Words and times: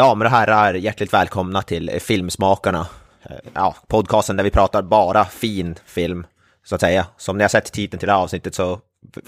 Damer 0.00 0.24
och 0.24 0.30
herrar, 0.30 0.74
hjärtligt 0.74 1.12
välkomna 1.12 1.62
till 1.62 2.00
Filmsmakarna. 2.00 2.86
Eh, 3.22 3.36
ja, 3.54 3.76
podcasten 3.86 4.36
där 4.36 4.44
vi 4.44 4.50
pratar 4.50 4.82
bara 4.82 5.24
fin 5.24 5.78
film, 5.84 6.26
så 6.64 6.74
att 6.74 6.80
säga. 6.80 7.06
Som 7.16 7.38
ni 7.38 7.44
har 7.44 7.48
sett 7.48 7.72
titeln 7.72 7.98
till 7.98 8.06
det 8.06 8.12
här 8.12 8.20
avsnittet 8.20 8.54
så 8.54 8.80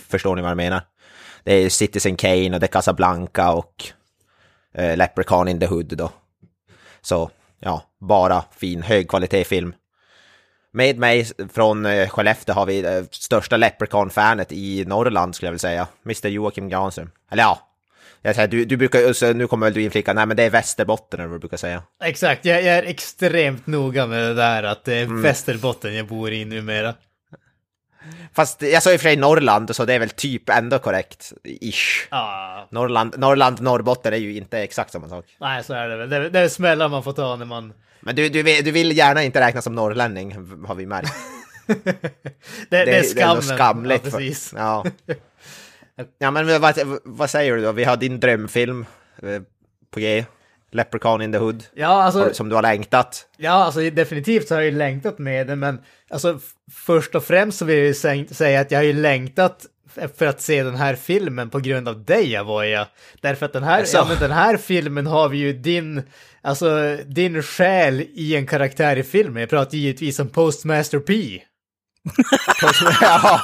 förstår 0.09 0.37
ni 0.37 0.43
vad 0.43 0.51
jag 0.51 0.57
menar. 0.57 0.83
Det 1.45 1.55
är 1.55 1.69
Citizen 1.69 2.17
Kane 2.17 2.55
och 2.55 2.61
det 2.61 2.67
är 2.67 2.69
Casablanca 2.69 3.53
och 3.53 3.85
eh, 4.75 4.97
Leprechaun 4.97 5.49
in 5.49 5.61
the 5.61 5.67
Hood 5.67 5.97
då. 5.97 6.11
Så, 7.01 7.31
ja, 7.61 7.83
bara 8.01 8.45
fin, 8.57 8.83
högkvalitetsfilm. 8.83 9.75
Med 10.73 10.99
mig 10.99 11.27
från 11.53 11.87
eh, 11.87 12.09
Skellefteå 12.09 12.55
har 12.55 12.67
vi 12.67 12.85
eh, 12.85 13.03
största 13.11 13.57
Leprechaun-fanet 13.57 14.53
i 14.53 14.85
Norrland 14.85 15.35
skulle 15.35 15.47
jag 15.47 15.53
vilja 15.53 15.59
säga. 15.59 15.87
Mr 16.05 16.29
Joakim 16.29 16.69
Granström. 16.69 17.11
Eller 17.31 17.43
ja, 17.43 17.72
jag 18.23 18.35
säger, 18.35 18.49
du, 18.49 18.65
du 18.65 18.77
brukar, 18.77 19.13
så 19.13 19.33
nu 19.33 19.47
kommer 19.47 19.67
väl 19.67 19.75
du 19.75 19.83
inflika, 19.83 20.13
nej 20.13 20.27
men 20.27 20.37
det 20.37 20.43
är 20.43 20.51
Västerbotten 20.51 21.21
eller 21.21 21.29
vad 21.29 21.37
du 21.37 21.41
brukar 21.41 21.57
säga. 21.57 21.83
Exakt, 22.05 22.45
jag, 22.45 22.63
jag 22.63 22.75
är 22.79 22.83
extremt 22.83 23.67
noga 23.67 24.07
med 24.07 24.19
det 24.23 24.35
där 24.35 24.63
att 24.63 24.85
det 24.85 24.95
är 24.95 25.05
Mm. 25.05 25.23
Västerbotten 25.23 25.95
jag 25.97 26.07
bor 26.07 26.33
i 26.33 26.45
numera. 26.45 26.95
Fast 28.35 28.63
jag 28.63 28.83
sa 28.83 28.93
i 28.93 28.97
och 28.97 29.01
för 29.01 29.09
sig 29.09 29.17
Norrland, 29.17 29.77
så 29.77 29.85
det 29.85 29.95
är 29.95 29.99
väl 29.99 30.11
typ 30.11 30.49
ändå 30.49 30.79
korrekt, 30.79 31.33
ish. 31.45 32.07
Ah, 32.11 32.67
Norrland, 32.71 33.15
Norrland, 33.19 33.61
Norrbotten 33.61 34.13
är 34.13 34.17
ju 34.17 34.37
inte 34.37 34.59
exakt 34.59 34.93
samma 34.93 35.09
sak. 35.09 35.25
nej, 35.41 35.65
så 35.65 35.75
är 35.75 35.89
det 35.89 35.97
väl. 35.97 36.11
Det, 36.11 36.17
är- 36.17 36.31
det 36.31 36.39
är 36.39 36.49
smällar 36.49 36.89
man 36.89 37.03
får 37.05 37.13
ta 37.13 37.37
när 37.37 37.47
man... 37.47 37.73
Men 38.01 38.17
du, 38.17 38.29
du, 38.29 38.43
du 38.43 38.71
vill 38.71 38.97
gärna 38.97 39.23
inte 39.23 39.41
räknas 39.41 39.65
som 39.65 39.75
norrlänning, 39.75 40.33
har 40.67 40.75
vi 40.75 40.87
märkt. 40.87 41.13
Det, 41.67 42.85
det, 42.85 42.97
är 42.97 42.97
nog 43.03 43.05
skammen. 43.43 43.43
skamligt. 43.43 44.05
Ja, 44.05 44.11
precis. 44.11 44.53
Ja. 44.57 44.85
ja, 46.19 46.31
men 46.31 46.61
vad, 46.61 46.79
vad 47.05 47.31
säger 47.31 47.57
du 47.57 47.63
då? 47.63 47.73
Vi 47.73 47.85
har 47.85 47.97
din 47.97 48.21
drömfilm 48.21 48.87
eh, 49.23 49.43
på 49.91 50.01
G. 50.01 50.25
Leprechaun 50.75 51.23
in 51.23 51.33
the 51.33 51.39
Hood, 51.39 51.65
Ja, 51.75 52.03
alltså, 52.03 52.35
som 52.35 52.49
du 52.49 52.55
har 52.55 52.63
längtat. 52.63 53.27
ja, 53.37 53.51
alltså 53.51 53.81
definitivt 53.91 54.49
så 54.49 54.55
har 54.55 54.61
jag 54.61 54.71
ju 54.71 54.79
längtat 54.79 55.19
med 55.19 55.47
den, 55.47 55.59
men 55.59 55.81
alltså 56.11 56.39
först 56.87 57.15
och 57.15 57.25
främst 57.25 57.59
så 57.59 57.65
vill 57.65 57.77
jag 57.79 57.87
ju 57.87 57.93
sä- 57.93 58.33
säga 58.35 58.61
att 58.61 58.71
jag 58.71 58.79
har 58.79 58.85
ju 58.85 58.93
längtat 58.93 59.67
för 60.17 60.27
att 60.27 60.41
se 60.41 60.63
den 60.63 60.75
här 60.75 60.95
filmen 60.95 61.51
på 61.51 61.59
grund 61.61 61.89
av 61.89 62.05
dig, 62.05 62.37
Avoya. 62.37 62.87
Därför 63.21 63.47
att 63.47 63.53
den 63.53 63.63
här, 63.63 63.85
ja, 63.93 64.07
men 64.09 64.19
den 64.19 64.31
här 64.31 64.57
filmen 64.57 65.07
har 65.07 65.29
vi 65.29 65.39
ju 65.39 65.53
din, 65.53 66.03
alltså 66.43 66.97
din 67.07 67.43
själ 67.43 68.01
i 68.15 68.37
en 68.37 68.47
karaktär 68.47 68.97
i 68.97 69.03
filmen. 69.03 69.41
Jag 69.41 69.51
pratar 69.51 69.77
givetvis 69.79 70.19
om 70.19 70.29
Postmaster 70.29 70.99
P. 70.99 71.13
ja. 73.01 73.41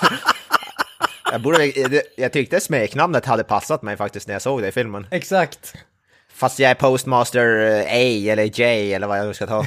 Jag, 1.32 1.40
borde, 1.40 1.72
jag 2.16 2.32
tyckte 2.32 2.60
smeknamnet 2.60 3.26
hade 3.26 3.44
passat 3.44 3.82
mig 3.82 3.96
faktiskt 3.96 4.26
när 4.26 4.34
jag 4.34 4.42
såg 4.42 4.62
det 4.62 4.68
i 4.68 4.72
filmen. 4.72 5.06
Exakt. 5.10 5.74
Fast 6.34 6.58
jag 6.58 6.70
är 6.70 6.74
postmaster 6.74 7.60
eh, 7.60 7.80
A 7.80 8.32
eller 8.32 8.60
J 8.60 8.94
eller 8.94 9.06
vad 9.06 9.18
jag 9.18 9.26
nu 9.26 9.34
ska 9.34 9.46
ta. 9.46 9.66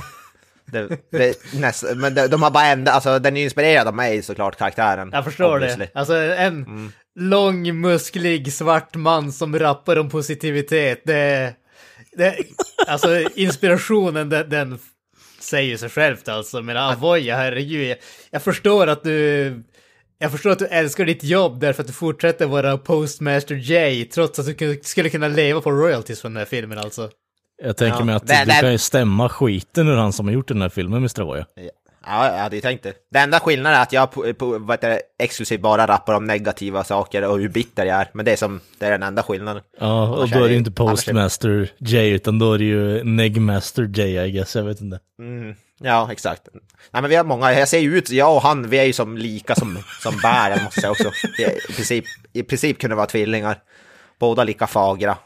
Det, 0.66 0.98
det, 1.12 1.54
näst, 1.54 1.84
men 1.96 2.16
de, 2.16 2.28
de 2.28 2.44
har 2.44 2.52
bara 2.52 2.66
ändrat, 2.66 2.96
alltså 2.96 3.20
den 3.20 3.38
är 3.38 3.44
inspirerad 3.44 3.88
av 3.88 3.96
mig 3.96 4.22
såklart, 4.22 4.58
karaktären. 4.58 5.10
Jag 5.14 5.24
förstår 5.24 5.56
obviously. 5.56 5.86
det. 5.86 6.00
Alltså 6.00 6.14
en 6.16 6.92
lång, 7.16 7.82
musklig, 7.82 8.54
svart 8.54 8.96
man 8.96 9.32
som 9.32 9.60
rappar 9.60 10.00
om 10.00 10.10
positivitet. 10.10 11.02
Det, 11.06 11.54
det, 12.12 12.36
alltså 12.88 13.20
inspirationen, 13.36 14.30
den, 14.30 14.50
den 14.50 14.80
säger 15.40 15.78
sig 15.78 15.90
självt 15.90 16.28
alltså. 16.28 16.62
Men 16.62 16.78
Avoya, 16.78 17.38
herregud. 17.38 17.90
Jag, 17.90 17.98
jag 18.32 18.42
förstår 18.42 18.88
att 18.88 19.04
du... 19.04 19.64
Jag 20.22 20.32
förstår 20.32 20.50
att 20.50 20.60
du 20.60 20.66
älskar 20.68 21.06
ditt 21.06 21.24
jobb 21.24 21.60
därför 21.60 21.82
att 21.84 21.88
du 21.88 21.94
fortsätter 21.94 22.46
vara 22.46 22.78
Postmaster 22.78 23.56
J 23.56 24.06
trots 24.06 24.40
att 24.40 24.58
du 24.58 24.80
skulle 24.84 25.10
kunna 25.10 25.28
leva 25.28 25.62
på 25.62 25.72
royalties 25.72 26.22
från 26.22 26.34
den 26.34 26.38
här 26.40 26.46
filmen 26.46 26.78
alltså. 26.78 27.10
Jag 27.64 27.78
tänker 27.78 28.00
Ja. 28.00 28.06
mig 28.06 28.16
att 28.16 28.28
Det- 28.28 28.42
du 28.46 28.52
det- 28.52 28.58
kan 28.62 28.72
ju 28.72 28.78
stämma 28.78 29.30
skiten 29.30 29.88
ur 29.88 29.96
han 29.96 30.14
som 30.14 30.26
har 30.28 30.34
gjort 30.34 30.48
den 30.48 30.62
här 30.62 30.70
filmen, 30.70 30.98
Mr. 30.98 31.24
Voya. 31.24 31.46
Ja, 32.06 32.32
jag 32.34 32.40
hade 32.40 32.56
ju 32.56 32.62
tänkt 32.62 32.84
det. 32.84 32.94
Det 33.12 33.20
enda 33.20 33.40
skillnaden 33.40 33.78
är 33.80 33.84
att 33.84 33.94
jag 33.94 34.12
på, 34.12 34.34
på, 34.34 34.58
vad 34.60 34.72
heter 34.74 34.90
det, 34.90 35.02
exklusivt 35.24 35.62
bara 35.62 35.88
rappar 35.88 36.14
om 36.14 36.26
negativa 36.28 36.84
saker 36.84 37.28
och 37.28 37.40
hur 37.40 37.50
bitter 37.50 37.86
jag 37.86 37.98
är. 38.02 38.10
Men 38.14 38.26
det 38.26 38.32
är, 38.32 38.36
som, 38.36 38.60
det 38.80 38.86
är 38.86 38.92
den 38.92 39.04
enda 39.04 39.24
skillnaden. 39.24 39.64
Ja, 39.80 40.08
och 40.10 40.30
då 40.30 40.38
är 40.40 40.44
det 40.48 40.52
ju 40.52 40.58
inte 40.58 40.72
Postmaster 40.72 41.72
J, 41.78 42.10
utan 42.10 42.40
då 42.40 42.54
är 42.54 42.58
det 42.58 42.64
ju 42.64 43.04
Negmaster 43.04 43.84
J, 43.84 44.26
I 44.26 44.32
guess, 44.32 44.56
jag 44.56 44.64
vet 44.64 44.82
inte. 44.82 45.00
Mm, 45.20 45.56
ja, 45.80 46.10
exakt. 46.12 46.42
Nej, 46.92 47.02
men 47.02 47.10
vi 47.10 47.16
har 47.16 47.24
många, 47.24 47.54
jag 47.54 47.68
ser 47.68 47.80
ju 47.80 47.98
ut, 47.98 48.10
jag 48.10 48.36
och 48.36 48.42
han, 48.42 48.70
vi 48.70 48.78
är 48.80 48.84
ju 48.84 48.94
som 48.94 49.18
lika 49.18 49.56
som, 49.56 49.78
som 50.04 50.18
bär, 50.24 50.50
jag 50.50 50.64
måste 50.64 50.82
säga 50.82 50.92
också. 50.92 51.12
Vi 51.38 51.44
är, 51.44 51.70
i, 51.72 51.74
princip, 51.74 52.06
I 52.34 52.44
princip 52.44 52.80
kunde 52.80 52.96
vara 52.96 53.06
tvillingar. 53.06 53.58
Båda 54.20 54.44
lika 54.44 54.68
fagra. 54.68 55.18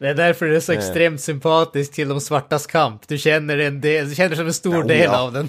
Det 0.00 0.08
är 0.08 0.14
därför 0.14 0.46
du 0.46 0.56
är 0.56 0.60
så 0.60 0.72
Eh. 0.72 0.78
extremt 0.78 1.20
sympatisk 1.20 1.92
till 1.92 2.08
de 2.08 2.20
svartas 2.20 2.66
kamp. 2.66 3.08
Du 3.08 3.18
känner 3.18 3.58
en 3.58 3.80
del, 3.80 4.08
du 4.08 4.14
känner 4.14 4.36
som 4.36 4.46
en 4.46 4.52
stor 4.54 4.74
Ja, 4.76 4.82
del 4.84 5.04
ja. 5.04 5.18
av 5.18 5.32
den. 5.32 5.48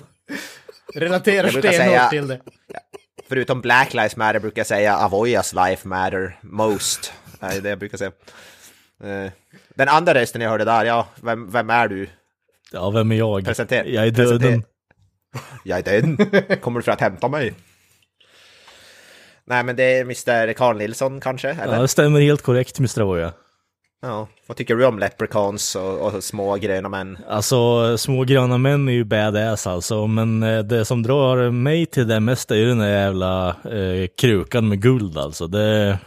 Relaterar 0.96 1.50
stenhårt 1.50 2.10
till 2.10 2.28
det. 2.28 2.40
Förutom 3.30 3.62
Black 3.62 3.94
Lives 3.94 4.16
Matter 4.16 4.40
brukar 4.40 4.60
jag 4.60 4.68
säga 4.68 4.94
Avoyas 4.96 5.54
life 5.54 5.88
matter 5.88 6.40
most. 6.42 7.14
Det 7.40 7.46
är 7.46 7.62
det 7.62 7.70
jag 7.70 7.80
brukar 7.80 7.98
säga. 7.98 8.12
Eh, 9.04 9.32
Den 9.76 9.88
andra 9.88 10.14
rösten 10.14 10.42
jag 10.42 10.50
hörde 10.50 10.66
där, 10.66 10.86
ja, 10.86 11.08
vem, 11.24 11.52
vem 11.52 11.70
är 11.70 11.88
du? 11.88 12.08
Ja, 12.72 12.90
vem 12.90 13.12
är 13.12 13.16
jag? 13.16 13.46
Presentera- 13.46 13.86
Jag 13.88 14.08
är 14.08 14.12
döden. 14.12 14.64
Jag 15.64 15.80
är 15.80 16.02
död. 16.02 16.62
Kommer 16.62 16.80
du 16.80 16.84
för 16.84 16.92
att 16.92 17.02
hämta 17.02 17.28
mig? 17.28 17.54
Nej, 19.46 19.64
men 19.64 19.76
det 19.76 19.84
är 19.84 20.02
Mr. 20.02 20.54
Carl 20.54 20.78
Nilsson 20.78 21.22
kanske? 21.22 21.50
Eller? 21.50 21.74
Ja, 21.76 21.82
det 21.82 21.88
stämmer 21.88 22.20
helt 22.22 22.42
korrekt, 22.42 22.80
Mr. 22.80 23.02
Voya. 23.04 23.34
Ja. 24.02 24.28
Vad 24.48 24.58
tycker 24.58 24.76
du 24.76 24.86
om 24.86 25.00
Leprechauns 25.00 25.76
och, 25.76 26.00
och 26.02 26.24
små 26.24 26.56
gröna 26.56 26.90
män? 26.90 27.18
Alltså, 27.30 27.98
små 27.98 28.24
gröna 28.24 28.58
män 28.58 28.88
är 28.88 28.94
ju 28.94 29.04
badass 29.04 29.68
alltså, 29.68 30.08
men 30.08 30.44
eh, 30.44 30.60
det 30.60 30.86
som 30.86 31.04
drar 31.04 31.52
mig 31.52 31.86
till 31.86 32.08
det 32.08 32.20
mesta 32.20 32.56
är 32.56 32.60
ju 32.60 32.66
den 32.66 32.78
där 32.78 32.90
jävla 32.90 33.48
eh, 33.50 34.08
krukan 34.18 34.70
med 34.70 34.82
guld 34.82 35.18
alltså. 35.18 35.48
Det... 35.48 36.00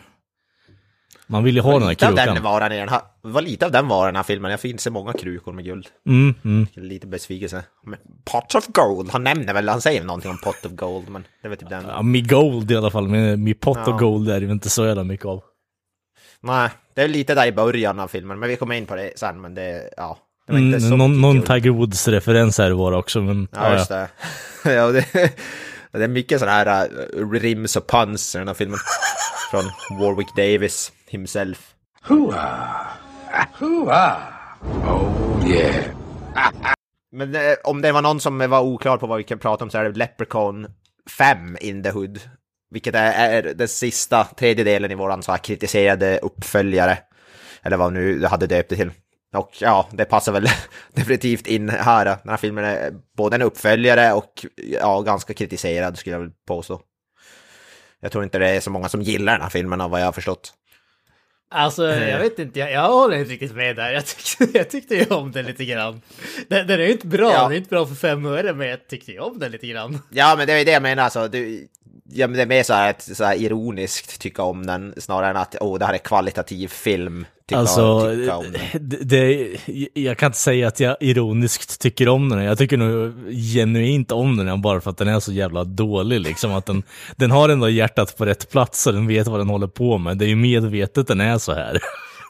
Man 1.26 1.44
vill 1.44 1.54
ju 1.56 1.60
ha 1.62 1.72
den 1.72 1.82
här 1.82 2.08
av 2.08 2.14
den 2.14 2.26
krukan. 2.26 2.42
varan 2.42 2.72
i 2.72 2.78
den 2.78 2.88
här, 2.88 3.00
det 3.22 3.28
var 3.28 3.42
lite 3.42 3.66
av 3.66 3.72
den 3.72 3.88
varan 3.88 4.04
i 4.04 4.08
den 4.08 4.16
här 4.16 4.22
filmen. 4.22 4.50
Jag 4.50 4.60
finns 4.60 4.82
så 4.82 4.90
många 4.90 5.12
krukor 5.12 5.52
med 5.52 5.64
guld. 5.64 5.86
Mm, 6.06 6.34
mm. 6.44 6.66
Lite 6.74 7.06
besvikelse. 7.06 7.64
Men 7.84 7.98
pot 8.24 8.54
of 8.54 8.66
gold, 8.66 9.10
han 9.10 9.24
nämner 9.24 9.54
väl, 9.54 9.68
han 9.68 9.80
säger 9.80 10.04
någonting 10.04 10.30
om 10.30 10.38
pot 10.38 10.66
of 10.66 10.72
gold, 10.72 11.08
men 11.08 11.24
det 11.42 11.48
var 11.48 11.56
typ 11.56 11.68
den. 11.68 11.84
Ja, 11.88 12.02
mi 12.02 12.20
gold 12.20 12.70
i 12.70 12.76
alla 12.76 12.90
fall, 12.90 13.08
men 13.08 13.44
mi 13.44 13.54
pot 13.54 13.78
Ja. 13.86 13.92
och 13.92 13.98
gold 13.98 14.28
är 14.30 14.40
det 14.40 14.46
inte 14.52 14.70
så 14.70 14.86
jävla 14.86 15.04
mycket 15.04 15.26
av. 15.26 15.42
Nej, 16.42 16.70
det 16.94 17.02
är 17.02 17.08
lite 17.08 17.34
där 17.34 17.46
i 17.46 17.52
början 17.52 18.00
av 18.00 18.08
filmen, 18.08 18.38
men 18.38 18.48
vi 18.48 18.56
kommer 18.56 18.74
in 18.74 18.86
på 18.86 18.96
det 18.96 19.12
sen, 19.16 19.40
men 19.40 19.54
det, 19.54 19.90
ja. 19.96 20.18
Det 20.46 20.52
var 20.52 20.58
Mm, 20.58 20.74
inte 20.74 20.88
så 20.88 20.96
någon. 20.96 21.42
Tiger 21.42 21.70
Woods-referens 21.70 22.58
här 22.58 22.70
var 22.70 22.90
det 22.90 22.96
också, 22.96 23.20
men 23.22 23.48
Ja, 23.52 23.72
just 23.72 23.88
det. 23.88 24.08
ja, 24.64 24.86
det, 24.86 25.06
det 25.92 26.04
är 26.04 26.08
mycket 26.08 26.40
sådana 26.40 26.56
här 26.56 26.88
uh, 27.16 27.30
rims 27.30 27.76
och 27.76 27.86
puns 27.86 28.34
i 28.34 28.38
den 28.38 28.48
här 28.48 28.54
filmen. 28.54 28.78
Från 29.50 29.64
Warwick 30.00 30.36
Davis 30.36 30.92
himself. 31.08 31.58
Hoo-ah. 32.08 32.86
Hoo-ah. 33.58 34.16
Oh, 34.86 35.48
yeah. 35.50 35.84
Men 37.12 37.34
eh, 37.34 37.40
om 37.64 37.82
det 37.82 37.92
var 37.92 38.02
någon 38.02 38.20
som 38.20 38.38
var 38.50 38.60
oklar 38.60 38.96
på 38.96 39.06
vad 39.06 39.18
vi 39.18 39.24
kan 39.24 39.38
prata 39.38 39.64
om 39.64 39.70
så 39.70 39.78
är 39.78 39.84
det 39.84 39.98
Leprechaun 39.98 40.66
5 41.18 41.56
in 41.60 41.82
the 41.82 41.90
Hood. 41.90 42.20
Vilket 42.72 42.94
är, 42.94 43.12
är 43.42 43.54
den 43.54 43.68
sista 43.68 44.24
tredjedelen 44.24 44.90
i 44.90 44.94
våran 44.94 45.22
så 45.22 45.32
här 45.32 45.38
kritiserade 45.38 46.18
uppföljare. 46.18 46.98
Eller 47.62 47.76
vad 47.76 47.92
nu 47.92 48.20
jag 48.22 48.28
hade 48.28 48.46
döpt 48.46 48.68
det 48.70 48.76
till. 48.76 48.90
Och 49.34 49.50
ja, 49.60 49.88
det 49.92 50.04
passar 50.04 50.32
väl 50.32 50.46
definitivt 50.94 51.46
in 51.46 51.68
här. 51.68 52.04
Den 52.04 52.28
här 52.28 52.36
filmen 52.36 52.64
är 52.64 52.92
både 53.16 53.36
en 53.36 53.42
uppföljare 53.42 54.12
och 54.12 54.46
ja, 54.80 55.00
ganska 55.00 55.34
kritiserad 55.34 55.98
skulle 55.98 56.14
jag 56.14 56.20
vilja 56.20 56.34
påstå. 56.48 56.80
Jag 58.00 58.12
tror 58.12 58.24
inte 58.24 58.38
det 58.38 58.48
är 58.48 58.60
så 58.60 58.70
många 58.70 58.88
som 58.88 59.02
gillar 59.02 59.32
den 59.32 59.42
här 59.42 59.48
filmen 59.50 59.80
av 59.80 59.90
vad 59.90 60.00
jag 60.00 60.04
har 60.04 60.12
förstått. 60.12 60.52
Alltså, 61.50 61.88
Eh. 61.92 62.10
jag 62.10 62.18
vet 62.18 62.38
inte, 62.38 62.58
jag, 62.60 62.72
jag 62.72 62.88
håller 62.88 63.16
inte 63.16 63.32
riktigt 63.32 63.54
med 63.54 63.76
där. 63.76 63.90
Jag 63.92 64.04
tyckte, 64.06 64.44
jag 64.58 64.70
tyckte 64.70 64.94
ju 64.94 65.04
om 65.04 65.32
den 65.32 65.44
lite 65.44 65.64
grann. 65.64 66.00
Den, 66.48 66.66
den 66.66 66.80
är 66.80 66.84
ju 66.84 66.92
inte 66.92 67.06
bra, 67.06 67.32
Ja. 67.32 67.42
den 67.42 67.52
är 67.52 67.56
inte 67.56 67.68
bra 67.68 67.86
för 67.86 67.94
fem 67.94 68.26
öre, 68.26 68.54
men 68.54 68.68
jag 68.68 68.88
tyckte 68.88 69.12
ju 69.12 69.18
om 69.18 69.38
den 69.38 69.52
lite 69.52 69.66
grann. 69.66 69.98
Ja, 70.10 70.34
men 70.38 70.46
det 70.46 70.52
är 70.52 70.64
det 70.64 70.70
jag 70.72 70.82
menar 70.82 71.02
alltså. 71.02 71.28
Du, 71.28 71.68
ja, 72.12 72.26
men 72.26 72.36
det 72.36 72.42
är 72.42 72.46
mer 72.46 72.62
så 72.62 72.72
här, 72.74 72.90
ett, 72.90 73.02
så 73.16 73.24
här 73.24 73.34
ironiskt 73.34 74.20
tycka 74.20 74.42
om 74.42 74.66
den 74.66 74.94
snarare 74.96 75.30
än 75.30 75.36
att 75.36 75.56
åh, 75.60 75.78
det 75.78 75.84
här 75.84 75.94
är 75.94 75.98
kvalitativ 75.98 76.68
film. 76.68 77.26
Tycka, 77.48 77.58
Alltså, 77.58 78.10
tycka 78.14 78.36
om 78.36 78.44
den. 78.52 78.88
det, 78.88 78.96
det, 79.04 79.56
jag 79.94 80.18
kan 80.18 80.26
inte 80.26 80.38
säga 80.38 80.68
att 80.68 80.80
jag 80.80 80.96
ironiskt 81.00 81.80
tycker 81.80 82.08
om 82.08 82.28
den. 82.28 82.42
Jag 82.44 82.58
tycker 82.58 82.76
nog 82.76 83.12
genuint 83.54 84.12
om 84.12 84.36
den 84.36 84.62
bara 84.62 84.80
för 84.80 84.90
att 84.90 84.98
den 84.98 85.08
är 85.08 85.20
så 85.20 85.32
jävla 85.32 85.64
dålig. 85.64 86.20
Liksom. 86.20 86.52
Att 86.52 86.66
den, 86.66 86.82
den 87.16 87.30
har 87.30 87.48
ändå 87.48 87.68
hjärtat 87.68 88.16
på 88.16 88.26
rätt 88.26 88.50
plats 88.50 88.86
och 88.86 88.92
den 88.92 89.06
vet 89.06 89.26
vad 89.26 89.40
den 89.40 89.48
håller 89.48 89.66
på 89.66 89.98
med. 89.98 90.18
Det 90.18 90.24
är 90.24 90.28
ju 90.28 90.36
medvetet 90.36 91.06
den 91.06 91.20
är 91.20 91.38
så 91.38 91.52
här. 91.54 91.78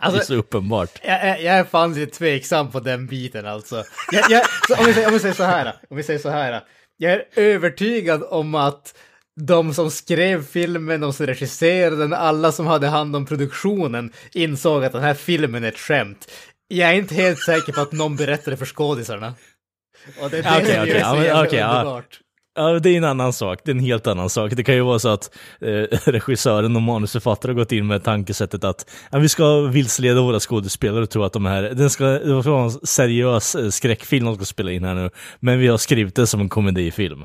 Alltså- 0.00 0.19
det 0.19 0.23
är 0.23 0.26
så 0.26 0.35
uppenbart. 0.35 0.90
Jag, 1.02 1.28
jag, 1.28 1.43
jag 1.43 1.55
är 1.55 1.64
fan 1.64 1.94
lite 1.94 2.19
tveksam 2.19 2.70
på 2.70 2.81
den 2.81 3.06
biten 3.06 3.46
alltså. 3.46 3.85
Jag, 4.12 4.25
jag, 4.31 4.43
så 4.69 4.75
om, 4.81 4.87
vi 4.87 4.93
säger, 4.94 5.06
om 5.08 5.12
vi 5.14 5.20
säger 5.20 5.35
så 5.35 5.44
här, 5.44 5.75
om 5.90 5.96
vi 5.96 6.02
säger 6.02 6.19
så 6.20 6.28
här. 6.31 6.61
Jag 6.96 7.12
är 7.12 7.25
övertygad 7.37 8.23
om 8.31 8.55
att 8.55 8.94
de 9.40 9.75
som 9.75 9.90
skrev 9.90 10.44
filmen, 10.46 11.00
de 11.00 11.12
som 11.12 11.26
regisserade 11.26 11.96
den, 11.96 12.12
alla 12.12 12.52
som 12.52 12.67
hade 12.67 12.87
hand 12.87 13.17
om 13.17 13.26
produktionen 13.26 14.12
insåg 14.32 14.84
att 14.84 14.93
den 14.93 15.02
här 15.02 15.14
filmen 15.14 15.64
är 15.64 15.69
ett 15.69 15.79
skämt. 15.79 16.31
Jag 16.69 16.90
är 16.90 16.94
inte 16.94 17.14
helt 17.14 17.38
säker 17.38 17.73
på 17.73 17.81
att 17.81 17.93
någon 17.93 18.17
berättade 18.17 18.56
för 18.56 18.67
skådisarna. 18.67 19.34
Och 20.23 20.31
det 20.31 20.38
är 20.38 20.43
det 20.43 20.49
Okej, 20.49 20.64
som 20.64 20.82
okej, 21.12 21.26
gör 21.26 21.44
det 21.44 21.50
så 21.50 21.56
ja. 21.56 21.69
underbart. 21.69 22.19
Ja, 22.55 22.79
det 22.79 22.90
är 22.90 22.96
en 22.96 23.05
annan 23.05 23.32
sak. 23.32 23.61
Det 23.64 23.70
är 23.70 23.75
en 23.75 23.81
helt 23.81 24.06
annan 24.06 24.31
sak. 24.31 24.52
Det 24.56 24.64
kan 24.64 24.75
ju 24.75 24.81
vara 24.81 24.99
så 24.99 25.08
att 25.08 25.37
eh, 25.61 25.69
regissören 26.06 26.76
och 26.76 26.82
manusförfattaren 26.82 27.56
har 27.56 27.62
gått 27.62 27.73
in 27.73 27.87
med 27.87 28.05
tankesättet 28.05 28.64
att 28.64 28.90
ja, 29.11 29.19
vi 29.19 29.28
ska 29.28 29.61
vilseleda 29.61 30.20
våra 30.20 30.40
skådespelare 30.40 31.02
och 31.02 31.11
tro 31.11 31.23
att 31.23 31.32
de 31.32 31.46
här, 31.46 31.62
den 31.62 31.90
ska, 31.90 32.05
det 32.05 32.43
ska 32.43 32.50
vara 32.50 32.64
en 32.64 32.70
seriös 32.70 33.55
eh, 33.55 33.69
skräckfilm 33.69 34.26
de 34.26 34.35
ska 34.37 34.44
spela 34.44 34.73
in 34.73 34.85
här 34.85 34.94
nu, 34.94 35.11
men 35.40 35.58
vi 35.58 35.67
har 35.67 35.78
skrivit 35.78 36.14
det 36.14 36.26
som 36.26 36.40
en 36.40 36.49
komedifilm. 36.49 37.25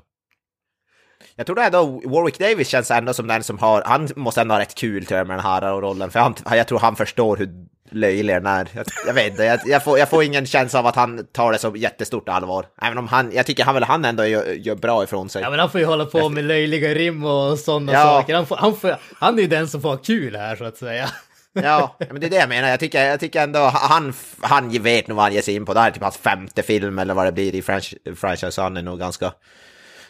Jag 1.38 1.46
tror 1.46 1.60
ändå 1.60 2.02
Warwick 2.06 2.40
Davis 2.40 2.68
känns 2.68 2.92
ändå 2.92 3.14
som 3.14 3.28
den 3.28 3.44
som 3.44 3.60
har, 3.60 3.84
han 3.86 4.10
måste 4.16 4.42
ändå 4.42 4.54
ha 4.56 4.60
rätt 4.60 4.76
kul 4.76 5.06
tror 5.06 5.18
jag 5.18 5.28
med 5.28 5.38
den 5.38 5.46
här 5.46 5.62
rollen, 5.62 6.12
för 6.12 6.20
han, 6.20 6.36
jag 6.52 6.68
tror 6.68 6.80
han 6.80 6.96
förstår 6.96 7.38
hur 7.38 7.50
löjlig 7.92 8.36
den 8.36 8.46
är. 8.46 8.68
Jag, 8.74 8.86
jag 9.08 9.14
vet 9.14 9.28
inte, 9.32 9.44
jag, 9.44 9.60
jag, 9.66 9.84
får, 9.84 10.00
jag 10.00 10.10
får 10.10 10.24
ingen 10.24 10.46
känsla 10.46 10.80
av 10.80 10.88
att 10.88 10.96
han 10.96 11.26
tar 11.32 11.52
det 11.52 11.58
så 11.58 11.76
jättestort 11.76 12.30
allvar. 12.30 12.66
Även 12.82 12.98
om 12.98 13.08
han, 13.08 13.32
jag 13.34 13.46
tycker 13.46 13.64
han 13.64 13.74
väl 13.74 13.84
han 13.84 14.06
ändå 14.06 14.26
gör, 14.26 14.46
gör 14.46 14.76
bra 14.76 15.04
ifrån 15.04 15.30
sig. 15.30 15.42
Ja 15.42 15.50
men 15.50 15.60
han 15.60 15.70
får 15.72 15.80
ju 15.80 15.86
hålla 15.86 16.06
på 16.06 16.30
med 16.30 16.44
löjliga 16.44 16.94
rim 16.94 17.26
och 17.26 17.60
sådana 17.60 17.94
Ja. 17.94 18.04
saker. 18.04 18.36
Han, 18.36 18.46
får, 18.46 18.56
han, 18.56 18.76
får, 18.76 18.96
han 19.16 19.38
är 19.38 19.42
ju 19.42 19.48
den 19.48 19.68
som 19.68 19.82
får 19.82 19.90
ha 19.90 19.98
kul 19.98 20.36
här 20.36 20.56
så 20.56 20.64
att 20.66 20.78
säga. 20.78 21.10
Ja, 21.54 21.96
men 22.10 22.20
det 22.20 22.26
är 22.28 22.30
det 22.30 22.36
jag 22.36 22.50
menar. 22.50 22.70
Jag 22.70 22.80
tycker, 22.80 23.06
jag 23.06 23.20
tycker 23.20 23.44
ändå 23.44 23.60
han, 23.60 24.14
han 24.42 24.70
vet 24.70 25.08
nog 25.08 25.16
vad 25.16 25.26
han 25.26 25.34
ger 25.34 25.42
sig 25.42 25.56
in 25.56 25.66
på. 25.66 25.74
Det 25.74 25.80
här 25.80 25.88
är 25.88 25.92
typ 25.94 26.04
hans 26.04 26.18
femte 26.18 26.64
film 26.64 27.00
eller 27.00 27.14
vad 27.14 27.26
det 27.26 27.32
blir 27.32 27.56
i 27.56 27.62
franch- 27.62 28.16
franchise. 28.16 28.62
Han 28.62 28.78
är 28.78 28.82
nog 28.82 29.00
ganska... 29.00 29.34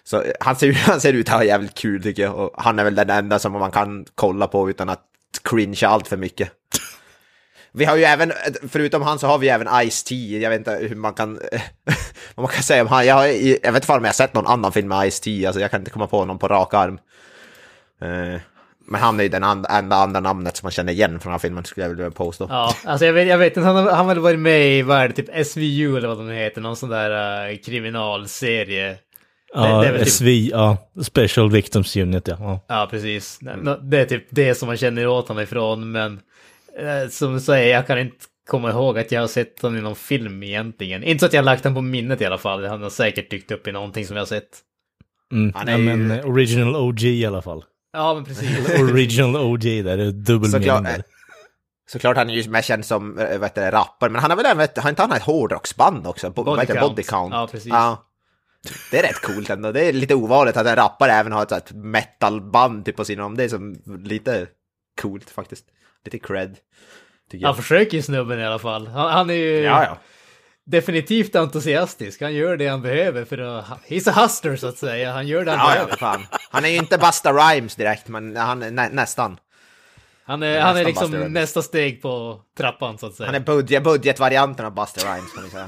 Så 0.08 0.24
han 0.40 0.56
ser, 0.56 0.74
han 0.88 1.02
ser 1.02 1.14
ut 1.14 1.30
att 1.30 1.36
ha 1.36 1.44
jävligt 1.44 1.76
kul 1.76 2.04
tycker 2.04 2.24
jag. 2.24 2.36
Och 2.36 2.52
han 2.58 2.80
är 2.80 2.84
väl 2.84 2.96
den 2.96 3.10
enda 3.10 3.40
som 3.40 3.52
man 3.52 3.72
kan 3.72 4.06
kolla 4.16 4.48
på 4.48 4.70
utan 4.70 4.90
att 4.90 5.04
cringe 5.44 5.88
allt 5.88 6.08
för 6.08 6.18
mycket. 6.18 6.52
Vi 7.72 7.86
har 7.86 7.96
ju 7.96 8.04
även, 8.04 8.34
förutom 8.70 9.02
han 9.02 9.20
så 9.20 9.28
har 9.28 9.38
vi 9.38 9.50
även 9.50 9.68
Ice-T. 9.68 10.16
Jag 10.42 10.50
vet 10.50 10.60
inte 10.60 10.72
hur 10.72 10.96
man 10.96 11.14
kan, 11.14 11.34
vad 12.36 12.44
man 12.44 12.48
kan 12.48 12.64
säga 12.64 12.82
om 12.82 12.88
han. 12.88 13.06
Jag, 13.06 13.16
har, 13.16 13.26
jag 13.64 13.72
vet 13.72 13.84
inte 13.84 13.94
om 13.94 14.04
jag 14.04 14.08
har 14.10 14.14
sett 14.14 14.34
någon 14.34 14.48
annan 14.48 14.72
film 14.72 14.88
med 14.88 15.08
Ice-T. 15.08 15.46
Alltså 15.46 15.62
jag 15.62 15.72
kan 15.72 15.82
inte 15.82 15.92
komma 15.92 16.08
på 16.08 16.26
någon 16.26 16.40
på 16.40 16.48
rak 16.48 16.74
arm. 16.74 17.00
Uh, 18.04 18.40
men 18.86 19.02
han 19.02 19.20
är 19.20 19.24
ju 19.24 19.30
den 19.30 19.44
and, 19.44 19.66
enda 19.70 19.96
andra 19.96 20.20
namnet 20.20 20.58
som 20.58 20.66
man 20.66 20.72
känner 20.72 20.94
igen 20.94 21.20
från 21.20 21.20
den 21.20 21.32
här 21.32 21.40
filmen 21.40 21.66
skulle 21.66 21.86
jag 21.86 21.90
vilja 21.90 22.12
påstå. 22.12 22.48
Ja, 22.50 22.76
alltså 22.86 23.06
jag 23.06 23.14
vet, 23.14 23.28
jag 23.28 23.38
vet 23.38 23.58
inte, 23.58 23.68
han 23.68 23.76
har, 23.76 23.92
han 23.92 24.08
har 24.08 24.16
väl 24.16 24.20
varit 24.20 24.40
med 24.40 24.68
i, 24.68 24.82
vad 24.82 24.98
är 24.98 25.08
det, 25.08 25.14
typ 25.14 25.48
SVU 25.48 25.98
eller 25.98 26.08
vad 26.08 26.18
de 26.18 26.30
heter, 26.30 26.62
någon 26.62 26.76
sån 26.76 26.90
där 26.90 27.50
uh, 27.50 27.58
kriminalserie. 27.58 28.98
Ja, 29.62 29.82
det 29.82 29.88
är 29.88 29.92
väl 29.92 30.04
typ- 30.04 30.14
SVI, 30.14 30.50
ja, 30.54 30.78
Special 31.04 31.52
Victims 31.52 31.96
Unit, 31.96 32.28
ja. 32.28 32.36
ja. 32.40 32.60
Ja, 32.68 32.88
precis. 32.92 33.40
Det 33.82 33.98
är 33.98 34.06
typ 34.06 34.28
det 34.30 34.56
som 34.56 34.68
man 34.68 34.78
känner 34.78 35.08
åt 35.08 35.28
honom 35.28 35.44
ifrån, 35.44 35.92
men 35.92 36.20
eh, 36.80 37.10
som 37.10 37.34
du 37.34 37.40
säger, 37.40 37.74
jag 37.76 37.88
kan 37.88 38.00
inte 38.00 38.16
komma 38.50 38.70
ihåg 38.70 39.00
att 39.00 39.12
jag 39.12 39.22
har 39.22 39.28
sett 39.28 39.62
honom 39.62 39.78
i 39.78 39.82
någon 39.82 39.96
film 39.96 40.44
egentligen. 40.44 41.04
Inte 41.04 41.20
så 41.20 41.26
att 41.26 41.34
jag 41.34 41.42
har 41.42 41.46
lagt 41.46 41.64
den 41.64 41.74
på 41.76 41.82
minnet 41.82 42.22
i 42.22 42.26
alla 42.26 42.38
fall, 42.38 42.66
han 42.66 42.84
har 42.84 42.90
säkert 42.90 43.30
dykt 43.32 43.52
upp 43.52 43.68
i 43.68 43.72
någonting 43.72 44.06
som 44.08 44.16
jag 44.16 44.22
har 44.22 44.28
sett. 44.28 44.50
Mm. 45.34 45.54
Han 45.56 45.68
är 45.68 45.72
ja 45.72 45.78
ju- 45.78 45.84
men 45.84 46.12
eh, 46.20 46.26
original 46.30 46.76
OG 46.76 47.04
i 47.04 47.26
alla 47.26 47.42
fall. 47.42 47.64
Ja, 47.94 48.14
men 48.14 48.26
precis. 48.26 48.80
Original 48.80 49.36
OG 49.36 49.62
där, 49.62 49.98
det 49.98 50.04
är 50.04 50.12
dubbel 50.12 50.52
Såklart, 50.52 50.84
mening 50.84 50.98
där. 50.98 51.04
såklart 51.92 52.18
han 52.18 52.30
är 52.30 52.34
ju 52.34 52.50
mest 52.50 52.68
känd 52.68 52.86
som 52.86 53.20
äh, 53.20 53.40
vet 53.40 53.56
du, 53.56 53.62
rappare, 53.62 54.10
men 54.10 54.22
han 54.22 54.32
har 54.32 54.38
väl 54.38 54.46
även, 54.46 54.68
har 54.78 54.90
inte 54.90 55.02
han 55.02 55.12
ett 55.12 55.22
hårdrocksband 55.22 56.08
också? 56.08 56.30
Bo, 56.30 56.44
Body 56.44 56.50
vad 56.56 56.60
heter 56.60 56.74
det? 56.74 56.80
Count. 56.80 56.96
Body 56.96 57.04
Count. 57.04 57.34
Ja, 57.34 57.48
precis. 57.52 57.72
Det 58.92 59.00
är 59.00 59.04
rätt 59.04 59.22
coolt 59.22 59.50
ändå. 59.50 59.72
Det 59.72 59.86
är 59.86 59.94
lite 59.94 60.16
ovanligt 60.16 60.58
att 60.58 60.68
en 60.68 60.76
rappare 60.76 61.12
även 61.12 61.32
har 61.32 61.44
ett, 61.44 61.52
ett 61.52 61.72
metalband 61.72 62.86
typ 62.86 62.96
på 62.96 63.06
sin 63.06 63.20
om. 63.20 63.38
Det 63.38 63.44
är 63.44 63.50
som 63.50 63.76
lite 64.04 64.48
coolt 65.02 65.30
faktiskt. 65.30 65.66
Lite 66.06 66.20
cred. 66.20 66.58
Han 67.44 67.56
försöker 67.56 67.98
ju 67.98 68.04
snubben 68.04 68.40
i 68.40 68.46
alla 68.46 68.60
fall. 68.60 68.88
Han, 68.88 69.12
han 69.12 69.30
är 69.30 69.34
ju 69.34 69.60
Ja, 69.62 69.84
ja. 69.84 69.98
definitivt 70.66 71.36
entusiastisk. 71.36 72.22
Han 72.22 72.34
gör 72.34 72.58
det 72.58 72.68
han 72.68 72.82
behöver 72.82 73.26
för 73.26 73.38
att... 73.38 73.66
He's 73.88 74.10
a 74.10 74.14
hustler 74.22 74.56
så 74.56 74.68
att 74.68 74.78
säga. 74.78 75.12
Han 75.12 75.28
gör 75.28 75.46
det 75.46 75.52
han 75.52 75.60
Ja, 75.60 75.66
ja, 75.70 75.74
behöver. 75.74 75.96
fan. 75.96 76.28
Han 76.52 76.66
är 76.66 76.70
ju 76.70 76.76
inte 76.78 76.98
Busta 76.98 77.34
Rhymes 77.34 77.76
direkt, 77.76 78.08
men 78.08 78.36
han 78.36 78.60
nä 78.60 78.90
nästan. 78.90 79.38
Han 80.28 80.44
är, 80.44 80.60
han 80.60 80.78
är 80.78 80.86
liksom 80.86 81.12
Buster 81.12 81.30
nästa 81.30 81.62
steg 81.62 82.02
på 82.02 82.42
trappan 82.58 82.98
så 82.98 83.06
att 83.08 83.14
säga. 83.14 83.28
Han 83.28 83.36
är 83.36 83.40
budget, 83.40 83.84
budgetvarianten 83.84 84.66
av 84.66 84.76
Busta 84.76 85.14
Rhymes 85.14 85.34
kan 85.34 85.44
vi 85.44 85.50
säga. 85.50 85.66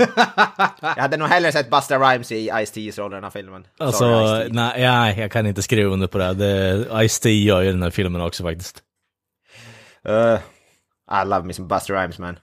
jag 0.95 1.01
hade 1.01 1.17
nog 1.17 1.27
hellre 1.27 1.51
sett 1.51 1.69
Busta 1.69 1.99
Rhymes 1.99 2.31
i 2.31 2.51
Ice-T's 2.51 2.99
roll 2.99 3.11
i 3.11 3.15
den 3.15 3.23
här 3.23 3.31
filmen. 3.31 3.67
Alltså, 3.79 3.99
Sorry, 3.99 4.49
nej, 4.51 4.81
nej, 4.81 5.19
jag 5.19 5.31
kan 5.31 5.45
inte 5.47 5.61
skriva 5.61 5.89
under 5.89 6.07
på 6.07 6.17
det. 6.17 6.33
det 6.33 6.87
Ice-T 6.91 7.29
gör 7.29 7.61
ju 7.61 7.71
den 7.71 7.83
här 7.83 7.89
filmen 7.89 8.21
också 8.21 8.43
faktiskt. 8.43 8.83
Uh, 10.09 10.39
I 11.21 11.25
love 11.25 11.43
me 11.43 11.53
some 11.53 11.67
Buster 11.67 11.93
Rhymes 11.93 12.19
man. 12.19 12.39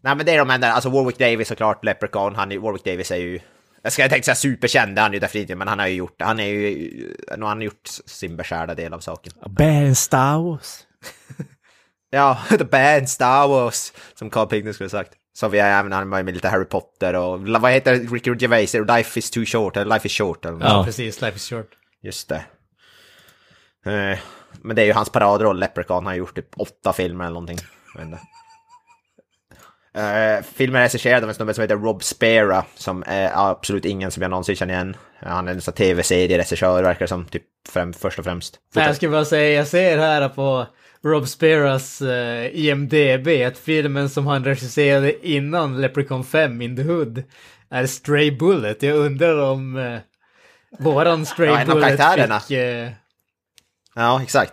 Nej 0.00 0.16
men 0.16 0.26
det 0.26 0.32
är 0.32 0.38
de 0.38 0.50
enda, 0.50 0.72
alltså 0.72 0.88
Warwick 0.88 1.18
Davis 1.18 1.48
såklart, 1.48 1.84
Leprechaun, 1.84 2.34
han 2.34 2.52
är, 2.52 2.58
Warwick 2.58 2.84
Davis 2.84 3.10
är 3.10 3.16
ju... 3.16 3.40
Jag 3.82 3.92
ska 3.92 4.08
tänkte 4.08 4.24
säga 4.24 4.34
superkänd, 4.34 4.96
det 4.96 5.00
är 5.00 5.02
han 5.02 5.12
ju 5.12 5.18
definitivt, 5.18 5.58
men 5.58 5.68
han 5.68 5.78
har 5.78 5.86
ju 5.86 5.94
gjort, 5.94 6.22
han 6.22 6.40
är 6.40 6.46
ju, 6.46 7.16
nu 7.36 7.42
har 7.42 7.48
han 7.48 7.62
gjort 7.62 7.88
sin 8.06 8.36
beskärda 8.36 8.74
del 8.74 8.92
av 8.92 9.00
saken. 9.00 9.32
Bad 9.46 9.96
Star 9.96 10.38
Wars. 10.38 10.86
Ja, 12.14 12.38
The 12.58 12.64
Band 12.64 13.08
Star 13.08 13.48
Wars, 13.48 13.92
som 14.14 14.30
Carl 14.30 14.48
Pinkney 14.48 14.72
skulle 14.72 14.90
sagt. 14.90 15.12
Så 15.34 15.48
vi 15.48 15.58
även, 15.58 15.92
han 15.92 16.08
med 16.08 16.34
lite 16.34 16.48
Harry 16.48 16.64
Potter 16.64 17.14
och, 17.14 17.40
vad 17.40 17.72
heter 17.72 17.98
Ricky 17.98 18.30
Gervais, 18.38 18.74
Life 18.74 19.18
is 19.18 19.30
too 19.30 19.44
short, 19.44 19.76
eller 19.76 19.94
Life 19.94 20.06
is 20.06 20.12
short 20.12 20.44
eller 20.44 20.58
något. 20.58 20.68
Ja, 20.68 20.84
precis. 20.84 21.20
Life 21.20 21.36
is 21.36 21.48
short. 21.48 21.68
Just 22.02 22.28
det. 22.28 22.44
Eh, 23.86 24.18
men 24.62 24.76
det 24.76 24.82
är 24.82 24.86
ju 24.86 24.92
hans 24.92 25.10
paradroll, 25.10 25.60
Leprechaun. 25.60 25.94
Han 25.94 26.06
har 26.06 26.14
gjort 26.14 26.34
typ 26.34 26.48
åtta 26.56 26.92
filmer 26.92 27.24
eller 27.24 27.34
någonting. 27.34 27.58
Eh, 29.94 30.44
filmen 30.54 30.80
är 30.80 30.84
regisserad 30.84 31.22
av 31.22 31.28
en 31.28 31.34
snubbe 31.34 31.54
som 31.54 31.62
heter 31.62 31.76
Rob 31.76 32.02
Spera, 32.02 32.64
som 32.74 33.04
är 33.06 33.30
absolut 33.34 33.84
ingen 33.84 34.10
som 34.10 34.22
jag 34.22 34.30
någonsin 34.30 34.56
känner 34.56 34.74
igen. 34.74 34.96
Han 35.20 35.48
är 35.48 35.52
en 35.52 35.60
sån 35.60 35.74
tv-serieregissör, 35.74 36.82
verkar 36.82 37.06
som, 37.06 37.24
typ 37.24 37.42
främ, 37.68 37.92
först 37.92 38.18
och 38.18 38.24
främst. 38.24 38.58
Jag 38.74 38.96
skulle 38.96 39.12
bara 39.12 39.24
säga, 39.24 39.58
jag 39.58 39.66
ser 39.66 39.98
här 39.98 40.28
på 40.28 40.66
Rob 41.04 41.28
Speras 41.28 42.02
uh, 42.02 42.46
IMDB 42.56 43.28
att 43.46 43.58
filmen 43.58 44.10
som 44.10 44.26
han 44.26 44.44
regisserade 44.44 45.28
innan 45.28 45.80
Leprechaun 45.80 46.24
5 46.24 46.62
in 46.62 46.76
the 46.76 46.82
Hood 46.82 47.22
är 47.70 47.86
Stray 47.86 48.30
Bullet. 48.30 48.82
Jag 48.82 48.96
undrar 48.96 49.42
om 49.42 49.76
uh, 49.76 49.98
våran 50.78 51.26
Stray 51.26 51.48
Ja, 51.48 51.64
Bullet 51.74 52.00
fick... 52.46 52.56
eh, 52.58 52.90
Ja, 53.94 54.22
exakt. 54.22 54.52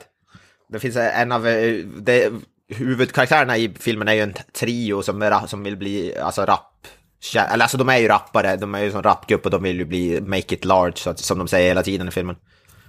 Det 0.69 0.79
finns 0.79 0.95
en 0.95 1.31
av... 1.31 1.47
eh, 1.47 1.85
Det, 1.85 2.31
huvudkaraktärerna 2.67 3.57
i 3.57 3.73
filmen 3.79 4.07
är 4.07 4.13
ju 4.13 4.21
en 4.21 4.33
trio 4.59 5.01
som, 5.01 5.45
som 5.47 5.63
vill 5.63 5.77
bli 5.77 6.17
alltså 6.17 6.45
rap. 6.45 6.87
Eller 7.35 7.63
alltså 7.63 7.77
de 7.77 7.89
är 7.89 7.97
ju 7.97 8.07
rappare, 8.07 8.55
de 8.55 8.75
är 8.75 8.79
ju 8.79 8.91
som 8.91 9.03
rapgrupp 9.03 9.45
och 9.45 9.51
de 9.51 9.63
vill 9.63 9.77
ju 9.77 9.85
bli 9.85 10.21
make 10.21 10.55
it 10.55 10.65
large 10.65 10.97
så 10.97 11.09
att, 11.09 11.19
som 11.19 11.37
de 11.37 11.47
säger 11.47 11.67
hela 11.67 11.83
tiden 11.83 12.07
i 12.07 12.11
filmen. 12.11 12.35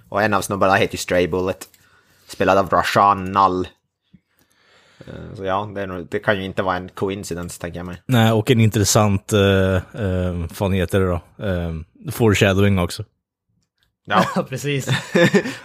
Och 0.09 0.23
en 0.23 0.33
av 0.33 0.41
snubbarna 0.41 0.75
heter 0.75 0.93
ju 0.93 0.97
Stray 0.97 1.27
Bullet. 1.27 1.67
Spelad 2.31 2.57
av 2.57 2.69
Rashan 2.69 3.25
Null. 3.25 3.67
Eh, 5.07 5.35
Så 5.35 5.45
ja, 5.45 5.71
det, 5.75 5.85
nog, 5.87 6.07
det 6.11 6.19
kan 6.19 6.37
ju 6.37 6.45
inte 6.45 6.63
vara 6.63 6.75
en 6.75 6.89
coincidence 6.89 7.61
tänker 7.61 7.79
jag 7.79 7.85
mig. 7.85 8.01
Nej, 8.05 8.31
och 8.31 8.51
en 8.51 8.59
intressant, 8.59 9.33
uh, 9.33 9.39
uh, 10.01 10.47
vad 10.59 10.75
heter 10.75 10.99
det 10.99 11.07
då? 11.07 11.45
Uh, 11.45 11.81
foreshadowing 12.11 12.79
också. 12.79 13.03
Ja, 14.05 14.25
Ja, 14.35 14.43
precis. 14.43 14.87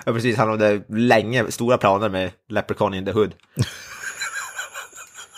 ja 0.05 0.13
precis. 0.13 0.37
Han 0.37 0.49
hade 0.51 0.83
länge 0.89 1.51
stora 1.51 1.79
planer 1.79 2.09
med 2.09 2.31
Leprechaun 2.49 2.95
in 2.95 3.05
the 3.05 3.13
Hood. 3.13 3.35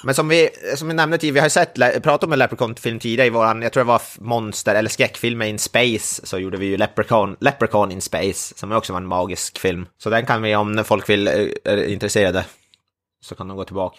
Men 0.05 0.15
som 0.15 0.29
vi, 0.29 0.49
som 0.77 0.89
vi 0.89 0.95
nämnde 0.95 1.19
tidigare, 1.19 1.35
vi 1.35 1.41
har 1.41 1.47
ju 1.47 1.51
sett, 1.51 2.03
pratat 2.03 2.25
om 2.25 2.33
en 2.33 2.39
Leprechaun-film 2.39 2.99
tidigare 2.99 3.27
i 3.27 3.31
våran, 3.31 3.63
jag 3.63 3.73
tror 3.73 3.85
det 3.85 3.89
var 3.89 4.03
monster 4.19 4.75
eller 4.75 4.91
skräckfilmer 4.91 5.47
in 5.47 5.59
Space, 5.59 6.27
så 6.27 6.39
gjorde 6.39 6.59
vi 6.59 6.67
ju 6.67 6.77
Leprechaun, 6.77 7.37
Leprechaun 7.41 7.93
in 7.93 8.01
Space, 8.01 8.55
som 8.57 8.73
också 8.73 8.93
var 8.93 9.01
en 9.01 9.07
magisk 9.07 9.59
film. 9.59 9.87
Så 9.99 10.11
den 10.11 10.27
kan 10.27 10.43
vi, 10.43 10.57
om 10.57 10.85
folk 10.85 11.09
vill, 11.09 11.29
eh, 11.29 11.35
är 11.65 11.85
intresserade, 11.85 12.45
så 13.21 13.35
kan 13.35 13.49
de 13.49 13.57
gå 13.57 13.65
tillbaka. 13.65 13.99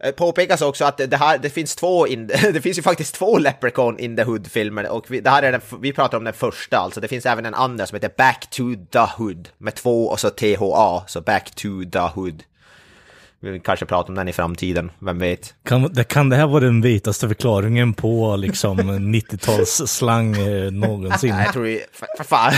Eh, 0.00 0.12
påpekas 0.12 0.62
också 0.62 0.84
att 0.84 0.96
det 0.96 1.16
här, 1.16 1.38
det 1.38 1.50
finns 1.50 1.76
två, 1.76 2.06
in, 2.06 2.26
det 2.52 2.62
finns 2.62 2.78
ju 2.78 2.82
faktiskt 2.82 3.14
två 3.14 3.38
Leprechaun 3.38 3.98
in 3.98 4.16
the 4.16 4.22
Hood-filmer 4.22 4.88
och 4.88 5.10
vi, 5.10 5.20
det 5.20 5.30
här 5.30 5.42
är 5.42 5.52
den, 5.52 5.60
vi 5.80 5.92
pratar 5.92 6.18
om 6.18 6.24
den 6.24 6.34
första 6.34 6.78
alltså, 6.78 7.00
det 7.00 7.08
finns 7.08 7.26
även 7.26 7.46
en 7.46 7.54
andra 7.54 7.86
som 7.86 7.96
heter 7.96 8.12
Back 8.16 8.50
to 8.50 8.64
the 8.92 9.06
Hood 9.16 9.48
med 9.58 9.74
två 9.74 10.08
och 10.08 10.20
så 10.20 10.30
THA, 10.30 11.04
så 11.06 11.20
Back 11.20 11.50
to 11.54 11.68
the 11.92 11.98
Hood. 11.98 12.42
Vi 13.40 13.60
kanske 13.60 13.86
pratar 13.86 14.08
om 14.08 14.14
den 14.14 14.28
i 14.28 14.32
framtiden, 14.32 14.90
vem 14.98 15.18
vet? 15.18 15.54
Kan 15.64 15.92
det, 15.92 16.04
kan 16.04 16.28
det 16.28 16.36
här 16.36 16.46
vara 16.46 16.64
den 16.64 16.80
vitaste 16.80 17.28
förklaringen 17.28 17.94
på 17.94 18.36
liksom 18.36 18.80
90-talsslang 19.14 20.36
eh, 20.36 20.70
någonsin? 20.70 21.30
Nej, 21.34 21.44
jag 21.44 21.52
tror 21.52 21.78
för, 21.92 22.24
fan, 22.24 22.52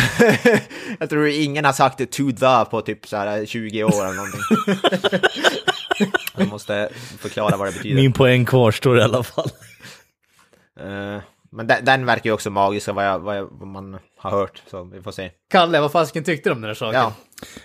jag 0.99 1.11
tror 1.11 1.29
ingen 1.29 1.65
har 1.65 1.73
sagt 1.73 1.99
det 1.99 2.07
to 2.07 2.33
the 2.33 2.71
på 2.71 2.81
typ 2.81 3.07
så 3.07 3.17
här 3.17 3.47
20 3.47 3.85
år 3.85 4.05
eller 4.05 4.15
någonting. 4.15 4.41
Jag 6.37 6.49
måste 6.49 6.89
förklara 7.19 7.57
vad 7.57 7.69
det 7.69 7.73
betyder. 7.73 7.97
Min 7.97 8.13
poäng 8.13 8.45
kvarstår 8.45 8.99
i 8.99 9.03
alla 9.03 9.23
fall. 9.23 9.51
Eh, 10.81 11.23
men 11.53 11.67
den, 11.67 11.85
den 11.85 12.07
verkar 12.07 12.31
ju 12.31 12.35
också 12.35 12.51
magisk 12.51 12.89
vad, 12.89 13.07
jag, 13.07 13.19
vad, 13.19 13.37
jag, 13.37 13.49
vad 13.51 13.69
man 13.69 13.99
har 14.19 14.31
hört, 14.31 14.63
så 14.71 14.85
vi 14.85 15.03
får 15.03 15.13
se. 15.13 15.31
Kalle, 15.51 15.81
vad 15.81 15.93
fasken 15.93 16.25
tyckte 16.25 16.49
du 16.49 16.53
om 16.53 16.61
den 16.61 16.69
här 16.69 16.75
saken? 16.75 17.01
Ja, 17.01 17.13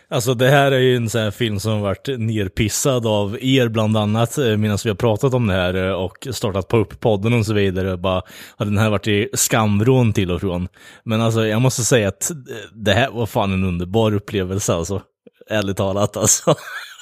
Alltså 0.10 0.34
det 0.34 0.50
här 0.50 0.72
är 0.72 0.80
ju 0.80 0.96
en 0.96 1.10
sån 1.10 1.22
här 1.22 1.32
film 1.32 1.60
som 1.60 1.82
varit 1.82 2.08
nerpissad 2.08 3.08
av 3.08 3.38
er 3.42 3.68
bland 3.68 3.98
annat 3.98 4.38
eh, 4.38 4.58
medan 4.58 4.78
vi 4.84 4.90
har 4.90 4.96
pratat 4.96 5.34
om 5.34 5.48
det 5.48 5.54
här 5.54 5.88
eh, 5.88 5.92
och 5.92 6.28
startat 6.32 6.68
på 6.68 6.78
upp 6.78 7.00
podden 7.00 7.34
och 7.34 7.46
så 7.46 7.54
vidare. 7.54 7.98
Bara, 7.98 8.22
har 8.58 8.66
den 8.66 8.78
här 8.78 8.90
varit 8.90 9.08
i 9.08 9.30
skamvrån 9.34 10.14
till 10.14 10.32
och 10.32 10.42
från. 10.42 10.68
Men 11.04 11.22
alltså 11.22 11.48
jag 11.48 11.62
måste 11.62 11.84
säga 11.84 12.08
att 12.08 12.32
eh, 12.32 12.36
det 12.74 12.94
här 12.94 13.12
var 13.12 13.26
fan 13.26 13.54
en 13.54 13.64
underbar 13.64 14.14
upplevelse 14.14 14.74
alltså. 14.74 15.02
Ärligt 15.50 15.78
talat 15.78 16.18
alltså. 16.18 16.56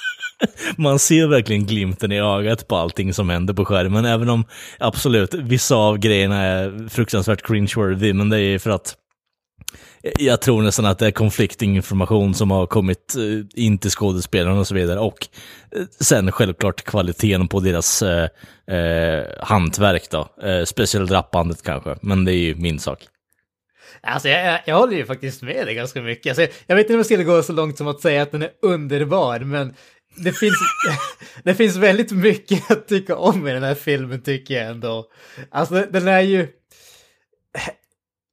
Man 0.76 0.98
ser 0.98 1.26
verkligen 1.26 1.66
glimten 1.66 2.12
i 2.12 2.20
ögat 2.20 2.68
på 2.68 2.76
allting 2.76 3.14
som 3.14 3.28
händer 3.28 3.54
på 3.54 3.64
skärmen, 3.64 4.04
även 4.04 4.28
om 4.28 4.44
absolut 4.78 5.34
vissa 5.34 5.76
av 5.76 5.98
grejerna 5.98 6.42
är 6.42 6.88
fruktansvärt 6.88 7.44
cringe-worthy, 7.48 8.12
men 8.12 8.28
det 8.28 8.40
är 8.40 8.58
för 8.58 8.70
att 8.70 8.96
jag 10.18 10.40
tror 10.40 10.62
nästan 10.62 10.86
att 10.86 10.98
det 10.98 11.06
är 11.06 11.10
konfliktinformation 11.10 12.34
som 12.34 12.50
har 12.50 12.66
kommit 12.66 13.14
eh, 13.16 13.64
in 13.64 13.78
till 13.78 13.90
skådespelarna 13.90 14.60
och 14.60 14.66
så 14.66 14.74
vidare. 14.74 15.00
Och 15.00 15.28
eh, 15.76 15.82
sen 16.00 16.32
självklart 16.32 16.82
kvaliteten 16.82 17.48
på 17.48 17.60
deras 17.60 18.02
eh, 18.02 18.28
eh, 18.76 19.24
hantverk 19.40 20.10
då. 20.10 20.28
Eh, 20.42 20.64
speciellt 20.64 21.10
rappandet 21.10 21.62
kanske, 21.62 21.96
men 22.00 22.24
det 22.24 22.32
är 22.32 22.38
ju 22.38 22.54
min 22.54 22.78
sak. 22.78 22.98
Alltså 24.02 24.28
jag, 24.28 24.46
jag, 24.46 24.60
jag 24.64 24.78
håller 24.78 24.96
ju 24.96 25.06
faktiskt 25.06 25.42
med 25.42 25.66
dig 25.66 25.74
ganska 25.74 26.02
mycket. 26.02 26.30
Alltså, 26.30 26.42
jag, 26.42 26.50
jag 26.66 26.76
vet 26.76 26.84
inte 26.84 26.92
om 26.92 26.98
jag 26.98 27.06
skulle 27.06 27.24
gå 27.24 27.42
så 27.42 27.52
långt 27.52 27.78
som 27.78 27.88
att 27.88 28.00
säga 28.00 28.22
att 28.22 28.32
den 28.32 28.42
är 28.42 28.50
underbar, 28.62 29.38
men 29.38 29.74
det 30.16 30.32
finns, 30.32 30.56
det 31.42 31.54
finns 31.54 31.76
väldigt 31.76 32.12
mycket 32.12 32.70
att 32.70 32.88
tycka 32.88 33.16
om 33.16 33.48
i 33.48 33.52
den 33.52 33.62
här 33.62 33.74
filmen 33.74 34.22
tycker 34.22 34.54
jag 34.54 34.66
ändå. 34.66 35.06
Alltså 35.50 35.86
den 35.90 36.08
är 36.08 36.20
ju... 36.20 36.48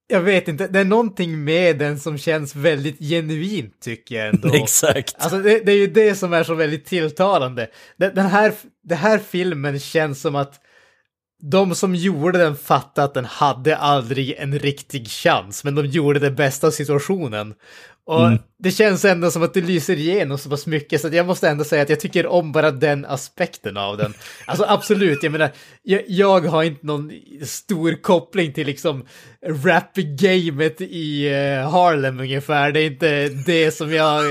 Jag 0.07 0.21
vet 0.21 0.47
inte, 0.47 0.67
det 0.67 0.79
är 0.79 0.85
någonting 0.85 1.43
med 1.43 1.77
den 1.77 1.99
som 1.99 2.17
känns 2.17 2.55
väldigt 2.55 2.99
genuint 2.99 3.81
tycker 3.81 4.15
jag 4.15 4.27
ändå. 4.27 4.53
Exakt. 4.53 5.15
Alltså 5.17 5.39
det, 5.39 5.59
det 5.59 5.71
är 5.71 5.77
ju 5.77 5.87
det 5.87 6.15
som 6.15 6.33
är 6.33 6.43
så 6.43 6.53
väldigt 6.53 6.85
tilltalande. 6.85 7.67
Den, 7.97 8.15
den 8.15 8.25
här, 8.25 8.53
den 8.83 8.97
här 8.97 9.19
filmen 9.19 9.79
känns 9.79 10.21
som 10.21 10.35
att 10.35 10.61
de 11.41 11.75
som 11.75 11.95
gjorde 11.95 12.37
den 12.37 12.55
fattade 12.55 13.05
att 13.05 13.13
den 13.13 13.25
hade 13.25 13.77
aldrig 13.77 14.35
en 14.37 14.59
riktig 14.59 15.07
chans, 15.07 15.63
men 15.63 15.75
de 15.75 15.85
gjorde 15.85 16.19
det 16.19 16.31
bästa 16.31 16.67
av 16.67 16.71
situationen. 16.71 17.53
Och 18.11 18.27
Mm. 18.27 18.39
det 18.59 18.71
känns 18.71 19.05
ändå 19.05 19.31
som 19.31 19.43
att 19.43 19.53
det 19.53 19.61
lyser 19.61 19.95
igenom 19.97 20.37
så 20.37 20.49
pass 20.49 20.67
mycket, 20.67 21.01
så 21.01 21.07
jag 21.11 21.25
måste 21.25 21.49
ändå 21.49 21.63
säga 21.63 21.81
att 21.81 21.89
jag 21.89 21.99
tycker 21.99 22.27
om 22.27 22.51
bara 22.51 22.71
den 22.71 23.05
aspekten 23.05 23.77
av 23.77 23.97
den. 23.97 24.13
Alltså 24.45 24.65
absolut, 24.67 25.23
jag 25.23 25.31
menar, 25.31 25.49
jag, 25.83 26.01
jag 26.07 26.41
har 26.41 26.63
inte 26.63 26.85
någon 26.85 27.11
stor 27.45 28.01
koppling 28.01 28.53
till 28.53 28.67
liksom 28.67 29.05
rap-gamet 29.47 30.81
i 30.81 31.27
eh, 31.27 31.69
Harlem 31.71 32.19
ungefär. 32.19 32.71
Det 32.71 32.79
är 32.79 32.85
inte 32.87 33.29
det 33.29 33.71
som 33.71 33.93
jag 33.93 34.23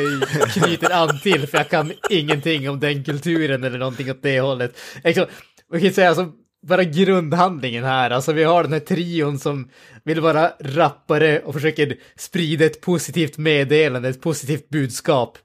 knyter 0.54 0.90
an 0.92 1.18
till, 1.22 1.46
för 1.46 1.58
jag 1.58 1.68
kan 1.68 1.92
ingenting 2.10 2.70
om 2.70 2.80
den 2.80 3.04
kulturen 3.04 3.64
eller 3.64 3.78
någonting 3.78 4.10
åt 4.10 4.22
det 4.22 4.40
hållet. 4.40 4.78
Liksom, 5.04 5.26
man 5.72 5.80
kan 5.80 5.92
säga 5.92 6.08
alltså, 6.08 6.28
bara 6.62 6.84
grundhandlingen 6.84 7.84
här, 7.84 8.10
alltså 8.10 8.32
vi 8.32 8.44
har 8.44 8.62
den 8.62 8.72
här 8.72 8.80
trion 8.80 9.38
som 9.38 9.68
vill 10.04 10.20
vara 10.20 10.52
rappare 10.60 11.40
och 11.40 11.54
försöker 11.54 11.96
sprida 12.16 12.64
ett 12.64 12.80
positivt 12.80 13.38
meddelande, 13.38 14.08
ett 14.08 14.20
positivt 14.22 14.68
budskap. 14.68 15.38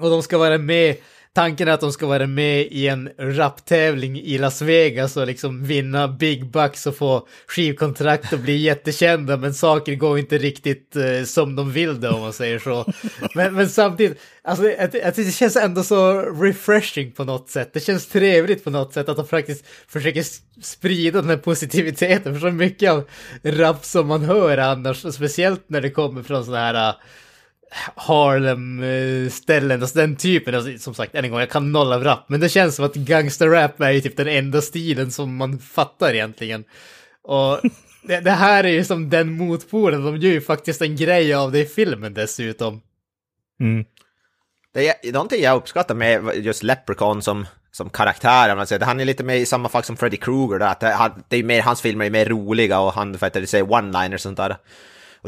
Och 0.00 0.10
de 0.10 0.22
ska 0.22 0.38
vara 0.38 0.58
med, 0.58 0.96
tanken 1.38 1.68
är 1.68 1.72
att 1.72 1.80
de 1.80 1.92
ska 1.92 2.06
vara 2.06 2.26
med 2.26 2.66
i 2.70 2.88
en 2.88 3.10
raptävling 3.18 4.20
i 4.20 4.38
Las 4.38 4.62
Vegas 4.62 5.16
och 5.16 5.26
liksom 5.26 5.64
vinna 5.64 6.08
big 6.08 6.50
bucks 6.50 6.86
och 6.86 6.96
få 6.96 7.28
skivkontrakt 7.46 8.32
och 8.32 8.38
bli 8.38 8.56
jättekända, 8.56 9.36
men 9.36 9.54
saker 9.54 9.94
går 9.94 10.18
inte 10.18 10.38
riktigt 10.38 10.96
eh, 10.96 11.24
som 11.24 11.56
de 11.56 11.72
vill 11.72 12.00
det 12.00 12.08
om 12.08 12.20
man 12.20 12.32
säger 12.32 12.58
så. 12.58 12.92
Men, 13.34 13.54
men 13.54 13.68
samtidigt, 13.68 14.20
alltså 14.42 14.62
det, 14.62 15.16
det 15.16 15.32
känns 15.32 15.56
ändå 15.56 15.82
så 15.82 16.22
refreshing 16.22 17.12
på 17.12 17.24
något 17.24 17.50
sätt. 17.50 17.70
Det 17.72 17.80
känns 17.80 18.06
trevligt 18.06 18.64
på 18.64 18.70
något 18.70 18.92
sätt 18.92 19.08
att 19.08 19.16
de 19.16 19.26
faktiskt 19.26 19.64
försöker 19.88 20.24
sprida 20.62 21.20
den 21.20 21.30
här 21.30 21.36
positiviteten, 21.36 22.34
för 22.34 22.40
så 22.40 22.54
mycket 22.54 22.90
av 22.90 23.04
rap 23.42 23.84
som 23.84 24.06
man 24.06 24.22
hör 24.22 24.58
annars, 24.58 25.14
speciellt 25.14 25.64
när 25.66 25.80
det 25.80 25.90
kommer 25.90 26.22
från 26.22 26.44
sådana 26.44 26.64
här 26.64 26.94
Harlem-ställen, 27.94 29.80
alltså 29.80 29.98
den 29.98 30.16
typen, 30.16 30.54
alltså, 30.54 30.78
som 30.78 30.94
sagt, 30.94 31.14
än 31.14 31.24
en 31.24 31.30
gång, 31.30 31.40
jag 31.40 31.50
kan 31.50 31.72
noll 31.72 31.92
av 31.92 32.04
rap, 32.04 32.28
men 32.28 32.40
det 32.40 32.48
känns 32.48 32.76
som 32.76 32.84
att 32.84 32.94
gangsterrap 32.94 33.80
är 33.80 33.90
ju 33.90 34.00
typ 34.00 34.16
den 34.16 34.28
enda 34.28 34.60
stilen 34.60 35.10
som 35.10 35.36
man 35.36 35.58
fattar 35.58 36.14
egentligen. 36.14 36.64
Och 37.22 37.60
det, 38.02 38.20
det 38.20 38.30
här 38.30 38.64
är 38.64 38.68
ju 38.68 38.84
som 38.84 39.10
den 39.10 39.32
motpolen, 39.32 40.04
de 40.04 40.16
gör 40.16 40.32
ju 40.32 40.40
faktiskt 40.40 40.82
en 40.82 40.96
grej 40.96 41.34
av 41.34 41.52
det 41.52 41.58
i 41.58 41.66
filmen 41.66 42.14
dessutom. 42.14 42.80
Mm. 43.60 43.84
Det 44.74 45.08
är 45.08 45.12
någonting 45.12 45.42
jag 45.42 45.56
uppskattar 45.56 45.94
med 45.94 46.30
just 46.34 46.62
Leprechaun 46.62 47.22
som, 47.22 47.46
som 47.70 47.90
karaktär. 47.90 48.64
säger. 48.64 48.84
Han 48.84 49.00
är 49.00 49.04
lite 49.04 49.24
mer 49.24 49.34
i 49.34 49.46
samma 49.46 49.68
fack 49.68 49.84
som 49.84 49.96
Freddy 49.96 50.16
Krueger. 50.16 50.58
Där, 50.58 50.66
att 50.66 50.80
det, 50.80 51.12
det 51.28 51.36
är 51.36 51.42
mer, 51.42 51.62
hans 51.62 51.80
filmer 51.80 52.06
är 52.06 52.10
mer 52.10 52.26
roliga 52.26 52.80
och 52.80 52.92
han 52.92 53.18
för 53.18 53.26
att 53.26 53.48
säga 53.48 53.64
one-liners 53.64 54.14
och 54.14 54.20
sånt 54.20 54.36
där. 54.36 54.56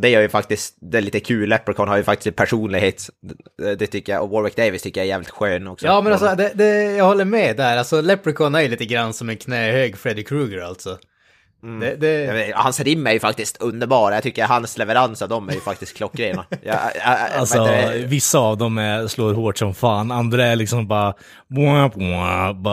Och 0.01 0.03
det 0.03 0.09
gör 0.09 0.21
ju 0.21 0.29
faktiskt, 0.29 0.77
det 0.81 0.99
är 0.99 1.03
lite 1.03 1.21
kul. 1.21 1.49
Leprechaun 1.49 1.89
har 1.89 1.97
ju 1.97 2.03
faktiskt 2.03 2.27
en 2.27 2.33
personlighet. 2.33 3.11
Det, 3.59 3.75
det 3.75 3.87
tycker 3.87 4.13
jag, 4.13 4.23
och 4.23 4.31
Warwick 4.31 4.57
Davis 4.57 4.83
tycker 4.83 5.01
jag 5.01 5.05
är 5.05 5.09
jävligt 5.09 5.31
skön 5.31 5.69
också. 5.69 5.87
Ja, 5.87 6.01
men 6.01 6.13
alltså, 6.13 6.35
det, 6.37 6.53
det, 6.55 6.83
jag 6.83 7.05
håller 7.05 7.25
med 7.25 7.57
där. 7.57 7.77
Alltså, 7.77 8.01
Leprechaun 8.01 8.55
är 8.55 8.61
ju 8.61 8.69
lite 8.69 8.85
grann 8.85 9.13
som 9.13 9.29
en 9.29 9.37
knähög 9.37 9.97
Freddy 9.97 10.23
Krueger 10.23 10.61
alltså. 10.61 10.99
Det, 11.63 11.97
det... 11.97 12.25
Jag 12.25 12.35
vet, 12.35 12.55
Hans 12.55 12.81
rim 12.81 13.07
är 13.07 13.13
ju 13.13 13.21
faktiskt 13.21 13.57
underbar. 13.57 14.13
Jag 14.13 14.23
tycker 14.23 14.45
hans 14.45 14.79
leverans 14.79 15.23
av 15.23 15.29
dem 15.29 15.49
är 15.49 15.53
ju 15.53 15.61
faktiskt 15.61 15.97
klockrena. 15.97 16.45
Jag, 16.63 16.75
jag, 16.75 16.93
jag, 17.05 17.19
Alltså, 17.39 17.65
det? 17.65 18.05
vissa 18.07 18.39
av 18.39 18.59
dem 18.59 18.79
är, 18.79 19.07
slår 19.07 19.35
hårt 19.35 19.59
som 19.59 19.75
fan, 19.75 20.11
andra 20.11 20.47
är 20.47 20.57
liksom 20.57 20.89
bara, 20.89 21.15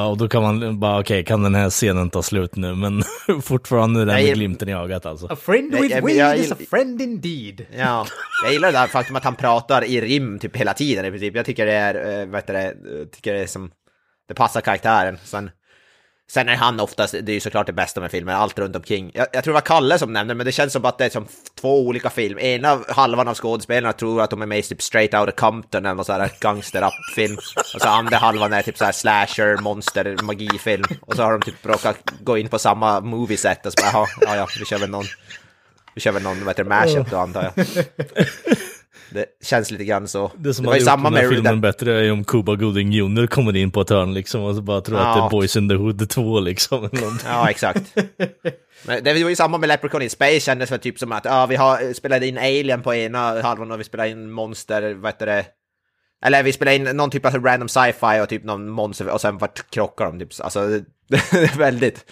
och 0.09 0.17
då 0.17 0.27
kan 0.29 0.41
man 0.41 0.79
bara, 0.79 0.99
okej, 0.99 1.23
kan 1.25 1.43
den 1.43 1.55
här 1.55 1.69
scenen 1.69 2.09
ta 2.09 2.23
slut 2.23 2.55
nu? 2.55 2.75
Men 2.75 3.03
fortfarande 3.41 4.01
är 4.01 4.05
den 4.05 4.15
med 4.15 4.33
glimten 4.33 4.69
i 4.69 4.73
ögat 4.73 5.05
alltså. 5.05 5.27
A 5.27 5.35
friend 5.41 5.75
with 5.75 5.95
jag- 5.95 6.05
weed 6.05 6.17
jag- 6.17 6.37
is 6.37 6.51
a 6.51 6.55
friend 6.69 7.01
indeed. 7.01 7.65
Ja, 7.77 8.05
jag 8.43 8.53
gillar 8.53 8.71
det 8.71 8.77
här 8.77 8.87
faktum 8.87 9.15
att 9.15 9.23
han 9.23 9.35
pratar 9.35 9.83
i 9.83 10.01
rim 10.01 10.39
typ 10.39 10.55
hela 10.57 10.73
tiden 10.73 11.05
i 11.05 11.09
princip. 11.11 11.35
Jag 11.35 11.45
tycker 11.45 11.65
det 11.65 11.73
är, 11.73 12.21
äh, 12.21 12.25
vad 12.27 12.35
heter 12.35 12.53
det, 12.53 12.65
eh, 12.65 13.05
tycker 13.15 13.33
det 13.33 13.39
är 13.43 13.47
som, 13.47 13.71
det 14.27 14.33
passar 14.33 14.61
karaktären. 14.61 15.17
Sen, 15.23 15.49
sen 16.31 16.49
är 16.49 16.55
han 16.55 16.79
oftast, 16.79 17.15
det 17.21 17.31
är 17.31 17.33
ju 17.33 17.39
såklart 17.39 17.67
det 17.67 17.73
bästa 17.73 18.01
med 18.01 18.11
filmen, 18.11 18.35
allt 18.35 18.59
runt 18.59 18.75
omkring. 18.75 19.11
Jag, 19.13 19.27
jag 19.33 19.43
tror 19.43 19.51
det 19.51 19.55
var 19.55 19.61
Kalle 19.61 19.99
som 19.99 20.13
nämnde, 20.13 20.35
men 20.35 20.45
det 20.45 20.51
känns 20.51 20.73
som 20.73 20.85
att 20.85 20.97
det 20.97 21.05
är 21.05 21.09
som 21.09 21.27
två 21.61 21.87
olika 21.87 22.09
filmer. 22.09 22.41
Ena 22.41 22.79
halvan 22.87 23.27
av 23.27 23.35
skådespelarna 23.35 23.93
tror 23.93 24.21
att 24.21 24.29
de 24.29 24.41
är 24.41 24.45
med 24.45 24.59
i 24.59 24.61
typ 24.61 24.81
Straight 24.81 25.13
Outta 25.13 25.31
Compton 25.31 25.85
eller 25.85 25.95
någon 25.95 26.05
sån 26.05 26.21
här 26.21 26.31
gangster 26.39 26.89
film 27.15 27.37
Och 27.75 27.81
så 27.81 27.87
andra 27.87 28.17
halvan 28.17 28.53
är 28.53 28.61
typ 28.61 28.77
så 28.77 28.85
här 28.85 28.91
slasher, 28.91 29.61
monster, 29.61 30.17
magifilm. 30.23 30.85
Och 31.01 31.15
så 31.15 31.23
har 31.23 31.31
de 31.31 31.41
typ 31.41 31.65
råkat 31.65 31.97
gå 32.19 32.37
in 32.37 32.49
på 32.49 32.59
samma 32.59 33.01
movieset 33.01 33.65
och 33.65 33.73
så 33.73 33.81
bara, 33.83 33.91
jaha, 33.91 34.07
ja, 34.21 34.35
ja, 34.35 34.47
vi 34.59 34.65
kör 34.65 34.77
väl 34.77 34.89
någon 34.89 35.05
vi 35.95 36.01
kör 36.01 36.11
väl 36.11 36.23
någon, 36.23 36.39
vad 36.39 36.47
heter 36.47 36.63
det, 36.63 36.69
mashup 36.69 37.09
då 37.09 37.17
antar 37.17 37.43
jag. 37.43 37.65
Det 39.09 39.25
känns 39.43 39.71
lite 39.71 39.83
grann 39.83 40.07
så. 40.07 40.31
Det 40.37 40.53
som 40.53 40.65
har 40.65 40.73
ju 40.73 40.79
gjort 40.79 40.85
samma 40.85 41.09
den 41.09 41.19
här 41.19 41.29
filmen 41.29 41.43
den, 41.43 41.61
bättre 41.61 42.05
är 42.05 42.11
om 42.11 42.23
Cuba 42.23 42.55
Gooding 42.55 42.91
Jr 42.91 43.27
kommer 43.27 43.55
in 43.55 43.71
på 43.71 43.81
ett 43.81 43.89
hörn 43.89 44.13
liksom 44.13 44.43
och 44.43 44.55
så 44.55 44.61
bara 44.61 44.81
tror 44.81 44.97
att 44.97 45.15
det 45.15 45.19
Ja. 45.19 45.25
är 45.25 45.29
Boys 45.29 45.55
in 45.55 45.69
the 45.69 45.75
Hood 45.75 46.09
2 46.09 46.39
liksom. 46.39 46.89
Ja, 47.25 47.49
exakt. 47.49 47.95
Men 48.85 49.03
det 49.03 49.23
var 49.23 49.29
ju 49.29 49.35
samma 49.35 49.57
med 49.57 49.67
Leprechaun 49.69 50.01
in 50.01 50.09
Space, 50.09 50.39
kändes 50.39 50.71
väl 50.71 50.79
typ 50.79 50.99
som 50.99 51.11
att 51.11 51.25
ja, 51.25 51.45
vi 51.45 51.55
har 51.55 51.93
spelat 51.93 52.23
in 52.23 52.37
Alien 52.37 52.81
på 52.81 52.95
ena 52.95 53.41
halvan 53.41 53.71
och 53.71 53.79
vi 53.79 53.83
spelar 53.83 54.05
in 54.05 54.31
Monster, 54.31 54.93
vad 54.93 55.11
heter 55.11 55.25
det? 55.25 55.45
Eller 56.25 56.43
vi 56.43 56.53
spelar 56.53 56.71
in 56.71 56.83
någon 56.83 57.09
typ 57.09 57.25
av 57.25 57.33
random 57.45 57.69
sci-fi 57.69 58.21
och 58.23 58.29
typ 58.29 58.43
någon 58.43 58.69
monster 58.69 59.09
och 59.09 59.21
sen 59.21 59.37
vart 59.37 59.69
krockar 59.71 60.05
de 60.05 60.19
typ. 60.19 60.29
Alltså, 60.41 60.67
det, 60.67 60.85
det 61.31 61.37
är 61.53 61.57
väldigt... 61.57 62.05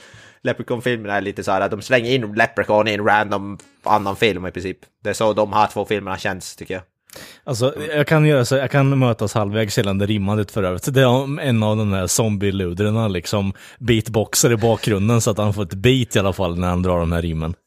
Leprechaun-filmerna 0.46 1.16
är 1.18 1.22
lite 1.22 1.44
så 1.44 1.52
här 1.52 1.62
att 1.62 1.72
de 1.72 1.82
slänger 1.82 2.12
in 2.12 2.34
Leprechaun 2.34 2.88
i 2.88 2.94
en 2.94 3.06
random 3.06 3.58
annan 3.84 4.16
film 4.16 4.48
i 4.48 4.52
princip. 4.52 4.78
Det 5.04 5.10
är 5.10 5.14
så 5.14 5.34
de 5.34 5.54
här 5.54 5.68
två 5.68 5.86
filmerna 5.86 6.18
känns, 6.18 6.56
tycker 6.56 6.74
jag. 6.74 6.84
Alltså, 7.44 7.74
jag 7.96 8.08
kan 8.08 8.26
göra 8.26 8.46
så, 8.46 8.56
jag 8.56 8.72
kan 8.72 9.00
mötas 9.00 9.34
halvvägs 9.34 9.78
gällande 9.78 10.06
rimmandet 10.06 10.52
för 10.52 10.64
övrigt. 10.64 10.94
Det 10.94 11.02
är 11.02 11.40
en 11.42 11.64
av 11.64 11.78
de 11.78 11.94
här 11.94 12.08
zombie-ludrarna 12.08 13.08
liksom 13.08 13.54
beatboxar 13.80 14.52
i 14.52 14.58
bakgrunden 14.58 15.22
så 15.22 15.32
att 15.32 15.38
han 15.38 15.54
får 15.54 15.64
ett 15.64 15.74
beat 15.74 16.16
i 16.16 16.20
alla 16.20 16.34
fall 16.34 16.60
när 16.60 16.68
han 16.68 16.82
drar 16.82 17.00
de 17.00 17.12
här 17.12 17.22
rimmen. 17.22 17.54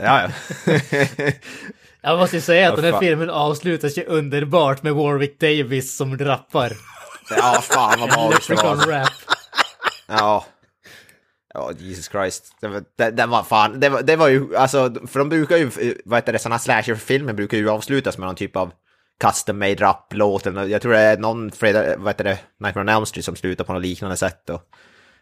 Ja, 0.00 0.22
ja. 0.22 0.30
Jag 2.00 2.18
måste 2.18 2.36
ju 2.36 2.42
säga 2.42 2.68
att 2.68 2.76
den 2.76 2.94
här 2.94 3.00
filmen 3.00 3.30
avslutas 3.30 3.98
ju 3.98 4.04
underbart 4.04 4.82
med 4.82 4.94
Warwick 4.94 5.40
Davis 5.40 5.96
som 5.96 6.18
rappar. 6.18 6.72
ja 7.36 7.60
fan 7.62 8.00
vad 8.00 8.16
magiskt 8.16 8.48
det 8.48 8.54
var. 8.54 8.76
rap. 8.76 9.08
Ja. 10.06 10.44
Ja, 11.58 11.72
Jesus 11.78 12.08
Christ. 12.08 12.52
den 12.60 12.72
var, 12.72 13.26
var 13.26 13.42
fan, 13.42 13.80
det 13.80 13.88
var, 13.88 14.02
det 14.02 14.16
var 14.16 14.28
ju, 14.28 14.56
alltså, 14.56 14.94
för 15.06 15.18
de 15.18 15.28
brukar 15.28 15.56
ju, 15.56 15.64
eh, 15.64 15.94
vad 16.04 16.18
heter 16.18 16.32
det, 16.32 16.38
sådana 16.38 16.58
slasherfilmer 16.58 17.32
brukar 17.32 17.56
ju 17.56 17.70
avslutas 17.70 18.18
med 18.18 18.26
någon 18.26 18.36
typ 18.36 18.56
av 18.56 18.72
custom 19.20 19.58
made 19.58 19.74
rap-låt. 19.74 20.46
eller 20.46 20.64
Jag 20.64 20.82
tror 20.82 20.92
det 20.92 20.98
är 20.98 21.18
någon 21.18 21.50
fredag, 21.50 21.96
vad 21.98 22.08
heter 22.08 22.24
det, 22.24 22.38
Nightmare 22.60 22.82
on 22.82 22.88
Elm 22.88 23.06
Street 23.06 23.24
som 23.24 23.36
slutar 23.36 23.64
på 23.64 23.72
något 23.72 23.82
liknande 23.82 24.16
sätt. 24.16 24.50
Och 24.50 24.62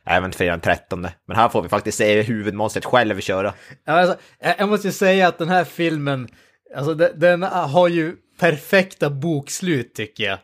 även 0.06 0.32
fredag 0.32 0.52
den 0.52 0.60
13. 0.60 1.06
Men 1.26 1.36
här 1.36 1.48
får 1.48 1.62
vi 1.62 1.68
faktiskt 1.68 1.98
se 1.98 2.22
huvudmonstret 2.22 2.84
själv 2.84 3.20
köra. 3.20 3.54
Alltså, 3.86 4.16
jag 4.40 4.54
jag 4.58 4.68
måste 4.68 4.88
ju 4.88 4.92
säga 4.92 5.28
att 5.28 5.38
den 5.38 5.48
här 5.48 5.64
filmen, 5.64 6.28
alltså 6.76 6.94
den, 6.94 7.20
den 7.20 7.42
har 7.42 7.88
ju 7.88 8.16
perfekta 8.40 9.10
bokslut 9.10 9.94
tycker 9.94 10.24
jag. 10.24 10.38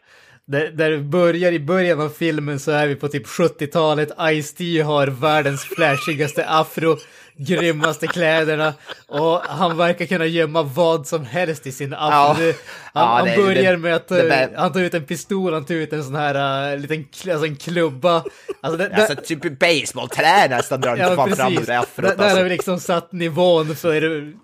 Där, 0.47 0.71
där 0.71 0.91
det 0.91 0.99
börjar 0.99 1.53
i 1.53 1.61
början 1.61 2.01
av 2.01 2.09
filmen 2.09 2.59
så 2.61 2.71
är 2.71 2.87
vi 2.87 2.95
på 2.95 3.09
typ 3.09 3.27
70-talet, 3.27 4.09
Ice-T 4.19 4.81
har 4.83 5.07
världens 5.07 5.65
flashigaste 5.65 6.47
afro, 6.49 6.97
grymmaste 7.37 8.07
kläderna 8.07 8.75
och 9.09 9.41
han 9.41 9.77
verkar 9.77 10.07
kunna 10.07 10.27
gömma 10.27 10.63
vad 10.63 11.07
som 11.07 11.25
helst 11.25 11.67
i 11.67 11.73
sin 11.73 11.95
afro. 11.95 12.45
Ja. 12.45 12.53
Han, 12.93 13.03
Ja, 13.03 13.17
han 13.17 13.27
det- 13.29 13.37
börjar 13.37 13.73
det- 13.73 13.79
med 13.79 13.95
att 13.95 14.09
det 14.09 14.31
eh, 14.43 14.49
han 14.57 14.73
tar 14.73 14.81
ut 14.81 14.95
en 14.95 15.05
pistol, 15.05 15.53
han 15.55 15.65
tar 15.65 15.75
ut 15.75 15.93
en 15.93 16.05
sån 16.05 16.15
här 16.15 16.73
uh, 16.75 16.81
liten 16.81 17.07
alltså 17.33 17.47
en 17.47 17.57
klubba. 17.57 18.25
Alltså, 18.61 18.77
det, 18.79 18.95
Alltså 18.97 19.15
typ 19.25 19.59
baseballträ 19.59 20.49
nästan 20.49 20.81
drar 20.81 20.97
Ja, 20.97 21.17
fan 21.17 21.37
fram 21.37 21.55
det 21.55 21.65
Där, 21.67 21.79
afrot. 21.79 22.11
där 22.11 22.17
har 22.19 22.25
Alltså. 22.25 22.43
vi 22.43 22.49
liksom 22.49 22.81
satt 22.81 23.13
nivån 23.13 23.77
för 23.77 24.01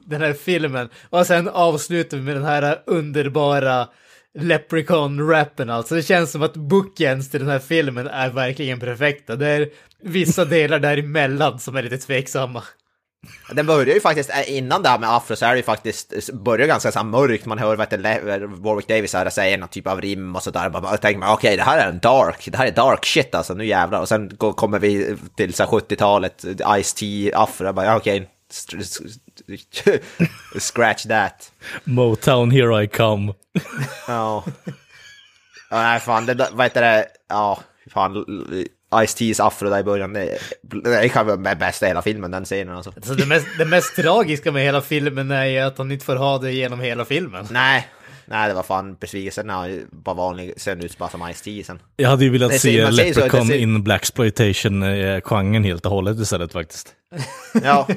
den 0.09 0.21
här 0.21 0.33
filmen. 0.33 0.89
Och 1.11 1.27
sen 1.27 1.49
avslutar 1.49 2.17
vi 2.17 2.23
med 2.23 2.37
den 2.37 2.45
här 2.45 2.79
underbara 2.87 3.89
Leprechaun-rappen 4.39 5.71
alltså. 5.71 5.95
Det 5.95 6.03
känns 6.03 6.31
som 6.33 6.43
att 6.43 6.55
bookends 6.57 7.31
till 7.31 7.41
den 7.41 7.49
här 7.49 7.59
filmen 7.59 8.07
är 8.07 8.31
verkligen 8.31 8.81
perfekta. 8.81 9.37
Det 9.37 9.47
är 9.49 9.69
vissa 10.03 10.45
delar 10.45 10.79
däremellan 10.79 11.59
som 11.59 11.77
är 11.77 11.83
lite 11.83 11.99
tveksamma. 11.99 12.63
Den 13.53 13.67
börjar 13.67 13.95
ju 13.95 14.01
faktiskt, 14.01 14.31
eh, 14.31 14.57
innan 14.57 14.83
det 14.83 14.89
här 14.89 14.99
med 14.99 15.15
afro 15.15 15.37
så 15.37 15.47
är 15.47 15.51
det 15.51 15.57
ju 15.57 15.63
faktiskt, 15.63 16.33
börjar 16.33 16.67
ganska 16.67 16.93
så 16.93 17.05
mörkt, 17.05 17.47
man 17.47 17.59
hör 17.59 17.77
vad 17.77 18.01
Le- 18.01 18.47
Warwick 18.47 18.89
Davis 18.89 19.13
här 19.15 19.31
säger 19.31 19.59
någon 19.59 19.69
typ 19.69 19.87
av 19.87 20.01
rim 20.01 20.37
och 20.37 20.43
sådär, 20.43 20.71
bara 20.71 20.97
tänker 20.97 21.19
man 21.21 21.33
okej 21.33 21.57
det 21.57 21.63
här 21.63 21.79
är 21.79 21.89
en 21.89 21.99
dark, 21.99 22.49
det 22.53 22.59
här 22.59 22.67
är 22.67 22.71
dark 22.73 23.07
shit 23.07 23.35
alltså, 23.35 23.55
nu 23.55 23.67
jävlar. 23.67 24.01
Och 24.01 24.09
sen 24.09 24.31
kommer 24.37 24.79
vi 24.79 25.17
till 25.37 25.55
så 25.55 25.63
här 25.63 25.71
70-talet, 25.71 26.45
Ice-T, 26.79 27.33
afro, 27.35 27.73
bara 27.73 27.97
okej, 27.97 28.29
st- 28.51 28.77
scratch 30.59 31.07
that. 31.09 31.53
Motown, 31.85 32.51
here 32.51 32.83
I 32.85 32.89
come. 32.89 33.35
Ja. 34.09 34.45
ja 35.71 35.83
nej 35.83 36.01
fan, 36.01 36.27
det, 36.27 36.49
vad 36.53 36.67
heter 36.67 36.83
det, 36.83 37.07
ja, 37.29 37.59
fan, 37.91 38.25
Ice-T's 38.95 39.47
afro 39.47 39.71
där 39.71 39.79
i 39.79 39.83
början, 39.83 40.13
det, 40.13 40.39
det 40.85 41.09
kan 41.09 41.27
vara 41.27 41.55
bästa 41.55 41.87
i 41.87 41.89
hela 41.89 42.03
filmen, 42.03 42.31
den 42.31 42.45
scenen 42.45 42.77
alltså. 42.77 42.93
Så 43.03 43.15
det, 43.15 43.27
mest, 43.27 43.47
det 43.59 43.65
mest 43.65 43.97
tragiska 43.97 44.53
med 44.53 44.63
hela 44.63 44.81
filmen 44.81 45.31
är 45.31 45.45
ju 45.45 45.59
att 45.59 45.79
han 45.79 45.93
inte 45.93 46.05
får 46.05 46.17
ha 46.17 46.39
det 46.39 46.53
genom 46.53 46.81
hela 46.81 47.05
filmen. 47.05 47.47
Nej, 47.51 47.89
nej 48.25 48.49
det 48.49 48.55
var 48.55 48.63
fan 48.63 48.95
besvikelsen 49.01 49.47
när 49.47 49.55
han 49.55 49.87
var 49.91 50.15
vanlig, 50.15 50.55
sen 50.57 50.81
ut 50.85 50.99
bara 50.99 51.09
som 51.09 51.23
Ice-T 51.23 51.65
sen. 51.67 51.79
Jag 51.97 52.09
hade 52.11 52.25
ju 52.25 52.31
velat 52.31 52.51
Det 52.51 52.59
se 52.59 52.91
Leprechaun 52.91 53.47
det 53.47 53.53
ser- 53.53 53.59
in 53.59 53.83
Blaxploitation-genren 53.83 55.65
helt 55.65 55.85
och 55.87 55.93
hållet 55.93 56.19
istället 56.19 56.53
faktiskt. 56.53 56.95
Ja. 57.63 57.89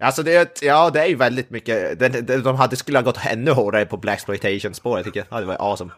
Alltså 0.00 0.22
det 0.22 0.62
ja, 0.62 0.90
det 0.90 1.00
är 1.00 1.06
ju 1.06 1.14
väldigt 1.14 1.50
mycket, 1.50 1.98
de, 1.98 2.08
de, 2.08 2.36
de 2.36 2.56
hade 2.56 2.76
skulle 2.76 2.98
ha 2.98 3.02
gått 3.02 3.26
ännu 3.26 3.50
hårdare 3.50 3.86
på 3.86 3.96
Blaxploitation-spåret 3.96 5.04
tycker 5.04 5.20
jag. 5.20 5.26
Ja, 5.30 5.40
det 5.40 5.46
var 5.46 5.56
awesome. 5.70 5.90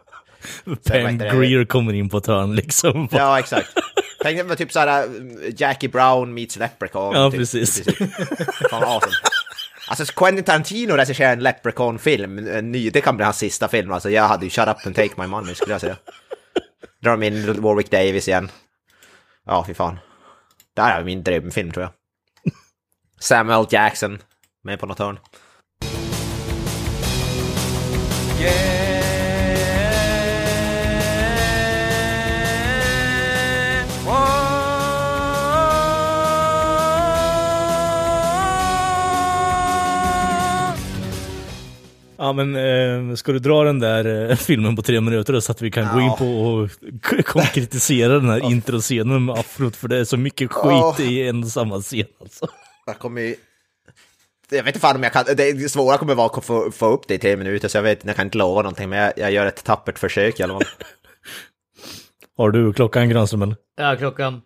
Pam? 0.89 1.17
Greer 1.17 1.65
kommer 1.65 1.93
in 1.93 2.09
på 2.09 2.17
ett 2.17 2.27
hörn 2.27 2.55
liksom. 2.55 3.07
Ja, 3.11 3.39
exakt. 3.39 3.69
Tänk 4.23 4.47
dig 4.47 4.57
typ 4.57 4.71
såhär 4.71 5.07
Jackie 5.57 5.89
Brown 5.89 6.33
meets 6.33 6.57
Leprechaun. 6.57 7.15
Ja, 7.15 7.31
typ, 7.31 7.39
precis. 7.39 7.83
Fan 8.69 8.83
awesome. 8.83 9.13
Alltså 9.87 10.13
Quentin 10.13 10.43
Tarantino 10.43 10.93
regisserar 10.93 11.33
en 11.33 11.39
Leprechaun-film, 11.39 12.47
en 12.47 12.71
ny, 12.71 12.89
det 12.89 13.01
kan 13.01 13.15
bli 13.15 13.25
hans 13.25 13.37
sista 13.37 13.67
film. 13.67 13.91
Alltså 13.91 14.09
jag 14.09 14.23
hade 14.23 14.45
ju 14.45 14.49
Shut 14.49 14.67
Up 14.67 14.85
and 14.85 14.95
Take 14.95 15.21
My 15.21 15.27
Money 15.27 15.55
skulle 15.55 15.73
jag 15.73 15.81
säga. 15.81 15.95
Drar 17.03 17.23
in 17.23 17.61
Warwick 17.61 17.91
Davis 17.91 18.27
igen. 18.27 18.51
Ja, 19.45 19.63
fy 19.67 19.73
fan. 19.73 19.99
Det 20.75 20.81
här 20.81 20.99
är 20.99 21.03
min 21.03 21.23
drömfilm 21.23 21.71
tror 21.71 21.83
jag. 21.83 21.91
Samuel 23.21 23.65
Jackson 23.69 24.17
med 24.63 24.79
på 24.79 24.85
något 24.85 24.99
hörn. 24.99 25.19
Ja 42.17 42.33
men 42.33 42.55
eh, 42.55 43.15
ska 43.15 43.31
du 43.31 43.39
dra 43.39 43.63
den 43.63 43.79
där 43.79 44.29
eh, 44.29 44.35
filmen 44.35 44.75
på 44.75 44.81
tre 44.81 45.01
minuter 45.01 45.33
då, 45.33 45.41
så 45.41 45.51
att 45.51 45.61
vi 45.61 45.71
kan 45.71 45.93
gå 45.93 45.99
in 46.01 46.05
Ja. 46.07 46.15
på 46.17 46.25
och 46.25 46.69
konkretisera 47.25 48.13
den 48.13 48.29
här 48.29 48.51
introscenen 48.51 49.25
med 49.25 49.35
afrot 49.39 49.75
för 49.75 49.87
det 49.87 49.97
är 49.97 50.03
så 50.03 50.17
mycket 50.17 50.51
skit 50.51 50.71
Åh. 50.99 51.01
i 51.01 51.27
en 51.27 51.43
och 51.43 51.49
samma 51.49 51.81
scen 51.81 52.05
alltså. 52.21 52.47
Jag 52.85 52.99
kommer 52.99 53.21
ju... 53.21 53.35
Jag 54.49 54.63
vet 54.63 54.67
inte 54.67 54.79
fan 54.79 54.95
om 54.95 55.03
jag 55.03 55.13
kan... 55.13 55.25
Det 55.37 55.71
svåra 55.71 55.97
kommer 55.97 56.15
vara 56.15 56.37
att 56.37 56.45
få, 56.45 56.71
få 56.71 56.85
upp 56.85 57.07
det 57.07 57.13
i 57.13 57.17
tre 57.17 57.37
minuter, 57.37 57.67
så 57.67 57.77
jag 57.77 57.83
vet 57.83 58.05
jag 58.05 58.15
kan 58.15 58.27
inte 58.27 58.37
lova 58.37 58.61
någonting, 58.61 58.89
men 58.89 58.99
jag, 58.99 59.13
jag 59.17 59.31
gör 59.31 59.45
ett 59.45 59.63
tappert 59.63 59.99
försök 59.99 60.39
i 60.39 60.43
alla 60.43 60.53
fall. 60.53 60.63
Har 62.37 62.51
du 62.51 62.73
klockan 62.73 63.09
Granström 63.09 63.55
Ja, 63.75 63.95
klockan. 63.97 64.41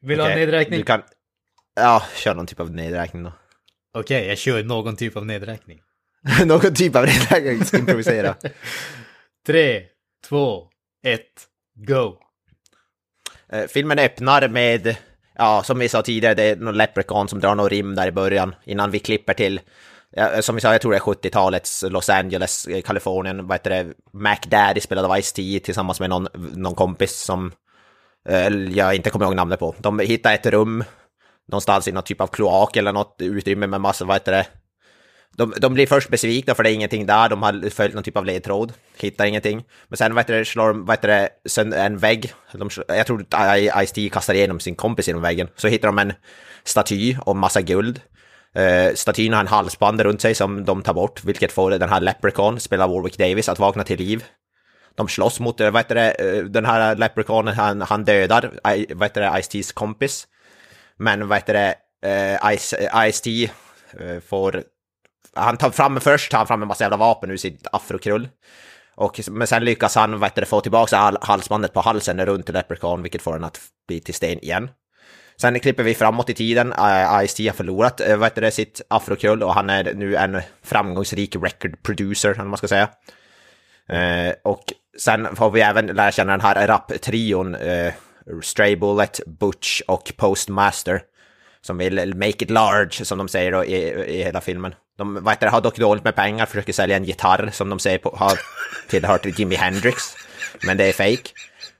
Vill 0.00 0.18
du 0.18 0.22
ha 0.24 0.30
Okej, 0.30 0.42
en 0.42 0.48
nedräkning? 0.48 0.78
Du 0.78 0.84
kan... 0.84 1.02
Ja, 1.74 2.02
kör 2.14 2.34
någon 2.34 2.46
typ 2.46 2.60
av 2.60 2.70
nedräkning 2.70 3.22
då. 3.22 3.32
Okej, 3.94 4.26
jag 4.26 4.38
kör 4.38 4.64
någon 4.64 4.96
typ 4.96 5.16
av 5.16 5.26
nedräkning. 5.26 5.80
någon 6.44 6.74
typ 6.74 6.96
av 6.96 7.04
nedräkning, 7.04 7.80
improvisera. 7.80 8.36
Tre, 9.46 9.82
två, 10.28 10.68
ett, 11.06 11.46
go! 11.74 12.18
Eh, 13.48 13.66
filmen 13.66 13.98
öppnar 13.98 14.48
med, 14.48 14.96
ja 15.38 15.62
som 15.62 15.78
vi 15.78 15.88
sa 15.88 16.02
tidigare, 16.02 16.34
det 16.34 16.42
är 16.42 16.56
någon 16.56 16.76
leprechaun 16.76 17.28
som 17.28 17.40
drar 17.40 17.54
någon 17.54 17.68
rim 17.68 17.94
där 17.94 18.06
i 18.06 18.12
början 18.12 18.54
innan 18.64 18.90
vi 18.90 18.98
klipper 18.98 19.34
till, 19.34 19.60
ja, 20.10 20.42
som 20.42 20.54
vi 20.54 20.60
sa, 20.60 20.72
jag 20.72 20.80
tror 20.80 20.92
det 20.92 20.98
är 20.98 21.00
70-talets 21.00 21.84
Los 21.90 22.08
Angeles, 22.08 22.66
eh, 22.66 22.82
Kalifornien, 22.82 23.46
vad 23.46 23.54
heter 23.54 23.70
det, 23.70 23.92
Mac 24.12 24.38
Daddy 24.46 24.80
spelade 24.80 25.08
av 25.08 25.16
Ice-T 25.16 25.60
tillsammans 25.60 26.00
med 26.00 26.10
någon, 26.10 26.28
någon 26.34 26.74
kompis 26.74 27.20
som 27.20 27.52
eh, 28.28 28.48
jag 28.48 28.94
inte 28.94 29.10
kommer 29.10 29.26
ihåg 29.26 29.36
namnet 29.36 29.58
på. 29.58 29.74
De 29.78 29.98
hittar 29.98 30.34
ett 30.34 30.46
rum 30.46 30.84
någonstans 31.48 31.88
i 31.88 31.92
någon 31.92 32.02
typ 32.02 32.20
av 32.20 32.26
kloak 32.26 32.76
eller 32.76 32.92
något 32.92 33.16
utrymme 33.18 33.66
med 33.66 33.80
massa, 33.80 34.04
vad 34.04 34.16
heter 34.16 34.32
det, 34.32 34.46
de, 35.36 35.54
de 35.56 35.74
blir 35.74 35.86
först 35.86 36.08
besvikna 36.08 36.54
för 36.54 36.62
det 36.62 36.70
är 36.70 36.74
ingenting 36.74 37.06
där, 37.06 37.28
de 37.28 37.42
har 37.42 37.70
följt 37.70 37.94
någon 37.94 38.02
typ 38.02 38.16
av 38.16 38.24
ledtråd, 38.24 38.72
hittar 38.96 39.24
ingenting. 39.24 39.64
Men 39.88 39.96
sen 39.96 40.14
vad 40.14 40.24
heter 40.24 40.34
det, 40.34 40.44
slår 40.44 40.68
de, 40.68 40.84
vad 40.84 40.96
heter 40.96 41.08
det, 41.08 41.76
en 41.76 41.98
vägg, 41.98 42.32
de, 42.52 42.70
jag 42.88 43.06
tror 43.06 43.26
Ice-T 43.84 44.08
kastar 44.08 44.34
igenom 44.34 44.60
sin 44.60 44.74
kompis 44.74 45.06
genom 45.06 45.22
väggen, 45.22 45.48
så 45.56 45.68
hittar 45.68 45.88
de 45.88 45.98
en 45.98 46.12
staty 46.64 47.16
och 47.20 47.36
massa 47.36 47.62
guld. 47.62 48.00
Uh, 48.58 48.94
statyn 48.94 49.32
har 49.32 49.40
en 49.40 49.46
halsband 49.46 50.00
runt 50.00 50.20
sig 50.20 50.34
som 50.34 50.64
de 50.64 50.82
tar 50.82 50.94
bort, 50.94 51.24
vilket 51.24 51.52
får 51.52 51.70
den 51.70 51.88
här 51.88 52.00
Leprechaun, 52.00 52.60
spelar 52.60 52.88
Warwick 52.88 53.18
Davis, 53.18 53.48
att 53.48 53.58
vakna 53.58 53.84
till 53.84 53.98
liv. 53.98 54.24
De 54.94 55.08
slåss 55.08 55.40
mot, 55.40 55.60
eh, 55.60 55.70
vad 55.70 55.80
heter 55.80 55.94
det, 55.94 56.10
eh, 56.10 56.44
den 56.44 56.64
här 56.64 56.96
Leprechaunen, 56.96 57.54
han, 57.54 57.82
han 57.82 58.04
dödar, 58.04 58.44
I- 58.76 58.94
vad 58.94 59.08
heter 59.08 59.20
det, 59.20 59.28
Ice-T's 59.28 59.74
kompis. 59.74 60.26
Men 60.98 61.28
vad 61.28 61.38
heter 61.38 61.54
det, 61.54 61.74
uh, 62.06 62.52
Ice-T 63.08 63.50
uh, 64.00 64.20
får 64.20 64.62
han 65.36 65.56
tar 65.56 65.70
fram 65.70 66.00
först 66.00 66.30
tar 66.30 66.38
han 66.38 66.46
fram 66.46 66.62
en 66.62 66.68
massa 66.68 66.84
jävla 66.84 66.96
vapen 66.96 67.30
ur 67.30 67.36
sitt 67.36 67.66
afrokrull. 67.72 68.28
Och, 68.94 69.20
men 69.30 69.46
sen 69.46 69.64
lyckas 69.64 69.94
han 69.94 70.20
vet, 70.20 70.48
få 70.48 70.60
tillbaka 70.60 70.96
hal- 70.96 71.18
halsbandet 71.20 71.72
på 71.72 71.80
halsen 71.80 72.26
runt 72.26 72.48
Leprechaun, 72.48 73.02
vilket 73.02 73.22
får 73.22 73.32
den 73.32 73.44
att 73.44 73.60
bli 73.88 74.00
till 74.00 74.14
sten 74.14 74.44
igen. 74.44 74.70
Sen 75.40 75.60
klipper 75.60 75.82
vi 75.82 75.94
framåt 75.94 76.30
i 76.30 76.34
tiden. 76.34 76.72
Eh, 76.72 77.26
Ice-T 77.26 77.48
har 77.48 77.54
förlorat 77.54 78.00
eh, 78.00 78.16
vet 78.16 78.34
det, 78.34 78.50
sitt 78.50 78.80
afrokrull 78.88 79.42
och 79.42 79.54
han 79.54 79.70
är 79.70 79.94
nu 79.94 80.16
en 80.16 80.40
framgångsrik 80.62 81.36
record 81.36 81.82
producer, 81.82 82.28
eller 82.28 82.38
vad 82.38 82.46
man 82.46 82.58
ska 82.58 82.68
säga. 82.68 82.88
Eh, 83.88 84.34
och 84.44 84.64
sen 84.98 85.36
får 85.36 85.50
vi 85.50 85.60
även 85.60 85.86
lära 85.86 86.12
känna 86.12 86.32
den 86.32 86.40
här 86.40 86.66
rap-trion, 86.66 87.54
eh, 87.54 87.92
Stray 88.42 88.76
Bullet, 88.76 89.20
Butch 89.26 89.80
och 89.80 90.12
Postmaster 90.16 91.02
som 91.66 91.78
vill 91.78 92.14
make 92.14 92.44
it 92.44 92.50
large, 92.50 93.04
som 93.04 93.18
de 93.18 93.28
säger 93.28 93.52
då, 93.52 93.64
i, 93.64 93.76
i 94.18 94.22
hela 94.22 94.40
filmen. 94.40 94.74
De 94.98 95.24
vet 95.24 95.40
du, 95.40 95.48
har 95.48 95.60
dock 95.60 95.76
dåligt 95.76 96.04
med 96.04 96.14
pengar, 96.14 96.46
försöker 96.46 96.72
sälja 96.72 96.96
en 96.96 97.04
gitarr 97.04 97.50
som 97.52 97.70
de 97.70 97.78
säger 97.78 97.98
på, 97.98 98.16
har 98.18 98.38
tillhört 98.88 99.38
Jimi 99.38 99.54
Hendrix. 99.54 100.02
Men 100.66 100.76
det 100.76 100.84
är 100.84 100.92
fake. 100.92 101.30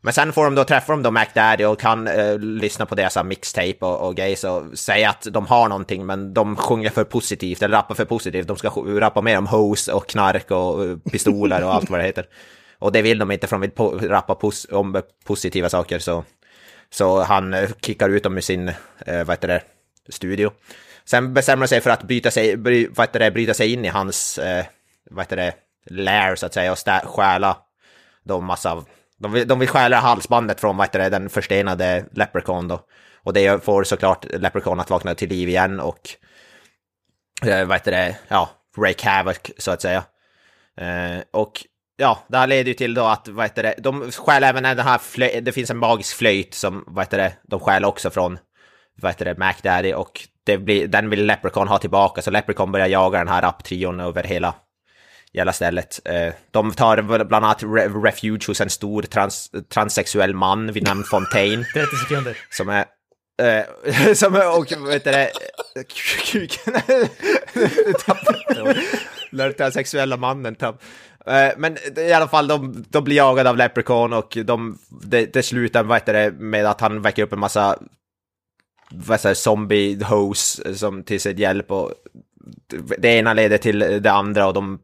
Men 0.01 0.13
sen 0.13 0.33
får 0.33 0.45
de 0.45 0.55
då 0.55 0.65
träffa 0.65 0.93
dem 0.93 1.03
då 1.03 1.11
MacDaddy 1.11 1.65
och 1.65 1.81
kan 1.81 2.09
eh, 2.09 2.39
lyssna 2.39 2.87
på 2.87 2.95
deras 2.95 3.25
mixtape 3.25 3.79
och, 3.81 4.09
och 4.09 4.17
grejer 4.17 4.51
och 4.51 4.79
säga 4.79 5.11
att 5.11 5.27
de 5.31 5.47
har 5.47 5.69
någonting 5.69 6.07
men 6.07 6.35
de 6.35 6.57
sjunger 6.57 6.91
för 6.91 7.05
positivt 7.05 7.63
eller 7.63 7.77
rappar 7.77 7.95
för 7.95 8.05
positivt. 8.05 8.47
De 8.47 8.57
ska 8.57 8.69
rappa 8.69 9.21
mer 9.21 9.39
om 9.39 9.47
hose 9.47 9.93
och 9.93 10.09
knark 10.09 10.51
och 10.51 10.85
eh, 10.85 10.97
pistoler 10.97 11.65
och 11.65 11.75
allt 11.75 11.91
vad 11.91 12.01
det 12.01 12.05
heter. 12.07 12.27
Och 12.79 12.93
det 12.93 13.03
vill 13.03 13.19
de 13.19 13.31
inte 13.31 13.47
för 13.47 13.57
de 13.57 13.61
vill 13.61 13.71
po 13.71 13.99
rappa 13.99 14.35
pos 14.35 14.67
om 14.71 15.03
positiva 15.25 15.69
saker 15.69 15.99
så, 15.99 16.25
så 16.91 17.23
han 17.23 17.55
eh, 17.55 17.71
kickar 17.81 18.09
ut 18.09 18.23
dem 18.23 18.37
ur 18.37 18.41
sin, 18.41 18.69
eh, 19.07 19.25
vad 19.25 19.31
heter 19.31 19.49
det, 19.49 19.63
studio. 20.09 20.53
Sen 21.05 21.35
bestämmer 21.35 21.65
de 21.67 21.69
sig 21.69 21.81
för 21.81 21.91
att 21.91 22.03
byta 22.03 22.31
sig, 22.31 22.57
bry, 22.57 22.89
vad 22.91 23.09
heter 23.09 23.21
det, 23.21 23.31
bryta 23.31 23.55
sig 23.55 23.73
in 23.73 23.85
i 23.85 23.89
hans, 23.89 24.39
eh, 24.39 24.65
vad 25.11 25.25
heter 25.25 25.37
det, 25.37 25.55
lair 25.91 26.37
så 26.37 26.47
att 26.47 26.55
säga 26.55 26.73
och 26.73 26.79
stä- 26.79 27.07
stjäla 27.07 27.57
då 28.25 28.41
massa 28.41 28.73
av, 28.73 28.85
de 29.19 29.33
vill, 29.33 29.49
de 29.49 29.59
vill 29.59 29.69
stjäla 29.69 29.97
halsbandet 29.97 30.61
från 30.61 30.77
vad 30.77 30.87
heter 30.87 30.99
det, 30.99 31.09
den 31.09 31.29
förstenade 31.29 32.05
Leprechaun 32.13 32.69
då. 32.69 32.81
Och 33.15 33.33
det 33.33 33.65
får 33.65 33.85
såklart 33.85 34.25
Leprechaun 34.25 34.81
att 34.81 34.91
vakna 34.91 35.15
till 35.15 35.29
liv 35.29 35.49
igen 35.49 35.81
och 35.81 36.01
eh, 37.47 37.67
vad 37.67 37.77
heter 37.77 37.93
det, 37.93 38.17
ja, 38.29 38.51
Rake 38.79 39.09
Havoc 39.09 39.41
så 39.59 39.71
att 39.71 39.83
säga. 39.83 40.05
Eh, 40.81 41.21
och 41.31 41.53
ja, 41.97 42.19
det 42.29 42.39
här 42.39 42.47
leder 42.47 42.69
ju 42.69 42.75
till 42.75 42.95
då 42.95 43.05
att, 43.05 43.29
vad 43.29 43.45
heter 43.45 43.63
det, 43.63 43.75
de 43.79 44.13
stjäl 44.13 44.45
även 44.45 44.63
den 44.63 44.79
här, 44.79 44.99
flöj, 44.99 45.41
det 45.41 45.53
finns 45.53 45.71
en 45.71 45.79
magisk 45.79 46.17
flöjt 46.17 46.55
som, 46.55 46.85
vad 46.87 47.05
heter 47.05 47.19
det, 47.19 47.33
de 47.43 47.61
stjäl 47.61 47.85
också 47.85 48.11
från, 48.11 48.39
vad 49.03 49.11
heter 49.13 49.25
det, 49.25 49.39
Mac 49.39 49.55
Daddy 49.63 49.93
och 49.93 50.21
det 50.45 50.59
blir, 50.59 50.87
den 50.89 51.11
vill 51.11 51.27
Leprechaun 51.27 51.69
ha 51.69 51.79
tillbaka, 51.79 52.23
så 52.23 52.31
Leprechaun 52.31 52.73
börjar 52.73 52.87
jaga 52.87 53.19
den 53.19 53.29
här 53.29 53.43
raptrion 53.43 54.01
över 54.01 54.23
hela 54.25 54.55
jävla 55.33 55.53
stället. 55.53 56.01
Eh, 56.05 56.33
De 56.51 56.73
tar 56.73 57.03
bland 57.03 57.45
annat 57.45 57.63
re- 57.63 58.03
refuge 58.05 58.47
hos 58.49 58.61
en 58.61 58.71
stor 58.71 59.03
trans, 59.03 59.51
transsexuell 59.75 60.35
man 60.35 60.73
vid 60.73 60.83
namn 60.85 61.05
Fontaine 61.05 61.65
30 61.75 61.97
sekunder. 61.97 62.37
som 62.51 62.69
är 62.69 62.85
Eh, 63.43 64.13
som 64.15 64.35
är, 64.35 64.59
och 64.59 64.73
vad 64.79 64.93
heter 64.93 65.13
det, 65.13 65.31
kuken, 66.33 66.75
den 69.31 69.55
transsexuella 69.55 70.17
mannen 70.17 70.55
tapp. 70.55 70.83
Eh, 71.27 71.49
men 71.57 71.77
i 71.99 72.13
alla 72.13 72.29
fall, 72.29 72.47
de, 72.49 72.85
de 72.89 73.05
blir 73.05 73.17
jagade 73.17 73.51
av 73.51 73.57
Leprechaun 73.57 74.13
och 74.13 74.39
de, 74.45 74.79
det, 75.05 75.33
det 75.33 75.43
slutar 75.43 75.83
vad 75.83 75.97
heter 75.97 76.13
det, 76.13 76.31
med 76.33 76.67
att 76.67 76.81
han 76.81 77.03
väcker 77.03 77.23
upp 77.23 77.33
en 77.33 77.39
massa 77.39 77.79
vad 78.91 79.21
säger, 79.21 79.35
zombie 79.35 80.05
hoes 80.05 80.79
som 80.81 81.03
till 81.03 81.21
sin 81.21 81.37
hjälp 81.37 81.71
och 81.71 81.93
det 82.99 83.09
ena 83.09 83.35
leder 83.35 83.59
till 83.59 83.79
det 83.79 84.13
andra 84.13 84.47
och 84.47 84.55
de, 84.55 84.79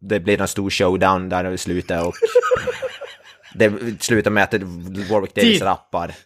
det 0.00 0.20
blir 0.20 0.40
en 0.40 0.48
stor 0.48 0.70
showdown 0.70 1.28
där 1.28 1.44
det 1.44 1.58
slutar 1.58 2.06
och 2.06 2.14
det 3.54 4.02
slutar 4.02 4.30
med 4.30 4.44
att 4.44 4.54
Warwick 5.10 5.34
Davis 5.34 5.62
rappar. 5.62 6.14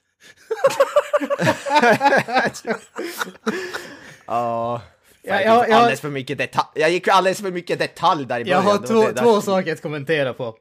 Ja. 4.27 4.83
Ja, 5.23 5.35
jag, 5.35 5.45
ja, 5.45 5.63
gick 5.65 5.73
ja. 5.73 5.77
alldeles 5.77 6.01
för 6.01 6.11
mycket 6.11 6.39
detalj. 6.39 6.67
Jag 6.75 6.91
gick 6.91 7.09
alldeles 7.09 7.41
för 7.41 7.51
mycket 7.51 7.79
detalj 7.79 8.27
där 8.27 8.41
i 8.41 8.49
Jag 8.49 8.65
början. 8.65 8.65
har 8.65 8.79
Det 8.79 9.15
två, 9.15 9.23
två 9.23 9.41
saker 9.41 9.73
att 9.73 9.83
kommentera 9.83 10.33
på. 10.33 10.57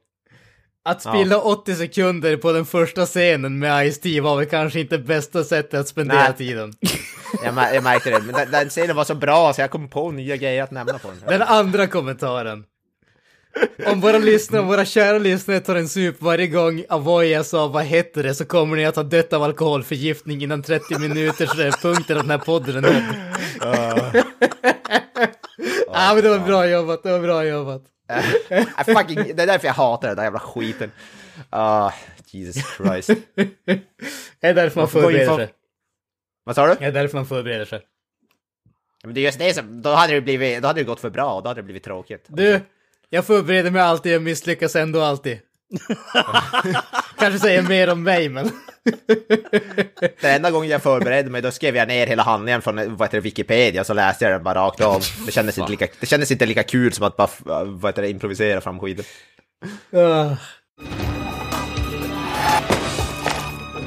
Att 0.85 1.01
spilla 1.01 1.37
80 1.37 1.75
sekunder 1.75 2.37
på 2.37 2.51
den 2.51 2.65
första 2.65 3.05
scenen 3.05 3.59
med 3.59 3.87
Ice-T 3.87 4.21
var 4.21 4.37
väl 4.37 4.45
kanske 4.45 4.79
inte 4.79 4.97
bästa 4.97 5.43
sättet 5.43 5.79
att 5.79 5.87
spendera 5.87 6.23
Nej. 6.23 6.33
tiden. 6.37 6.73
Jag, 7.43 7.53
mär- 7.53 7.73
jag 7.73 7.83
märkte 7.83 8.09
det, 8.09 8.19
men 8.19 8.35
den, 8.35 8.51
den 8.51 8.69
scenen 8.69 8.95
var 8.95 9.03
så 9.03 9.15
bra 9.15 9.53
så 9.53 9.61
jag 9.61 9.71
kom 9.71 9.89
på 9.89 10.11
nya 10.11 10.35
grejer 10.35 10.63
att 10.63 10.71
nämna 10.71 10.99
på 10.99 11.07
den. 11.07 11.39
Den 11.39 11.41
andra 11.41 11.87
kommentaren. 11.87 12.63
Om 13.85 14.01
våra 14.01 14.17
lyssnare, 14.17 14.61
om 14.61 14.67
våra 14.67 14.85
kära 14.85 15.17
lyssnare 15.19 15.59
tar 15.59 15.75
en 15.75 15.89
sup 15.89 16.21
varje 16.21 16.47
gång 16.47 16.83
Avoya 16.89 17.43
sa 17.43 17.67
vad 17.67 17.83
heter 17.83 18.23
det 18.23 18.35
så 18.35 18.45
kommer 18.45 18.77
ni 18.77 18.85
att 18.85 18.95
ha 18.95 19.03
dött 19.03 19.33
av 19.33 19.43
alkoholförgiftning 19.43 20.43
innan 20.43 20.63
30 20.63 20.99
minuters 20.99 21.81
punkten 21.81 22.17
av 22.17 22.23
den 22.23 22.31
här 22.31 22.45
podden 22.45 22.75
är 22.77 22.81
nådd. 22.81 24.23
ah, 25.87 26.13
men 26.13 26.23
det 26.23 26.29
var 26.29 26.39
bra 26.39 26.67
jobbat, 26.67 27.03
det 27.03 27.11
var 27.11 27.19
bra 27.19 27.45
jobbat. 27.45 27.83
I 28.09 28.83
fucking, 28.83 29.35
det 29.35 29.43
är 29.43 29.47
därför 29.47 29.67
jag 29.67 29.73
hatar 29.73 30.07
den 30.07 30.17
där 30.17 30.23
jävla 30.23 30.39
skiten. 30.39 30.91
Ah, 31.49 31.91
Jesus 32.27 32.63
Christ. 32.77 33.09
Det 34.39 34.47
är 34.47 34.53
därför 34.53 34.75
man 34.79 34.83
in 34.85 34.89
förbereder 34.91 35.25
för- 35.25 35.37
sig. 35.37 35.53
Vad 36.43 36.55
sa 36.55 36.67
du? 36.67 36.75
Det 36.79 36.85
är 36.85 36.91
därför 36.91 37.17
man 37.17 37.25
förbereder 37.25 37.65
sig. 37.65 37.81
Men 39.03 39.13
det 39.13 39.21
är 39.21 39.23
just 39.23 39.39
det 39.39 39.53
som, 39.53 39.81
då 39.81 39.89
hade 39.89 40.13
det 40.13 40.21
blivit, 40.21 40.61
då 40.61 40.67
hade 40.67 40.79
det 40.79 40.83
gått 40.83 40.99
för 40.99 41.09
bra, 41.09 41.41
då 41.41 41.47
hade 41.49 41.59
det 41.61 41.63
blivit 41.65 41.83
tråkigt. 41.83 42.25
Du, 42.27 42.61
jag 43.09 43.25
förbereder 43.25 43.71
mig 43.71 43.81
alltid, 43.81 44.13
jag 44.13 44.21
misslyckas 44.21 44.75
ändå 44.75 45.01
alltid. 45.01 45.39
Kanske 47.23 47.39
säger 47.39 47.62
mer 47.62 47.89
om 47.89 48.03
mig, 48.03 48.29
men... 48.29 48.51
Den 50.21 50.36
enda 50.36 50.51
gången 50.51 50.69
jag 50.69 50.83
förberedde 50.83 51.29
mig, 51.29 51.41
då 51.41 51.51
skrev 51.51 51.75
jag 51.75 51.88
ner 51.88 52.07
hela 52.07 52.23
handlingen 52.23 52.62
från 52.62 52.75
vad 52.75 53.07
heter 53.07 53.17
det, 53.17 53.21
Wikipedia, 53.21 53.83
så 53.83 53.93
läste 53.93 54.25
jag 54.25 54.33
den 54.33 54.43
bara 54.43 54.59
rakt 54.59 54.81
av. 54.81 55.03
Det 55.25 55.31
kändes, 55.31 55.57
inte 55.57 55.71
lika, 55.71 55.88
det 55.99 56.05
kändes 56.05 56.31
inte 56.31 56.45
lika 56.45 56.63
kul 56.63 56.93
som 56.93 57.05
att 57.07 57.17
bara 57.17 57.29
vad 57.63 57.89
heter 57.89 58.01
det, 58.01 58.09
improvisera 58.09 58.62
fram 58.62 58.79
skiten. 58.79 59.05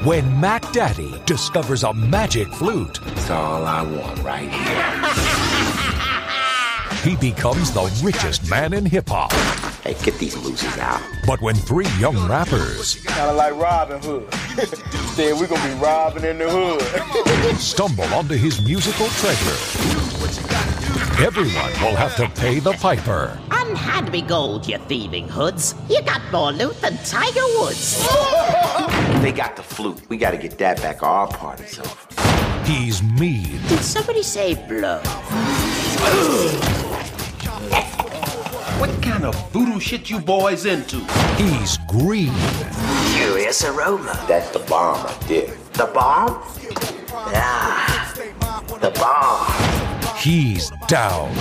When 0.05 0.39
Mac 0.41 0.59
Daddy 0.73 1.11
discovers 1.25 1.83
a 1.83 1.93
magic 1.93 2.47
flute, 2.57 2.99
It's 3.15 3.29
all 3.29 3.65
I 3.65 3.83
want 3.83 4.23
right 4.23 4.51
here. 4.51 5.36
He 7.07 7.15
becomes 7.15 7.71
the 7.71 7.83
richest 8.03 8.49
man 8.49 8.73
in 8.73 8.85
hip 8.85 9.07
hop. 9.07 9.31
Hey, 9.81 9.95
get 10.03 10.19
these 10.19 10.35
losers 10.35 10.77
out. 10.77 11.01
But 11.25 11.39
when 11.39 11.55
three 11.55 11.87
young 11.99 12.17
rappers 12.27 13.01
Kind 13.05 13.29
of 13.29 13.37
like 13.37 13.55
Robin 13.55 14.01
Hood. 14.01 14.33
Said 15.15 15.39
we're 15.39 15.47
gonna 15.47 15.73
be 15.73 15.79
robbing 15.81 16.25
in 16.25 16.37
the 16.37 16.49
hood. 16.49 17.55
stumble 17.57 18.03
onto 18.13 18.35
his 18.35 18.61
musical 18.61 19.07
treasure, 19.07 19.57
everyone 21.23 21.71
will 21.81 21.95
have 21.95 22.13
to 22.17 22.27
pay 22.41 22.59
the 22.59 22.73
piper. 22.73 23.39
Unhand 23.51 24.11
me 24.11 24.21
gold, 24.21 24.67
you 24.67 24.77
thieving 24.77 25.29
hoods. 25.29 25.75
You 25.89 26.01
got 26.01 26.21
more 26.29 26.51
loot 26.51 26.75
than 26.81 26.97
Tiger 27.05 27.47
Woods. 27.59 28.05
They 29.21 29.31
got 29.31 29.55
the 29.55 29.63
flute. 29.63 30.07
We 30.09 30.17
gotta 30.17 30.37
get 30.37 30.57
that 30.59 30.77
back. 30.81 31.01
Our 31.03 31.27
party's 31.27 31.79
over. 31.79 32.63
He's 32.65 33.01
mean, 33.01 33.59
Did 33.67 33.79
somebody 33.79 34.23
say 34.23 34.53
blow? 34.67 35.01
What 38.79 39.01
kind 39.01 39.25
of 39.25 39.35
voodoo 39.51 39.79
shit 39.79 40.09
you 40.09 40.19
boys 40.19 40.65
into? 40.65 40.99
he's 41.37 41.77
green, 41.87 42.33
Curious 43.15 43.63
aroma. 43.63 44.13
That's 44.27 44.49
the 44.51 44.59
bomb 44.59 45.03
right 45.05 45.19
there. 45.21 45.55
The 45.73 45.85
bomb? 45.93 46.43
Yeah. 47.31 48.13
the 48.79 48.91
bomb. 48.91 50.15
he's 50.17 50.71
down, 50.87 51.33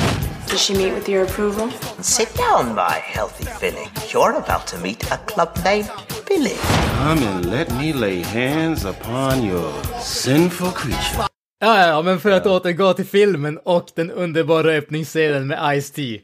Does 0.46 0.62
she 0.62 0.74
meet 0.74 0.92
with 0.92 1.08
your 1.08 1.24
approval? 1.24 1.70
Sit 2.00 2.34
down, 2.34 2.74
my 2.74 2.94
healthy 2.94 3.44
filly. 3.44 3.88
You're 4.10 4.32
about 4.32 4.66
to 4.68 4.78
meet 4.78 5.04
a 5.12 5.18
club 5.18 5.56
named 5.64 5.90
Billy. 6.26 6.56
Come 6.96 7.18
and 7.22 7.50
let 7.50 7.70
me 7.74 7.92
lay 7.92 8.22
hands 8.22 8.84
upon 8.84 9.44
your 9.44 9.70
sinful 10.00 10.70
creature. 10.72 11.26
Ja, 11.66 11.80
ja, 11.80 11.88
ja, 11.88 12.02
men 12.02 12.20
för 12.20 12.30
att 12.30 12.46
återgå 12.46 12.92
till 12.92 13.04
filmen 13.04 13.58
och 13.64 13.88
den 13.94 14.10
underbara 14.10 14.70
öppningsscenen 14.70 15.46
med 15.46 15.58
Ice-T. 15.58 16.20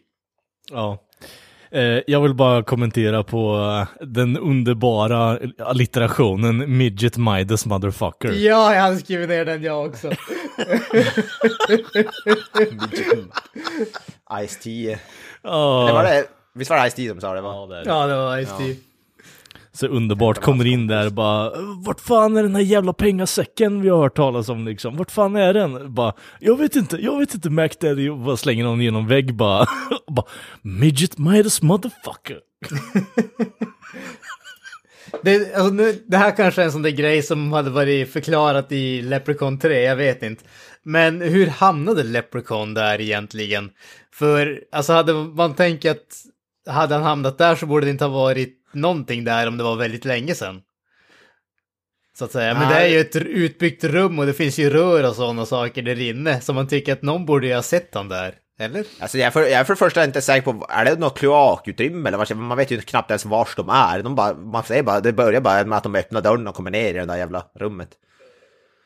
Ja. 0.71 0.99
Eh, 1.71 2.01
jag 2.07 2.21
vill 2.21 2.35
bara 2.35 2.63
kommentera 2.63 3.23
på 3.23 3.57
eh, 4.01 4.07
den 4.07 4.37
underbara 4.39 5.39
allitterationen 5.59 6.77
Midget 6.77 7.17
Midas 7.17 7.67
Motherfucker. 7.67 8.33
Ja, 8.33 8.75
jag 8.75 8.81
hade 8.83 8.97
skrivit 8.99 9.29
ner 9.29 9.45
den 9.45 9.63
jag 9.63 9.87
också. 9.87 10.11
Ice-T. 14.43 14.99
Ja, 15.43 15.85
Det 15.87 15.93
var 15.93 16.05
det, 16.05 16.25
visst 16.55 16.71
var 16.71 16.77
det 16.77 16.89
Ice-T 16.91 17.09
som 17.09 17.21
sa 17.21 17.35
det? 17.35 17.41
Va? 17.41 17.53
ja, 17.55 17.67
det 17.67 17.83
det. 17.85 17.89
Ja, 17.91 18.07
det 18.07 18.17
var 18.17 18.39
Ice-T. 18.39 18.92
Så 19.75 19.87
underbart, 19.87 20.41
kommer 20.41 20.65
in 20.67 20.87
där 20.87 21.11
bara 21.11 21.53
Vart 21.87 22.01
fan 22.01 22.37
är 22.37 22.43
den 22.43 22.55
här 22.55 22.63
jävla 22.63 22.93
pengasäcken 22.93 23.83
vi 23.83 23.89
har 23.89 23.99
hört 23.99 24.17
talas 24.17 24.49
om 24.49 24.67
liksom? 24.67 24.97
Vart 24.97 25.11
fan 25.11 25.37
är 25.37 25.55
den? 25.55 25.95
Bara, 25.95 26.13
jag 26.41 26.59
vet 26.59 26.77
inte, 26.77 26.97
jag 26.97 27.19
vet 27.19 27.35
inte 27.35 27.51
Mac 27.51 27.69
Daddy 27.81 28.09
och 28.09 28.19
bara 28.19 28.37
slänger 28.37 28.65
någon 28.65 28.81
genom 28.81 29.07
vägg 29.07 29.35
bara, 29.35 29.67
bara 30.11 30.27
Midget 30.63 31.19
Midas 31.19 31.63
motherfucker. 31.63 32.39
Det, 35.23 35.55
alltså, 35.55 35.75
nu, 35.75 36.03
det 36.07 36.17
här 36.17 36.37
kanske 36.37 36.61
är 36.63 36.67
en 36.67 36.73
sån 36.73 36.83
där 36.83 36.91
grej 36.91 37.23
som 37.23 37.53
hade 37.53 37.71
varit 37.71 38.13
förklarat 38.13 38.73
i 38.73 39.03
Leprechaun 39.03 39.59
3, 39.59 39.83
jag 39.83 39.97
vet 39.97 40.23
inte. 40.23 40.45
Men 40.83 41.21
hur 41.21 41.47
hamnade 41.47 42.03
Leprechaun 42.03 42.75
där 42.75 43.01
egentligen? 43.01 43.71
För, 44.15 44.61
alltså 44.73 44.93
hade 44.93 45.13
man 45.15 45.55
tänkt 45.55 45.85
att 45.85 46.07
hade 46.67 46.95
han 46.95 47.05
hamnat 47.05 47.39
där 47.39 47.55
så 47.55 47.67
borde 47.67 47.87
det 47.87 47.91
inte 47.91 48.05
ha 48.05 48.13
varit 48.25 48.62
någonting 48.75 49.25
där 49.25 49.49
om 49.49 49.57
det 49.57 49.65
var 49.65 49.77
väldigt 49.77 50.05
länge 50.05 50.35
sedan. 50.35 50.61
Så 52.19 52.25
att 52.25 52.33
säga. 52.33 52.55
Men 52.55 52.69
det 52.69 52.75
är 52.75 52.87
ju 52.87 53.01
ett 53.01 53.17
utbyggt 53.17 53.85
rum 53.85 54.19
och 54.19 54.27
det 54.27 54.33
finns 54.33 54.59
ju 54.59 54.71
rör 54.71 55.09
och 55.09 55.17
sådana 55.17 55.47
saker 55.47 55.83
där 55.83 56.01
inne. 56.01 56.41
Så 56.41 56.53
man 56.53 56.69
tycker 56.69 56.93
att 56.93 57.03
någon 57.03 57.27
borde 57.27 57.47
ju 57.47 57.55
ha 57.55 57.63
sett 57.63 57.95
han 57.95 58.09
där. 58.09 58.35
Eller? 58.59 58.85
Alltså 59.01 59.19
jag 59.19 59.27
är, 59.27 59.31
för, 59.31 59.41
jag 59.41 59.53
är 59.53 59.65
för 59.65 59.73
det 59.75 59.79
första 59.79 60.05
inte 60.05 60.21
säker 60.21 60.53
på, 60.53 60.67
är 60.69 60.85
det 60.85 60.99
något 60.99 61.19
kloakutrymme 61.19 62.09
eller 62.09 62.19
vad, 62.19 62.37
man 62.37 62.59
vet 62.59 62.71
ju 62.71 62.81
knappt 62.81 63.11
ens 63.11 63.25
vars 63.25 63.57
de 63.57 63.69
är. 63.69 64.03
De 64.03 64.15
bara, 64.15 64.35
man 64.35 64.63
säger 64.63 64.83
bara, 64.83 65.01
det 65.01 65.13
börjar 65.13 65.41
bara 65.41 65.65
med 65.65 65.79
att 65.79 65.83
de 65.83 65.95
öppnar 65.95 66.21
dörren 66.21 66.49
och 66.49 66.55
kommer 66.55 66.71
ner 66.71 66.89
i 66.89 66.93
det 66.93 67.05
där 67.05 67.17
jävla 67.17 67.47
rummet. 67.55 67.89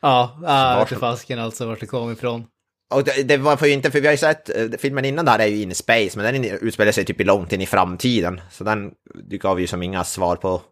Ja, 0.02 0.38
ja 0.42 0.74
Vart- 0.78 0.88
till 0.88 0.96
fasken 0.96 1.38
alltså 1.38 1.66
vart 1.66 1.80
det 1.80 1.86
kom 1.86 2.12
ifrån. 2.12 2.46
Och 2.94 3.04
det, 3.04 3.22
det 3.22 3.36
var 3.36 3.58
ju 3.66 3.72
inte, 3.72 3.90
för 3.90 4.00
vi 4.00 4.06
har 4.06 4.12
ju 4.12 4.18
sett, 4.18 4.48
eh, 4.56 4.66
filmen 4.78 5.04
innan 5.04 5.24
där 5.24 5.38
är 5.38 5.46
ju 5.46 5.62
in 5.62 5.74
space, 5.74 6.18
men 6.18 6.32
den 6.42 6.44
utspelar 6.44 6.92
sig 6.92 7.04
typ 7.04 7.20
långt 7.26 7.52
in 7.52 7.60
i 7.60 7.66
framtiden. 7.66 8.40
Så 8.50 8.64
den 8.64 8.90
det 9.30 9.38
gav 9.38 9.60
ju 9.60 9.66
som 9.66 9.82
inga 9.82 10.04
svar 10.04 10.36
på. 10.36 10.62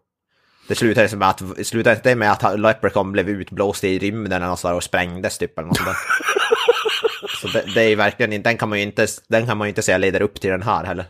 Det 0.67 0.75
slutade 0.75 1.15
med 1.17 1.29
att, 1.29 1.41
det 1.57 1.63
slutade 1.63 1.95
inte 1.95 2.15
med 2.15 2.31
att 2.31 2.59
Leprechaun 2.59 3.11
blev 3.11 3.29
utblåst 3.29 3.83
i 3.83 3.99
rymden 3.99 4.31
eller 4.33 4.47
något 4.47 4.59
sådär 4.59 4.75
och 4.75 4.83
sprängdes 4.83 5.37
typ 5.37 5.57
eller 5.59 5.67
något 5.67 5.77
sånt 5.77 5.87
där. 5.89 5.95
Så 7.41 7.47
det, 7.47 7.65
det 7.73 7.81
är 7.83 7.89
ju 7.89 7.95
verkligen 7.95 8.43
den 8.43 8.57
kan 8.57 8.69
man 8.69 8.77
ju 8.77 8.83
inte, 8.83 9.07
den 9.29 9.47
kan 9.47 9.57
man 9.57 9.67
ju 9.67 9.69
inte 9.69 9.81
säga 9.81 9.97
leder 9.97 10.21
upp 10.21 10.41
till 10.41 10.49
den 10.49 10.63
här 10.63 10.83
heller. 10.83 11.05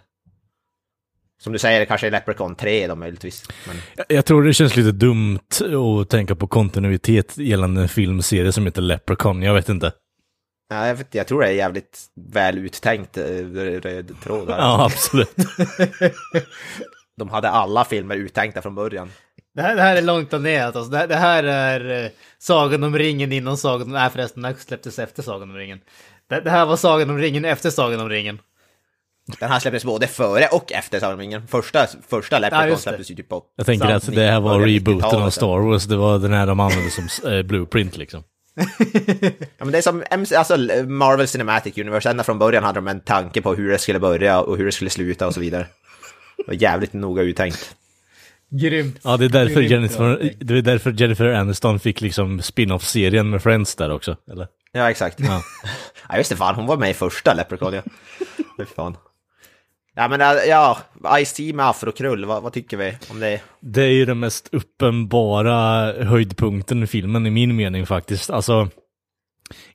Som 1.42 1.54
du 1.54 1.60
säger, 1.60 1.80
det 1.80 1.86
kanske 1.86 2.08
är 2.08 2.12
Leprechaun 2.12 2.56
3 2.56 2.88
då 2.88 2.96
möjligtvis. 2.96 3.44
Men... 3.68 3.76
Jag- 3.96 4.06
Jag 4.18 4.26
tror 4.26 4.44
det 4.44 4.54
känns 4.54 4.76
lite 4.76 4.92
dumt 4.92 5.40
att 6.02 6.10
tänka 6.10 6.36
på 6.36 6.48
kontinuitet 6.48 7.38
gällande 7.38 7.82
en 7.82 7.90
filmserie 7.90 8.52
som 8.52 8.66
heter 8.66 8.82
Leprechaun. 8.82 9.42
Jag 9.42 9.54
vet 9.54 9.70
inte. 9.70 9.92
Ja, 10.70 10.88
jag, 10.88 10.96
vet, 10.96 11.16
jag 11.16 11.28
tror 11.28 11.42
det 11.42 11.48
är 11.48 11.52
jävligt 11.52 12.00
väl 12.32 12.58
uttänkt 12.58 13.18
eh, 13.18 13.24
röd 13.84 14.16
tråd 14.24 14.50
här. 14.50 14.58
Ja, 14.58 14.86
absolut. 14.86 15.36
De 17.18 17.30
hade 17.30 17.50
alla 17.50 17.86
filmer 17.86 18.16
uttänkta 18.16 18.62
från 18.62 18.76
början. 18.76 19.12
Det 19.56 19.62
här, 19.62 19.76
det 19.76 19.82
här 19.82 19.96
är 19.96 20.02
långt 20.02 20.30
planerat 20.30 20.76
alltså. 20.76 20.92
Det, 20.92 20.98
här- 20.98 21.08
det 21.08 21.16
här 21.16 21.44
är 21.44 22.04
eh, 22.06 22.10
Sagan 22.40 22.84
om 22.84 22.98
ringen 22.98 23.32
innan 23.32 23.58
Sagan 23.58 23.82
om... 23.88 23.94
Nej 23.94 24.10
förresten, 24.10 24.44
den 24.44 24.54
här 24.54 24.60
släpptes 24.62 25.00
efter 25.00 25.24
Sagan 25.24 25.50
om 25.50 25.56
ringen. 25.56 25.80
Det, 26.30 26.42
det 26.42 26.50
här 26.50 26.66
var 26.66 26.76
Sagan 26.76 27.10
om 27.10 27.18
ringen 27.18 27.46
efter 27.46 27.70
Sagan 27.70 28.00
om 28.00 28.10
ringen. 28.10 28.40
Den 29.40 29.50
här 29.52 29.60
släpptes 29.60 29.86
både 29.86 30.08
före 30.08 30.48
och 30.52 30.72
efter 30.72 31.00
Sagan 31.00 31.14
om 31.14 31.20
ringen. 31.20 31.48
Första, 31.48 31.88
första 32.08 32.36
Ja, 32.36 32.40
Leprechaun 32.40 32.70
det. 32.70 32.78
släpptes 32.78 33.12
ju 33.12 33.16
typ 33.16 33.30
på... 33.30 33.44
Jag 33.56 33.66
tänker 33.66 33.88
att 33.92 34.16
det 34.16 34.22
här 34.32 34.40
var 34.40 34.60
rebooten 34.60 35.04
av 35.06 35.12
90-talet. 35.12 35.34
Star 35.34 35.60
Wars. 35.60 35.84
Det 35.86 35.96
var 35.96 36.20
den 36.20 36.34
här 36.34 36.48
de 36.48 36.60
använde 36.60 36.90
som 36.92 37.32
eh, 37.32 37.42
blueprint 37.44 37.98
liksom. 37.98 38.24
Ja, 39.58 39.66
men 39.66 39.72
det 39.72 39.78
är 39.78 39.82
som 39.82 40.04
MC, 40.12 40.36
alltså 40.36 40.58
Marvel 40.88 41.28
Cinematic 41.28 41.78
Universe, 41.78 42.10
ända 42.10 42.24
från 42.24 42.40
början 42.40 42.64
hade 42.64 42.78
de 42.78 42.88
en 42.88 43.00
tanke 43.00 43.42
på 43.42 43.54
hur 43.56 43.72
det 43.72 43.78
skulle 43.78 44.00
börja 44.00 44.40
och 44.42 44.58
hur 44.58 44.66
det 44.66 44.72
skulle 44.72 44.90
sluta 44.90 45.28
och 45.28 45.34
så 45.34 45.40
vidare. 45.40 45.68
Det 46.38 46.44
var 46.48 46.54
jävligt 46.54 46.94
noga 46.94 47.22
uttänkt. 47.22 47.76
Grymt. 48.50 49.00
Ja, 49.04 49.18
det 49.18 49.26
är 49.26 49.30
därför 49.30 49.62
Grymt 49.62 49.72
Jennifer, 49.72 50.34
det 50.40 50.58
är 50.58 50.62
därför 50.62 50.92
Jennifer 50.92 51.26
Aniston 51.26 51.80
fick 51.80 52.02
liksom 52.02 52.42
spin-off-serien 52.42 53.30
med 53.30 53.44
Friends 53.44 53.76
där 53.76 53.90
också, 53.92 54.18
eller? 54.32 54.48
Ja, 54.72 54.90
exakt. 54.90 55.20
Ja. 55.20 55.42
Ja, 56.10 56.18
just 56.18 56.30
det, 56.30 56.36
fan, 56.36 56.56
hon 56.56 56.66
var 56.66 56.78
med 56.78 56.90
i 56.90 56.94
första 56.94 57.34
Leprechaun, 57.34 57.74
ja. 57.74 57.82
Fan. 58.76 58.98
Ja, 59.96 60.08
men 60.08 60.22
äh, 60.22 60.28
ja, 60.28 60.78
Ice-T 61.04 61.54
med 61.54 61.66
afrokrull, 61.66 62.26
vad, 62.26 62.44
vad 62.44 62.54
tycker 62.54 62.78
vi 62.78 62.98
om 63.12 63.20
det? 63.20 63.42
Det 63.60 63.82
är 63.82 63.92
ju 63.92 64.06
den 64.06 64.20
mest 64.20 64.50
uppenbara 64.52 65.94
höjdpunkten 66.04 66.84
i 66.84 66.88
filmen 66.88 67.28
i 67.28 67.30
min 67.30 67.56
mening 67.56 67.86
faktiskt. 67.86 68.30
Alltså, 68.30 68.70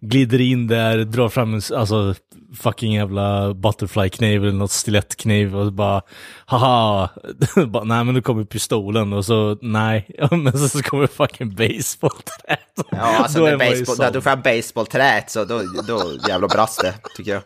glider 0.01 0.41
in 0.41 0.67
där, 0.67 0.99
drar 0.99 1.29
fram 1.29 1.55
en 1.55 1.63
alltså, 1.77 2.15
fucking 2.57 2.95
jävla 2.95 3.55
butterfly-kniv 3.55 4.43
eller 4.43 4.59
något 4.59 4.71
stilettkniv 4.71 5.57
och 5.57 5.73
bara 5.73 6.03
haha, 6.47 7.09
bara, 7.67 7.85
nej 7.85 8.05
men 8.05 8.15
nu 8.15 8.23
kommer 8.23 8.45
pistolen 8.45 9.13
och 9.13 9.25
så 9.25 9.59
nej, 9.63 10.11
men 10.31 10.59
så, 10.59 10.69
så 10.69 10.83
kommer 10.83 11.07
fucking 11.07 11.55
baseballträt. 11.55 12.89
Ja, 12.91 12.99
alltså 12.99 13.39
Då 13.39 13.59
baseball, 13.59 14.13
du 14.13 14.21
får 14.21 14.37
baseballträt 14.37 15.31
så 15.31 15.45
då, 15.45 15.63
då 15.89 16.03
jävla 16.29 16.49
brast 16.49 16.81
det, 16.83 16.95
tycker 17.17 17.33
jag. 17.33 17.43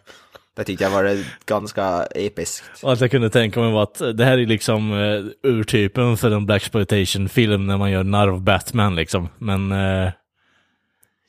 Det 0.56 0.64
tyckte 0.64 0.84
jag 0.84 0.90
var 0.90 1.24
ganska 1.46 2.06
episkt. 2.14 2.64
Och 2.82 2.92
att 2.92 3.00
jag 3.00 3.10
kunde 3.10 3.30
tänka 3.30 3.60
mig 3.60 3.72
var 3.72 3.82
att 3.82 4.02
det 4.14 4.24
här 4.24 4.38
är 4.38 4.46
liksom 4.46 4.92
uh, 4.92 5.26
urtypen 5.42 6.16
för 6.16 6.30
en 6.30 6.46
Blaxploitation 6.46 7.28
film 7.28 7.66
när 7.66 7.76
man 7.76 7.90
gör 7.90 8.04
narr 8.04 8.28
av 8.28 8.42
Batman 8.42 8.96
liksom. 8.96 9.28
Men 9.38 9.72
uh, 9.72 10.10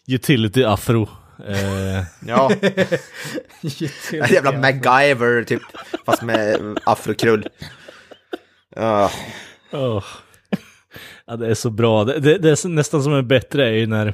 utility 0.07 0.63
afro. 0.63 1.09
eh, 1.47 2.03
Ja, 2.27 2.51
en 4.11 4.33
jävla 4.33 4.51
MacGyver 4.51 5.43
typ, 5.43 5.61
fast 6.05 6.21
med 6.21 6.59
afrokrull. 6.83 7.47
Ja, 8.75 9.11
Åh. 9.71 10.03
Ja, 11.27 11.35
det 11.35 11.47
är 11.47 11.53
så 11.53 11.69
bra. 11.69 12.03
Det, 12.03 12.19
det, 12.19 12.37
det 12.37 12.49
är 12.49 12.67
nästan 12.67 13.03
som 13.03 13.13
är 13.13 13.21
bättre 13.21 13.67
är 13.67 13.71
ju 13.71 13.87
när 13.87 14.13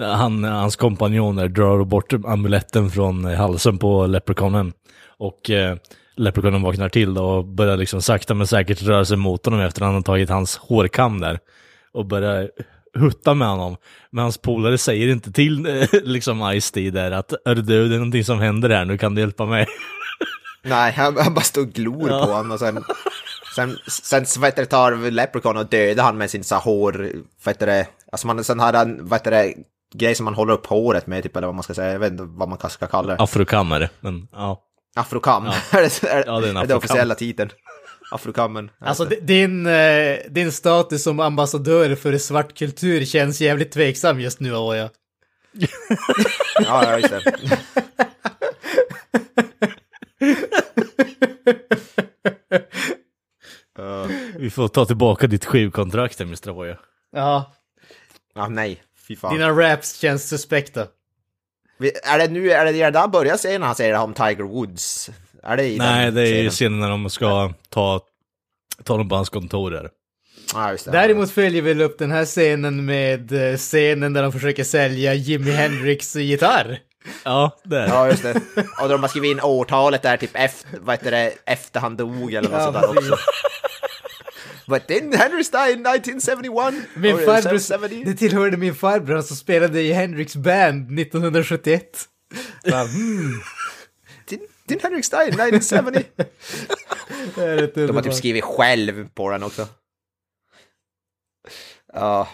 han, 0.00 0.44
hans 0.44 0.76
kompanjoner 0.76 1.48
drar 1.48 1.84
bort 1.84 2.12
amuletten 2.12 2.90
från 2.90 3.24
halsen 3.24 3.78
på 3.78 4.06
leprechaunen. 4.06 4.72
Och 5.18 5.50
eh, 5.50 5.76
leprechaunen 6.16 6.62
vaknar 6.62 6.88
till 6.88 7.18
och 7.18 7.44
börjar 7.46 7.76
liksom 7.76 8.02
sakta 8.02 8.34
men 8.34 8.46
säkert 8.46 8.82
röra 8.82 9.04
sig 9.04 9.16
mot 9.16 9.44
honom 9.44 9.60
efter 9.60 9.82
att 9.82 9.86
han 9.86 9.94
har 9.94 10.02
tagit 10.02 10.30
hans 10.30 10.56
hårkam 10.56 11.20
där. 11.20 11.38
Och 11.92 12.06
börjar 12.06 12.50
hutta 12.98 13.34
med 13.34 13.48
honom. 13.48 13.76
Men 14.10 14.22
hans 14.22 14.38
polare 14.38 14.78
säger 14.78 15.08
inte 15.08 15.32
till 15.32 15.86
liksom 16.04 16.42
Ice-D 16.42 16.90
där 16.90 17.10
att 17.10 17.32
är 17.44 17.54
du, 17.54 17.62
det 17.62 17.94
är 17.94 17.98
någonting 17.98 18.24
som 18.24 18.40
händer 18.40 18.70
här, 18.70 18.84
nu 18.84 18.98
kan 18.98 19.14
du 19.14 19.20
hjälpa 19.20 19.46
mig. 19.46 19.66
nej, 20.64 20.92
han, 20.92 21.16
han 21.16 21.34
bara 21.34 21.40
står 21.40 21.60
och 21.62 21.72
glor 21.72 22.10
Ja. 22.10 22.24
på 22.26 22.32
honom 22.32 22.50
och 22.52 22.58
sen... 22.58 22.84
Sen, 23.54 23.76
sen 24.24 24.44
heter 24.44 24.62
det, 24.62 24.66
tar 24.66 25.10
Leprechaun 25.10 25.56
och 25.56 25.66
dödar 25.66 26.04
han 26.04 26.18
med 26.18 26.30
sin 26.30 26.44
så 26.44 26.54
hår, 26.56 27.08
heter 27.46 27.66
det, 27.66 27.86
alltså 28.12 28.26
man, 28.26 28.44
sen 28.44 28.60
har 28.60 28.72
han, 28.72 29.08
heter 29.12 29.30
det, 29.30 29.54
grej 29.98 30.14
som 30.14 30.24
man 30.24 30.34
håller 30.34 30.52
upp 30.52 30.66
håret 30.66 31.06
med, 31.06 31.22
typ, 31.22 31.36
eller 31.36 31.46
vad 31.46 31.54
man 31.54 31.62
ska 31.62 31.74
säga, 31.74 31.92
jag 31.92 31.98
vet 31.98 32.12
inte 32.12 32.24
vad 32.26 32.48
man 32.48 32.70
ska 32.70 32.86
kalla 32.86 33.16
det. 33.16 33.22
Afrokam 33.22 33.72
är 33.72 33.80
det, 33.80 33.90
men 34.00 34.28
ja. 34.32 34.62
Afrokam, 34.96 35.46
är 35.70 35.82
det, 35.82 36.04
är, 36.08 36.24
Ja, 36.26 36.40
det 36.40 36.48
är 36.48 36.66
det 36.66 36.74
officiella 36.74 37.14
titeln? 37.14 37.50
Afrokammen. 38.10 38.70
Alltså 38.78 39.04
di- 39.04 39.20
din, 39.20 39.66
eh, 39.66 40.16
din 40.30 40.52
status 40.52 41.02
som 41.02 41.20
ambassadör 41.20 41.94
för 41.94 42.18
svart 42.18 42.58
kultur 42.58 43.04
känns 43.04 43.40
jävligt 43.40 43.72
tveksam 43.72 44.20
just 44.20 44.40
nu, 44.40 44.54
Avoya. 44.56 44.90
Ja, 46.64 46.84
ja, 46.84 46.98
just 46.98 47.10
det. 47.10 47.58
Uh, 53.78 54.06
Vi 54.38 54.50
får 54.50 54.68
ta 54.68 54.84
tillbaka 54.84 55.26
ditt 55.26 55.44
skivkontrakt 55.44 56.20
Mr. 56.20 56.50
Voya. 56.50 56.78
Ja, 57.12 57.52
ja, 58.34 58.48
nej, 58.48 58.82
fy 59.08 59.16
fan. 59.16 59.32
dina 59.34 59.50
raps 59.50 59.94
känns 59.98 60.28
suspekta. 60.28 60.86
Är 62.04 62.18
det 62.18 62.28
nu, 62.28 62.50
är 62.50 62.64
det 62.64 62.90
där 62.90 63.00
han 63.00 63.10
börjar 63.10 63.36
säga 63.36 63.58
när 63.58 63.66
han 63.66 63.76
säger 63.76 63.94
om 63.98 64.14
Tiger 64.14 64.42
Woods? 64.44 65.10
Är 65.42 65.56
det 65.56 65.64
i 65.68 65.78
Nej, 65.78 66.04
den 66.04 66.14
det 66.14 66.20
är 66.22 66.26
ju 66.26 66.32
scenen? 66.32 66.50
scenen 66.50 66.80
när 66.80 66.88
de 66.90 67.10
ska 67.10 67.52
ta, 67.68 68.00
ta 68.84 68.96
dem 68.96 69.08
på 69.08 69.14
hans 69.14 69.28
kontor 69.28 69.70
där. 69.70 69.90
Ja, 70.54 70.70
just 70.70 70.84
det. 70.84 70.90
Däremot 70.90 71.30
följer 71.30 71.62
vi 71.62 71.84
upp 71.84 71.98
den 71.98 72.10
här 72.10 72.24
scenen 72.24 72.84
med 72.84 73.32
eh, 73.52 73.56
scenen 73.56 74.12
där 74.12 74.22
de 74.22 74.32
försöker 74.32 74.64
sälja 74.64 75.14
Jimi 75.14 75.50
Hendrix 75.50 76.16
gitarr. 76.16 76.78
Ja, 77.24 77.56
det 77.64 77.76
är 77.76 77.80
det. 77.82 77.88
Ja, 77.88 78.08
just 78.08 78.22
det. 78.22 78.40
Och 78.82 78.88
de 78.88 79.02
har 79.02 79.08
skrivit 79.08 79.30
in 79.30 79.40
årtalet 79.40 80.02
där, 80.02 80.16
typ 80.16 80.30
efter, 80.34 80.78
vad 80.80 80.94
heter 80.98 81.10
det, 81.10 81.32
efter 81.44 81.80
han 81.80 81.96
dog 81.96 82.32
eller 82.34 82.48
något 82.50 82.58
Ja, 82.58 82.64
sånt 82.64 82.74
där 82.74 82.92
precis. 82.92 83.10
också. 83.12 83.24
But 84.68 84.88
didn't 84.88 85.14
Henry 85.14 85.42
die 85.42 85.72
in 85.72 85.86
1971? 85.86 86.74
Min 86.96 87.14
Or 87.14 87.18
farbror, 87.18 87.58
70? 87.58 88.04
det 88.04 88.14
tillhörde 88.18 88.56
min 88.56 88.74
farbror 88.74 89.22
som 89.22 89.36
spelade 89.36 89.82
i 89.82 89.92
Hendrix 89.92 90.36
band 90.36 90.98
1971. 91.00 92.08
Bara, 92.70 92.84
hmm, 92.86 93.40
Didn't, 94.30 94.48
didn't 94.68 94.82
Henry 94.82 95.02
die 95.02 95.28
in 95.28 95.40
1970? 95.40 96.02
det 97.34 97.42
är 97.42 97.56
rätt 97.56 97.74
De 97.74 97.96
har 97.96 98.02
typ 98.02 98.14
skrivit 98.14 98.44
själv 98.44 99.08
på 99.14 99.30
den 99.30 99.42
också. 99.42 99.68
Ja. 101.92 102.28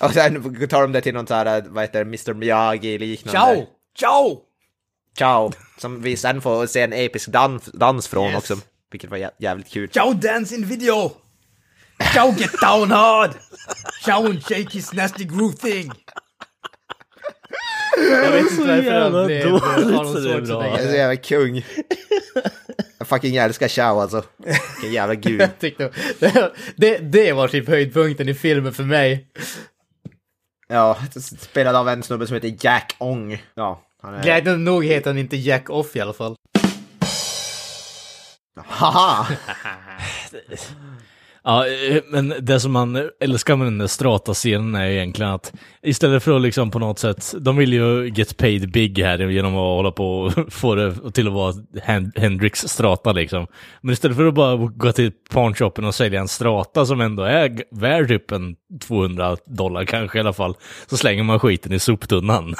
Och 0.00 0.10
sen 0.12 0.68
tar 0.68 0.82
de 0.82 0.92
det 0.92 1.00
till 1.00 1.14
någon 1.14 1.26
sån 1.26 1.36
här, 1.36 1.64
vad 1.68 1.84
heter 1.84 2.00
Mr 2.00 2.34
Miyagi 2.34 2.98
liknande. 2.98 3.38
Ciao! 3.40 3.66
Ciao! 3.98 4.42
Ciao! 5.18 5.52
Som 5.78 6.02
vi 6.02 6.16
sen 6.16 6.40
får 6.40 6.66
se 6.66 6.80
en 6.80 6.92
episk 6.92 7.28
dans, 7.28 7.64
dans 7.64 8.08
från 8.08 8.28
Yes. 8.30 8.38
också. 8.38 8.56
Vilket 8.90 9.10
var 9.10 9.18
jä- 9.18 9.30
jävligt 9.38 9.68
kul. 9.68 9.88
Ciao 9.88 10.12
dance 10.12 10.54
in 10.54 10.64
video! 10.66 11.10
Ciao 12.12 12.30
get 12.38 12.52
down 12.60 12.90
hard! 12.90 13.30
Ciao 14.04 14.26
and 14.26 14.42
shake 14.42 14.72
his 14.72 14.92
nasty 14.92 15.24
groove 15.24 15.56
thing! 15.56 15.92
Jag 17.96 18.32
vet 18.32 18.50
inte 18.50 18.66
varför 18.66 19.00
han 19.00 19.26
blev 19.26 19.48
dåligt 19.48 19.62
Arnold 19.64 20.08
så 20.08 20.18
det 20.18 20.32
är 20.32 20.40
bra. 20.40 20.66
Jag 20.66 20.80
är 20.80 20.86
så 20.90 20.96
jävla 20.96 21.16
kung. 21.16 21.64
Jag 22.98 23.08
fucking 23.08 23.36
älskar 23.36 23.68
Chow 23.68 24.00
alltså. 24.00 24.24
Vilken 24.36 24.92
jävla 24.92 25.14
gud. 25.28 25.40
Jag 25.40 25.58
tyckte, 25.58 25.90
det, 26.18 26.52
det, 26.76 26.98
det 26.98 27.32
var 27.32 27.48
typ 27.48 27.68
höjdpunkten 27.68 28.28
i 28.28 28.34
filmen 28.34 28.72
för 28.74 28.84
mig. 28.84 29.26
Ja, 30.68 30.98
spelad 31.40 31.76
av 31.76 31.88
en 31.88 32.02
snubbe 32.02 32.26
som 32.26 32.34
heter 32.34 32.56
Jack 32.60 32.96
Ong. 32.98 33.42
Ja, 33.54 33.82
han 34.02 34.14
är... 34.14 34.22
Glädjande 34.22 34.70
nog 34.70 34.84
heter 34.84 35.10
han 35.10 35.18
inte 35.18 35.36
Jack 35.36 35.70
Off 35.70 35.96
i 35.96 36.00
alla 36.00 36.12
fall. 36.12 36.36
Haha! 38.66 39.26
Ja, 41.44 41.66
eh, 41.66 42.02
men 42.08 42.34
det 42.40 42.60
som 42.60 42.72
man 42.72 43.10
älskar 43.20 43.56
med 43.56 43.66
den 43.66 43.78
där 43.78 43.86
Strata-scenen 43.86 44.74
är 44.74 44.88
egentligen 44.88 45.32
att 45.32 45.52
istället 45.82 46.22
för 46.22 46.36
att 46.36 46.42
liksom 46.42 46.70
på 46.70 46.78
något 46.78 46.98
sätt, 46.98 47.34
de 47.40 47.56
vill 47.56 47.72
ju 47.72 48.08
get 48.14 48.36
paid 48.36 48.72
big 48.72 48.98
här 48.98 49.18
genom 49.18 49.52
att 49.52 49.58
hålla 49.76 49.90
på 49.90 50.20
och 50.20 50.32
få 50.52 50.74
det 50.74 51.12
till 51.12 51.26
att 51.26 51.32
vara 51.32 51.54
Hen- 51.82 52.12
Hendrix 52.16 52.60
Strata 52.68 53.12
liksom. 53.12 53.46
Men 53.80 53.92
istället 53.92 54.16
för 54.16 54.26
att 54.26 54.34
bara 54.34 54.56
gå 54.56 54.92
till 54.92 55.12
pawn-shoppen 55.30 55.84
och 55.84 55.94
sälja 55.94 56.20
en 56.20 56.28
Strata 56.28 56.86
som 56.86 57.00
ändå 57.00 57.22
är 57.22 57.62
värd 57.70 58.08
typ 58.08 58.30
en 58.32 58.56
200 58.82 59.36
dollar 59.46 59.84
kanske 59.84 60.18
i 60.18 60.20
alla 60.20 60.32
fall, 60.32 60.54
så 60.86 60.96
slänger 60.96 61.22
man 61.22 61.40
skiten 61.40 61.72
i 61.72 61.78
soptunnan. 61.78 62.54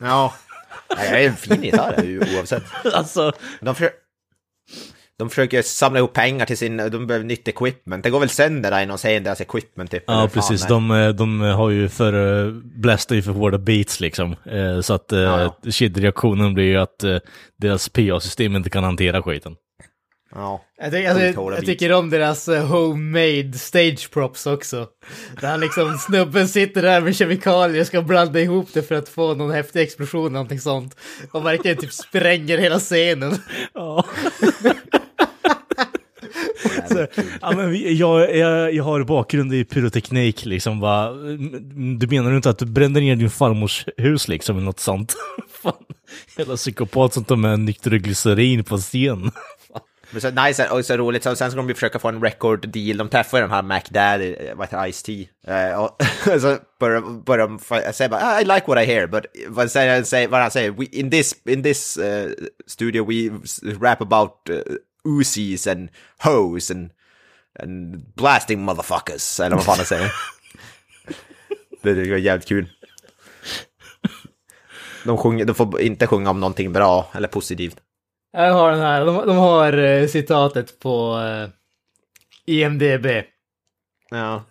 Ja. 0.00 0.34
Det 0.88 1.06
är 1.06 1.28
en 1.28 1.36
fin 1.36 1.62
gitarr 1.62 2.18
oavsett. 2.36 2.62
alltså, 2.94 3.32
De, 3.60 3.74
försöker, 3.74 3.96
de 5.22 5.28
försöker 5.30 5.62
samla 5.62 5.98
ihop 5.98 6.12
pengar 6.12 6.46
till 6.46 6.58
sin, 6.58 6.76
de 6.76 7.06
behöver 7.06 7.26
nytt 7.26 7.48
equipment. 7.48 8.04
Det 8.04 8.10
går 8.10 8.20
väl 8.20 8.28
sönder 8.28 8.70
där 8.70 8.82
i 8.82 8.86
någon 8.86 8.98
scen, 8.98 9.24
deras 9.24 9.40
equipment 9.40 9.90
typ. 9.90 10.04
Ja, 10.06 10.28
precis. 10.32 10.66
De, 10.66 10.90
eh, 10.90 11.08
de 11.08 11.40
har 11.40 11.70
ju 11.70 11.88
för, 11.88 12.14
uh, 12.14 12.54
blästar 12.62 13.16
ju 13.16 13.22
för 13.22 13.32
hårda 13.32 13.58
beats 13.58 14.00
liksom. 14.00 14.36
Eh, 14.44 14.80
så 14.80 14.94
att 14.94 15.06
Ja, 15.12 15.56
kedjereaktionen 15.70 16.54
blir 16.54 16.64
ju 16.64 16.76
att 16.76 17.04
eh, 17.04 17.18
deras 17.58 17.88
PA-system 17.88 18.56
inte 18.56 18.70
kan 18.70 18.84
hantera 18.84 19.22
skiten. 19.22 19.54
Ja. 20.34 20.64
Jag, 20.76 20.90
ty- 20.92 21.06
alltså, 21.06 21.42
jag 21.54 21.66
tycker 21.66 21.92
om 21.92 22.10
deras 22.10 22.48
eh, 22.48 22.66
homemade 22.66 23.52
stage 23.52 24.10
props 24.12 24.46
också. 24.46 24.86
Där 25.40 25.58
liksom, 25.58 25.98
snubben 25.98 26.48
sitter 26.48 26.82
där 26.82 27.00
med 27.00 27.16
kemikalier 27.16 27.80
och 27.80 27.86
ska 27.86 28.02
blanda 28.02 28.40
ihop 28.40 28.68
det 28.72 28.82
för 28.82 28.94
att 28.94 29.08
få 29.08 29.34
någon 29.34 29.50
häftig 29.50 29.80
explosion 29.80 30.20
eller 30.20 30.32
någonting 30.32 30.60
sånt. 30.60 30.96
Och 31.32 31.46
verkligen 31.46 31.76
typ 31.76 31.92
spränger 31.92 32.58
hela 32.58 32.78
scenen. 32.78 33.34
Ja. 33.74 34.04
Så, 36.88 37.06
ja, 37.40 37.52
men 37.56 37.96
jag, 37.96 38.36
jag, 38.36 38.74
jag 38.74 38.84
har 38.84 39.04
bakgrund 39.04 39.54
i 39.54 39.64
pyroteknik, 39.64 40.44
liksom. 40.44 40.80
Va? 40.80 41.12
Du 41.98 42.06
menar 42.06 42.36
inte 42.36 42.50
att 42.50 42.58
du 42.58 42.66
brände 42.66 43.00
ner 43.00 43.16
din 43.16 43.30
farmors 43.30 43.86
hus, 43.96 44.28
liksom, 44.28 44.56
eller 44.56 44.66
något 44.66 44.80
sånt? 44.80 45.14
Fan, 45.62 45.74
jävla 46.38 46.56
psykopat 46.56 47.14
som 47.14 47.24
tar 47.24 47.36
med 47.36 47.60
nitroglycerin 47.60 48.64
på 48.64 48.76
scen. 48.78 49.30
Men 50.10 50.20
så 50.20 50.30
nice 50.30 50.68
och 50.68 50.84
så 50.84 50.96
roligt, 50.96 51.22
så 51.22 51.36
sen 51.36 51.50
ska 51.50 51.62
de 51.62 51.74
försöka 51.74 51.98
få 51.98 52.08
en 52.08 52.22
record 52.22 52.68
deal, 52.68 52.96
de 52.96 53.08
träffar 53.08 53.40
den 53.40 53.50
här 53.50 53.62
Mac 53.62 53.80
Daddy, 53.90 54.34
eh, 54.34 54.54
vad 54.56 54.66
heter 54.66 54.86
Ice-T, 54.92 55.28
eh, 55.46 55.80
och 55.80 56.02
så 56.40 56.56
börjar, 56.80 57.22
börjar 57.24 57.48
de 57.48 57.58
säga 57.92 58.08
bara 58.08 58.20
"Ah, 58.22 58.40
I 58.40 58.44
like 58.44 58.62
what 58.66 58.82
I 58.82 58.86
hear, 58.86 59.06
but 59.06 59.24
vad, 59.48 59.70
säger, 59.70 60.28
vad 60.28 60.40
han 60.40 60.50
säger, 60.50 60.70
we, 60.70 60.84
in 60.84 61.10
this, 61.10 61.34
in 61.48 61.62
this 61.62 61.98
uh, 61.98 62.30
studio 62.66 63.04
we 63.04 63.30
rap 63.80 64.00
about 64.02 64.30
uh, 64.50 64.56
Uzis 65.08 65.66
and 65.66 65.88
hoes 66.18 66.70
and, 66.70 66.90
and 67.58 68.04
blasting 68.14 68.64
motherfuckers, 68.64 69.40
eller 69.40 69.56
vad 69.56 69.64
fan 69.64 69.76
han 69.76 69.86
säger. 69.86 70.12
det 71.82 71.90
är 71.90 72.16
jävligt 72.16 72.48
kul. 72.48 72.68
De, 75.04 75.18
sjunger, 75.18 75.44
de 75.44 75.54
får 75.54 75.80
inte 75.80 76.06
sjunga 76.06 76.30
om 76.30 76.40
någonting 76.40 76.72
bra 76.72 77.10
eller 77.14 77.28
positivt. 77.28 77.76
Jag 78.32 78.52
har 78.52 78.70
den 78.70 78.80
här, 78.80 79.04
de, 79.06 79.26
de 79.26 79.36
har 79.36 79.72
eh, 79.78 80.06
citatet 80.06 80.78
på 80.80 81.18
eh, 81.20 81.48
IMDB. 82.54 83.06
Ja. 84.10 84.44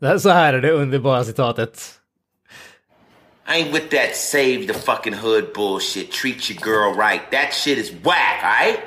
Det 0.00 0.06
här- 0.06 0.18
Så 0.18 0.30
här 0.30 0.54
är 0.54 0.60
det 0.60 0.70
underbara 0.70 1.24
citatet. 1.24 1.92
I 3.48 3.62
ain't 3.62 3.72
with 3.72 3.88
that 3.96 4.16
save 4.16 4.66
the 4.66 4.74
fucking 4.74 5.14
hood 5.14 5.44
bullshit. 5.54 6.12
Treat 6.12 6.50
your 6.50 6.60
girl 6.66 7.00
right. 7.00 7.30
That 7.30 7.52
shit 7.54 7.78
is 7.78 7.92
whack, 7.92 8.42
alright? 8.44 8.80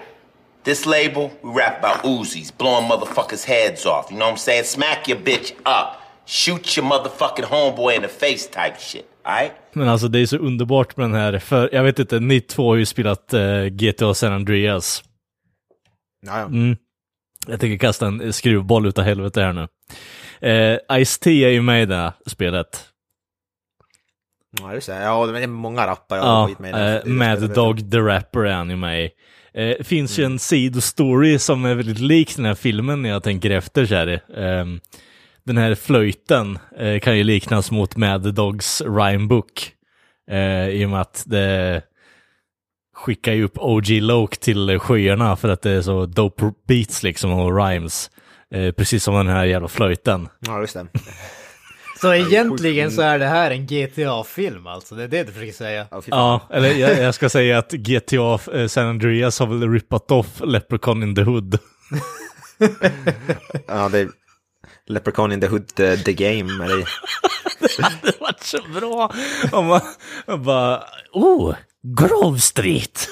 This 0.70 0.86
label, 0.86 1.32
we 1.44 1.50
rap 1.62 1.80
about 1.84 2.04
Uzis, 2.04 2.52
blowing 2.58 2.88
motherfuckers' 2.90 3.46
heads 3.46 3.86
off. 3.86 4.12
You 4.12 4.18
know 4.18 4.26
what 4.28 4.34
I'm 4.34 4.38
saying? 4.38 4.64
Smack 4.66 5.08
your 5.10 5.18
bitch 5.20 5.52
up. 5.66 5.88
Shoot 6.26 6.78
your 6.78 6.86
motherfucking 6.86 7.46
homeboy 7.46 7.96
in 7.96 8.02
the 8.02 8.08
face 8.08 8.48
type 8.48 8.76
shit, 8.80 9.06
alright? 9.26 9.52
Men 9.74 9.88
alltså 9.90 10.08
det 10.08 10.20
är 10.20 10.26
så 10.26 10.38
underbart 10.38 10.98
med 10.98 11.04
den 11.10 11.14
här, 11.16 11.40
för 11.40 11.70
jag 11.74 11.84
vet 11.84 12.00
inte, 12.00 12.20
ni 12.20 12.42
två 12.42 12.70
har 12.70 12.76
ju 12.76 12.86
spelat 12.86 13.34
eh, 13.34 13.64
GTA 13.66 14.14
San 14.14 14.34
Andreas. 14.34 15.04
Ja, 16.26 16.40
ja. 16.40 16.46
Mm. 16.46 16.78
Jag 17.48 17.60
tänker 17.60 17.78
kasta 17.78 18.08
en 18.08 18.34
skruvboll 18.34 18.86
utav 18.88 19.04
helvete 19.04 19.42
här 19.42 19.54
nu. 19.54 19.68
Eh, 20.50 21.00
Ice-T 21.00 21.46
är 21.46 21.50
ju 21.50 21.62
med 21.62 21.84
i 21.84 21.86
det 21.86 21.96
här 21.96 22.12
spelet. 22.26 22.86
Ja, 24.62 24.74
just 24.74 24.88
det. 24.88 25.02
Ja, 25.02 25.26
det 25.26 25.44
är 25.44 25.48
många 25.48 25.88
rappare. 25.88 26.20
Ja, 26.20 26.48
skit 26.48 26.60
med 26.60 26.70
i 26.70 26.74
det. 26.74 27.00
eh, 27.00 27.06
Mad. 27.06 27.54
Dog 27.56 27.92
the 27.92 27.98
Rapper 27.98 28.40
är 28.40 28.54
han 28.54 28.70
ju 28.70 28.76
med 28.76 29.06
i. 29.06 29.10
Eh, 29.60 29.84
finns 29.84 30.20
ju 30.20 30.24
en 30.24 30.40
sidostory 30.40 31.40
som 31.40 31.66
är 31.66 31.76
väldigt 31.76 32.00
lik 32.00 32.36
den 32.36 32.46
här 32.46 32.56
filmen 32.56 33.02
när 33.02 33.10
jag 33.10 33.24
tänker 33.24 33.50
efter 33.50 33.86
så 33.86 33.96
här. 33.96 34.22
Ehm, 34.38 34.80
den 35.44 35.58
här 35.58 35.76
flöjten 35.76 36.60
eh, 36.78 37.00
kan 37.00 37.18
ju 37.18 37.24
liknas 37.24 37.72
mot 37.72 37.96
Mad 37.96 38.34
Dogs 38.34 38.82
rhymebook. 38.82 39.72
Eh, 40.32 40.70
I 40.70 40.86
och 40.86 40.90
med 40.90 41.02
att 41.02 41.24
det 41.28 41.82
skickar 42.96 43.34
ju 43.34 43.44
upp 43.44 43.58
OG 43.58 43.90
Loke 43.90 44.38
till 44.38 44.80
sjöarna 44.80 45.36
för 45.36 45.50
att 45.50 45.62
det 45.62 45.72
är 45.72 45.82
så 45.82 46.06
dope 46.06 46.52
beats 46.68 47.04
liksom 47.04 47.32
och 47.32 47.58
rhymes. 47.58 48.12
Eh, 48.54 48.72
precis 48.72 49.04
som 49.04 49.14
den 49.14 49.28
här 49.28 49.46
jävla 49.46 49.68
flöjten. 49.68 50.30
Ja, 50.40 50.60
just 50.60 50.74
det. 50.74 50.88
Så 52.02 52.14
egentligen 52.14 52.92
så 52.92 53.02
är 53.02 53.20
det 53.20 53.26
här 53.26 53.52
en 53.52 53.68
GTA-film 53.68 54.68
alltså, 54.68 54.96
det 54.96 55.04
är 55.04 55.08
det 55.08 55.24
du 55.24 55.32
försöker 55.32 55.54
säga. 55.54 55.88
Ja, 56.06 56.48
eller 56.50 56.70
jag, 56.74 56.98
jag 56.98 57.16
ska 57.16 57.30
säga 57.30 57.58
att 57.58 57.72
GTA 57.72 58.40
eh, 58.54 58.68
San 58.68 58.88
Andreas 58.88 59.40
har 59.40 59.48
väl 59.48 59.72
rippat 59.72 60.12
off 60.12 60.28
Leprechaun 60.44 61.04
in 61.04 61.16
the 61.16 61.22
Hood. 61.22 61.60
Ja, 63.68 63.90
det 63.90 64.00
är 64.00 64.10
Leprechaun 64.88 65.32
in 65.32 65.42
the 65.42 65.48
Hood, 65.48 65.68
the, 65.68 65.98
the 65.98 66.14
game. 66.14 66.66
Eller, 66.66 66.90
Det 67.60 67.84
hade 67.84 68.14
varit 68.20 68.44
så 68.44 68.58
bra 68.74 69.14
om 69.52 69.66
man, 69.66 69.82
man 70.28 70.44
bara, 70.44 70.84
oh, 71.12 71.56
Grove 71.84 72.40
Street. 72.40 73.10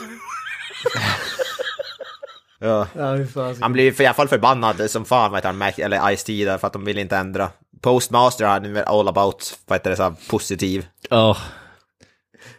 ja. 2.59 2.87
Ja. 2.95 3.17
Han 3.61 3.73
blir 3.73 3.91
för, 3.91 4.03
i 4.03 4.07
alla 4.07 4.13
fall 4.13 4.27
förbannad 4.27 4.91
som 4.91 5.05
fan, 5.05 5.35
heter 5.35 5.47
han, 5.47 5.57
Mac, 5.57 5.71
eller 5.77 6.15
Ice-T 6.15 6.45
där, 6.45 6.57
för 6.57 6.67
att 6.67 6.73
de 6.73 6.85
vill 6.85 6.97
inte 6.97 7.17
ändra. 7.17 7.49
Postmaster 7.81 8.45
är 8.45 8.59
nu 8.59 8.83
all 8.83 9.07
about, 9.07 9.59
vad 9.65 9.79
heter 9.79 9.89
det, 9.89 9.95
så 9.95 10.03
här, 10.03 10.13
positiv. 10.29 10.85
Ja, 11.09 11.37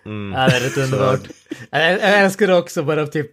Ja, 0.04 0.48
det 0.48 0.56
är 0.56 0.60
rätt 0.60 0.76
underbart. 0.76 1.20
Jag, 1.70 1.92
jag 1.92 2.18
älskar 2.18 2.50
också 2.58 2.82
bara 2.82 3.06
typ 3.06 3.30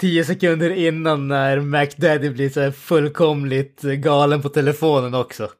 tio 0.00 0.24
sekunder 0.24 0.70
innan 0.70 1.28
när 1.28 1.60
McDaddy 1.60 2.30
blir 2.30 2.50
så 2.50 2.60
här 2.60 2.70
fullkomligt 2.70 3.82
galen 3.82 4.42
på 4.42 4.48
telefonen 4.48 5.14
också. 5.14 5.50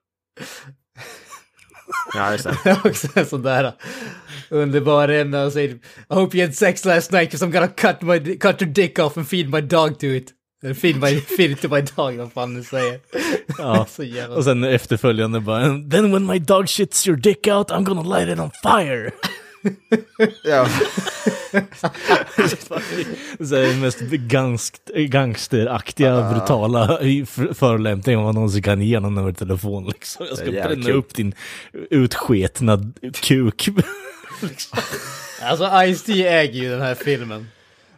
Ja, 2.15 2.33
just 2.33 2.45
det. 2.45 2.81
Också 2.85 3.09
en 3.15 3.27
sån 3.27 3.43
där 3.43 3.73
underbar 4.49 5.09
en 5.09 5.35
och 5.35 5.53
säger 5.53 5.71
I 5.71 5.79
hope 6.09 6.37
you 6.37 6.47
had 6.47 6.55
sex 6.55 6.85
last 6.85 7.13
night 7.13 7.31
because 7.31 7.47
I'm 7.47 7.53
gonna 7.53 7.69
cut, 7.69 8.03
my, 8.03 8.37
cut 8.37 8.63
your 8.63 8.73
dick 8.73 8.99
off 8.99 9.17
and 9.17 9.29
feed 9.29 9.51
my 9.51 9.61
dog 9.61 9.99
to 9.99 10.07
it. 10.07 10.33
My, 10.63 11.21
feed 11.21 11.51
it 11.51 11.61
to 11.63 11.69
my 11.69 11.81
dog, 11.81 12.15
vad 12.17 12.33
fan 12.33 12.55
du 12.55 12.63
säger. 12.63 13.01
ja. 13.59 13.87
så 13.91 14.03
jävla... 14.03 14.37
Och 14.37 14.45
sen 14.45 14.65
efterföljande 14.65 15.41
bara, 15.41 15.63
then 15.65 16.13
when 16.13 16.27
my 16.27 16.39
dog 16.39 16.69
shits 16.69 17.07
your 17.09 17.17
dick 17.19 17.47
out 17.47 17.71
I'm 17.71 17.85
gonna 17.85 18.19
light 18.19 18.29
it 18.29 18.39
on 18.39 18.51
fire. 18.63 19.11
Ja. 20.45 20.69
Så 23.41 23.55
är 23.55 23.69
det 23.75 23.81
mest 23.81 24.01
gangst, 24.11 24.91
gangsteraktiga, 24.97 26.31
brutala 26.33 26.99
f- 27.23 27.39
förolämpning 27.55 28.23
man 28.23 28.35
någonsin 28.35 28.63
kan 28.63 28.83
ge 28.83 29.01
någon 29.01 29.19
över 29.19 29.33
telefon. 29.33 29.87
Liksom. 29.87 30.27
Jag 30.29 30.39
ska 30.39 30.47
är 30.47 30.51
bränna 30.69 30.91
upp 30.91 31.15
din 31.15 31.35
utsketna 31.91 32.93
kuk. 33.23 33.69
Alltså 35.43 35.65
Ice-T 35.65 36.27
äger 36.29 36.61
ju 36.63 36.71
den 36.71 36.81
här 36.81 36.95
filmen. 36.95 37.49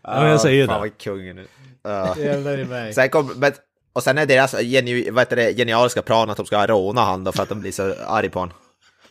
Ja, 0.03 0.21
men 0.21 0.31
jag 0.31 0.40
säger 0.40 0.66
fan 0.66 0.75
det. 0.75 0.81
vad 0.81 0.99
kungen 0.99 1.37
nu. 1.37 1.47
Mig. 2.68 2.94
Sen 2.94 3.09
kom, 3.11 3.33
men, 3.37 3.53
och 3.92 4.03
sen 4.03 4.18
är 4.18 4.27
deras 4.27 4.55
genu, 4.62 5.11
vad 5.11 5.20
heter 5.20 5.37
det, 5.37 5.55
genialiska 5.57 6.03
plan 6.03 6.31
att 6.31 6.37
de 6.37 6.46
ska 6.46 6.66
råna 6.66 7.01
han 7.01 7.24
då 7.24 7.33
för 7.33 7.42
att 7.42 7.48
de 7.48 7.61
blir 7.61 7.72
så 7.72 7.94
arga 8.07 8.31
på 8.31 8.38
honom. 8.38 8.55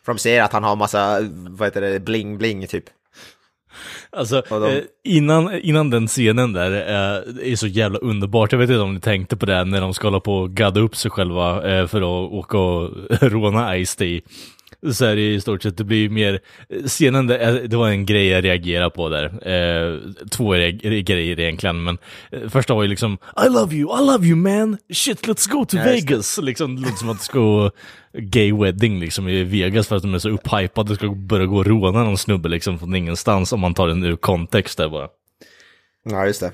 För 0.06 0.14
de 0.14 0.20
ser 0.20 0.42
att 0.42 0.54
han 0.54 0.64
har 0.64 0.76
massa, 0.76 1.20
vad 1.32 1.68
heter 1.68 1.82
det, 1.82 2.00
bling-bling 2.00 2.68
typ. 2.68 2.84
Alltså, 4.10 4.42
de- 4.50 4.64
eh, 4.76 4.82
innan, 5.04 5.54
innan 5.60 5.90
den 5.90 6.08
scenen 6.08 6.54
där 6.54 6.72
eh, 6.72 7.52
är 7.52 7.56
så 7.56 7.68
jävla 7.68 8.00
underbart. 8.00 8.52
Jag 8.52 8.60
vet 8.60 8.70
inte 8.70 8.80
om 8.82 8.94
ni 8.94 9.00
tänkte 9.00 9.38
på 9.38 9.46
det 9.46 9.64
när 9.64 9.82
de 9.82 9.94
ska 9.94 10.08
hålla 10.08 10.20
på 10.20 10.34
och 10.38 10.52
gadda 10.52 10.80
upp 10.80 10.96
sig 10.96 11.12
själva 11.12 11.72
eh, 11.72 11.88
för 11.88 11.98
att 11.98 12.32
åka 12.32 12.58
och 12.58 12.92
råna 13.22 13.76
Ice-T. 13.78 14.22
Så 14.92 15.06
är 15.06 15.16
det 15.16 15.34
i 15.34 15.42
stort 15.42 15.64
sett, 15.64 15.78
det 15.78 15.84
blir 15.84 16.10
mer, 16.10 16.40
scenen, 16.88 17.28
där, 17.28 17.40
eh, 17.40 17.54
det 17.64 17.78
var 17.78 17.90
en 17.90 18.06
grej 18.06 18.28
jag 18.28 18.44
reagerade 18.44 18.90
på 18.90 19.10
där. 19.10 19.26
Eh, 19.26 20.00
två 20.32 20.54
re- 20.56 21.02
grejer 21.02 21.40
egentligen, 21.40 21.84
men 21.84 21.98
eh, 22.32 22.50
första 22.50 22.74
var 22.74 22.84
ju 22.84 22.90
liksom 22.90 23.18
I 23.46 23.50
love 23.50 23.76
you, 23.76 24.02
I 24.04 24.06
love 24.06 24.28
you 24.28 24.36
man, 24.36 24.78
shit 24.94 25.28
let's 25.28 25.50
go 25.52 25.66
to 25.66 25.78
Ja. 25.78 25.84
Vegas. 25.84 26.40
Liksom, 26.42 26.76
det 26.76 26.82
låter 26.82 26.96
som 26.96 27.10
att 27.10 27.18
det 27.20 27.24
ska 27.26 27.40
gå 27.40 27.72
gay 28.18 28.54
wedding 28.54 29.00
liksom 29.00 29.28
i 29.30 29.44
Vegas 29.44 29.88
för 29.88 29.96
att 29.96 30.02
de 30.02 30.14
är 30.14 30.20
så 30.20 30.30
upphypade, 30.30 30.96
ska 30.96 31.10
börja 31.10 31.46
gå 31.46 31.58
och 31.58 31.66
råna 31.66 32.04
någon 32.04 32.18
snubbe 32.18 32.50
liksom 32.50 32.80
från 32.80 32.96
ingenstans 32.96 33.54
om 33.54 33.60
man 33.60 33.74
tar 33.74 33.88
den 33.88 34.04
ur 34.04 34.16
kontext 34.16 34.78
där 34.78 34.90
bara. 34.90 35.08
Ja, 36.10 36.26
just 36.26 36.40
det. 36.42 36.52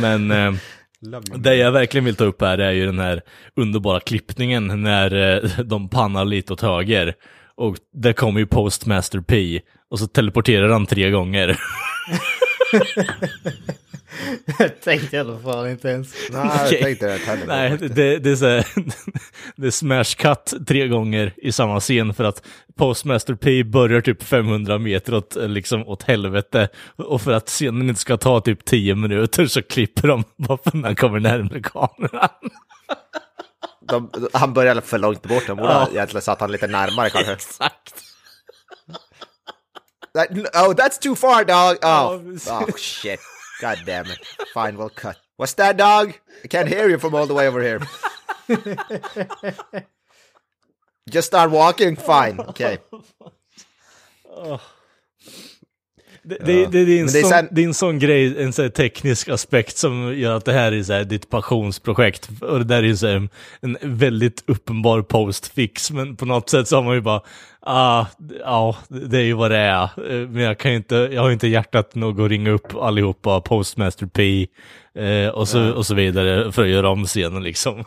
Men 0.00 0.30
eh, 0.30 0.54
Det 1.36 1.56
jag 1.56 1.72
verkligen 1.72 2.04
vill 2.04 2.16
ta 2.16 2.24
upp 2.24 2.40
här 2.40 2.58
är 2.58 2.70
ju 2.72 2.86
den 2.86 2.98
här 2.98 3.22
underbara 3.56 4.00
klippningen 4.00 4.82
när 4.82 5.34
eh, 5.44 5.50
de 5.64 5.88
pannar 5.88 6.24
lite 6.24 6.52
åt 6.52 6.60
höger. 6.60 7.14
Och 7.56 7.76
där 7.92 8.12
kommer 8.12 8.40
ju 8.40 8.46
Postmaster 8.46 9.20
P 9.20 9.60
och 9.90 9.98
så 9.98 10.06
teleporterar 10.06 10.68
han 10.68 10.86
tre 10.86 11.10
gånger. 11.10 11.60
Jag 14.58 14.80
tänkte 14.80 15.16
i 15.16 15.18
alla 15.18 15.38
fall 15.38 15.68
inte 15.68 15.88
ens. 15.88 16.14
Nej, 16.30 16.46
jag 16.46 16.66
Okej. 16.66 16.82
tänkte 16.82 17.06
det 17.06 17.18
heller. 17.18 17.46
Nej, 17.46 17.78
det, 17.78 18.18
det 18.18 18.30
är 18.30 18.36
så 18.36 18.46
här, 18.46 18.66
det 19.56 19.66
är 19.66 19.70
smash 19.70 20.04
cut 20.16 20.66
tre 20.66 20.88
gånger 20.88 21.34
i 21.36 21.52
samma 21.52 21.80
scen 21.80 22.14
för 22.14 22.24
att 22.24 22.46
Postmaster 22.76 23.34
P 23.34 23.64
börjar 23.64 24.00
typ 24.00 24.22
500 24.22 24.78
meter 24.78 25.14
åt, 25.14 25.36
liksom, 25.40 25.88
åt 25.88 26.02
helvete 26.02 26.68
och 26.96 27.22
för 27.22 27.32
att 27.32 27.48
scenen 27.48 27.88
inte 27.88 28.00
ska 28.00 28.16
ta 28.16 28.40
typ 28.40 28.64
10 28.64 28.94
minuter 28.94 29.46
så 29.46 29.62
klipper 29.62 30.08
de 30.08 30.24
bara 30.36 30.58
för 30.64 30.76
när 30.76 30.88
han 30.88 30.96
kommer 30.96 31.20
närmare 31.20 31.60
kameran. 31.60 32.28
De, 33.86 34.10
han 34.32 34.52
började 34.52 34.80
för 34.82 34.98
långt 34.98 35.22
bort, 35.22 35.46
de 35.46 35.56
borde 35.56 35.72
Ja. 35.72 35.88
egentligen 35.90 36.22
satt 36.22 36.40
han 36.40 36.52
lite 36.52 36.66
närmare 36.66 37.10
kanske. 37.10 37.32
Exakt. 37.32 38.04
That, 40.14 40.30
oh, 40.30 40.72
that's 40.74 40.98
too 41.00 41.16
far 41.16 41.44
dog! 41.44 41.76
Oh, 41.82 42.20
oh 42.60 42.76
shit. 42.76 43.20
God 43.60 43.78
damn 43.86 44.06
it. 44.06 44.18
Fine, 44.54 44.76
we'll 44.76 44.88
cut. 44.90 45.16
What's 45.38 45.54
that 45.56 45.76
dog? 45.78 46.12
I 46.44 46.48
can't 46.48 46.68
hear 46.68 46.88
you 46.88 46.98
from 46.98 47.14
all 47.14 47.26
the 47.26 47.34
way 47.34 47.48
over 47.48 47.60
here. 47.60 47.80
Just 51.10 51.26
start 51.28 51.50
walking, 51.50 51.96
fine. 51.96 52.40
Okay. 52.40 52.78
Det, 56.24 56.36
det, 56.44 56.66
det, 56.66 56.84
det, 56.84 56.98
är 56.98 57.02
en 57.02 57.08
sån, 57.08 57.30
sen- 57.30 57.48
det 57.50 57.62
är 57.62 57.66
en 57.66 57.74
sån 57.74 57.98
grej, 57.98 58.42
en 58.42 58.52
sån 58.52 58.62
här 58.62 58.70
teknisk 58.70 59.28
aspekt 59.28 59.76
som 59.76 60.14
gör 60.18 60.36
att 60.36 60.44
det 60.44 60.52
här 60.52 60.72
är 60.72 60.82
så 60.82 60.92
här 60.92 61.04
ditt 61.04 61.30
passionsprojekt. 61.30 62.28
Och 62.40 62.58
det 62.58 62.64
där 62.64 62.78
är 62.78 62.82
ju 62.86 62.96
så 62.96 63.06
här 63.06 63.28
en 63.60 63.76
väldigt 63.82 64.44
uppenbar 64.46 65.02
postfix, 65.02 65.90
men 65.90 66.16
på 66.16 66.24
något 66.24 66.50
sätt 66.50 66.68
så 66.68 66.76
har 66.76 66.82
man 66.82 66.94
ju 66.94 67.00
bara, 67.00 67.20
ah, 67.60 68.06
ja, 68.40 68.76
det 68.88 69.18
är 69.18 69.22
ju 69.22 69.32
vad 69.32 69.50
det 69.50 69.56
är. 69.58 69.82
Eh, 69.82 70.28
Men 70.28 70.42
jag 70.42 70.58
kan 70.58 70.72
inte, 70.72 70.94
jag 71.12 71.22
har 71.22 71.30
inte 71.30 71.48
hjärtat 71.48 71.94
nog 71.94 72.20
att 72.20 72.30
ringa 72.30 72.50
upp 72.50 72.76
allihopa, 72.76 73.40
Postmaster 73.40 74.06
P 74.06 74.46
eh, 74.98 75.28
och, 75.28 75.48
så, 75.48 75.72
och 75.72 75.86
så 75.86 75.94
vidare 75.94 76.52
för 76.52 76.62
att 76.62 76.68
göra 76.68 76.88
om 76.88 77.04
scenen 77.04 77.42
liksom. 77.42 77.84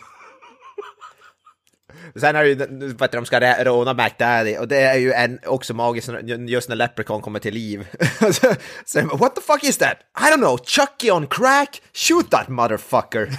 Sen 2.15 2.35
är 2.35 2.43
det 2.43 2.49
ju, 2.49 2.55
vet 2.55 3.11
du, 3.11 3.17
de 3.17 3.25
ska 3.25 3.63
råna 3.63 3.93
McDaddy 3.93 4.57
och 4.57 4.67
det 4.67 4.77
är 4.77 4.97
ju 4.97 5.11
en, 5.11 5.39
också 5.45 5.73
magiskt 5.73 6.09
just 6.47 6.69
när 6.69 6.75
Leprechaun 6.75 7.21
kommer 7.21 7.39
till 7.39 7.53
liv. 7.53 7.87
så, 8.85 9.01
what 9.01 9.35
the 9.35 9.41
fuck 9.41 9.63
is 9.63 9.77
that? 9.77 9.97
I 10.19 10.31
don't 10.33 10.37
know, 10.37 10.57
Chucky 10.57 11.11
on 11.11 11.27
crack? 11.27 11.81
Shoot 11.93 12.31
that 12.31 12.47
motherfucker! 12.47 13.29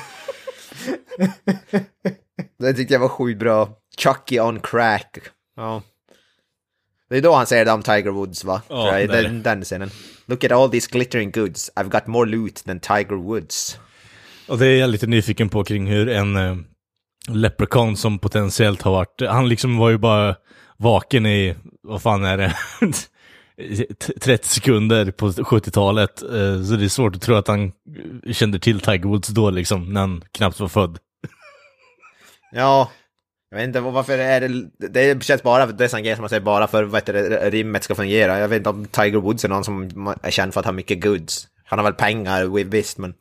det 2.59 2.75
tyckte 2.75 2.95
jag 2.95 3.01
var 3.01 3.09
sjukt 3.09 3.39
bra. 3.39 3.69
Chucky 3.99 4.41
on 4.41 4.61
crack. 4.61 5.19
Ja. 5.57 5.83
Det 7.11 7.17
är 7.17 7.23
då 7.23 7.35
han 7.35 7.47
säger 7.47 7.65
det 7.65 7.73
om 7.73 7.83
Tiger 7.83 8.11
Woods 8.11 8.45
va? 8.45 8.63
Det 8.69 8.75
är 8.75 9.09
den, 9.09 9.43
den 9.43 9.65
scenen. 9.65 9.91
Look 10.27 10.45
at 10.45 10.53
all 10.53 10.71
these 10.71 10.89
glittering 10.93 11.31
goods. 11.31 11.71
I've 11.77 11.89
got 11.89 12.07
more 12.07 12.31
loot 12.31 12.65
than 12.65 12.81
Tiger 12.81 13.17
Woods. 13.17 13.79
Och 14.49 14.59
det 14.59 14.67
är 14.67 14.81
jag 14.81 14.91
lite 14.91 15.07
nyfiken 15.07 15.49
på 15.49 15.65
kring 15.65 15.87
hur 15.87 16.09
en 16.09 16.37
eh, 16.37 16.57
leprechaun 17.29 17.97
som 17.97 18.19
potentiellt 18.19 18.83
har 18.83 18.93
varit, 18.93 19.23
han 19.29 19.49
liksom 19.49 19.79
var 19.79 19.91
ju 19.91 19.99
bara 19.99 20.37
vaken 20.77 21.27
i, 21.27 21.57
vad 21.83 22.03
fan 22.03 22.25
är 22.25 22.39
det, 22.39 22.55
30 24.21 24.49
sekunder 24.49 25.11
på 25.11 25.31
70-talet. 25.31 26.23
Eh, 26.23 26.63
så 26.63 26.77
det 26.77 26.85
är 26.85 26.89
svårt 26.89 27.17
att 27.17 27.23
tro 27.23 27.35
att 27.35 27.49
han 27.49 27.73
kände 28.33 28.59
till 28.59 28.81
Tiger 28.81 29.09
Woods 29.09 29.29
då 29.29 29.51
liksom, 29.51 29.93
när 29.93 30.01
han 30.01 30.25
knappt 30.33 30.61
var 30.61 30.69
född. 30.69 30.99
Ja, 32.53 32.91
jag 33.51 33.59
vet 33.59 33.67
inte 33.67 33.81
varför 33.81 34.19
är 34.19 34.41
det, 34.41 34.69
det 34.89 35.25
känns 35.25 35.43
bara, 35.43 35.67
det 35.67 35.85
är 35.85 35.89
sån 35.89 36.03
grej 36.03 36.15
som 36.15 36.23
man 36.23 36.29
säger 36.29 36.41
bara 36.41 36.67
för 36.67 36.97
att 36.97 37.09
rimmet 37.53 37.85
ska 37.85 37.95
fungera. 37.95 38.39
Jag 38.39 38.49
vet 38.49 38.57
inte 38.57 38.71
om 38.71 38.87
Tiger 38.87 39.19
Woods 39.19 39.45
är 39.45 39.49
någon 39.49 39.65
som 39.65 40.15
är 40.23 40.31
känd 40.31 40.55
för 40.55 40.61
att 40.61 40.67
ha 40.67 40.73
mycket 40.73 41.03
goods. 41.03 41.49
Han 41.65 41.79
har 41.79 41.85
väl 41.85 41.95
pengar, 41.95 42.65
visst 42.65 42.99
men... 42.99 43.15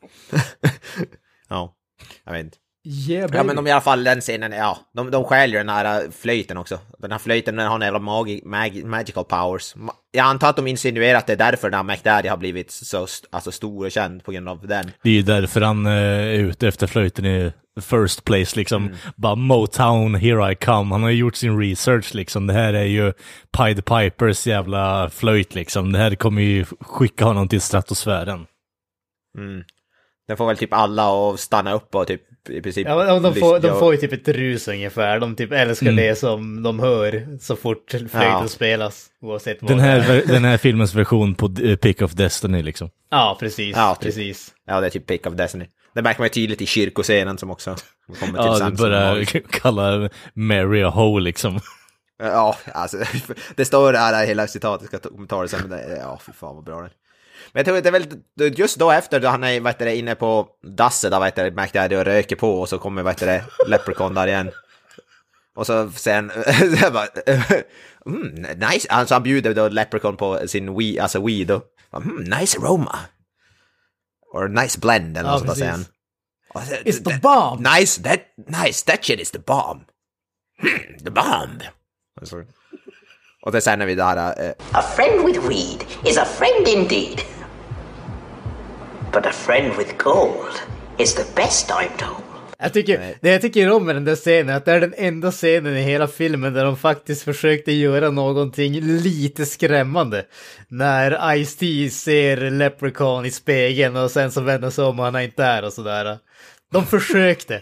ja, 1.49 1.76
jag 2.24 2.34
vet 2.34 2.45
inte. 2.45 2.58
Yeah, 2.88 3.30
Ja 3.34 3.44
men 3.44 3.56
de 3.56 3.68
i 3.68 3.72
alla 3.72 3.82
fall 3.82 4.04
den 4.04 4.22
scenen, 4.22 4.52
ja, 4.52 4.78
de, 4.94 5.12
de 5.12 5.24
stjäl 5.24 5.52
ju 5.52 5.58
den 5.58 5.70
här 5.70 6.04
äh, 6.04 6.12
flöjten 6.12 6.58
också. 6.58 6.80
Den 7.00 7.12
här 7.12 7.20
flöjten 7.20 7.56
den 7.56 7.68
har 7.68 7.76
en 7.76 7.82
jävla 7.82 8.00
magi, 8.00 8.42
mag, 8.46 8.84
magical 8.86 9.26
powers. 9.26 9.76
Jag 10.12 10.26
antar 10.26 10.50
att 10.50 10.56
de 10.56 10.68
insinuerar 10.68 11.18
att 11.18 11.28
det 11.28 11.34
är 11.34 11.38
därför 11.38 11.70
den 11.70 11.78
här 11.78 11.84
McDaddy 11.84 12.30
har 12.30 12.38
blivit 12.38 12.72
så 12.72 13.04
st- 13.04 13.28
alltså, 13.32 13.52
stor 13.52 13.86
och 13.86 13.92
känd 13.92 14.24
på 14.24 14.32
grund 14.32 14.50
av 14.50 14.68
den. 14.68 14.92
Det 15.04 15.10
är 15.10 15.14
ju 15.14 15.22
därför 15.22 15.62
han 15.62 15.86
eh, 15.86 15.92
är 15.92 16.40
ute 16.40 16.68
efter 16.68 16.88
flöjten 16.88 17.26
i 17.26 17.52
first 17.82 18.24
place 18.24 18.56
liksom. 18.60 18.96
Bara 19.16 19.36
Motown, 19.36 20.16
here 20.16 20.52
I 20.52 20.56
come. 20.56 20.94
Han 20.94 21.04
har 21.04 21.10
ju 21.10 21.18
gjort 21.18 21.36
sin 21.36 21.60
research 21.60 22.16
liksom. 22.16 22.48
Det 22.48 22.54
här 22.54 22.74
är 22.74 22.84
ju 22.84 23.14
Pied 23.58 23.86
Pipers 23.86 24.48
jävla 24.48 25.10
flöjt 25.10 25.56
liksom. 25.56 25.92
Det 25.92 26.00
här 26.00 26.16
kommer 26.16 26.42
ju 26.42 26.66
skicka 26.80 27.26
honom 27.26 27.48
till 27.48 27.62
stratosfären. 27.62 28.46
Mm. 29.38 29.64
Den 30.28 30.38
får 30.38 30.48
väl 30.48 30.58
typ 30.58 30.74
alla 30.74 31.30
att 31.30 31.40
stanna 31.40 31.74
upp 31.74 31.96
och 31.96 32.08
typ 32.08 32.22
i 32.50 32.62
princip... 32.62 32.88
Ja, 32.88 33.20
de, 33.20 33.34
får, 33.36 33.60
de 33.60 33.80
får 33.80 33.93
ju 33.93 34.00
typ 34.00 34.14
ett 34.14 34.28
rus 34.28 34.68
ungefär. 34.68 35.20
De 35.20 35.36
typ 35.36 35.52
älskar 35.52 35.91
det 35.91 36.16
som 36.16 36.64
de 36.64 36.80
hör 36.80 37.38
så 37.41 37.56
fort 37.56 37.89
flöjten 37.91 38.10
Ja. 38.22 38.48
spelas. 38.48 39.06
Oavsett 39.22 39.58
vad 39.62 39.72
Den 39.72 39.78
det 39.78 39.84
är. 39.84 40.00
här, 40.00 40.24
den 40.28 40.45
här 40.45 40.58
filmens 40.58 40.93
version 40.95 41.36
på 41.36 41.52
eh, 41.64 41.76
Pick 41.76 42.02
of 42.02 42.12
Destiny 42.12 42.64
liksom. 42.64 42.89
Ja, 43.12 43.38
precis. 43.39 43.76
Ja, 43.76 43.95
typ. 43.95 44.02
precis. 44.04 44.54
Ja, 44.68 44.80
det 44.82 44.86
är 44.88 44.89
typ 44.89 45.06
Pick 45.08 45.28
of 45.28 45.34
Destiny. 45.34 45.66
Det 45.95 46.02
märker 46.02 46.20
man 46.20 46.26
ju 46.26 46.30
tydligt 46.30 46.62
i 46.62 46.66
kyrkoscenen 46.66 47.38
som 47.38 47.52
också 47.52 47.76
kommer 48.20 48.34
till 48.34 48.45
Ja, 48.45 48.54
du 48.54 48.58
sen. 48.60 48.78
som 48.78 48.84
börjar 48.89 49.24
kalla 49.52 50.10
Mary 50.34 50.84
a 50.84 50.89
hoe 50.89 51.22
liksom. 51.22 51.60
Ja, 52.20 52.58
alltså 52.74 52.98
det 53.56 53.66
står 53.66 53.93
där 53.93 54.28
hela 54.28 54.48
citatet 54.48 54.88
ska 54.88 54.98
kommentarer 55.00 55.48
sen, 55.48 55.60
men 55.68 55.70
det, 55.70 55.98
ja, 55.98 56.20
fy 56.26 56.32
fan 56.32 56.56
vad 56.56 56.64
bra 56.66 56.80
det 56.82 56.86
är. 56.86 56.91
Men 57.52 57.60
jag 57.60 57.66
tror 57.66 57.78
att 57.78 57.84
det 57.84 57.89
är 57.89 57.91
väl 57.91 58.58
just 58.58 58.78
då 58.80 58.91
efter 58.91 59.20
då 59.20 59.28
han 59.28 59.43
är 59.43 59.60
vad 59.60 59.74
heter 59.74 59.86
det, 59.86 59.95
inne 59.95 60.16
på 60.16 60.48
dasset 60.64 61.12
där 61.12 61.20
vad 61.20 61.28
heter 61.28 61.52
det, 61.52 61.62
McDaddy 61.62 61.95
och 61.95 62.06
röker 62.06 62.36
på 62.36 62.62
och 62.62 62.70
så 62.70 62.78
kommer 62.80 63.04
vad 63.04 63.14
heter 63.14 63.28
det, 63.28 63.43
Leprechaun 63.68 64.14
där 64.14 64.28
igen. 64.28 64.52
Och 65.56 65.66
så 65.66 65.91
sen, 65.91 66.32
så 66.45 66.66
jag 66.82 66.93
bara, 66.93 67.08
mm, 68.06 68.32
nice, 68.60 68.89
alltså 68.89 69.16
han 69.16 69.24
bjuder 69.24 69.54
då 69.54 69.70
Leprechaun 69.70 70.18
på 70.18 70.48
sin 70.48 70.78
weed, 70.78 71.00
alltså 71.00 71.26
weed 71.26 71.52
och, 71.52 71.64
mm, 71.93 72.24
nice 72.39 72.58
aroma. 72.60 73.00
Or 74.34 74.48
nice 74.48 74.80
blend 74.80 75.18
eller 75.18 75.30
Ja, 75.30 75.34
något 75.34 75.39
sånt 75.39 75.50
där 75.50 75.56
säger 75.56 75.72
han. 75.72 75.86
It's 76.86 77.04
the 77.04 77.20
bomb! 77.22 77.68
Nice, 77.78 78.04
that, 78.04 78.20
nice, 78.64 78.86
that 78.86 79.06
shit 79.06 79.20
is 79.20 79.32
the 79.32 79.39
bomb. 79.39 79.86
Hmm, 80.62 80.98
the 81.04 81.12
bomb. 81.12 81.64
Och 83.41 83.52
det 83.52 83.58
är 83.58 83.62
sen 83.62 83.80
när 83.80 83.86
vi 83.86 83.95
där, 83.95 84.45
eh, 84.45 84.52
A 84.72 84.82
friend 84.95 85.26
with 85.26 85.48
weed 85.48 85.84
is 86.06 86.18
a 86.18 86.26
friend 86.26 86.68
indeed. 86.68 87.22
But 89.14 89.26
a 89.26 89.32
friend 89.32 89.78
with 89.78 89.97
gold 89.97 90.62
is 90.97 91.16
the 91.16 91.24
best 91.36 91.70
I'm 91.70 91.97
told. 91.97 92.24
Jag 92.60 92.74
tycker, 92.74 93.16
det 93.22 93.32
jag 93.32 93.41
tycker 93.41 93.72
om 93.72 93.86
med 93.86 93.95
den 93.95 94.05
där 94.05 94.16
scenen 94.16 94.49
är 94.49 94.58
att 94.58 94.66
det 94.66 94.72
är 94.72 94.82
den 94.82 94.93
enda 94.97 95.32
scenen 95.32 95.78
i 95.78 95.82
hela 95.82 96.08
filmen 96.08 96.53
där 96.53 96.66
de 96.66 96.78
faktiskt 96.78 97.24
försökte 97.24 97.72
göra 97.72 98.10
någonting 98.10 98.80
lite 98.82 99.45
skrämmande. 99.45 100.26
När 100.68 101.36
Ice-T 101.38 101.89
ser 101.89 102.51
Leprechaun 102.51 103.26
i 103.26 103.32
spegeln 103.32 103.95
och 103.95 104.12
sen 104.12 104.32
så 104.32 104.41
vänder 104.41 104.70
sig 104.70 104.84
om 104.84 104.99
och 104.99 105.05
han 105.05 105.16
är 105.16 105.22
inte 105.22 105.43
där 105.43 105.66
och 105.66 105.74
sådär. 105.74 106.18
De 106.72 106.86
försökte. 106.86 107.62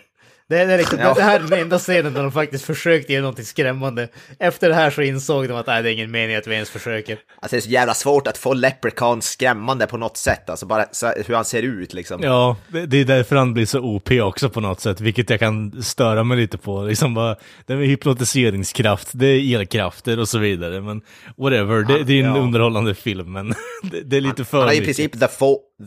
Det 0.49 0.57
är 0.57 0.77
liksom, 0.77 0.99
Ja. 0.99 1.13
det 1.13 1.21
här 1.21 1.39
är 1.39 1.43
den 1.43 1.59
enda 1.59 1.79
scenen 1.79 2.13
där 2.13 2.21
de 2.21 2.31
faktiskt 2.31 2.65
försökte 2.65 3.13
göra 3.13 3.21
någonting 3.21 3.45
skrämmande. 3.45 4.07
Efter 4.39 4.69
det 4.69 4.75
här 4.75 4.89
så 4.89 5.01
insåg 5.01 5.47
de 5.47 5.53
att 5.53 5.67
nej, 5.67 5.83
det 5.83 5.89
är 5.89 5.93
ingen 5.93 6.11
mening 6.11 6.35
att 6.35 6.47
vi 6.47 6.53
ens 6.53 6.69
försöker. 6.69 7.17
alltså 7.41 7.55
det 7.55 7.59
är 7.59 7.61
så 7.61 7.69
jävla 7.69 7.93
svårt 7.93 8.27
att 8.27 8.37
få 8.37 8.53
Leprechaun 8.53 9.21
skrämmande 9.21 9.87
på 9.87 9.97
något 9.97 10.17
sätt, 10.17 10.49
alltså 10.49 10.65
bara 10.65 10.85
så, 10.91 11.07
hur 11.27 11.35
han 11.35 11.45
ser 11.45 11.63
ut 11.63 11.93
liksom. 11.93 12.23
Ja, 12.23 12.57
det, 12.87 12.97
är 12.97 13.05
därför 13.05 13.35
han 13.35 13.53
blir 13.53 13.65
så 13.65 13.79
OP 13.79 14.11
också 14.11 14.49
på 14.49 14.59
något 14.59 14.79
sätt, 14.79 15.01
vilket 15.01 15.29
jag 15.29 15.39
kan 15.39 15.83
störa 15.83 16.23
mig 16.23 16.37
lite 16.37 16.57
på. 16.57 16.83
Liksom 16.83 17.13
bara, 17.13 17.35
det 17.65 17.73
är 17.73 17.77
hypnotiseringskraft, 17.77 19.09
det 19.13 19.27
är 19.27 19.55
elkrafter 19.55 20.19
och 20.19 20.29
så 20.29 20.37
vidare, 20.37 20.81
men 20.81 21.01
whatever, 21.37 21.83
det, 21.83 22.03
det 22.03 22.13
är 22.13 22.23
en 22.23 22.35
ja. 22.35 22.41
underhållande 22.41 22.95
film, 22.95 23.33
men 23.33 23.49
det, 23.83 24.01
det 24.01 24.17
är 24.17 24.21
lite 24.21 24.45
för 24.45 24.59
Han 24.59 24.69
är 24.69 24.73
i 24.73 24.85
princip 24.85 25.11
the, 25.11 25.27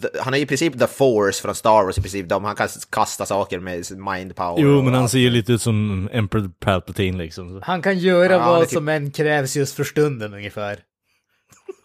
the, 0.03 0.09
han 0.21 0.35
är 0.35 0.39
i 0.39 0.47
princip 0.47 0.79
the 0.79 0.87
force 0.87 1.43
från 1.43 1.55
Star 1.55 1.85
Wars 1.85 1.99
i 1.99 2.03
princip, 2.03 2.29
de, 2.29 2.45
han 2.45 2.57
kan 2.57 2.69
kasta 2.91 3.27
saker 3.27 3.59
med 3.59 3.87
sin 3.87 4.05
mind 4.05 4.37
power. 4.37 4.48
Jo, 4.59 4.79
och 4.79 4.85
men 4.85 4.95
han 4.95 5.09
ser 5.09 5.19
ju 5.19 5.31
lite 5.31 5.53
ut 5.53 5.63
som 5.63 6.09
Emperor 6.13 6.51
Palpatine 6.61 7.19
liksom. 7.19 7.61
Han 7.65 7.83
kan 7.83 7.99
göra 7.99 8.33
Ja, 8.33 8.39
vad 8.47 8.61
typ- 8.69 8.71
som 8.73 8.89
än 8.89 9.11
krävs 9.11 9.57
just 9.57 9.77
för 9.77 9.85
stunden 9.85 10.35
ungefär. 10.35 10.79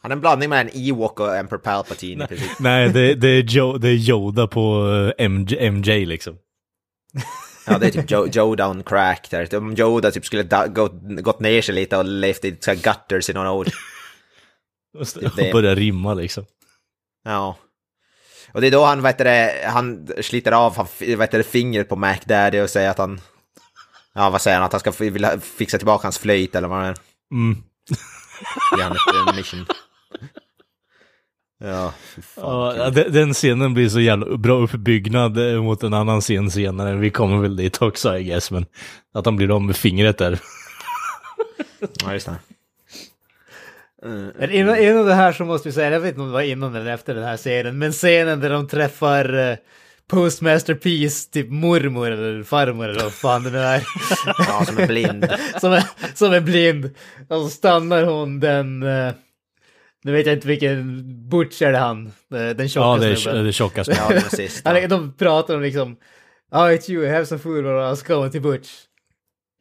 Han 0.01 0.11
är 0.11 0.15
en 0.15 0.21
blandning 0.21 0.49
mellan 0.49 0.69
Ewok 0.73 1.19
och 1.19 1.35
Emperor 1.37 1.59
Palpatine 1.59 2.27
princip. 2.27 2.59
Nej, 2.59 2.89
det, 2.89 3.15
det, 3.15 3.27
är 3.27 3.45
jo, 3.47 3.77
det 3.77 3.89
är 3.89 4.09
Yoda 4.09 4.47
på 4.47 4.87
eh, 5.17 5.29
MJ, 5.29 5.71
MJ 5.71 6.05
liksom. 6.05 6.35
Ja, 7.67 7.77
det 7.77 7.85
är 7.87 7.91
typ 7.91 8.11
Joe, 8.11 8.27
Joe 8.31 8.55
down 8.55 8.83
crack 8.83 9.27
där. 9.29 9.55
Om 9.55 9.75
Yoda 9.77 10.11
typ 10.11 10.25
skulle 10.25 10.43
da, 10.43 10.67
gått, 10.67 10.93
gått 11.21 11.39
ner 11.39 11.61
sig 11.61 11.75
lite 11.75 11.97
och 11.97 12.05
levt 12.05 12.45
i 12.45 12.51
gutters 12.83 13.29
i 13.29 13.33
några 13.33 13.51
år. 13.51 13.67
Och 14.99 15.07
Typ 15.07 15.35
det. 15.35 15.51
börjar 15.51 15.75
rimma 15.75 16.13
liksom. 16.13 16.45
Ja. 17.23 17.57
Och 18.53 18.61
det 18.61 18.67
är 18.67 18.71
då 18.71 18.85
han, 18.85 19.01
vet 19.01 19.17
det, 19.17 19.63
han 19.73 20.07
sliter 20.21 20.51
av 20.51 20.75
han, 20.77 20.87
vet 21.17 21.31
det, 21.31 21.43
fingret 21.43 21.89
på 21.89 21.95
Mac 21.95 22.17
Daddy 22.25 22.59
och 22.59 22.69
säger 22.69 22.89
att 22.89 22.97
han... 22.97 23.21
Ja, 24.15 24.29
vad 24.29 24.41
säger 24.41 24.57
han? 24.57 24.65
Att 24.65 24.71
han 24.71 24.79
ska 24.79 24.91
vilja 24.91 25.39
fixa 25.39 25.77
tillbaka 25.77 26.05
hans 26.05 26.17
flöjt 26.17 26.55
eller 26.55 26.67
vad 26.67 26.81
det 26.81 26.87
är. 26.87 26.95
Mm. 27.31 27.63
Ge 28.77 28.83
han 28.83 28.91
ett 28.91 29.35
mission. 29.35 29.65
Ja, 31.63 31.93
fan. 32.35 32.77
Ja, 32.77 32.89
de- 32.89 33.09
den 33.09 33.33
scenen 33.33 33.73
blir 33.73 33.89
så 33.89 33.99
jävla 33.99 34.37
bra 34.37 34.53
uppbyggnad 34.63 35.37
eh, 35.53 35.61
mot 35.63 35.83
en 35.83 35.93
annan 35.93 36.21
scen 36.21 36.51
senare. 36.51 36.95
Vi 36.95 37.09
kommer 37.09 37.37
väl 37.37 37.55
dit 37.55 37.81
också 37.81 38.17
I 38.17 38.23
guess, 38.23 38.51
men 38.51 38.65
att 39.13 39.25
han 39.25 39.35
blir 39.35 39.55
av 39.55 39.61
med 39.61 39.75
fingret 39.75 40.17
där. 40.17 40.39
Ja, 42.03 42.13
just 42.13 42.25
det. 42.25 42.35
Men 44.37 44.51
innan, 44.51 44.77
innan 44.77 45.05
det 45.05 45.13
här 45.13 45.31
så 45.31 45.45
måste 45.45 45.69
vi 45.69 45.73
säga, 45.73 45.91
jag 45.91 45.99
vet 45.99 46.09
inte 46.09 46.21
om 46.21 46.27
det 46.27 46.33
var 46.33 46.41
innan 46.41 46.75
eller 46.75 46.93
efter 46.93 47.15
den 47.15 47.23
här 47.23 47.37
scenen, 47.37 47.77
men 47.77 47.91
scenen 47.91 48.39
där 48.39 48.49
de 48.49 48.67
träffar 48.67 49.33
eh, 49.51 49.57
Postmaster 50.07 50.75
Peace, 50.75 51.29
typ 51.31 51.49
mormor 51.49 52.11
eller 52.11 52.43
farmor 52.43 52.87
eller 52.87 53.03
vad 53.03 53.13
fan 53.13 53.43
det 53.43 53.49
nu 53.49 53.57
är. 53.59 53.83
Ja, 54.37 54.65
som 54.65 54.77
är 54.77 54.87
blind. 54.87 55.29
som, 55.61 55.73
är, 55.73 55.83
som 56.13 56.33
är 56.33 56.41
blind. 56.41 56.85
Och 57.29 57.41
så 57.41 57.49
stannar 57.49 58.03
hon 58.03 58.39
den, 58.39 58.83
eh, 58.83 59.13
nu 60.03 60.11
vet 60.11 60.25
jag 60.25 60.35
inte 60.35 60.47
vilken, 60.47 61.03
Butch 61.29 61.61
är 61.61 61.71
det 61.71 61.77
han, 61.77 62.05
eh, 62.07 62.49
den 62.49 62.69
tjocka 62.69 62.85
Ja, 62.87 62.97
det 62.97 63.07
är, 63.07 63.15
snubben. 63.15 63.43
det 63.43 63.49
är 63.49 63.51
tjockast. 63.51 63.91
Ja. 63.93 64.11
Han, 64.73 64.89
de 64.89 65.13
pratar 65.13 65.55
om 65.55 65.61
liksom, 65.61 65.95
oh 66.51 66.67
it's 66.67 66.91
you, 66.91 67.07
have 67.13 67.25
some 67.25 67.39
food 67.39 67.65
or 67.65 67.93
I'll 67.93 68.07
go 68.07 68.29
till 68.29 68.41
Butch. 68.41 68.69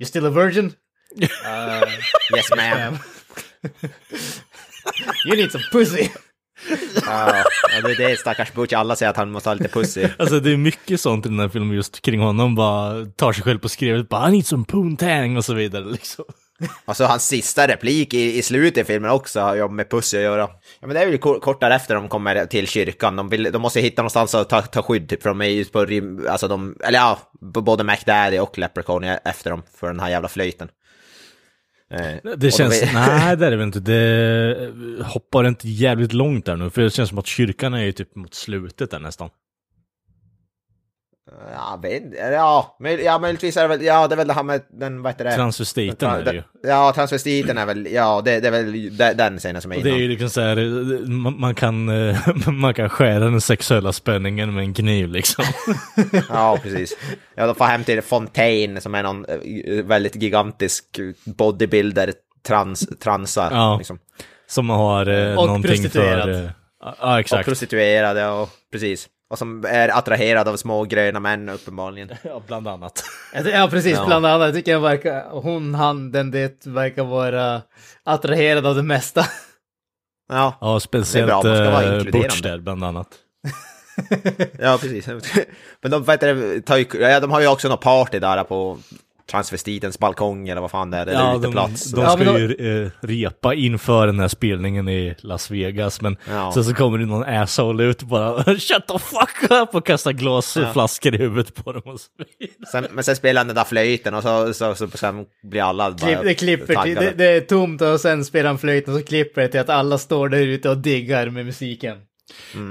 You 0.00 0.06
still 0.06 0.26
a 0.26 0.30
virgin? 0.30 0.72
Uh, 1.20 1.88
Yes 2.36 2.50
ma'am. 2.56 2.98
you 5.26 5.36
need 5.36 5.52
some 5.52 5.64
pussy. 5.72 6.08
Ja, 7.06 7.44
det 7.82 7.92
är 7.92 8.08
det 8.08 8.18
stackars 8.18 8.52
Butch, 8.52 8.72
alla 8.72 8.96
säger 8.96 9.10
att 9.10 9.16
han 9.16 9.32
måste 9.32 9.48
ha 9.48 9.54
lite 9.54 9.68
pussy. 9.68 10.08
Alltså 10.18 10.40
det 10.40 10.52
är 10.52 10.56
mycket 10.56 11.00
sånt 11.00 11.26
i 11.26 11.28
den 11.28 11.40
här 11.40 11.48
filmen 11.48 11.76
just 11.76 12.02
kring 12.02 12.20
honom, 12.20 12.54
bara 12.54 13.06
tar 13.06 13.32
sig 13.32 13.44
själv 13.44 13.58
på 13.58 13.68
skrevet, 13.68 14.08
bara 14.08 14.28
I 14.28 14.32
need 14.32 14.46
some 14.46 14.64
poontang 14.64 15.36
och 15.36 15.44
så 15.44 15.54
vidare 15.54 15.84
liksom. 15.84 16.24
Och 16.84 16.96
så 16.96 17.04
hans 17.04 17.28
sista 17.28 17.68
replik 17.68 18.14
i, 18.14 18.38
i 18.38 18.42
slutet 18.42 18.78
i 18.78 18.84
filmen 18.84 19.10
också 19.10 19.40
har 19.40 19.54
ju 19.54 19.68
med 19.68 19.90
pussy 19.90 20.16
att 20.16 20.22
göra. 20.22 20.48
Ja 20.80 20.86
men 20.86 20.94
det 20.94 21.00
är 21.02 21.06
väl 21.06 21.18
kort, 21.18 21.60
därefter 21.60 21.94
de 21.94 22.08
kommer 22.08 22.46
till 22.46 22.66
kyrkan. 22.66 23.16
De, 23.16 23.28
vill, 23.28 23.52
de 23.52 23.62
måste 23.62 23.80
hitta 23.80 24.02
någonstans 24.02 24.34
att 24.34 24.48
ta, 24.48 24.62
ta 24.62 24.82
skydd 24.82 25.08
typ, 25.08 25.22
för 25.22 25.30
de 25.30 25.40
är 25.40 25.46
ju 25.46 25.64
på 25.64 25.84
rim, 25.84 26.26
alltså 26.28 26.48
de, 26.48 26.76
eller 26.84 26.98
ja, 26.98 27.18
både 27.40 27.84
McDaddy 27.84 28.38
och 28.38 28.58
Leprechaun 28.58 29.04
är 29.04 29.20
efter 29.24 29.50
dem 29.50 29.62
för 29.74 29.86
den 29.86 30.00
här 30.00 30.10
jävla 30.10 30.28
flöjten. 30.28 30.68
Eh, 31.92 32.16
Det 32.24 32.36
de 32.36 32.50
känns, 32.50 32.82
vet- 32.82 32.94
nej 32.94 33.36
det 33.36 33.46
är 33.46 33.50
det 33.50 33.56
väl 33.56 33.66
inte, 33.66 33.80
det 33.80 34.72
hoppar 35.04 35.44
inte 35.48 35.68
jävligt 35.68 36.12
långt 36.12 36.46
där 36.46 36.56
nu, 36.56 36.70
för 36.70 36.82
det 36.82 36.90
känns 36.90 37.08
som 37.08 37.18
att 37.18 37.26
kyrkan 37.26 37.74
är 37.74 37.82
ju 37.84 37.92
typ 37.92 38.16
mot 38.16 38.34
slutet 38.34 38.90
där 38.90 38.98
nästan. 39.00 39.28
Ja, 41.54 41.78
vet, 41.82 42.02
ja, 42.32 42.76
men, 42.80 43.04
ja, 43.04 43.18
möjligtvis 43.18 43.56
är 43.56 43.62
det 43.62 43.68
väl, 43.68 43.82
ja 43.82 44.08
det 44.08 44.14
är 44.14 44.16
väl 44.16 44.26
det 44.26 44.32
här 44.34 44.42
med 44.42 44.62
den, 44.70 45.02
vad 45.02 45.12
heter 45.12 45.24
det? 45.24 45.34
Transvestiten 45.34 46.10
är 46.10 46.22
det 46.22 46.32
ju. 46.32 46.42
Ja, 46.62 46.92
transvestiten 46.94 47.58
är 47.58 47.66
väl, 47.66 47.88
ja 47.92 48.22
det, 48.24 48.40
det 48.40 48.48
är 48.48 48.52
väl 48.52 48.96
de- 48.96 49.12
den 49.14 49.38
scenen 49.38 49.62
som 49.62 49.72
är 49.72 49.76
Och 49.76 49.82
det 49.82 49.88
är 49.88 49.90
innan. 49.90 50.02
ju 50.02 50.08
liksom 50.08 50.30
så 50.30 50.40
här, 50.40 50.56
man, 51.08 51.40
man 51.40 51.54
kan, 51.54 51.90
man 52.60 52.74
kan 52.74 52.88
skära 52.88 53.18
den 53.24 53.40
sexuella 53.40 53.92
spänningen 53.92 54.54
med 54.54 54.64
en 54.64 54.74
kniv 54.74 55.08
liksom. 55.08 55.44
Ja, 56.28 56.58
precis. 56.62 56.96
Ja, 57.34 57.46
de 57.46 57.54
får 57.54 57.64
hem 57.64 57.84
till 57.84 58.02
Fontaine 58.02 58.80
som 58.80 58.94
är 58.94 59.02
någon 59.02 59.24
eh, 59.24 59.84
väldigt 59.84 60.16
gigantisk 60.22 60.84
bodybuilder, 61.24 62.12
trans, 62.46 62.86
transa. 63.02 63.48
Ja. 63.52 63.76
Liksom. 63.78 63.98
Som 64.46 64.70
har 64.70 65.06
eh, 65.06 65.38
Och 65.38 65.46
någonting 65.46 65.70
prostituerad. 65.70 66.22
för... 66.22 66.44
eh, 66.44 66.50
Ja, 66.84 67.12
Och 67.12 67.18
exakt. 67.20 67.44
prostituerade 67.48 68.28
och 68.28 68.48
precis. 68.72 69.08
Och 69.32 69.38
som 69.38 69.64
är 69.68 69.88
attraherad 69.88 70.48
av 70.48 70.56
små 70.56 70.84
gröna 70.84 71.20
män 71.20 71.48
uppenbarligen. 71.48 72.10
Ja, 72.22 72.42
bland 72.46 72.68
annat. 72.68 73.04
Ja, 73.44 73.68
precis. 73.70 73.92
Ja. 73.92 74.06
Bland 74.06 74.26
annat. 74.26 74.46
Jag 74.46 74.54
tycker 74.54 74.72
jag 74.72 74.80
verkar, 74.80 75.30
hon, 75.30 75.74
han, 75.74 76.12
den, 76.12 76.30
det 76.30 76.66
verkar 76.66 77.04
vara 77.04 77.62
attraherad 78.04 78.66
av 78.66 78.74
det 78.74 78.82
mesta. 78.82 79.24
Ja, 80.28 80.58
Ja, 80.60 80.80
speciellt 80.80 81.28
Det 81.28 81.32
är 81.32 81.42
bra, 81.42 81.50
man 81.50 81.56
ska 81.56 81.70
vara 81.70 81.84
eh, 81.84 81.94
inkluderande. 81.94 82.48
Där 82.48 82.58
bland 82.58 82.84
annat. 82.84 83.08
ja 84.58 84.78
precis. 84.80 85.06
Men 85.82 85.90
de, 85.90 86.04
vet 86.04 86.20
du, 86.20 86.60
tar 86.60 86.76
ju, 86.76 86.86
ja, 86.92 87.20
de 87.20 87.30
har 87.30 87.40
ju 87.40 87.46
också 87.46 87.68
något 87.68 87.80
party 87.80 88.18
där 88.18 88.44
på 88.44 88.78
transvestitens 89.32 89.98
balkong 89.98 90.48
eller 90.48 90.60
vad 90.60 90.70
fan 90.70 90.90
det 90.90 90.96
är. 90.96 91.06
Det 91.06 91.12
är 91.12 91.14
Ja, 91.14 91.32
de, 91.32 91.38
uteplats. 91.44 91.90
de 91.90 92.00
Ja, 92.00 92.10
ska 92.10 92.24
men 92.24 92.36
ju 92.36 92.82
eh, 92.84 92.90
repa 93.00 93.54
inför 93.54 94.06
den 94.06 94.20
här 94.20 94.28
spelningen 94.28 94.88
i 94.88 95.14
Las 95.18 95.50
Vegas, 95.50 96.00
men 96.00 96.16
Ja. 96.30 96.52
sen 96.54 96.64
så 96.64 96.74
kommer 96.74 96.98
det 96.98 97.06
någon 97.06 97.24
asshole 97.24 97.84
ut 97.84 98.02
och 98.02 98.08
bara 98.08 98.44
Shut 98.44 98.86
the 98.88 98.98
fuck 98.98 99.50
up! 99.50 99.74
och 99.74 99.86
kastar 99.86 100.12
glasflaskor 100.12 101.14
i 101.14 101.18
huvudet 101.18 101.54
på 101.54 101.72
dem 101.72 101.82
och 101.84 102.00
så. 102.00 102.06
Sen, 102.72 102.86
men 102.92 103.04
sen 103.04 103.16
spelar 103.16 103.40
han 103.40 103.46
den 103.46 103.56
där 103.56 103.64
flöjten 103.64 104.14
och 104.14 104.22
så, 104.22 104.54
så, 104.54 104.74
så, 104.74 104.88
sen 104.94 105.24
blir 105.50 105.62
alla 105.62 105.90
bara 105.90 105.96
Klipp, 106.06 106.18
det 106.22 106.34
klipper 106.34 106.82
till, 106.82 106.94
det, 106.94 107.10
det 107.16 107.26
är 107.26 107.40
tomt 107.40 107.82
och 107.82 108.00
sen 108.00 108.24
spelar 108.24 108.46
han 108.48 108.58
flöjten 108.58 108.94
och 108.94 109.00
så 109.00 109.06
klipper 109.06 109.42
det 109.42 109.48
till 109.48 109.60
att 109.60 109.68
alla 109.68 109.98
står 109.98 110.28
där 110.28 110.38
ute 110.38 110.70
och 110.70 110.78
diggar 110.78 111.28
med 111.30 111.46
musiken. 111.46 111.96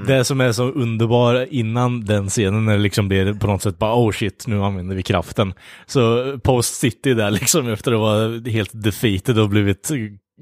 Det 0.06 0.24
som 0.24 0.40
är 0.40 0.52
så 0.52 0.64
underbart 0.70 1.48
innan 1.50 2.04
den 2.04 2.28
scenen 2.28 2.64
när 2.64 2.72
det 2.76 2.82
liksom 2.82 3.08
blir 3.08 3.34
på 3.34 3.46
något 3.46 3.62
sätt 3.62 3.78
bara 3.78 3.94
oh 3.94 4.12
shit, 4.12 4.44
nu 4.46 4.62
använder 4.62 4.96
vi 4.96 5.02
kraften. 5.02 5.54
Så 5.86 6.32
Post 6.38 6.74
City 6.74 7.14
där 7.14 7.30
liksom 7.30 7.68
efter 7.68 7.92
att 7.92 7.98
vara 8.00 8.40
helt 8.50 8.70
defeated 8.72 9.38
och 9.38 9.48
blivit 9.48 9.90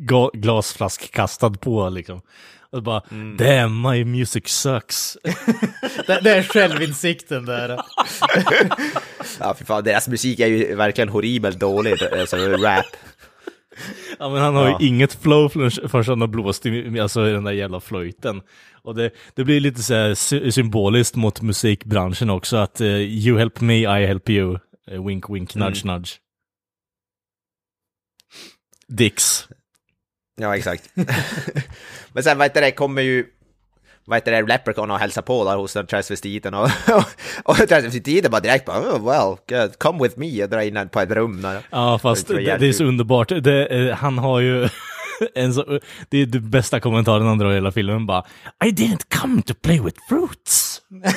ga- 0.00 0.30
glasflask 0.32 1.12
kastad 1.12 1.50
på 1.50 1.88
liksom. 1.88 2.20
Och 2.72 2.82
bara 2.82 3.02
damn 3.38 3.80
my 3.90 4.04
music 4.04 4.48
sucks. 4.48 5.16
Det, 6.06 6.20
det 6.22 6.30
är 6.30 6.42
självinsikten 6.42 7.44
där. 7.46 7.68
Ja, 9.40 9.54
fy 9.58 9.64
fan, 9.64 9.84
deras 9.84 10.08
musik 10.08 10.40
är 10.40 10.46
ju 10.46 10.74
verkligen 10.74 11.08
horribelt 11.08 11.60
dålig, 11.60 11.94
alltså 12.20 12.36
rap. 12.36 12.84
Ja 14.18 14.28
men 14.28 14.42
han 14.42 14.54
har 14.56 14.68
Ja. 14.68 14.78
ju 14.80 14.86
inget 14.86 15.14
flow 15.22 15.48
förrän 15.48 15.70
förrän 15.88 16.04
han 16.06 16.20
har 16.20 16.28
blåst 16.28 16.66
i, 16.66 17.00
alltså, 17.00 17.28
i 17.28 17.32
den 17.32 17.44
där 17.44 17.52
jävla 17.52 17.80
flöjten. 17.80 18.40
Och 18.82 18.94
det, 18.94 19.10
det 19.34 19.44
blir 19.44 19.60
lite 19.60 19.82
så 19.82 19.94
här 19.94 20.14
sy- 20.14 20.52
symboliskt 20.52 21.16
mot 21.16 21.40
musikbranschen 21.42 22.30
också 22.30 22.56
att 22.56 22.80
eh, 22.80 22.86
you 22.96 23.38
help 23.38 23.60
me, 23.60 23.74
I 24.02 24.06
help 24.06 24.28
you. 24.30 24.58
Eh, 24.90 25.06
wink 25.06 25.30
wink, 25.30 25.54
nudge 25.54 25.84
nudge. 25.84 26.10
Dicks. 28.88 29.48
Ja, 30.40 30.56
exakt. 30.56 30.90
Men 32.12 32.22
sen, 32.22 32.38
vad 32.38 32.44
heter 32.44 32.60
det, 32.60 32.70
kommer 32.70 33.02
ju... 33.02 33.26
Vad 34.04 34.16
heter 34.16 34.32
det, 34.32 34.42
Leprechaun 34.42 34.90
och 34.90 34.98
hälsar 34.98 35.22
på 35.22 35.44
där 35.44 35.56
hos 35.56 35.72
den 35.72 35.86
transvestiten 35.86 36.54
och, 36.54 36.68
och, 36.94 37.04
och 37.44 37.56
transvestiten 37.56 38.30
bara 38.30 38.40
direkt 38.40 38.64
bara 38.64 38.78
oh, 38.78 39.04
well, 39.04 39.36
good, 39.48 39.78
come 39.78 40.02
with 40.02 40.18
me 40.18 40.42
och 40.44 40.50
drar 40.50 40.60
in 40.60 40.88
på 40.88 41.00
ett 41.00 41.10
rum 41.10 41.42
där. 41.42 41.62
Ja 41.70 41.98
fast 41.98 42.28
Det 42.28 42.56
det, 42.58 42.66
är 42.68 42.72
så 42.72 42.84
underbart. 42.84 43.28
Det, 43.28 43.66
eh, 43.66 43.94
han 43.96 44.18
har 44.18 44.40
ju 44.40 44.68
en 45.34 45.54
så, 45.54 45.80
det 46.08 46.18
är 46.18 46.26
den 46.26 46.50
bästa 46.50 46.80
kommentaren 46.80 47.26
han 47.26 47.38
drar 47.38 47.50
i 47.50 47.54
hela 47.54 47.72
filmen 47.72 48.06
bara 48.06 48.24
I 48.64 48.68
didn't 48.68 49.18
come 49.20 49.42
to 49.42 49.54
play 49.62 49.80
with 49.80 49.98
fruits. 50.08 50.82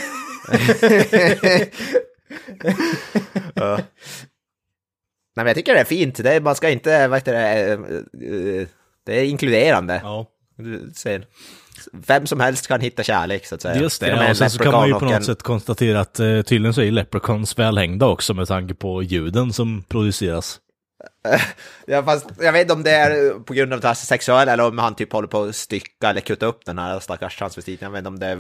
Nej 5.36 5.38
men 5.44 5.48
jag 5.48 5.56
tycker 5.56 5.74
det 5.74 5.80
är 5.80 5.84
fint, 5.86 6.16
det 6.16 6.34
är, 6.34 6.42
man 6.42 6.56
ska 6.56 6.70
inte, 6.70 7.08
vad 7.08 7.18
heter 7.18 7.34
det, 7.34 7.64
eh, 7.64 7.72
eh, 8.62 8.68
det 9.06 9.20
är 9.20 9.24
inkluderande. 9.24 10.00
Ja. 10.04 10.28
Du 10.58 10.92
ser. 10.96 11.26
Vem 11.94 12.28
som 12.28 12.40
helst 12.40 12.68
kan 12.68 12.82
hitta 12.82 13.04
kärlek 13.04 13.46
så 13.46 13.56
att 13.56 13.62
säga. 13.62 13.82
Just 13.82 14.02
det, 14.02 14.08
med 14.08 14.18
och 14.18 14.24
en 14.24 14.36
sen 14.36 14.50
så 14.50 14.64
kan 14.64 14.72
man 14.72 14.88
ju 14.88 14.94
på 14.94 15.06
något 15.06 15.14
en- 15.14 15.24
sätt 15.24 15.44
konstatera 15.44 16.00
att 16.00 16.20
eh, 16.20 16.42
tydligen 16.42 16.74
så 16.74 16.82
är 16.82 16.92
Leprechauns 16.92 17.60
välhängda 17.60 18.08
också 18.08 18.34
med 18.34 18.48
tanke 18.48 18.74
på 18.74 19.04
ljuden 19.04 19.54
som 19.54 19.84
produceras. 19.84 20.60
Ja, 21.88 22.04
fast 22.04 22.26
jag 22.40 22.54
vet 22.54 22.62
inte 22.62 22.74
om 22.74 22.84
det 22.84 22.92
är 22.92 23.40
på 23.40 23.54
grund 23.54 23.74
av 23.74 23.80
det 23.80 23.88
här 23.88 23.94
sexuella 23.96 24.54
eller 24.54 24.68
om 24.68 24.78
han 24.78 24.96
typ 24.96 25.14
håller 25.14 25.28
på 25.28 25.44
att 25.44 25.56
stycka 25.56 26.10
eller 26.10 26.22
kutta 26.22 26.46
upp 26.46 26.66
den 26.66 26.78
här 26.80 27.00
stackars 27.00 27.38
transvestiten. 27.38 27.86
Jag 27.86 27.92
vet 27.92 27.98
inte 28.00 28.08
om 28.10 28.20
det, 28.20 28.40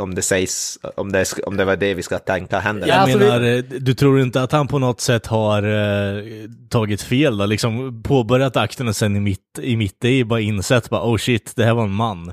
om 0.00 0.14
det 0.14 0.22
sägs, 0.22 0.78
om 0.96 1.12
det, 1.12 1.32
om 1.46 1.56
det 1.56 1.64
var 1.64 1.76
det 1.76 1.94
vi 1.94 2.02
ska 2.02 2.18
tänka 2.18 2.58
händer. 2.58 2.86
Jag 2.88 2.96
Ja, 2.96 3.00
alltså, 3.00 3.18
menar, 3.18 3.42
eh, 3.42 3.58
du 3.62 3.94
tror 3.94 4.20
inte 4.20 4.42
att 4.42 4.52
han 4.52 4.68
på 4.68 4.78
något 4.78 5.00
sätt 5.00 5.26
har 5.26 5.62
eh, 5.62 6.24
tagit 6.70 7.02
fel 7.02 7.38
då? 7.38 7.46
Liksom 7.46 8.02
påbörjat 8.02 8.56
akten 8.56 8.88
och 8.88 8.96
sen 8.96 9.16
i 9.16 9.20
mitt, 9.20 9.58
i 9.62 9.76
mitt 9.76 10.04
i 10.04 10.24
bara 10.24 10.40
insett 10.40 10.90
bara 10.90 11.02
oh 11.02 11.16
shit, 11.16 11.52
det 11.56 11.64
här 11.64 11.74
var 11.74 11.84
en 11.84 11.92
man. 11.92 12.32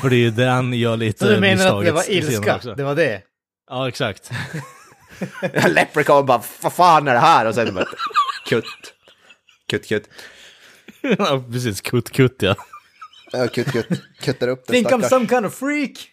För 0.00 0.10
det 0.10 0.16
är 0.16 0.18
ju 0.18 0.30
det 0.30 0.46
han 0.46 0.72
gör 0.72 0.96
lite 0.96 1.18
Så 1.26 1.30
du 1.32 1.40
menar 1.40 1.78
att 1.78 1.84
det 1.84 1.92
var 1.92 2.10
ilska? 2.10 2.56
också. 2.56 2.74
Det 2.74 2.84
var 2.84 2.94
det? 2.94 3.22
Ja, 3.70 3.88
exakt. 3.88 4.30
Leprechaun 5.68 6.26
bara, 6.26 6.42
vad 6.62 6.72
fan 6.72 7.08
är 7.08 7.14
det 7.14 7.20
här? 7.20 7.46
Och 7.46 7.54
sen 7.54 7.74
bara, 7.74 7.86
kutt. 8.48 8.93
Kutt, 9.70 9.86
kutt. 9.88 10.08
ja, 11.18 11.44
precis. 11.52 11.80
Kutt, 11.80 12.10
kutt 12.10 12.42
ja. 12.42 12.56
Ja, 13.32 13.48
kutt, 13.48 13.72
kutt. 13.72 13.86
Kuttar 14.20 14.48
upp 14.48 14.66
den 14.66 14.74
Think 14.74 14.86
I'm 14.86 14.90
stackars. 14.90 15.10
some 15.10 15.28
kind 15.28 15.46
of 15.46 15.54
freak? 15.54 16.10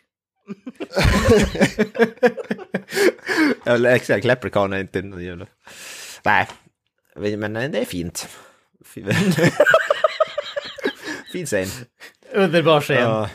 Ja, 3.65 3.89
exakt, 3.89 4.25
Leprechaun 4.25 4.73
är 4.73 4.79
inte 4.79 4.99
en 4.99 5.23
jävla... 5.23 5.47
Nej, 6.23 6.47
men 7.37 7.53
det 7.53 7.77
är 7.79 7.85
fint. 7.85 8.27
fin 11.33 11.45
scen. 11.45 11.67
Underbar 12.33 12.81
scen. 12.81 13.01
Ja. 13.01 13.29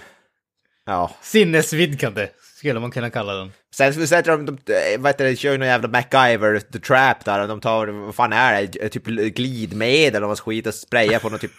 Ja, 0.84 1.16
Sinnesvidgande. 1.22 2.30
Skulle 2.58 2.80
man 2.80 2.90
kunna 2.90 3.10
kalla 3.10 3.34
dem. 3.34 3.50
Sen 3.74 3.94
så 3.94 4.06
sätter 4.06 4.30
de, 4.30 4.46
de 4.46 4.56
vad 4.98 5.08
heter 5.08 5.24
det, 5.24 5.36
kör 5.36 5.58
någon 5.58 5.68
jävla 5.68 5.88
MacGyver, 5.88 6.60
The 6.72 6.78
Trap 6.78 7.24
där, 7.24 7.40
och 7.42 7.48
de 7.48 7.60
tar, 7.60 7.86
vad 7.86 8.14
fan 8.14 8.32
är 8.32 8.66
det, 8.72 8.88
typ 8.88 9.04
glidmedel 9.06 10.22
och 10.22 10.28
vad 10.28 10.40
skit 10.40 10.66
och 10.66 10.74
sprayar 10.74 11.18
på 11.18 11.28
något 11.28 11.40
typ, 11.40 11.50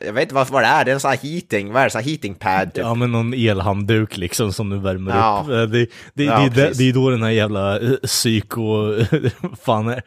jag 0.00 0.12
vet 0.12 0.22
inte 0.22 0.34
vad, 0.34 0.48
vad 0.48 0.62
det 0.62 0.66
är, 0.66 0.84
det 0.84 0.90
är 0.90 0.94
en 0.94 1.00
sån 1.00 1.10
här 1.10 1.18
heating, 1.18 1.72
vad 1.72 1.80
är 1.82 1.86
det, 1.86 1.90
sån 1.90 2.00
här 2.02 2.08
heating 2.08 2.34
pad 2.34 2.74
typ. 2.74 2.82
Ja 2.84 2.94
men 2.94 3.12
någon 3.12 3.34
elhandduk 3.34 4.16
liksom 4.16 4.52
som 4.52 4.70
du 4.70 4.78
värmer 4.78 5.10
Ja. 5.16 5.40
upp. 5.44 5.50
Eh, 5.50 5.62
Det, 5.62 5.86
det, 6.14 6.24
Ja, 6.24 6.38
det, 6.54 6.62
det, 6.62 6.78
det 6.78 6.88
är 6.88 6.92
då 6.92 7.10
den 7.10 7.22
här 7.22 7.30
jävla 7.30 7.80
eh, 7.80 7.90
psyko, 8.02 8.94
fan, 9.64 9.88
eh, 9.88 9.98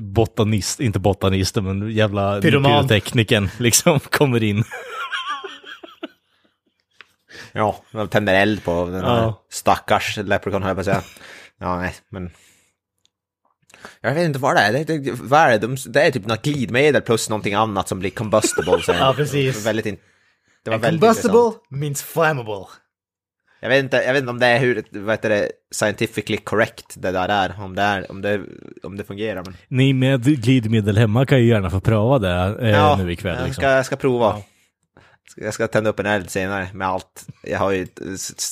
botanist, 0.00 0.80
inte 0.80 0.98
botanisten 0.98 1.64
men 1.64 1.90
jävla 1.90 2.40
pyrotekniken 2.40 3.48
liksom 3.58 4.00
kommer 4.00 4.42
in. 4.42 4.64
Ja, 7.56 7.76
de 7.92 8.08
tänder 8.08 8.34
eld 8.34 8.64
på 8.64 8.84
den 8.84 8.94
här 9.04 9.16
Ja. 9.22 9.44
stackars 9.50 10.16
leprechaun 10.16 10.62
höll 10.62 10.68
jag 10.70 10.76
på 10.76 10.80
att 10.80 10.86
säga. 10.86 11.02
Ja, 11.60 11.78
nej, 11.78 11.94
men... 12.08 12.30
Jag 14.00 14.14
vet 14.14 14.24
inte 14.24 14.38
vad 14.38 14.56
det 14.56 14.60
är, 14.60 14.72
det, 14.72 14.84
det, 14.98 15.12
vad 15.22 15.40
är 15.40 15.50
det? 15.50 15.58
De, 15.58 15.76
det 15.86 16.02
är 16.02 16.10
typ 16.10 16.26
något 16.26 16.42
glidmedel 16.42 17.02
plus 17.02 17.28
någonting 17.30 17.54
annat 17.54 17.88
som 17.88 17.98
blir 17.98 18.10
combustible. 18.10 18.82
Så 18.82 18.92
Ja, 18.98 19.12
precis. 19.16 19.66
Väldigt 19.66 19.86
in, 19.86 19.96
det 20.64 20.70
var 20.70 20.74
And 20.74 20.82
väldigt 20.84 21.00
combustible 21.00 21.38
intressant. 21.38 21.70
means 21.70 22.02
flammable. 22.02 22.66
Jag 23.60 23.68
vet, 23.68 23.84
inte, 23.84 23.96
jag 23.96 24.12
vet 24.12 24.20
inte 24.20 24.30
om 24.30 24.38
det 24.38 24.46
är 24.46 24.58
hur, 24.58 24.84
vad 24.90 25.10
heter 25.14 25.28
det, 25.28 25.50
scientifically 25.74 26.38
correct 26.38 26.94
det 27.02 27.10
där 27.12 27.28
är, 27.28 27.54
om 27.60 27.74
det, 27.74 27.82
är, 27.82 28.10
om 28.10 28.22
det, 28.22 28.40
om 28.82 28.96
det 28.96 29.04
fungerar. 29.04 29.42
Men... 29.44 29.56
Ni 29.68 29.92
med 29.92 30.42
glidmedel 30.42 30.98
hemma 30.98 31.26
kan 31.26 31.38
ju 31.38 31.46
gärna 31.46 31.70
få 31.70 31.80
pröva 31.80 32.18
det 32.18 32.70
eh, 32.70 32.98
nu 32.98 33.12
ikväll. 33.12 33.36
jag 33.36 33.46
Liksom. 33.46 33.62
ska, 33.62 33.70
jag 33.70 33.86
ska 33.86 33.96
prova. 33.96 34.36
Jag 35.36 35.54
ska 35.54 35.68
tända 35.68 35.90
upp 35.90 36.00
en 36.00 36.06
eld 36.06 36.30
senare 36.30 36.68
med 36.74 36.88
allt. 36.88 37.26
Jag 37.42 37.58
har 37.58 37.70
ju, 37.70 37.86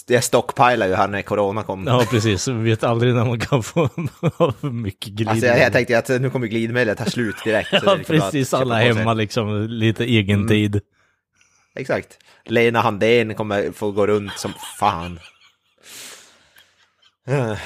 jag 0.06 0.24
stockpilar 0.24 0.86
ju 0.86 0.94
här 0.94 1.08
när 1.08 1.22
corona 1.22 1.62
kom. 1.62 1.86
Ja, 1.86 2.06
precis. 2.10 2.48
Vi 2.48 2.54
vet 2.70 2.84
aldrig 2.84 3.14
när 3.14 3.24
man 3.24 3.40
kan 3.40 3.62
få 3.62 3.88
mycket 4.60 5.08
glidmedel. 5.12 5.28
Alltså 5.28 5.46
jag, 5.46 5.58
jag 5.60 5.72
tänkte 5.72 5.98
att 5.98 6.08
nu 6.20 6.30
kommer 6.30 6.46
glidmedlet 6.46 6.98
ta 6.98 7.04
slut 7.04 7.36
direkt. 7.44 7.68
Ja, 7.82 7.98
precis. 8.06 8.54
Alla 8.54 8.74
hemma 8.74 9.14
liksom, 9.14 9.66
lite 9.68 10.04
egen 10.04 10.48
tid. 10.48 10.80
Exakt. 11.74 12.18
Lena 12.44 12.80
Handén 12.80 13.34
kommer 13.34 13.72
få 13.72 13.90
gå 13.92 14.06
runt 14.06 14.32
som 14.38 14.52
fan. 14.78 15.18
Eh, 17.26 17.56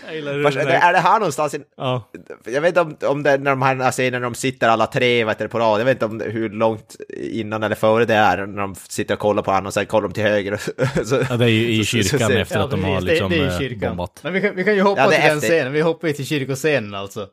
Vars, 0.43 0.55
är, 0.57 0.65
det, 0.65 0.73
är 0.73 0.93
det 0.93 0.99
här 0.99 1.19
någonstans? 1.19 1.53
I, 1.53 1.59
Ja. 1.77 2.09
jag 2.45 2.61
vet 2.61 2.67
inte 2.77 2.81
om, 2.81 2.97
om 3.11 3.23
det 3.23 3.29
är 3.31 3.37
när 3.37 3.51
de 3.51 3.61
här 3.61 3.91
scenerna 3.91 4.19
när 4.19 4.23
de 4.23 4.35
sitter 4.35 4.67
alla 4.69 4.87
tre 4.87 5.25
vet 5.25 5.39
du, 5.39 5.47
på 5.47 5.59
rad. 5.59 5.79
Jag 5.79 5.85
vet 5.85 5.95
inte 5.95 6.05
om 6.05 6.17
det, 6.17 6.25
hur 6.25 6.49
långt 6.49 6.95
innan 7.17 7.63
eller 7.63 7.75
före 7.75 8.05
det 8.05 8.13
är 8.15 8.45
när 8.45 8.61
de 8.61 8.75
sitter 8.75 9.13
och 9.13 9.19
kollar 9.19 9.43
på 9.43 9.51
honom 9.51 9.65
och 9.65 9.73
sen 9.73 9.85
kollar 9.85 10.07
de 10.07 10.13
till 10.13 10.23
höger. 10.23 10.57
så, 11.05 11.15
ja, 11.29 11.37
det 11.37 11.45
är 11.45 11.49
ju 11.49 11.71
i 11.71 11.85
så- 11.85 11.97
så- 11.97 12.03
så 12.03 12.09
kyrkan 12.09 12.31
efter 12.31 12.59
att 12.59 12.71
de 12.71 12.83
har 12.83 13.01
liksom 13.01 13.29
det, 13.29 13.35
det 13.37 13.43
är 13.43 13.47
eh, 13.49 13.55
i 13.55 13.59
kyrkan. 13.59 13.89
bombat. 13.89 14.19
Men 14.23 14.33
vi 14.33 14.41
kan, 14.41 14.55
vi 14.55 14.63
kan 14.63 14.75
ju 14.75 14.81
hoppa 14.81 15.01
Ja, 15.01 15.09
det 15.09 15.15
till 15.15 15.23
den 15.27 15.37
efter- 15.37 15.47
scenen. 15.49 15.73
Vi 15.73 15.81
hoppar 15.81 16.07
ju 16.07 16.13
till 16.13 16.25
kyrkoscenen 16.25 16.93
alltså. 16.95 17.27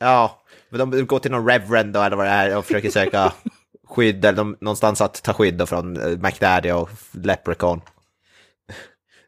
Ja, 0.00 0.42
men 0.70 0.90
de 0.90 1.06
går 1.06 1.18
till 1.18 1.30
någon 1.30 1.48
reverend 1.48 1.92
då, 1.92 2.00
eller 2.02 2.16
vad 2.16 2.26
det 2.26 2.30
är 2.30 2.56
och 2.56 2.64
försöker 2.64 2.90
söka 2.90 3.32
skydd, 3.88 4.24
eller 4.24 4.36
de, 4.36 4.56
någonstans 4.60 5.00
att 5.00 5.22
ta 5.22 5.32
skydd 5.32 5.54
då 5.54 5.66
från 5.66 5.96
eh, 5.96 6.18
McDaddy 6.18 6.70
och 6.70 6.90
Leprechaun. 7.12 7.80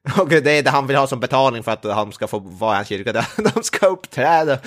Och 0.18 0.28
det 0.28 0.50
är 0.50 0.62
det 0.62 0.70
han 0.70 0.86
vill 0.86 0.96
ha 0.96 1.06
som 1.06 1.20
betalning 1.20 1.62
för 1.62 1.72
att 1.72 1.84
han 1.84 2.12
ska 2.12 2.26
få 2.26 2.38
vara 2.38 2.72
i 2.72 2.76
hans 2.76 2.88
kyrka. 2.88 3.12
De 3.54 3.62
ska 3.62 3.86
uppträda 3.86 4.58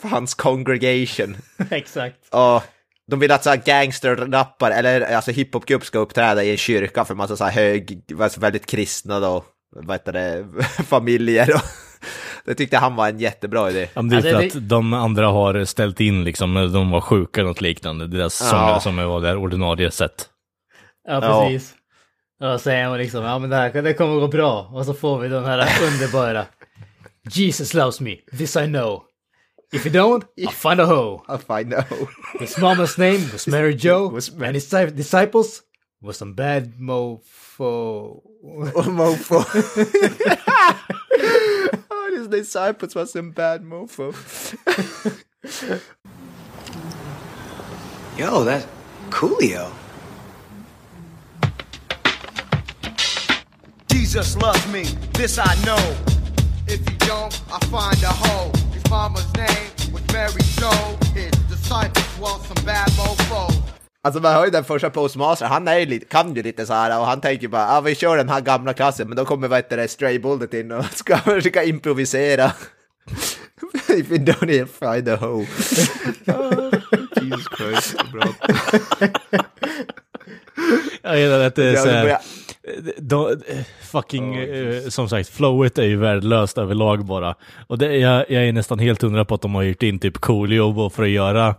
för 0.00 0.08
hans 0.08 0.34
congregation. 0.34 1.36
Exakt. 1.70 2.16
Och 2.34 2.62
de 3.10 3.20
vill 3.20 3.32
att 3.32 3.44
så 3.44 3.50
här 3.50 3.56
gangsterrappare, 3.64 4.74
eller 4.74 5.00
alltså 5.00 5.30
hiphopgrupp 5.30 5.84
ska 5.84 5.98
uppträda 5.98 6.44
i 6.44 6.50
en 6.50 6.56
kyrka 6.56 7.04
för 7.04 7.14
massa 7.14 7.36
så 7.36 7.44
här 7.44 7.52
hög, 7.52 8.02
alltså 8.20 8.40
väldigt 8.40 8.66
kristna 8.66 9.20
då, 9.20 9.44
vad 9.76 9.94
heter 9.94 10.12
det, 10.12 10.46
familjer. 10.84 11.54
Och 11.54 11.60
det 12.44 12.54
tyckte 12.54 12.76
han 12.78 12.96
var 12.96 13.08
en 13.08 13.18
jättebra 13.18 13.70
idé. 13.70 13.88
Ja, 13.94 14.02
men 14.02 14.08
det 14.08 14.14
är 14.16 14.16
Alltså, 14.16 14.30
för 14.32 14.40
det- 14.60 14.64
att 14.64 14.68
de 14.68 14.92
andra 14.92 15.26
har 15.28 15.64
ställt 15.64 16.00
in 16.00 16.24
liksom 16.24 16.54
när 16.54 16.66
de 16.68 16.90
var 16.90 17.00
sjuka 17.00 17.40
eller 17.40 17.48
något 17.48 17.60
liknande. 17.60 18.06
Deras 18.06 18.40
Ja. 18.40 18.46
sångare 18.50 18.80
som 18.80 18.96
var 18.96 19.20
där 19.20 19.36
ordinarie 19.36 19.90
sett. 19.90 20.26
Ja, 21.08 21.20
Ja. 21.22 21.58
Och 22.40 22.60
säger 22.60 22.88
man 22.88 22.98
liksom, 22.98 23.24
ja 23.24 23.38
men 23.38 23.50
det 23.50 23.56
här 23.56 23.82
det 23.82 23.94
kommer 23.94 24.20
gå 24.20 24.28
bra. 24.28 24.70
Och 24.72 24.86
så 24.86 24.94
får 24.94 25.18
vi 25.18 25.28
den 25.28 25.44
här 25.44 25.84
underbara 25.92 26.46
Jesus 27.30 27.74
loves 27.74 28.00
me, 28.00 28.16
this 28.38 28.56
I 28.56 28.66
know. 28.66 29.04
If 29.72 29.86
you 29.86 29.92
don't, 29.92 30.24
I'll 30.36 30.50
find 30.50 30.80
a 30.80 30.86
hoe. 30.86 31.22
I 31.28 31.36
find 31.38 31.74
out. 31.74 32.08
His 32.40 32.58
mama's 32.58 32.98
name 32.98 33.30
was 33.32 33.46
Mary 33.46 33.74
Joe, 33.74 34.08
Was 34.08 34.28
and 34.28 34.54
his 34.54 34.68
di- 34.68 34.90
disciples 34.90 35.62
was 36.02 36.16
some 36.16 36.34
bad 36.34 36.72
mofo. 36.78 38.22
Och 38.74 38.86
mofo. 38.86 39.36
oh, 41.90 42.10
his 42.18 42.26
disciples 42.28 42.94
was 42.96 43.12
some 43.12 43.30
bad 43.30 43.62
mofo. 43.62 44.12
Yo, 48.18 48.44
that's 48.44 48.66
Coolio. 49.10 49.70
Jesus 54.12 54.36
loves 54.42 54.66
me, 54.72 54.82
this 55.12 55.38
I 55.38 55.54
know. 55.64 55.78
If 56.66 56.80
you 56.80 56.96
don't, 56.98 57.34
I 57.56 57.58
find 57.66 58.02
a 58.02 58.08
hoe. 58.08 58.50
His 58.74 58.82
mama's 58.90 59.32
name 59.36 59.70
was 59.92 60.02
Mary 60.12 60.42
Joe. 60.58 60.98
His 61.14 61.30
disciples 61.48 62.18
was 62.18 62.44
some 62.48 62.64
bad 62.66 62.90
mofo. 62.96 63.52
Alltså 64.02 64.20
man 64.20 64.32
hör 64.32 64.44
ju 64.44 64.50
den 64.50 64.64
första 64.64 64.90
postmaster, 64.90 65.46
han 65.46 65.68
är 65.68 65.78
ju 65.78 65.86
lite, 65.86 66.06
kan 66.06 66.34
ju 66.34 66.42
lite 66.42 66.66
så 66.66 66.72
här 66.72 67.00
och 67.00 67.06
han 67.06 67.20
tänker 67.20 67.48
bara 67.48 67.68
ah, 67.68 67.80
vi 67.80 67.94
kör 67.94 68.16
den 68.16 68.28
här 68.28 68.40
gamla 68.40 68.72
klassen 68.72 69.08
men 69.08 69.16
då 69.16 69.24
kommer 69.24 69.48
vad 69.48 69.58
heter 69.58 69.76
det, 69.76 69.88
Stray 69.88 70.18
Bullet 70.18 70.54
in 70.54 70.72
och 70.72 70.84
ska 70.94 71.18
försöka 71.18 71.64
improvisera. 71.64 72.52
If 73.88 74.10
you 74.10 74.18
don't 74.18 74.48
he'll 74.48 74.66
find 74.66 75.08
a 75.08 75.16
hoe. 75.16 75.46
Ah, 76.26 77.20
Jesus 77.22 77.46
Christ, 77.56 77.96
bra. 78.12 78.28
Jag 81.02 81.18
gillar 81.18 81.40
att 81.40 81.54
det 81.54 81.64
är 81.64 81.76
så 81.76 81.88
här, 81.88 82.18
de, 82.98 83.40
fucking, 83.80 84.34
eh, 84.34 84.82
som 84.88 85.08
sagt, 85.08 85.28
flowet 85.28 85.78
är 85.78 85.84
ju 85.84 85.96
värdelöst 85.96 86.58
överlag 86.58 87.04
bara. 87.04 87.34
Och 87.66 87.78
det, 87.78 87.96
jag, 87.96 88.30
jag 88.30 88.48
är 88.48 88.52
nästan 88.52 88.78
helt 88.78 89.02
hundra 89.02 89.24
på 89.24 89.34
att 89.34 89.42
de 89.42 89.54
har 89.54 89.62
gjort 89.62 89.82
in 89.82 89.98
typ 89.98 90.18
Coolio 90.18 90.90
för 90.90 91.02
att 91.02 91.08
göra 91.08 91.54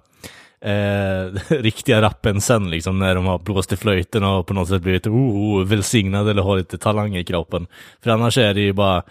eh, 0.62 1.34
riktiga 1.50 2.02
rappen 2.02 2.42
sen 2.42 2.70
liksom, 2.70 3.00
när 3.00 3.16
de 3.16 3.26
har 3.26 3.40
blåst 3.40 3.74
i 3.74 3.78
flöjten 3.78 4.24
och 4.24 4.48
på 4.48 4.54
något 4.54 4.70
sätt 4.70 4.82
blivit 4.82 5.08
oh, 5.08 5.14
oh, 5.14 5.68
välsignade 5.68 6.32
eller 6.32 6.42
har 6.42 6.58
lite 6.58 6.78
talang 6.78 7.16
i 7.16 7.24
kroppen. 7.24 7.68
För 8.04 8.12
annars 8.12 8.38
är 8.38 8.54
det 8.54 8.62
ju 8.62 8.74
bara, 8.74 9.04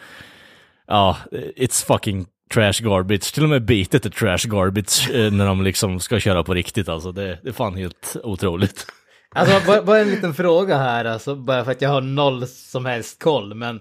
ja, 0.86 1.16
it's 1.56 1.86
fucking 1.86 2.26
trash 2.54 2.82
garbage. 2.82 3.34
Till 3.34 3.42
och 3.42 3.48
med 3.48 3.64
beatet 3.64 4.06
är 4.06 4.10
trash 4.10 4.48
garbage 4.48 5.10
eh, 5.10 5.32
när 5.32 5.46
de 5.46 5.62
liksom 5.62 6.00
ska 6.00 6.20
köra 6.20 6.44
på 6.44 6.54
riktigt 6.54 6.88
alltså. 6.88 7.12
Det, 7.12 7.38
det 7.42 7.48
är 7.48 7.52
fan 7.52 7.76
helt 7.76 8.16
otroligt. 8.22 8.86
Alltså 9.34 9.66
bara, 9.66 9.82
bara 9.82 9.98
en 9.98 10.10
liten 10.10 10.34
fråga 10.34 10.78
här, 10.78 11.04
alltså, 11.04 11.34
bara 11.36 11.64
för 11.64 11.72
att 11.72 11.82
jag 11.82 11.90
har 11.90 12.00
noll 12.00 12.46
som 12.46 12.86
helst 12.86 13.22
koll, 13.22 13.54
men 13.54 13.80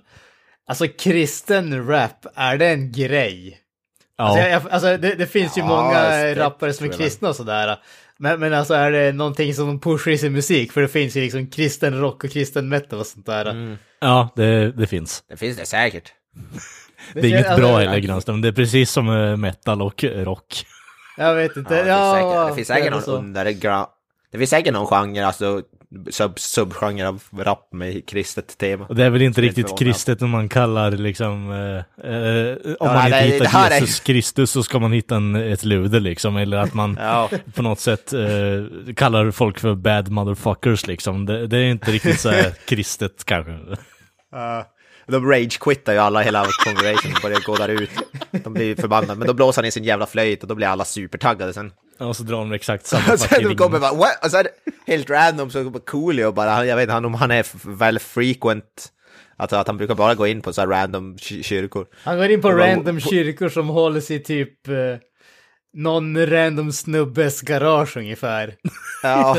alltså 0.67 0.87
kristen 0.87 1.87
rap, 1.87 2.25
är 2.35 2.57
det 2.57 2.67
en 2.67 2.91
grej? 2.91 3.57
Ja. 4.17 4.23
Alltså, 4.23 4.47
jag, 4.47 4.61
alltså 4.69 4.97
det, 4.97 5.15
det 5.15 5.27
finns 5.27 5.57
ju 5.57 5.61
Ja, 5.61 5.67
många 5.67 6.35
rappare 6.35 6.73
som 6.73 6.85
är 6.85 6.91
kristna 6.91 7.29
och 7.29 7.35
sådär. 7.35 7.77
Men, 8.17 8.39
men 8.39 8.53
alltså 8.53 8.73
är 8.73 8.91
det 8.91 9.11
någonting 9.11 9.53
som 9.53 9.67
de 9.67 9.79
pushar 9.79 10.11
i 10.11 10.17
sin 10.17 10.33
musik? 10.33 10.71
För 10.71 10.81
det 10.81 10.87
finns 10.87 11.17
ju 11.17 11.21
liksom 11.21 11.47
kristen 11.47 11.99
rock 11.99 12.23
och 12.23 12.31
kristen 12.31 12.69
metal 12.69 12.99
och 12.99 13.05
sånt 13.05 13.25
där. 13.25 13.77
Ja, 13.99 14.29
det, 14.35 14.71
det 14.71 14.87
finns. 14.87 15.23
Det 15.29 15.37
finns 15.37 15.57
det 15.57 15.65
säkert. 15.65 16.13
Det 17.13 17.19
är 17.19 17.25
inget 17.25 17.47
alltså, 17.47 17.61
bra 17.61 17.77
heller 17.77 17.99
Granström, 17.99 18.41
det 18.41 18.47
är 18.47 18.51
precis 18.51 18.91
som 18.91 19.09
eh, 19.09 19.37
metal 19.37 19.81
och 19.81 20.03
rock. 20.03 20.65
Jag 21.17 21.35
vet 21.35 21.57
inte. 21.57 21.75
Ja, 21.75 21.83
det, 21.85 21.85
finns 21.85 22.17
säkert, 22.17 22.49
det 22.49 22.55
finns 22.55 22.67
säkert 22.67 23.07
någon 23.07 23.25
underground, 23.25 23.87
det 24.31 24.37
finns 24.37 24.49
säkert 24.49 24.73
någon 24.73 24.87
genre, 24.87 25.25
alltså 25.25 25.61
sub, 26.11 26.39
subgenre 26.39 27.07
av 27.07 27.23
rap 27.37 27.73
med 27.73 28.09
kristet 28.09 28.57
tema. 28.57 28.85
Och 28.89 28.95
det 28.95 29.05
är 29.05 29.09
väl 29.09 29.21
inte 29.21 29.41
riktigt 29.41 29.79
kristet 29.79 30.21
när 30.21 30.27
man 30.27 30.49
kallar 30.49 30.91
liksom, 30.91 31.51
eh, 31.51 32.11
eh, 32.11 32.55
om 32.55 32.75
Ja, 32.79 32.93
man 32.93 33.09
nej, 33.11 33.25
inte 33.25 33.39
det 33.39 33.47
hittar 33.49 33.71
är- 33.71 33.79
Jesus 33.79 33.99
Kristus 33.99 34.51
så 34.51 34.63
ska 34.63 34.79
man 34.79 34.91
hitta 34.91 35.15
en, 35.15 35.35
ett 35.35 35.65
luder 35.65 35.99
liksom, 35.99 36.37
eller 36.37 36.57
att 36.57 36.73
man 36.73 36.97
Ja. 37.01 37.29
på 37.55 37.61
något 37.61 37.79
sätt 37.79 38.13
eh, 38.13 38.93
kallar 38.95 39.31
folk 39.31 39.59
för 39.59 39.75
bad 39.75 40.09
motherfuckers 40.09 40.87
liksom. 40.87 41.25
Det, 41.25 41.47
det 41.47 41.57
är 41.57 41.63
inte 41.71 41.91
riktigt 41.91 42.19
så 42.19 42.31
kristet 42.65 43.23
kanske. 43.25 43.51
Uh, 43.51 44.63
de 45.07 45.25
rage-quittar 45.31 45.93
ju 45.93 45.99
alla, 45.99 46.21
hela 46.21 46.45
congregation, 46.65 47.11
börjar 47.21 47.39
gå 47.45 47.55
där 47.55 47.69
ut. 47.69 47.89
De 48.31 48.53
blir 48.53 48.75
förbannade, 48.75 49.19
men 49.19 49.27
då 49.27 49.33
blåser 49.33 49.61
han 49.61 49.67
i 49.67 49.71
sin 49.71 49.83
jävla 49.83 50.05
flöjt 50.05 50.41
och 50.41 50.47
då 50.49 50.55
blir 50.55 50.67
alla 50.67 50.85
supertaggade 50.85 51.53
sen. 51.53 51.71
Och 51.99 52.15
så 52.15 52.23
drar 52.23 52.37
de 52.37 52.51
exakt 52.51 52.85
samma 52.85 53.01
Och 53.13 53.19
sen 53.19 53.29
fucking 53.29 53.47
de 53.47 53.55
kommer 53.55 53.79
bara, 53.79 53.93
what? 53.93 54.25
Och 54.25 54.31
sen 54.31 54.45
helt 54.87 55.09
random 55.09 55.49
så 55.49 55.63
kommer 55.63 55.79
Coolio 55.79 56.31
bara, 56.31 56.65
jag 56.65 56.75
vet 56.75 56.83
inte 56.89 56.95
om 57.07 57.13
han 57.13 57.31
är 57.31 57.45
väl 57.77 57.99
frequent, 57.99 58.89
alltså 59.37 59.55
att 59.55 59.67
han 59.67 59.77
brukar 59.77 59.95
bara 59.95 60.15
gå 60.15 60.27
in 60.27 60.41
på 60.41 60.53
så 60.53 60.61
här 60.61 60.67
random 60.67 61.17
ky- 61.17 61.43
kyrkor. 61.43 61.87
Han 62.03 62.17
går 62.17 62.29
in 62.31 62.41
på 62.41 62.49
Det 62.49 62.55
var- 62.55 62.67
random 62.67 62.99
kyrkor 62.99 63.49
som 63.49 63.67
hålls 63.69 64.11
i 64.11 64.19
typ 64.19 64.67
eh, 64.67 64.73
någon 65.73 66.25
random 66.27 66.71
snubbes 66.71 67.41
garage 67.41 67.97
ungefär. 67.97 68.55
Ja. 69.03 69.37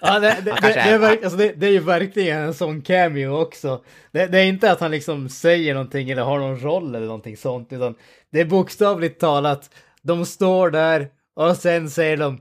Ja, 0.00 0.18
det, 0.18 0.36
det, 0.44 0.50
det, 0.50 0.58
det, 0.62 0.72
är- 0.80 1.00
är 1.02 1.10
alltså 1.24 1.36
det, 1.38 1.52
det 1.56 1.66
är 1.66 1.70
ju 1.70 1.78
verkligen 1.78 2.38
en 2.42 2.54
sån 2.54 2.82
cameo 2.82 3.36
också. 3.40 3.84
Det, 4.12 4.26
det 4.26 4.38
är 4.38 4.44
inte 4.44 4.72
att 4.72 4.80
han 4.80 4.90
liksom 4.90 5.28
säger 5.28 5.74
någonting 5.74 6.10
eller 6.10 6.22
har 6.22 6.38
någon 6.38 6.60
roll 6.60 6.94
eller 6.94 7.06
någonting 7.06 7.36
sånt, 7.36 7.72
utan 7.72 7.94
det 8.32 8.40
är 8.40 8.44
bokstavligt 8.44 9.20
talat, 9.20 9.70
de 10.02 10.26
står 10.26 10.70
där 10.70 11.08
och 11.36 11.56
sen 11.56 11.90
säger 11.90 12.16
de 12.16 12.40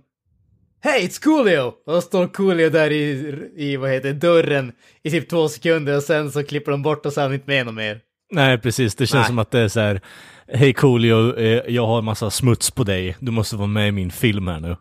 Hej, 0.84 1.08
it's 1.08 1.24
Coolio! 1.24 1.74
Och 1.86 2.04
står 2.04 2.28
Coolio 2.28 2.70
där 2.70 2.91
i, 2.91 3.34
i, 3.58 3.76
vad 3.78 3.89
heter 3.91 4.14
dörren 4.14 4.72
i 5.04 5.12
typ 5.12 5.30
två 5.30 5.50
sekunder 5.50 5.98
och 5.98 6.04
sen 6.04 6.32
så 6.32 6.43
klipper 6.43 6.72
de 6.72 6.82
bort 6.82 7.06
och 7.06 7.14
så 7.14 7.20
är 7.20 7.24
han 7.26 7.34
inte 7.34 7.48
med 7.50 7.66
något 7.66 7.76
mer. 7.76 8.00
Nej, 8.32 8.58
precis. 8.58 8.96
Det 8.96 9.08
känns 9.08 9.20
Nej. 9.22 9.28
som 9.28 9.39
att 9.39 9.52
det 9.52 9.60
är 9.60 9.68
så 9.68 9.80
här. 9.80 10.02
Hej 10.48 10.74
Coolio, 10.74 11.38
eh, 11.38 11.62
jag 11.68 11.88
har 11.88 11.98
en 12.00 12.06
massa 12.06 12.30
smuts 12.32 12.72
på 12.72 12.84
dig. 12.84 13.16
Du 13.20 13.32
måste 13.32 13.56
vara 13.56 13.68
med 13.68 13.88
i 13.88 13.91
min 13.91 14.12
film 14.12 14.48
här 14.48 14.60
nu. 14.60 14.76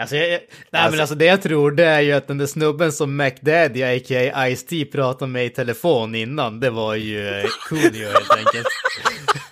Alltså, 0.00 0.16
jag, 0.16 0.28
jag- 0.32 0.40
nej 0.72 0.90
men 0.90 1.00
alltså 1.00 1.14
det 1.14 1.24
jag 1.24 1.42
tror 1.42 1.70
det 1.70 1.84
är 1.84 2.00
ju 2.00 2.12
att 2.12 2.28
den 2.28 2.38
där 2.38 2.46
snubben 2.46 2.92
som 2.92 3.16
McDaddy, 3.16 3.82
a.k.a. 3.82 4.48
Ice-T, 4.48 4.84
pratade 4.84 5.30
med 5.30 5.46
i 5.46 5.50
telefon 5.50 6.14
innan, 6.14 6.60
det 6.60 6.70
var 6.70 6.94
ju 6.94 7.28
eh, 7.28 7.44
Coolio 7.68 8.06
helt 8.06 8.30
enkelt. 8.38 8.66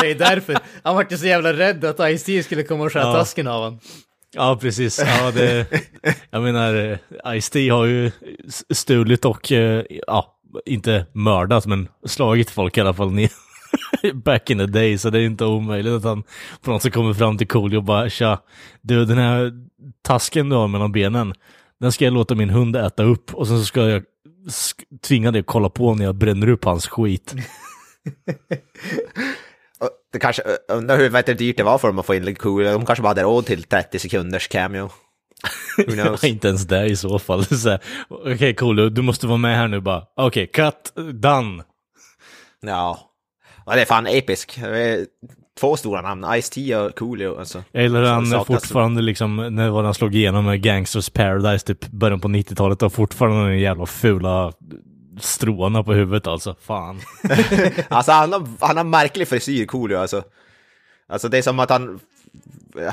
det 0.00 0.10
är 0.10 0.14
därför. 0.14 0.56
Han 0.82 0.94
var 0.96 1.16
så 1.16 1.26
jävla 1.26 1.52
rädd 1.52 1.84
att 1.84 1.98
Ice-T 2.00 2.42
skulle 2.42 2.62
komma 2.62 2.84
och 2.84 2.92
skära 2.92 3.02
Ja. 3.02 3.12
tasken 3.12 3.46
av 3.46 3.62
honom. 3.62 3.78
Ja, 4.34 4.58
precis. 4.60 4.98
Ja, 5.06 5.30
det, 5.30 5.66
jag 6.30 6.42
menar, 6.42 6.74
eh, 6.74 6.98
Ice-T 7.40 7.68
har 7.68 7.84
ju 7.84 8.10
stulit 8.70 9.24
och, 9.24 9.52
eh, 9.52 9.84
ja, 10.06 10.34
inte 10.66 11.06
mördat, 11.12 11.66
men 11.66 11.88
slagit 12.06 12.50
folk 12.50 12.76
i 12.78 12.80
alla 12.80 12.94
fall 12.94 13.12
ner. 13.12 13.30
Back 14.14 14.50
in 14.50 14.58
the 14.58 14.66
day, 14.66 14.98
så 14.98 15.10
det 15.10 15.18
är 15.18 15.22
inte 15.22 15.44
omöjligt 15.44 15.92
att 15.92 16.04
han 16.04 16.22
på 16.62 16.70
något 16.70 16.82
sätt 16.82 16.92
kommer 16.94 17.14
fram 17.14 17.38
till 17.38 17.48
Coolio 17.48 17.76
och 17.76 17.84
bara 17.84 18.10
tja, 18.10 18.38
du 18.80 19.04
den 19.04 19.18
här 19.18 19.52
tasken 20.02 20.48
du 20.48 20.56
har 20.56 20.68
mellan 20.68 20.92
benen, 20.92 21.34
den 21.80 21.92
ska 21.92 22.04
jag 22.04 22.14
låta 22.14 22.34
min 22.34 22.50
hund 22.50 22.76
äta 22.76 23.02
upp 23.02 23.34
och 23.34 23.46
sen 23.46 23.58
så 23.58 23.64
ska 23.64 23.88
jag 23.88 24.02
tvinga 25.02 25.30
dig 25.30 25.40
att 25.40 25.46
kolla 25.46 25.68
på 25.70 25.94
när 25.94 26.04
jag 26.04 26.14
bränner 26.14 26.48
upp 26.48 26.64
hans 26.64 26.86
skit. 26.88 27.34
Det 30.12 30.18
kanske, 30.18 30.42
undrar 30.68 30.98
hur 30.98 31.08
vet 31.08 31.38
dyrt 31.38 31.56
det 31.56 31.62
var 31.62 31.78
för 31.78 31.88
dem 31.88 31.98
att 31.98 32.06
få 32.06 32.14
in 32.14 32.24
lite 32.24 32.40
cool. 32.40 32.64
De 32.64 32.86
kanske 32.86 33.02
bara 33.02 33.08
hade 33.08 33.22
råd 33.22 33.46
till 33.46 33.62
30 33.62 33.98
sekunders 33.98 34.48
cameo. 34.48 34.90
Knows? 35.86 36.24
inte 36.24 36.48
ens 36.48 36.66
det 36.66 36.86
i 36.86 36.96
så 36.96 37.18
fall. 37.18 37.44
Okej, 38.08 38.54
Coolio, 38.54 38.88
du 38.88 39.02
måste 39.02 39.26
vara 39.26 39.38
med 39.38 39.56
här 39.56 39.68
nu 39.68 39.80
bara. 39.80 40.02
Okej, 40.16 40.46
cut, 40.46 40.92
done. 41.12 41.62
Ja. 42.60 42.98
ja, 43.66 43.74
det 43.74 43.80
är 43.80 43.84
fan 43.84 44.06
episk. 44.06 44.58
Två 45.60 45.76
stora 45.76 46.02
namn, 46.02 46.24
Ice-T 46.24 46.76
och 46.76 46.94
Coolio. 46.98 47.38
Alltså. 47.38 47.64
Jag 47.72 47.82
gillar 47.82 48.02
han 48.02 48.44
fortfarande 48.44 49.02
liksom, 49.02 49.36
när 49.36 49.70
var 49.70 49.84
han 49.84 49.94
slog 49.94 50.14
igenom 50.14 50.44
med 50.44 50.62
Gangsters 50.62 51.10
Paradise 51.10 51.66
typ 51.66 51.86
början 51.86 52.20
på 52.20 52.28
90-talet 52.28 52.82
och 52.82 52.92
fortfarande 52.92 53.48
den 53.48 53.58
jävla 53.58 53.86
fula 53.86 54.52
stråna 55.20 55.82
på 55.82 55.92
huvudet 55.92 56.26
alltså. 56.26 56.56
Fan. 56.60 57.00
Alltså 57.88 58.12
han 58.12 58.32
har, 58.32 58.48
han 58.60 58.76
har 58.76 58.84
märklig 58.84 59.28
frisyr, 59.28 59.66
Coolio 59.66 59.96
alltså. 59.96 60.22
Alltså 61.08 61.28
det 61.28 61.38
är 61.38 61.42
som 61.42 61.58
att 61.58 61.70
han... 61.70 62.00
Ja, 62.74 62.92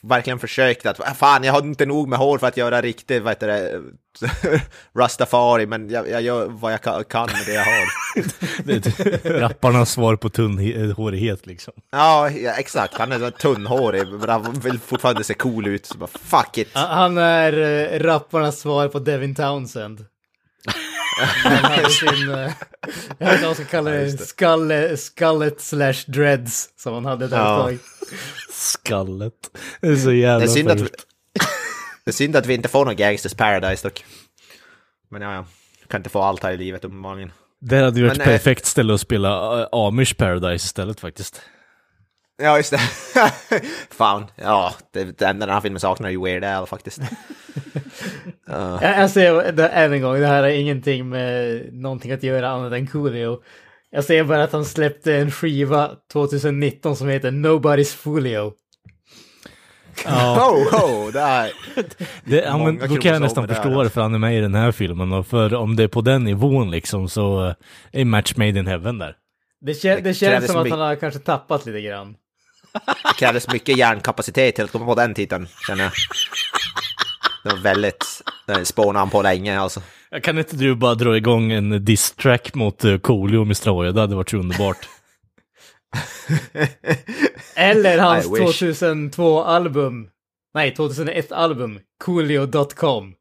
verkligen 0.00 0.38
försökt 0.38 0.86
att, 0.86 1.00
"Ah, 1.00 1.14
fan 1.14 1.44
jag 1.44 1.52
har 1.52 1.60
inte 1.62 1.86
nog 1.86 2.08
med 2.08 2.18
hår 2.18 2.38
för 2.38 2.46
att 2.46 2.56
göra 2.56 2.80
riktigt, 2.80 3.22
vad 3.22 3.30
heter 3.30 3.48
det, 3.48 3.80
Rastafari, 4.96 5.66
men 5.66 5.90
jag, 5.90 6.08
jag 6.10 6.22
gör 6.22 6.46
vad 6.48 6.72
jag 6.72 6.80
ka- 6.80 7.02
kan 7.04 7.26
med 7.32 7.42
det 7.46 7.52
jag 7.52 7.64
har. 7.64 7.86
Är 9.34 9.40
rapparnas 9.40 9.90
svar 9.90 10.16
på 10.16 10.28
tunnhårighet 10.30 11.46
liksom. 11.46 11.72
Ja, 11.90 12.30
ja 12.30 12.52
exakt, 12.52 12.94
han 12.98 13.12
är 13.12 13.18
så 13.18 13.30
tunnhårig, 13.30 14.08
men 14.08 14.28
han 14.28 14.52
vill 14.52 14.78
fortfarande 14.78 15.24
se 15.24 15.34
cool 15.34 15.66
ut, 15.66 15.86
så 15.86 15.98
bara 15.98 16.10
fuck 16.22 16.58
it. 16.58 16.68
Han- 16.72 17.18
är 17.18 17.58
uh, 17.58 18.00
rapparnas 18.00 18.60
svar 18.60 18.88
på 18.88 18.98
Devin 18.98 19.34
Townsend. 19.34 20.04
Han 21.26 21.64
hade 21.72 21.90
sin, 21.90 22.08
uh, 22.08 22.50
jag 23.18 23.26
vet 23.26 23.32
inte 23.32 23.40
vad 23.40 23.42
man 23.42 23.54
ska 23.54 23.64
kalla 23.64 23.90
det, 23.90 24.18
skalle, 24.18 24.96
skallet 24.96 25.60
slash 25.60 26.04
dreads 26.06 26.68
som 26.76 26.94
han 26.94 27.04
hade 27.04 27.28
där 27.28 27.36
Ja. 27.38 27.72
ett. 27.72 27.80
Skallet. 28.50 29.34
Det 29.80 29.88
är 29.88 29.96
så 29.96 30.12
jävla 30.12 30.38
Det 30.38 30.44
är 30.44 30.54
synd 30.54 30.70
att, 30.70 30.80
vi, 30.80 30.84
det 32.04 32.10
är 32.10 32.12
synd 32.12 32.36
att 32.36 32.46
vi 32.46 32.54
inte 32.54 32.68
får 32.68 32.84
någon 32.84 32.96
Gangsters 32.96 33.34
Paradise 33.34 33.88
dock. 33.88 34.04
Men 35.10 35.22
ja, 35.22 35.34
ja. 35.34 35.44
Kan 35.88 36.00
inte 36.00 36.10
få 36.10 36.22
allt 36.22 36.42
här 36.42 36.52
i 36.52 36.56
livet 36.56 36.84
uppenbarligen. 36.84 37.32
Det 37.60 37.76
hade 37.76 38.00
ju 38.00 38.06
varit 38.06 38.18
Men, 38.18 38.26
eh, 38.26 38.32
perfekt 38.32 38.66
ställe 38.66 38.94
att 38.94 39.00
spela 39.00 39.60
uh, 39.60 39.68
Amish 39.72 40.16
Paradise 40.16 40.64
istället 40.64 41.00
faktiskt. 41.00 41.42
Ja, 42.42 42.56
just 42.56 42.70
det. 42.70 42.78
Fan, 43.90 44.26
ja, 44.36 44.74
det, 44.92 45.18
det 45.18 45.26
enda 45.26 45.46
den 45.46 45.54
här 45.54 45.60
filmen 45.60 45.80
saknar 45.80 46.08
är 46.08 46.12
ju 46.12 46.24
Weird 46.24 46.44
Al 46.44 46.66
faktiskt. 46.66 47.00
Jag, 48.46 48.82
jag 48.82 49.10
ser 49.10 49.52
det, 49.52 49.68
än 49.68 49.92
en 49.92 50.02
gång, 50.02 50.20
det 50.20 50.26
här 50.26 50.42
har 50.42 50.48
ingenting 50.48 51.08
med 51.08 51.62
någonting 51.72 52.12
att 52.12 52.22
göra 52.22 52.48
annat 52.48 52.72
än 52.72 52.86
Coolio. 52.86 53.38
Jag 53.90 54.04
ser 54.04 54.24
bara 54.24 54.42
att 54.42 54.52
han 54.52 54.64
släppte 54.64 55.16
en 55.16 55.30
skiva 55.30 55.90
2019 56.12 56.96
som 56.96 57.08
heter 57.08 57.30
Nobody's 57.30 57.96
Folio. 57.96 58.52
Ja, 60.04 60.34
Ho, 60.70 60.76
ho, 60.78 61.10
det 61.10 61.20
här. 61.20 61.52
det, 62.24 62.36
ja 62.36 62.58
men 62.58 62.78
då 62.78 62.96
kan 62.96 63.12
jag 63.12 63.22
nästan 63.22 63.48
förstå 63.48 63.82
det 63.82 63.90
för 63.90 64.00
han 64.00 64.14
är 64.14 64.18
med 64.18 64.38
i 64.38 64.40
den 64.40 64.54
här 64.54 64.72
filmen 64.72 65.12
och 65.12 65.26
för 65.26 65.54
om 65.54 65.76
det 65.76 65.82
är 65.82 65.88
på 65.88 66.00
den 66.00 66.24
nivån 66.24 66.70
liksom 66.70 67.08
så 67.08 67.46
uh, 67.46 67.54
är 67.92 68.04
match 68.04 68.36
made 68.36 68.58
in 68.58 68.66
heaven 68.66 68.98
där. 68.98 69.16
Det, 69.60 69.72
kä- 69.72 69.94
det 69.94 70.00
Det 70.00 70.14
känns 70.14 70.46
som 70.46 70.56
att 70.62 70.70
han 70.70 70.80
har 70.80 70.96
kanske 70.96 71.20
tappat 71.20 71.66
lite 71.66 71.80
grann. 71.80 72.14
Det 72.72 73.18
krävdes 73.18 73.48
mycket 73.52 73.76
hjärnkapacitet 73.76 74.54
till 74.54 74.64
att 74.64 74.72
komma 74.72 74.86
på 74.86 74.94
den 74.94 75.14
titeln, 75.14 75.48
känner 75.66 75.84
jag. 75.84 75.92
Det 77.44 77.48
var 77.48 77.62
väldigt, 77.62 78.22
det 78.46 78.64
spånade 78.64 78.98
han 78.98 79.10
på 79.10 79.22
länge 79.22 79.60
alltså. 79.60 79.82
Jag 80.10 80.24
kan 80.24 80.38
inte 80.38 80.56
du 80.56 80.74
bara 80.74 80.94
dra 80.94 81.16
igång 81.16 81.52
en 81.52 81.84
diss-track 81.84 82.54
mot 82.54 82.84
uh, 82.84 82.98
Coolio 82.98 83.38
och 83.38 83.46
Mr. 83.46 83.70
Oja? 83.70 83.92
Det 83.92 84.00
hade 84.00 84.16
varit 84.16 84.30
så 84.30 84.36
underbart. 84.36 84.88
Eller 87.54 87.98
hans 87.98 88.26
I 88.26 88.28
wish. 88.28 88.62
2002-album. 88.62 90.08
Nej, 90.54 90.74
2001-album. 90.78 91.80
Coolio.com. 92.04 93.14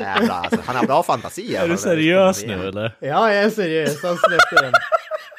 Jävlar, 0.00 0.34
alltså. 0.34 0.60
Han 0.66 0.76
har 0.76 0.86
bra 0.86 1.02
fantasi. 1.02 1.56
är 1.56 1.68
du 1.68 1.76
seriös 1.76 2.44
nu 2.44 2.68
eller? 2.68 2.96
Ja, 3.00 3.32
jag 3.32 3.44
är 3.44 3.50
seriös. 3.50 4.02
Han 4.02 4.16
släppte 4.16 4.54
den. 4.62 4.72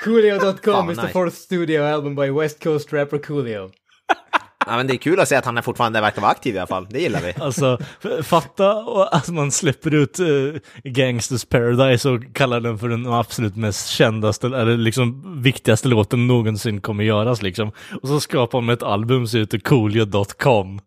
Coolio.com 0.03 0.89
is 0.89 0.97
the 0.97 1.03
nice. 1.03 1.13
fourth 1.13 1.35
studio 1.35 1.83
album 1.83 2.15
by 2.15 2.29
West 2.29 2.63
Coast 2.63 2.93
rapper 2.93 3.17
Coolio. 3.17 3.71
Ja, 4.67 4.77
men 4.77 4.87
det 4.87 4.93
är 4.93 4.97
kul 4.97 5.19
att 5.19 5.27
se 5.27 5.35
att 5.35 5.45
han 5.45 5.57
är 5.57 5.61
fortfarande 5.61 6.01
verkar 6.01 6.21
vara 6.21 6.31
aktiv 6.31 6.55
i 6.55 6.57
alla 6.57 6.67
fall. 6.67 6.87
Det 6.89 6.99
gillar 6.99 7.21
vi. 7.21 7.33
Alltså, 7.39 7.79
fatta 8.23 8.75
och 8.75 9.15
att 9.15 9.29
man 9.29 9.51
släpper 9.51 9.93
ut 9.93 10.19
uh, 10.19 10.55
Gangsters 10.83 11.45
Paradise 11.45 12.09
och 12.09 12.33
kallar 12.33 12.59
den 12.59 12.79
för 12.79 12.89
den 12.89 13.07
absolut 13.07 13.55
mest 13.55 13.89
kändaste, 13.89 14.47
eller 14.47 14.77
liksom 14.77 15.23
viktigaste 15.41 15.87
låten 15.87 16.27
någonsin 16.27 16.81
kommer 16.81 17.03
göras 17.03 17.41
liksom. 17.41 17.71
Och 18.01 18.07
så 18.07 18.19
skapar 18.19 18.61
man 18.61 18.73
ett 18.73 18.83
album 18.83 19.27
som 19.27 19.39
heter 19.39 19.59
Coolio.com. 19.59 20.79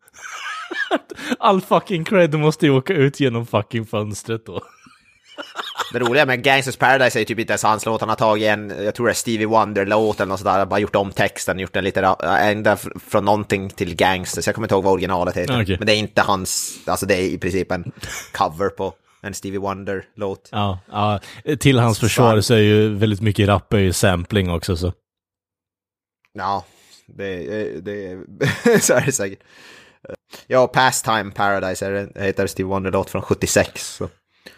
All 1.39 1.61
fucking 1.61 2.05
cred 2.05 2.35
måste 2.35 2.67
ju 2.67 2.73
åka 2.73 2.95
ut 2.95 3.21
genom 3.21 3.47
fucking 3.47 3.87
fönstret 3.87 4.47
då. 4.47 4.63
Det 5.93 5.99
roliga 5.99 6.27
med 6.27 6.43
Gangsters 6.43 6.77
Paradise 6.77 7.19
är 7.19 7.21
ju 7.21 7.25
typ 7.25 7.39
inte 7.39 7.51
ens 7.53 7.63
hans 7.63 7.87
låt. 7.87 8.01
Han 8.01 8.09
har 8.09 8.17
tagit 8.17 8.47
en, 8.47 8.85
jag 8.85 8.95
tror 8.95 9.07
det 9.07 9.13
är 9.13 9.15
Stevie 9.15 9.47
Wonder-låt 9.47 10.21
eller 10.21 10.29
något 10.29 10.39
sådär, 10.41 10.67
bara 10.67 10.81
gjort 10.81 10.97
om 10.97 11.13
texten, 11.13 11.59
gjort 11.59 11.73
den 11.73 11.85
lite, 11.85 12.01
ända 12.41 12.75
fr- 12.75 12.99
från 13.09 13.25
någonting 13.25 13.71
till 13.71 13.95
Gangsters. 13.95 14.47
Jag 14.47 14.55
kommer 14.55 14.67
inte 14.67 14.75
ihåg 14.75 14.85
vad 14.85 14.93
originalet 14.93 15.37
heter. 15.37 15.63
Okej. 15.63 15.77
Men 15.79 15.87
det 15.87 15.93
är 15.93 15.97
inte 15.97 16.23
hans, 16.23 16.79
alltså 16.87 17.07
det 17.07 17.15
är 17.15 17.23
i 17.23 17.39
princip 17.39 17.73
en 17.73 17.93
cover 18.33 18.69
på 18.69 18.95
en 19.23 19.35
Stevie 19.35 19.59
Wonder-låt. 19.59 20.49
Ja, 20.53 20.79
ja, 20.91 21.21
till 21.61 21.79
hans 21.79 21.99
försvar 21.99 22.41
så 22.41 22.55
är 22.55 22.59
ju 22.59 22.95
väldigt 22.95 23.21
mycket 23.21 23.49
rap 23.49 23.73
är 23.73 23.79
ju 23.79 23.93
sampling 23.93 24.51
också 24.51 24.77
så. 24.77 24.93
Ja, 26.33 26.65
det, 27.07 27.37
det, 27.85 28.19
så 28.83 28.95
är 28.95 29.07
det 29.07 29.13
säkert. 29.13 29.39
Ja, 30.47 30.67
Pastime 30.67 31.31
Paradise 31.31 31.87
är 31.87 31.91
det, 31.91 32.25
heter 32.25 32.47
Stevie 32.47 32.69
Wonder-låt 32.71 33.11
från 33.11 33.23
76. 33.23 33.95
Så. 33.97 34.09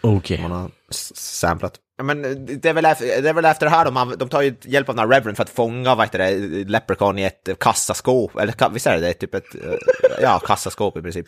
Okej. 0.01 0.41
Man 0.41 0.51
har 0.51 0.71
samplat. 1.13 1.79
Ja, 1.97 2.03
Men 2.03 2.21
det 2.45 2.65
är, 2.69 2.73
väl 2.73 2.85
efter, 2.85 3.21
det 3.21 3.29
är 3.29 3.33
väl 3.33 3.45
efter 3.45 3.65
det 3.65 3.69
här 3.69 3.85
de, 3.85 4.15
de 4.17 4.29
tar 4.29 4.41
ju 4.41 4.55
hjälp 4.61 4.89
av 4.89 4.95
den 4.95 5.09
här 5.09 5.15
Reverend 5.15 5.37
för 5.37 5.43
att 5.43 5.49
fånga 5.49 5.95
vad 5.95 6.05
heter 6.05 6.19
det, 6.19 6.69
Leprechaun 6.69 7.19
i 7.19 7.23
ett 7.23 7.49
kassaskåp. 7.59 8.35
Eller 8.35 8.69
visst 8.69 8.87
är 8.87 8.93
det 8.95 9.01
det? 9.01 9.13
Typ 9.13 9.35
ett 9.35 9.55
eh, 9.55 9.73
ja, 10.21 10.39
kassaskåp 10.39 10.97
i 10.97 11.01
princip. 11.01 11.27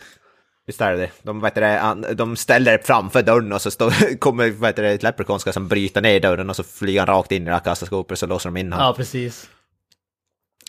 Visst 0.66 0.82
är 0.82 0.92
det 0.92 0.98
det? 0.98 1.10
De, 1.22 1.44
heter 1.44 1.62
det, 1.62 2.14
de 2.14 2.36
ställer 2.36 2.72
det 2.72 2.88
framför 2.88 3.22
dörren 3.22 3.54
och 3.54 3.62
så 3.62 3.72
står, 3.72 4.18
kommer 4.20 4.52
vad 4.52 4.70
heter 4.70 4.84
det, 4.84 5.04
Leprechaun 5.04 5.40
ska 5.40 5.54
som 5.54 5.68
bryta 5.68 6.02
ner 6.02 6.20
dörren 6.20 6.50
och 6.50 6.56
så 6.56 6.64
flyger 6.64 7.00
han 7.00 7.08
rakt 7.08 7.32
in 7.32 7.42
i 7.42 7.46
det 7.46 7.52
här 7.52 7.60
kassaskåpet 7.60 8.12
och 8.12 8.18
så 8.18 8.28
låser 8.28 8.50
de 8.50 8.58
in 8.58 8.74
honom. 8.74 8.88
Ja, 8.88 8.94
precis. 8.94 9.50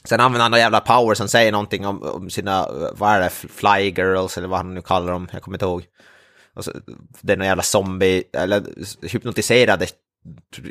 Sen 0.04 0.20
använder 0.20 0.42
han 0.42 0.50
någon 0.50 0.60
jävla 0.60 0.80
power 0.80 1.14
som 1.14 1.28
säger 1.28 1.52
någonting 1.52 1.86
om, 1.86 2.02
om 2.02 2.30
sina, 2.30 2.58
eh, 2.58 2.88
vad 2.92 3.12
är 3.12 3.20
det, 3.20 3.30
fly 3.30 3.94
girls 3.96 4.38
eller 4.38 4.48
vad 4.48 4.58
han 4.58 4.74
nu 4.74 4.82
kallar 4.82 5.12
dem, 5.12 5.28
jag 5.32 5.42
kommer 5.42 5.56
inte 5.56 5.64
ihåg. 5.64 5.84
Och 6.54 6.64
så, 6.64 6.72
det 7.20 7.32
är 7.32 7.36
någon 7.36 7.46
jävla 7.46 7.62
zombie, 7.62 8.22
eller 8.32 8.62
hypnotiserade 9.02 9.86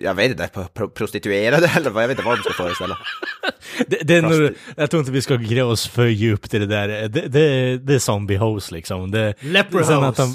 jag 0.02 0.14
vet 0.14 0.32
inte, 0.32 0.48
pro- 0.54 0.68
pro- 0.74 0.90
prostituerade 0.90 1.72
eller 1.76 1.90
vad, 1.90 2.04
jag 2.04 2.08
vet 2.08 2.18
inte 2.18 2.26
vad 2.28 2.38
de 2.38 2.42
ska 2.44 2.54
föreställa. 2.54 2.98
Det, 3.88 3.98
det 4.04 4.16
är 4.16 4.22
nog, 4.22 4.52
jag 4.78 4.90
tror 4.92 5.00
inte 5.00 5.12
vi 5.12 5.22
ska 5.22 5.36
gräva 5.36 5.70
oss 5.70 5.88
för 5.88 6.06
djupt 6.06 6.54
i 6.54 6.60
det 6.60 6.66
där. 6.66 6.88
Det, 6.88 7.08
det, 7.28 7.78
det 7.78 7.94
är 7.96 8.00
zombie 8.00 8.36
hose 8.36 8.74
liksom. 8.74 9.12
Det, 9.12 9.34
Exakt, 9.40 9.84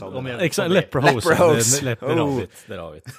om 0.03 0.27
jag- 0.27 0.71
leper 0.71 0.99
hose. 1.01 1.29
Leper 1.31 1.45
hose. 1.45 1.81
Det- 1.81 1.85
Leper, 1.85 2.07
där 2.07 2.15
har 2.17 2.89
Oh. 2.89 2.93
vi 2.93 3.01
det. 3.01 3.13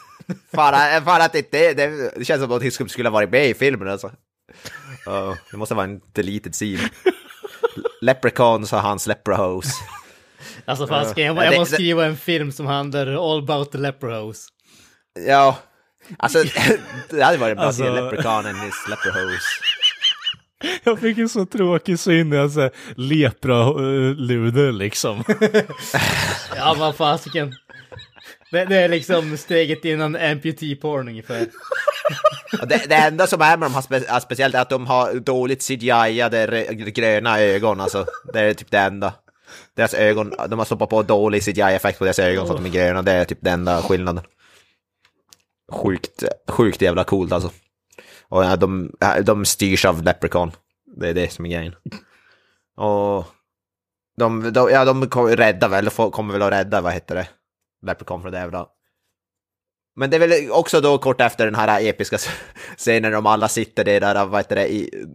Fan, 0.56 1.04
fan 1.06 1.22
att 1.22 1.34
det, 1.34 1.52
det, 1.52 1.74
det 1.74 2.26
känns 2.26 2.42
som 2.42 2.52
att 2.52 2.62
det 2.62 2.72
skulle 2.90 3.10
ha 3.10 3.14
varit 3.14 3.30
med 3.32 3.50
i 3.50 3.54
filmen 3.54 3.88
alltså. 3.90 4.12
Ja, 5.06 5.38
det 5.52 5.58
måste 5.58 5.76
vara 5.76 5.86
en 5.86 6.02
deleted 6.14 6.54
scene. 6.54 6.90
Leprechauns 8.02 8.74
och 8.74 8.80
hans 8.82 9.08
leprehose. 9.08 9.72
Alltså 10.70 10.88
jag, 10.90 11.36
Ja, 11.36 11.44
jag 11.44 11.54
det- 11.54 11.60
måste 11.60 11.74
skriva 11.76 12.06
en 12.06 12.18
film 12.18 12.52
som 12.52 12.66
handlar 12.66 13.08
all 13.34 13.40
about 13.44 13.72
the 13.72 13.78
leper 13.78 14.08
hose. 14.08 14.50
Ja, 15.28 15.58
alltså 16.18 16.44
det 17.10 17.22
hade 17.24 17.38
varit 17.38 17.58
bra 17.58 17.66
Alltså- 17.66 17.84
till 17.84 17.94
Leprechaun 17.94 18.46
and 18.46 18.58
his 18.60 18.88
leprehose. 18.90 19.46
Jag 20.84 21.00
fick 21.00 21.18
en 21.18 21.30
så 21.30 21.46
tråkig 21.46 22.00
syn 22.00 22.30
när 22.30 22.38
jag 22.38 22.52
såhär 22.52 22.72
lepra-luder 22.96 24.72
liksom. 24.72 25.24
Ja, 26.56 26.76
vad 26.80 26.96
fasiken. 26.96 27.54
Det, 28.52 28.66
det 28.66 28.76
är 28.78 28.90
liksom 28.90 29.38
steget 29.38 29.86
innan 29.86 30.16
amputee-porn 30.16 31.08
ungefär. 31.08 31.48
Det, 32.68 32.82
det 32.90 32.96
enda 32.96 33.28
som 33.28 33.42
är 33.42 33.58
med 33.58 33.66
de 33.70 33.74
här 33.74 33.82
spe, 33.82 34.20
speciellt 34.22 34.56
är 34.56 34.62
att 34.62 34.70
de 34.70 34.88
har 34.88 35.14
dåligt 35.14 35.62
CGI-ade 35.62 36.66
gröna 36.74 37.40
ögon, 37.40 37.82
alltså. 37.82 38.06
Det 38.34 38.40
är 38.40 38.54
typ 38.54 38.72
det 38.72 38.78
enda. 38.80 39.14
Deras 39.76 39.94
ögon, 39.94 40.34
de 40.50 40.60
har 40.60 40.66
stoppat 40.66 40.90
på 40.90 41.04
dålig 41.04 41.44
CGI-effekt 41.44 42.00
på 42.00 42.06
deras 42.06 42.20
ögon 42.20 42.48
så 42.48 42.54
att 42.54 42.64
de 42.64 42.66
är 42.66 42.74
gröna, 42.74 43.02
det 43.02 43.12
är 43.12 43.26
typ 43.26 43.38
den 43.42 43.54
enda 43.54 43.82
skillnaden. 43.82 44.24
Sjukt, 45.72 46.24
sjukt 46.48 46.82
jävla 46.82 47.04
coolt 47.04 47.32
alltså. 47.32 47.52
Och 48.30 48.44
ja, 48.44 48.56
de, 48.56 48.92
de 49.24 49.46
styrs 49.46 49.86
av 49.86 50.04
Leprechaun. 50.04 50.52
Det 50.96 51.10
är 51.10 51.14
det 51.14 51.32
som 51.32 51.46
är 51.46 51.50
grejen. 51.50 51.76
Och 52.78 53.26
de, 54.18 54.54
de, 54.54 54.70
ja, 54.72 54.86
de 54.86 55.10
kommer 55.10 55.68
väl, 55.68 55.90
kommer 56.12 56.34
väl 56.34 56.42
att 56.42 56.52
rädda, 56.52 56.82
vad 56.82 56.94
heter 56.94 57.16
det? 57.16 57.28
Leprechaun 57.86 58.22
från 58.22 58.32
det 58.32 58.38
jävla 58.38 58.68
men 59.96 60.10
det 60.10 60.18
är 60.18 60.20
väl 60.20 60.52
också 60.52 60.82
då 60.82 60.98
kort 60.98 61.22
efter 61.22 61.46
den 61.46 61.56
här 61.56 61.82
episka 61.82 62.18
scenen 62.78 63.12
de 63.12 63.26
alla 63.26 63.48
sitter 63.48 63.84
det 63.84 64.00
där, 64.00 64.26
vad 64.26 64.40
heter 64.40 64.56
det, 64.56 64.68
i, 64.68 65.06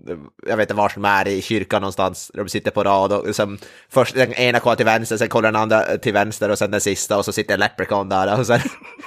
jag 0.47 0.57
vet 0.57 0.65
inte 0.71 0.75
var 0.75 0.93
de 0.95 1.05
är, 1.05 1.29
i 1.29 1.43
kyrkan 1.43 1.83
någonstans. 1.83 2.31
De 2.35 2.49
sitter 2.49 2.71
på 2.71 2.85
rad 2.85 3.13
och 3.13 3.37
sen 3.37 3.59
först 3.89 4.15
den 4.15 4.33
ena 4.33 4.61
kollar 4.61 4.77
till 4.77 4.85
vänster, 4.85 5.17
sen 5.17 5.29
kollar 5.29 5.53
den 5.53 5.61
andra 5.63 5.87
eh, 5.87 5.97
till 5.97 6.13
vänster 6.13 6.51
och 6.51 6.59
sen 6.59 6.71
den 6.71 6.81
sista 6.81 7.19
och 7.19 7.25
så 7.25 7.33
sitter 7.33 7.59
Leprechaun 7.59 8.09
där 8.09 8.39
och 8.41 8.47
sen 8.47 8.61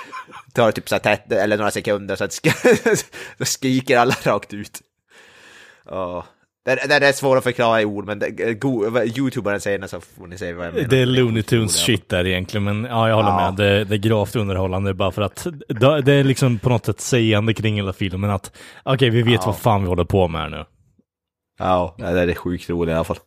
tar 0.53 0.65
det 0.65 0.71
typ 0.71 0.89
så 0.89 0.95
här 0.95 0.99
tätt, 0.99 1.31
eller 1.31 1.57
några 1.57 1.71
sekunder 1.71 2.15
så 2.15 2.25
sk- 2.25 3.03
skriker 3.45 3.97
alla 3.97 4.15
rakt 4.23 4.53
ut. 4.53 4.81
Ja. 5.85 6.25
Det, 6.75 6.99
det 6.99 7.07
är 7.07 7.13
svårt 7.13 7.37
att 7.37 7.43
förklara 7.43 7.81
i 7.81 7.85
ord, 7.85 8.05
men 8.05 8.19
det, 8.19 8.53
go, 8.53 8.99
youtuberen 9.17 9.61
säger 9.61 9.79
det 9.79 9.87
så 9.87 10.01
får 10.01 10.27
ni 10.27 10.37
se 10.37 10.53
vad 10.53 10.65
jag 10.65 10.73
menar. 10.73 10.87
Det 10.89 10.97
är 11.01 11.05
Looney 11.05 11.43
Tunes 11.43 11.75
shit 11.75 12.09
där 12.09 12.27
egentligen, 12.27 12.63
men 12.63 12.83
ja, 12.83 13.09
jag 13.09 13.15
håller 13.15 13.29
Ja. 13.29 13.51
med. 13.51 13.55
Det, 13.55 13.83
det 13.83 13.95
är 13.95 13.99
gravt 13.99 14.35
underhållande 14.35 14.93
bara 14.93 15.11
för 15.11 15.21
att 15.21 15.47
det 16.03 16.13
är 16.13 16.23
liksom 16.23 16.59
på 16.59 16.69
något 16.69 16.85
sätt 16.85 17.01
sägande 17.01 17.53
kring 17.53 17.75
hela 17.75 17.93
filmen 17.93 18.29
att 18.29 18.51
okej, 18.83 19.09
vi 19.09 19.21
vet 19.21 19.33
Ja. 19.33 19.45
vad 19.45 19.57
fan 19.57 19.81
vi 19.81 19.87
håller 19.87 20.03
på 20.03 20.27
med 20.27 20.41
här 20.41 20.49
nu. 20.49 20.65
Ja, 21.59 21.95
det 21.97 22.05
är 22.05 22.33
sjukt 22.35 22.69
roligt 22.69 22.91
i 22.91 22.95
alla 22.95 23.03
fall. 23.03 23.17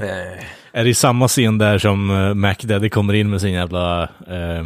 Eh. 0.00 0.44
Är 0.72 0.84
det 0.84 0.94
samma 0.94 1.28
scen 1.28 1.58
där 1.58 1.78
som 1.78 2.10
uh, 2.10 2.34
Mac 2.34 2.54
Daddy 2.62 2.88
kommer 2.88 3.14
in 3.14 3.30
med 3.30 3.40
sin 3.40 3.52
jävla 3.52 4.02
eh, 4.02 4.64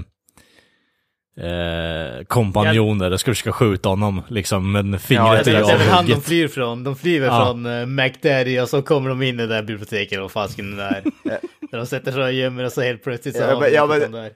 eh, 1.40 2.24
kompanjon 2.24 2.98
där 2.98 3.10
och 3.10 3.20
ska 3.20 3.30
försöka 3.30 3.52
skjuta 3.52 3.88
honom 3.88 4.22
liksom, 4.28 4.72
men 4.72 4.92
Ja, 4.92 4.98
fingret 4.98 5.44
det, 5.44 5.50
är 5.50 5.58
ju 5.58 5.64
det 5.64 5.72
är 5.72 5.78
väl 5.78 5.88
han 5.88 6.04
de 6.06 6.12
avhugget. 6.12 6.24
flyr 6.24 6.48
från. 6.48 6.84
De 6.84 6.96
flyr 6.96 7.22
Ja. 7.22 7.44
från 7.46 7.66
uh, 7.66 7.86
McDaddy 7.86 8.58
och 8.60 8.68
så 8.68 8.82
kommer 8.82 9.08
de 9.08 9.22
in 9.22 9.34
i 9.34 9.38
det 9.38 9.46
där 9.46 9.62
biblioteket 9.62 10.20
och 10.20 10.32
fasiken 10.32 10.76
där. 10.76 11.04
där 11.70 11.78
de 11.78 11.86
sätter 11.86 12.12
sig 12.12 12.22
och 12.22 12.32
gömmer 12.32 12.64
och 12.64 12.72
så 12.72 12.80
helt 12.82 13.02
plötsligt 13.04 13.36
så 13.36 13.42
Ja, 13.42 13.60
men- 13.60 13.72
ja, 13.72 13.86
men- 13.86 14.12
där. 14.12 14.30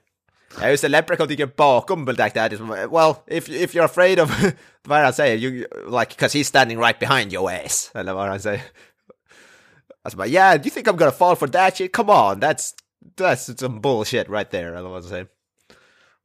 Ja 0.60 0.68
just 0.70 0.82
det, 0.82 0.88
Leprechaun 0.88 1.28
tycker 1.28 1.46
bakom 1.46 2.04
Black 2.04 2.34
Daddy 2.34 2.56
well, 2.92 3.14
if, 3.26 3.48
if 3.48 3.74
you're 3.74 3.84
afraid 3.84 4.20
of, 4.20 4.42
vad 4.86 4.98
är 4.98 5.04
han 5.04 5.12
säger, 5.12 5.36
you, 5.36 5.64
like, 5.98 6.14
cause 6.18 6.38
he's 6.38 6.44
standing 6.44 6.80
right 6.80 6.98
behind 6.98 7.32
your 7.32 7.50
ass, 7.52 7.90
eller 7.94 8.12
vad 8.12 8.28
han 8.28 8.40
säger. 8.40 8.60
Alltså 10.04 10.16
bara, 10.18 10.26
yeah, 10.28 10.54
do 10.56 10.62
you 10.64 10.70
think 10.70 10.86
I'm 10.88 10.96
gonna 10.96 11.10
fall 11.10 11.36
for 11.36 11.46
that 11.48 11.76
shit? 11.76 11.92
Come 11.96 12.12
on, 12.12 12.40
that's, 12.40 12.70
that's 13.20 13.56
some 13.58 13.80
bullshit 13.80 14.28
right 14.28 14.50
there, 14.50 14.68
eller 14.68 14.82
vad 14.88 14.92
han 14.92 15.02
säger. 15.02 15.26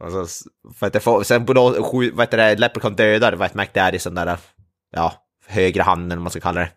Och 0.03 0.11
så, 0.11 0.49
för 0.79 0.87
att 0.87 0.93
det 0.93 0.99
får, 0.99 1.23
sen 1.23 1.45
blå, 1.45 1.83
sju- 1.83 2.11
vad 2.11 2.25
heter 2.25 2.37
det, 2.37 2.55
Leprechaun 2.55 2.95
dödar, 2.95 3.33
vad 3.33 3.47
heter 3.47 3.57
McDaddy, 3.59 3.99
sån 3.99 4.15
där, 4.15 4.37
ja, 4.95 5.13
högra 5.47 5.83
handen, 5.83 6.11
eller 6.11 6.21
man 6.21 6.31
ska 6.31 6.39
kalla 6.39 6.59
det. 6.61 6.69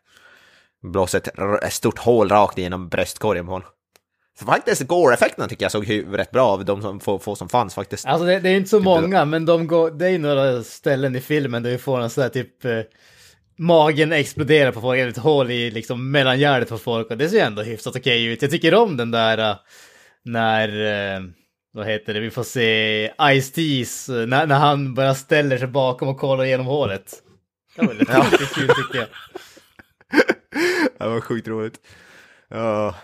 Blåser 0.82 1.18
ett, 1.18 1.62
ett 1.64 1.72
stort 1.72 1.98
hål 1.98 2.28
rakt 2.28 2.58
igenom 2.58 2.88
bröstkorgen 2.88 3.46
på 3.46 3.52
honom. 3.52 3.68
Så 4.38 4.46
faktiskt 4.46 4.82
gore-effekterna 4.82 5.48
tycker 5.48 5.64
jag 5.64 5.72
såg 5.72 6.04
rätt 6.18 6.30
bra 6.30 6.48
av 6.48 6.64
de 6.64 6.82
som, 6.82 7.00
få, 7.00 7.18
få 7.18 7.36
som 7.36 7.48
fanns 7.48 7.74
faktiskt. 7.74 8.06
Alltså 8.06 8.26
det, 8.26 8.40
det 8.40 8.48
är 8.48 8.56
inte 8.56 8.70
så 8.70 8.78
Typ 8.78 8.84
många, 8.84 9.24
men 9.24 9.46
de 9.46 9.66
går, 9.66 9.90
det 9.90 10.08
är 10.08 10.18
några 10.18 10.62
ställen 10.62 11.16
i 11.16 11.20
filmen 11.20 11.62
där 11.62 11.70
vi 11.70 11.78
får 11.78 12.00
en 12.00 12.10
sån 12.10 12.22
här 12.22 12.28
typ 12.28 12.64
eh, 12.64 12.80
magen 13.58 14.12
exploderar 14.12 14.72
på 14.72 14.80
folk, 14.80 15.00
ett 15.00 15.16
hål 15.16 15.50
i 15.50 15.70
liksom 15.70 16.10
mellangärdet 16.10 16.68
på 16.68 16.78
folk 16.78 17.10
och 17.10 17.16
det 17.16 17.28
ser 17.28 17.46
ändå 17.46 17.62
hyfsat 17.62 17.96
okej 17.96 18.24
ut. 18.24 18.42
Jag 18.42 18.50
tycker 18.50 18.74
om 18.74 18.96
den 18.96 19.10
där 19.10 19.50
eh, 19.50 19.56
när, 20.24 20.68
eh, 20.68 21.20
vad 21.72 21.86
heter 21.86 22.14
det, 22.14 22.20
vi 22.20 22.30
får 22.30 22.42
se 22.42 23.10
Ice-Te's, 23.10 24.20
eh, 24.20 24.26
när, 24.26 24.46
när 24.46 24.58
han 24.58 24.94
bara 24.94 25.14
ställer 25.14 25.58
sig 25.58 25.68
bakom 25.68 26.08
och 26.08 26.18
kollar 26.18 26.44
igenom 26.44 26.66
hålet. 26.66 27.14
Det 27.76 27.86
var 27.86 27.94
lite, 27.94 28.12
kul 28.54 28.68
tycker 28.68 28.98
jag. 28.98 29.08
Det 30.98 31.08
var 31.08 31.20
sjukt 31.20 31.48
roligt. 31.48 31.74
Ja. 32.48 32.94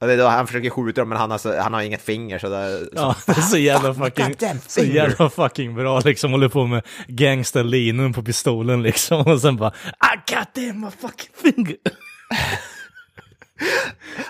Och 0.00 0.06
det 0.06 0.12
är 0.12 0.18
då 0.18 0.26
han 0.26 0.46
försöker 0.46 0.70
skjuta 0.70 1.00
dem 1.00 1.08
men 1.08 1.18
han 1.18 1.30
har, 1.30 1.38
så, 1.38 1.60
han 1.60 1.74
har 1.74 1.82
inget 1.82 2.02
finger 2.02 2.38
så 2.38 2.48
det... 2.48 2.78
Så, 2.78 2.88
Ja, 2.94 3.16
det 3.26 3.32
är 3.32 3.40
så 3.40 3.58
jävla 3.58 3.94
fucking, 3.94 4.34
så 4.66 4.84
jävla 4.84 5.30
fucking 5.30 5.74
bra 5.74 6.00
liksom, 6.00 6.30
håller 6.30 6.48
på 6.48 6.66
med 6.66 6.82
gangsterlinjen 7.08 8.12
på 8.12 8.22
pistolen 8.22 8.82
liksom, 8.82 9.20
och 9.26 9.40
sen 9.40 9.56
bara 9.56 9.72
I 9.88 10.32
got 10.34 10.54
them 10.54 10.80
my 10.80 10.90
fucking 10.90 11.54
finger! 11.54 11.76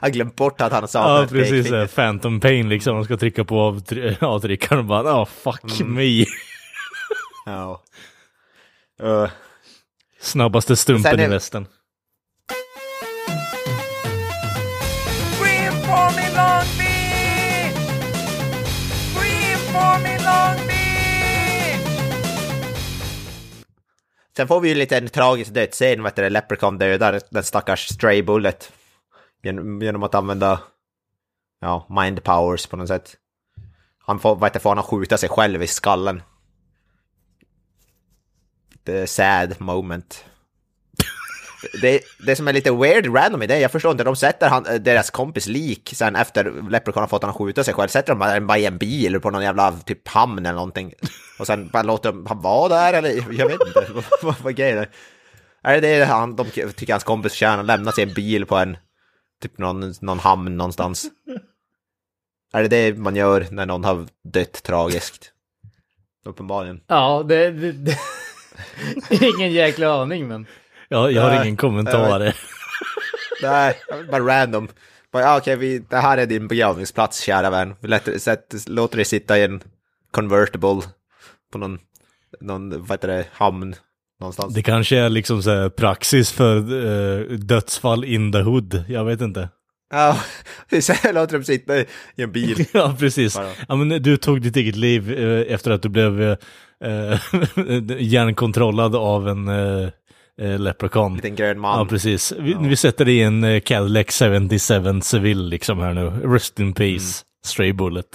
Han 0.01 0.12
glömt 0.12 0.37
bort 0.37 0.61
att 0.61 0.72
han 0.72 0.89
saknar 0.89 1.16
Ja, 1.16 1.24
ett 1.24 1.30
precis, 1.30 1.51
pekfinger. 1.64 1.82
eh, 1.82 1.87
Phantom 1.89 2.41
Pain 2.41 2.68
liksom, 2.68 2.95
de 2.97 3.05
ska 3.05 3.16
trycka 3.16 3.45
på 3.45 3.55
avtry- 3.55 4.16
avtryckaren 4.24 4.78
och 4.78 4.85
bara 4.85 5.22
oh 5.22 5.26
fuck 5.26 5.80
Mm. 5.80 5.95
me! 5.95 6.24
Ja. 7.47 7.82
Uh, 9.03 9.28
Snabbaste 10.20 10.76
stumpen 10.76 11.20
är- 11.20 11.24
i 11.24 11.28
västen. 11.28 11.66
Sen 24.37 24.49
får 24.49 24.61
vi 24.61 24.68
ju 24.68 24.74
lite 24.74 24.97
en 24.97 25.09
tragisk 25.09 25.55
dödsscen, 25.55 26.03
vad 26.03 26.12
heter 26.12 26.22
det, 26.22 26.30
Leprechaun 26.30 26.78
dödar 26.78 27.20
den 27.30 27.45
stackars 27.45 27.87
Stray 27.89 28.22
Bullet. 28.22 28.72
Genom, 29.45 29.82
genom 29.82 30.03
att 30.03 30.14
använda, 30.14 30.61
ja, 31.61 31.86
mind 31.90 32.24
powers 32.24 32.66
på 32.66 32.76
något 32.76 32.88
sätt. 32.88 33.16
Han 33.99 34.18
får, 34.18 34.36
vad 34.36 34.45
heter 34.45 34.59
det, 34.59 34.62
får 34.62 34.74
han 34.74 34.84
skjuta 34.84 35.16
sig 35.16 35.28
själv 35.28 35.62
i 35.62 35.66
skallen. 35.66 36.22
The 38.86 39.07
sad 39.07 39.61
moment. 39.61 40.24
Det, 41.82 42.01
det 42.26 42.36
som 42.36 42.49
är 42.49 42.53
lite 42.53 42.72
weird 42.72 43.14
random 43.14 43.42
i 43.42 43.47
det, 43.47 43.59
jag 43.59 43.72
förstår 43.72 43.92
inte, 43.92 44.05
de 44.05 44.16
sätter 44.16 44.49
han, 44.49 44.62
deras 44.62 45.11
kompis 45.11 45.47
lik 45.47 45.92
sen 45.95 46.16
efter 46.16 46.70
Leprechaun 46.70 47.03
har 47.03 47.09
fått 47.09 47.22
honom 47.22 47.36
att 47.36 47.38
skjuta 47.38 47.64
sig 47.64 47.74
själv, 47.74 47.88
sätter 47.88 48.14
de 48.14 48.20
honom 48.20 48.47
bara 48.47 48.59
i 48.59 48.66
en 48.66 48.78
bil 48.78 49.20
på 49.20 49.30
någon 49.30 49.42
jävla 49.42 49.72
typ 49.72 50.09
hamn 50.09 50.38
eller 50.47 50.53
någonting. 50.53 50.92
Och 51.38 51.47
sen 51.47 51.68
bara 51.68 51.82
låter 51.82 52.12
de 52.12 52.26
han 52.26 52.40
vara 52.40 52.68
där 52.68 52.92
eller 52.92 53.11
jag 53.11 53.49
vet 53.49 53.66
inte, 53.66 53.86
vad, 53.95 54.05
vad, 54.22 54.34
vad 54.42 54.55
grejen 54.55 54.78
är. 54.78 54.88
Är 55.62 55.80
det 55.80 55.99
det 55.99 56.05
han, 56.05 56.36
de 56.36 56.45
tycker 56.51 56.92
hans 56.92 57.05
kompis 57.05 57.32
förtjänar, 57.32 57.62
lämna 57.62 57.92
sig 57.92 58.05
i 58.05 58.09
en 58.09 58.14
bil 58.14 58.47
på 58.47 58.57
en, 58.57 58.76
typ 59.49 59.59
någon, 59.59 59.95
någon 60.01 60.18
hamn 60.18 60.57
någonstans? 60.57 61.07
Är 62.53 62.62
det 62.62 62.68
det 62.68 62.99
man 62.99 63.16
gör 63.16 63.47
när 63.51 63.66
någon 63.66 63.84
har 63.84 64.07
dött 64.24 64.62
tragiskt? 64.62 65.32
Uppenbarligen. 66.24 66.80
Ja, 66.86 67.24
det, 67.28 67.51
det, 67.51 67.72
det 67.72 67.99
ingen 69.36 69.53
jäkla 69.53 70.03
aning 70.03 70.28
men. 70.28 70.47
Ja, 70.88 71.11
jag 71.11 71.22
har 71.22 71.30
Nej, 71.30 71.42
ingen 71.42 71.57
kommentar. 71.57 72.34
Nej, 73.42 73.76
bara 74.11 74.40
random. 74.40 74.68
Bara, 75.12 75.36
okej, 75.36 75.57
vi, 75.57 75.78
det 75.78 75.97
här 75.97 76.18
är 76.18 76.26
din 76.26 76.49
begravningsplats, 76.49 77.20
kära 77.20 77.51
vän. 77.51 77.74
Vi 77.80 77.88
låter 78.66 78.97
dig 78.97 79.05
sitta 79.05 79.38
i 79.38 79.45
en 79.45 79.62
convertible 80.11 80.80
på 81.53 81.59
någon, 81.59 81.78
någon 82.40 82.70
vad 82.70 82.90
heter 82.90 83.09
det, 83.09 83.26
hamn 83.32 83.74
någonstans. 84.21 84.55
Det 84.55 84.62
kanske 84.62 84.99
är 84.99 85.09
liksom 85.09 85.43
så 85.43 85.71
praxis 85.71 86.33
för 86.33 86.57
eh, 86.57 87.37
dödsfall 87.39 88.05
in 88.05 88.33
the 88.33 88.39
hood, 88.41 88.85
jag 88.89 89.05
vet 89.05 89.21
inte. 89.21 89.49
Ja, 89.93 90.19
låter 91.12 91.33
dem 91.33 91.45
sitta 91.45 91.81
i 91.81 91.87
en 92.17 92.33
bil. 92.33 92.67
Ja, 92.73 92.97
precis. 92.99 93.39
Ja, 93.69 93.77
men 93.77 94.03
du 94.03 94.17
tog 94.17 94.43
ditt 94.43 94.57
eget 94.57 94.77
liv 94.77 95.12
eh, 95.12 95.55
efter 95.55 95.71
att 95.71 95.83
du 95.83 95.89
blev 95.89 96.23
eh, 96.23 96.37
hjärnkontrollad 97.99 98.97
av 98.97 99.29
en 99.29 99.49
eh, 99.49 99.89
eh, 100.43 100.59
leprechaun. 100.59 101.15
Liten 101.15 101.35
grön 101.37 101.61
man. 101.61 101.79
Ja, 101.79 101.87
precis. 101.87 102.33
Vi, 102.39 102.57
vi 102.61 102.77
sätter 102.77 103.09
i 103.09 103.23
en 103.23 103.45
eh, 103.45 103.61
Cadillac 103.61 104.07
77 104.19 105.01
Seville 105.03 105.49
liksom 105.49 105.79
här 105.79 105.95
nu. 105.95 106.11
Rest 106.25 106.61
in 106.61 106.73
peace, 106.73 106.95
Mm. 106.95 107.47
Stray 107.47 107.73
Bullet. 107.73 108.07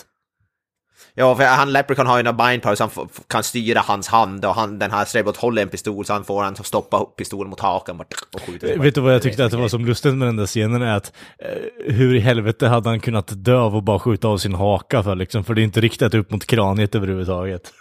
Ja, 1.20 1.36
för 1.36 1.44
han 1.44 1.72
Leprechaun 1.74 2.08
har 2.08 2.18
ju 2.18 2.24
någon 2.24 2.48
mind 2.48 2.62
power 2.62 2.76
så 2.76 2.84
han 2.84 3.08
f- 3.10 3.22
kan 3.28 3.44
styra 3.44 3.80
hans 3.80 4.08
hand 4.08 4.46
och 4.46 4.56
han, 4.56 4.80
den 4.80 4.92
här 4.92 5.06
Straybot 5.06 5.38
håller 5.38 5.62
en 5.62 5.70
pistol 5.70 6.06
så 6.06 6.14
han 6.14 6.24
får 6.24 6.44
han 6.44 6.54
att 6.54 6.66
stoppa 6.66 7.06
pistolen 7.06 7.50
mot 7.50 7.60
hakan 7.60 7.98
bara, 7.98 8.06
och 8.34 8.42
skjuta. 8.42 8.68
Eh, 8.68 8.82
Vet 8.82 8.96
du 8.96 9.02
vad 9.02 9.14
jag 9.14 9.22
tyckte 9.22 9.46
att 9.46 9.52
det 9.52 9.58
var 9.58 9.68
som 9.68 9.86
lustigt 9.86 10.16
med 10.16 10.28
den 10.28 10.36
där 10.36 10.46
scenen 10.46 10.82
är 10.82 10.98
att 10.98 11.14
eh, 11.40 11.94
hur 11.94 12.16
i 12.16 12.20
helvete 12.20 12.68
hade 12.68 12.90
han 12.90 13.00
kunnat 13.00 13.28
dö 13.46 13.58
av 13.58 13.76
och 13.76 13.84
bara 13.84 14.00
skjuta 14.00 14.28
av 14.28 14.38
sin 14.38 14.54
haka 14.56 15.04
för 15.04 15.16
liksom, 15.16 15.44
för 15.44 15.54
det 15.54 15.62
är 15.62 15.64
inte 15.64 15.82
riktat 15.82 16.14
upp 16.14 16.32
mot 16.32 16.46
kraniet 16.46 16.96
överhuvudtaget. 16.96 17.72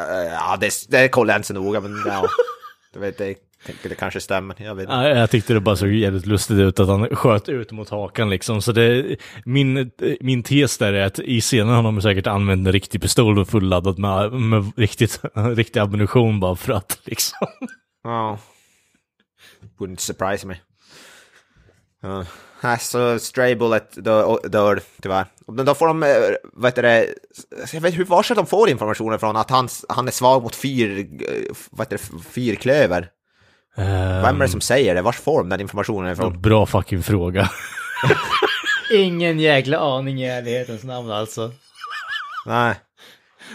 Eh, 0.00 0.32
Ja, 0.32 0.56
det, 0.60 0.70
det 0.88 1.08
kollar 1.08 1.34
jag 1.34 1.38
inte 1.38 1.46
så 1.48 1.54
noga, 1.54 1.80
men 1.80 2.02
ja. 2.06 2.26
Du 2.92 3.00
vet, 3.00 3.18
det, 3.18 3.34
tänker 3.66 3.88
det 3.88 3.94
kanske 3.94 4.20
stämmer. 4.20 4.56
Jag 4.58 4.74
vet 4.74 4.82
inte. 4.82 4.94
Ja, 4.94 5.08
jag 5.08 5.30
tyckte 5.30 5.54
det 5.54 5.60
bara 5.60 5.76
såg 5.76 5.88
jävligt 5.88 6.26
lustigt 6.26 6.58
ut 6.58 6.80
att 6.80 6.88
han 6.88 7.16
sköt 7.16 7.48
ut 7.48 7.72
mot 7.72 7.88
hakan 7.88 8.30
liksom. 8.30 8.62
Så 8.62 8.72
det, 8.72 9.16
min, 9.44 9.90
min 10.20 10.42
tes 10.42 10.78
där 10.78 10.92
är 10.92 11.06
att 11.06 11.18
i 11.18 11.40
scenen 11.40 11.74
har 11.74 11.82
de 11.82 12.02
säkert 12.02 12.26
använt 12.26 12.66
en 12.66 12.72
riktig 12.72 13.02
pistol 13.02 13.38
och 13.38 13.48
fulladdad 13.48 13.98
med, 13.98 14.32
med 14.32 14.72
riktigt, 14.76 15.20
riktig 15.34 15.80
ammunition 15.80 16.40
bara 16.40 16.56
för 16.56 16.72
att 16.72 16.98
liksom. 17.04 17.48
Ja. 18.04 18.38
Wouldn't 19.78 20.00
surprise 20.00 20.46
me. 20.46 20.56
Ja. 22.02 22.24
Nej, 22.60 22.78
så 22.78 23.18
Stray 23.18 23.54
Bullet 23.54 24.04
dör, 24.04 24.48
dör 24.48 24.80
tyvärr. 25.02 25.26
Men 25.46 25.66
då 25.66 25.74
får 25.74 25.86
de, 25.86 26.02
eh, 26.02 26.08
vad 26.52 26.70
heter 26.70 26.82
det, 26.82 27.14
jag 27.72 27.80
vet 27.80 27.98
hur 27.98 28.04
varsitt 28.04 28.36
de 28.36 28.46
får 28.46 28.68
informationen 28.68 29.18
från 29.18 29.36
att 29.36 29.50
han, 29.50 29.68
han 29.88 30.08
är 30.08 30.12
svag 30.12 30.42
mot 30.42 30.54
fyr, 30.54 30.98
eh, 30.98 31.54
vad 31.70 31.86
heter 31.86 32.00
det, 32.12 32.22
fyrklöver. 32.22 33.10
Vem 34.22 34.40
är 34.40 34.44
det 34.44 34.48
som 34.48 34.60
säger 34.60 34.94
det? 34.94 35.02
Vars 35.02 35.16
de 35.42 35.48
den 35.48 35.60
informationen 35.60 36.12
ifrån? 36.12 36.40
Bra 36.42 36.66
fucking 36.66 37.02
fråga. 37.02 37.50
Ingen 38.92 39.38
jäkla 39.40 39.78
aning 39.78 40.22
i 40.22 40.26
ärlighetens 40.28 40.84
namn 40.84 41.10
alltså. 41.10 41.52
Nej. 42.46 42.74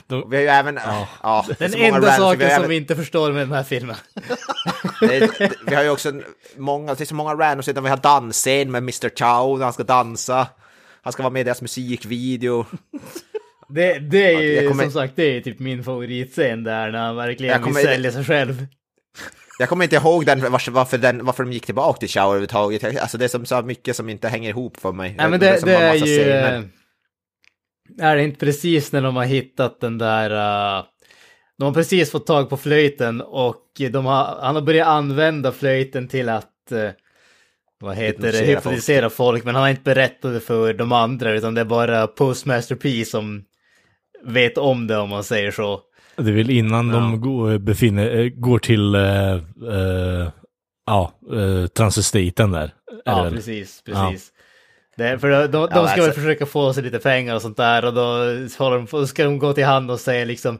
De- 0.08 0.30
Vi 0.30 0.36
har 0.36 0.44
ju 0.44 0.50
även, 0.50 0.80
ja. 0.86 1.08
är 1.50 1.56
Den 1.60 1.74
enda 1.74 1.98
rants, 2.00 2.08
vi 2.08 2.10
har 2.12 2.18
saken 2.18 2.40
som 2.50 2.58
även- 2.58 2.70
vi 2.70 2.76
inte 2.78 2.96
förstår 2.96 3.32
med 3.32 3.42
den 3.42 3.52
här 3.52 3.64
filmen. 3.64 3.96
Det, 5.00 5.20
det, 5.40 5.52
vi 5.68 5.76
har 5.76 5.84
ju 5.84 5.90
också 5.90 6.12
många, 6.58 6.94
det 6.94 7.04
är 7.04 7.06
så 7.06 7.16
många 7.16 7.34
randoms, 7.34 7.68
utan 7.68 7.84
vi 7.84 7.90
har 7.90 7.98
dansscen 7.98 8.72
med 8.72 8.78
Mr 8.84 9.10
Chow 9.16 9.58
när 9.58 9.64
han 9.64 9.74
ska 9.74 9.84
dansa. 9.84 10.48
Han 11.02 11.14
ska 11.14 11.24
vara 11.24 11.34
med 11.34 11.40
i 11.40 11.44
deras 11.44 11.62
musikvideo. 11.62 12.66
Det, 13.70 14.00
det 14.00 14.26
är 14.26 14.32
Ja, 14.34 14.42
ju 14.62 14.70
kommer- 14.70 14.84
som 14.84 14.92
sagt, 14.92 15.14
det 15.16 15.38
är 15.38 15.42
typ 15.42 15.60
min 15.60 15.84
favoritscen 15.84 16.64
där 16.64 16.92
när 16.92 17.00
han 17.00 17.16
verkligen 17.16 17.62
kommer- 17.62 17.76
vill 17.76 17.86
sälja 17.86 18.12
sig 18.12 18.24
själv. 18.26 18.66
Jag 19.60 19.70
kommer 19.70 19.84
inte 19.84 19.96
ihåg 19.96 20.26
den, 20.26 20.52
varför, 20.52 20.98
den, 20.98 21.26
varför 21.26 21.44
de 21.44 21.52
gick 21.52 21.66
tillbaka 21.66 22.00
till 22.00 22.10
Chow 22.10 22.24
överhuvudtaget. 22.24 23.02
Alltså 23.02 23.18
det 23.18 23.26
är 23.26 23.30
som 23.30 23.46
så 23.46 23.62
mycket 23.62 23.96
som 23.96 24.10
inte 24.10 24.28
hänger 24.28 24.50
ihop 24.50 24.78
för 24.78 24.92
mig. 24.92 25.16
Nej 25.18 25.30
men 25.30 25.40
det, 25.40 25.66
det 25.66 25.76
har 25.76 25.82
är 25.82 25.94
ju... 25.94 26.06
scener. 26.06 26.58
eh, 26.58 28.06
Är 28.08 28.16
det 28.16 28.24
inte 28.24 28.40
precis 28.40 28.92
när 28.92 29.02
de 29.02 29.16
har 29.16 29.26
hittat 29.26 29.80
den 29.80 29.98
där... 29.98 30.30
eh, 30.80 30.86
de 31.58 31.66
har 31.66 31.74
precis 31.74 32.12
fått 32.12 32.28
tag 32.28 32.50
på 32.50 32.58
flöjten 32.58 33.22
och 33.22 33.66
de 33.92 34.06
har, 34.06 34.40
han 34.42 34.56
har 34.56 34.62
börjat 34.62 34.88
använda 34.88 35.52
flöjten 35.52 36.08
till 36.08 36.30
att... 36.30 36.72
eh, 36.72 36.90
vad 37.80 37.96
heter 37.96 38.20
det? 38.22 38.28
Hypnotisera 38.28 38.56
Hypnotisera 38.58 39.10
folk. 39.10 39.44
Men 39.44 39.56
han 39.56 39.62
har 39.62 39.70
inte 39.70 39.82
berättat 39.82 40.34
det 40.34 40.40
för 40.40 40.74
de 40.74 40.92
andra 40.92 41.32
utan 41.32 41.54
det 41.54 41.62
är 41.62 41.66
bara 41.66 42.08
Postmaster 42.08 42.76
P 42.76 43.06
som 43.06 43.44
vet 44.26 44.58
om 44.58 44.88
det 44.88 44.98
om 44.98 45.10
man 45.10 45.24
säger 45.24 45.52
så. 45.52 45.82
Det 46.16 46.30
är 46.30 46.34
väl 46.34 46.50
innan 46.50 46.90
de 46.90 47.22
går, 47.22 47.58
befinner, 47.58 48.16
eh, 48.20 48.30
går 48.30 48.60
till, 48.60 48.96
eh, 48.96 49.32
eh, 49.34 50.30
ja, 50.86 51.14
eh, 51.34 51.68
transvestiten 51.68 52.52
där. 52.52 52.62
är 52.62 52.66
det 52.96 53.02
Ja, 53.06 53.24
väl? 53.24 53.34
precis, 53.34 53.84
Ja. 53.86 54.10
precis. 54.12 54.30
Det, 54.98 55.20
för 55.20 55.30
de, 55.30 55.38
de, 55.38 55.48
de 55.52 55.68
ska 55.68 55.80
alltså- 55.80 56.02
väl 56.02 56.12
försöka 56.12 56.46
få 56.46 56.74
sig 56.74 56.84
lite 56.84 57.00
pengar 57.00 57.36
och 57.36 57.42
sånt 57.42 57.58
där 57.58 57.86
och 57.86 57.94
då 57.94 58.26
de, 58.60 58.88
då 58.92 59.08
ska 59.08 59.24
de 59.24 59.40
gå 59.40 59.54
till 59.54 59.66
hand 59.66 59.92
och 59.92 60.00
säga 60.00 60.26
liksom 60.26 60.60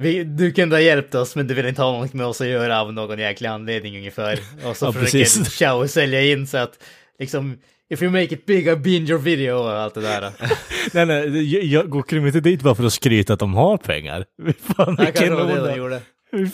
vi, 0.00 0.24
du 0.24 0.52
kunde 0.52 0.76
ha 0.76 0.80
hjälpt 0.80 1.14
oss 1.14 1.36
men 1.36 1.46
du 1.46 1.54
vill 1.54 1.66
inte 1.66 1.82
ha 1.82 1.92
något 2.00 2.12
med 2.12 2.26
oss 2.26 2.40
att 2.40 2.46
göra 2.46 2.80
av 2.80 2.92
någon 2.92 3.18
jäkla 3.18 3.50
anledning 3.50 3.96
ungefär. 3.96 4.38
Och 4.66 4.76
så 4.76 4.86
Ja, 4.86 4.92
försöker 4.92 5.10
precis. 5.18 5.58
Chow 5.58 5.86
sälja 5.86 6.22
in 6.22 6.46
så 6.46 6.58
att 6.58 6.78
liksom 7.18 7.58
if 7.90 8.02
you 8.02 8.10
make 8.10 8.34
it 8.34 8.46
big 8.46 8.68
I'll 8.68 8.76
be 8.76 8.90
in 8.90 9.08
your 9.08 9.18
video 9.18 9.54
och 9.56 9.70
allt 9.72 9.94
det 9.94 10.00
där. 10.00 10.32
Nej, 10.92 11.06
nej, 11.06 11.54
jag, 11.54 11.64
jag 11.64 11.90
går 11.90 12.14
inte 12.14 12.40
dit 12.40 12.62
bara 12.62 12.74
för 12.74 12.84
att 12.84 12.92
skryta 12.92 13.32
att 13.32 13.38
de 13.38 13.54
har 13.54 13.76
pengar. 13.76 14.24
Fan, 14.76 14.96
vilken, 14.96 15.34
var 15.34 15.46
det 15.46 15.54
de 15.54 15.60
onödig, 15.60 15.76
gjorde. 15.76 16.00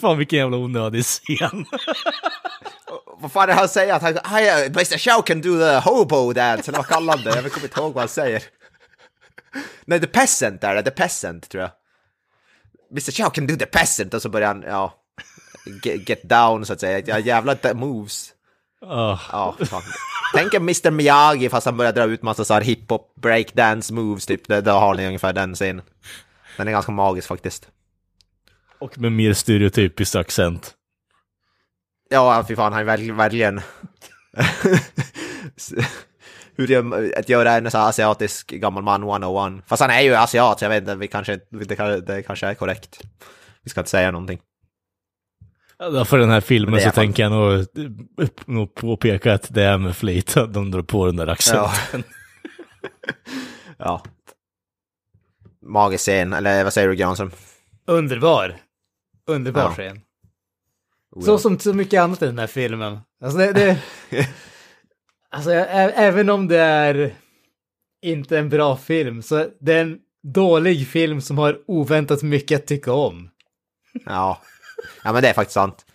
fan 0.01 0.17
vilken 0.17 0.39
jävla 0.39 0.57
onödig 0.57 1.03
scen. 1.05 1.65
Vad 3.19 3.31
fan 3.31 3.43
är 3.43 3.47
det 3.47 3.53
han 3.53 3.69
säger? 3.69 3.93
Att 3.93 4.01
han, 4.01 4.13
"Hi, 4.13 4.49
uh, 4.49 4.65
Mr 4.65 4.97
Chow 4.97 5.21
can 5.21 5.41
do 5.41 5.59
the 5.59 5.89
hobo 5.89 6.33
dance, 6.33 6.71
eller 6.71 6.77
vad 6.77 6.87
kallar 6.87 7.13
han 7.15 7.23
det? 7.23 7.35
Jag 7.35 7.51
kommer 7.51 7.67
inte 7.67 7.79
ihåg 7.79 7.93
vad 7.93 8.01
han 8.01 8.09
säger. 8.09 8.43
Nej, 9.85 9.99
the 9.99 10.07
peasant 10.07 10.63
är 10.63 10.75
det, 10.75 10.83
the 10.83 10.91
peasant 10.91 11.49
tror 11.49 11.61
jag. 11.61 11.71
Mr 12.91 13.11
Chow 13.11 13.29
can 13.29 13.47
do 13.47 13.55
the 13.55 13.65
peasant, 13.65 14.13
och 14.13 14.21
så 14.21 14.29
börjar 14.29 14.47
han, 14.47 14.63
ja, 14.67 14.93
get, 15.83 16.09
get 16.09 16.23
down 16.23 16.65
så 16.65 16.73
att 16.73 16.79
säga. 16.79 17.01
Ja, 17.05 17.19
jävla 17.19 17.57
moves. 17.73 18.33
Oh. 18.81 19.21
Ja, 19.31 19.55
fan. 19.59 19.81
Tänk 20.33 20.53
en 20.53 20.61
Mr 20.61 20.91
Miyagi 20.91 21.49
fast 21.49 21.65
han 21.65 21.77
börjar 21.77 21.93
dra 21.93 22.03
ut 22.03 22.21
massa 22.21 22.45
så 22.45 22.53
här 22.53 22.61
hiphop 22.61 23.15
breakdance 23.15 23.93
moves 23.93 24.25
typ. 24.25 24.47
Då 24.47 24.71
har 24.71 24.95
ni 24.95 25.07
ungefär 25.07 25.33
den 25.33 25.55
scenen. 25.55 25.81
Den 26.57 26.67
är 26.67 26.71
ganska 26.71 26.91
magisk 26.91 27.27
faktiskt. 27.27 27.69
Och 28.79 28.97
med 28.97 29.11
mer 29.11 29.33
stereotypisk 29.33 30.15
accent. 30.15 30.73
Ja, 32.09 32.45
fy 32.47 32.55
fan, 32.55 32.73
han 32.73 32.81
är 32.81 32.85
verkligen... 32.85 33.17
verkligen... 33.17 33.61
Hur 36.55 36.67
gör, 36.67 37.13
att 37.19 37.29
göra 37.29 37.51
en 37.51 37.71
så 37.71 37.77
asiatisk 37.77 38.51
gammal 38.51 38.83
man 38.83 39.03
101. 39.03 39.63
Fast 39.67 39.81
han 39.81 39.91
är 39.91 40.01
ju 40.01 40.15
asiat, 40.15 40.59
så 40.59 40.65
jag 40.65 40.69
vet 40.69 40.81
inte, 40.81 40.95
vi 40.95 41.07
kanske, 41.07 41.39
det, 41.49 42.01
det 42.01 42.23
kanske 42.23 42.47
är 42.47 42.53
korrekt. 42.53 42.99
Vi 43.63 43.69
ska 43.69 43.79
inte 43.79 43.89
säga 43.89 44.11
någonting. 44.11 44.39
Ja, 45.79 46.05
För 46.05 46.17
den 46.17 46.29
här 46.29 46.41
filmen 46.41 46.81
så 46.81 46.91
tänker 46.91 47.23
jag 47.23 47.31
nog, 47.31 47.65
nog 48.45 48.73
påpeka 48.75 49.33
att 49.33 49.53
det 49.53 49.63
är 49.63 49.77
med 49.77 49.95
flit 49.97 50.37
att 50.37 50.53
de 50.53 50.71
drar 50.71 50.81
på 50.81 51.05
den 51.05 51.15
där 51.15 51.27
accenten. 51.27 52.03
Ja. 53.77 54.03
Magisk 55.61 56.01
scen, 56.01 56.33
eller 56.33 56.63
vad 56.63 56.73
säger 56.73 56.87
du 56.87 56.95
Granström? 56.95 57.31
Underbar. 57.87 58.55
Underbar 59.27 59.61
Ja. 59.61 59.71
scen. 59.71 60.01
Oh, 61.11 61.23
Så 61.23 61.31
ja. 61.31 61.37
som 61.37 61.59
så 61.59 61.73
mycket 61.73 62.01
annat 62.01 62.21
i 62.21 62.25
den 62.25 62.39
här 62.39 62.47
filmen. 62.47 62.99
Alltså, 63.21 63.37
det, 63.37 63.53
det, 63.53 63.77
alltså 65.29 65.51
ä- 65.51 65.91
även 65.95 66.29
om 66.29 66.47
det 66.47 66.57
är 66.59 67.13
inte 68.01 68.39
en 68.39 68.49
bra 68.49 68.77
film 68.77 69.21
så 69.21 69.45
det 69.59 69.73
är 69.73 69.81
en 69.81 69.99
dålig 70.23 70.87
film 70.87 71.21
som 71.21 71.37
har 71.37 71.59
oväntat 71.67 72.23
mycket 72.23 72.59
att 72.61 72.67
tycka 72.67 72.93
om. 72.93 73.29
Ja. 74.05 74.41
Ja, 75.03 75.13
men 75.13 75.21
det 75.23 75.29
är 75.29 75.33
faktiskt 75.33 75.53
sant. 75.53 75.85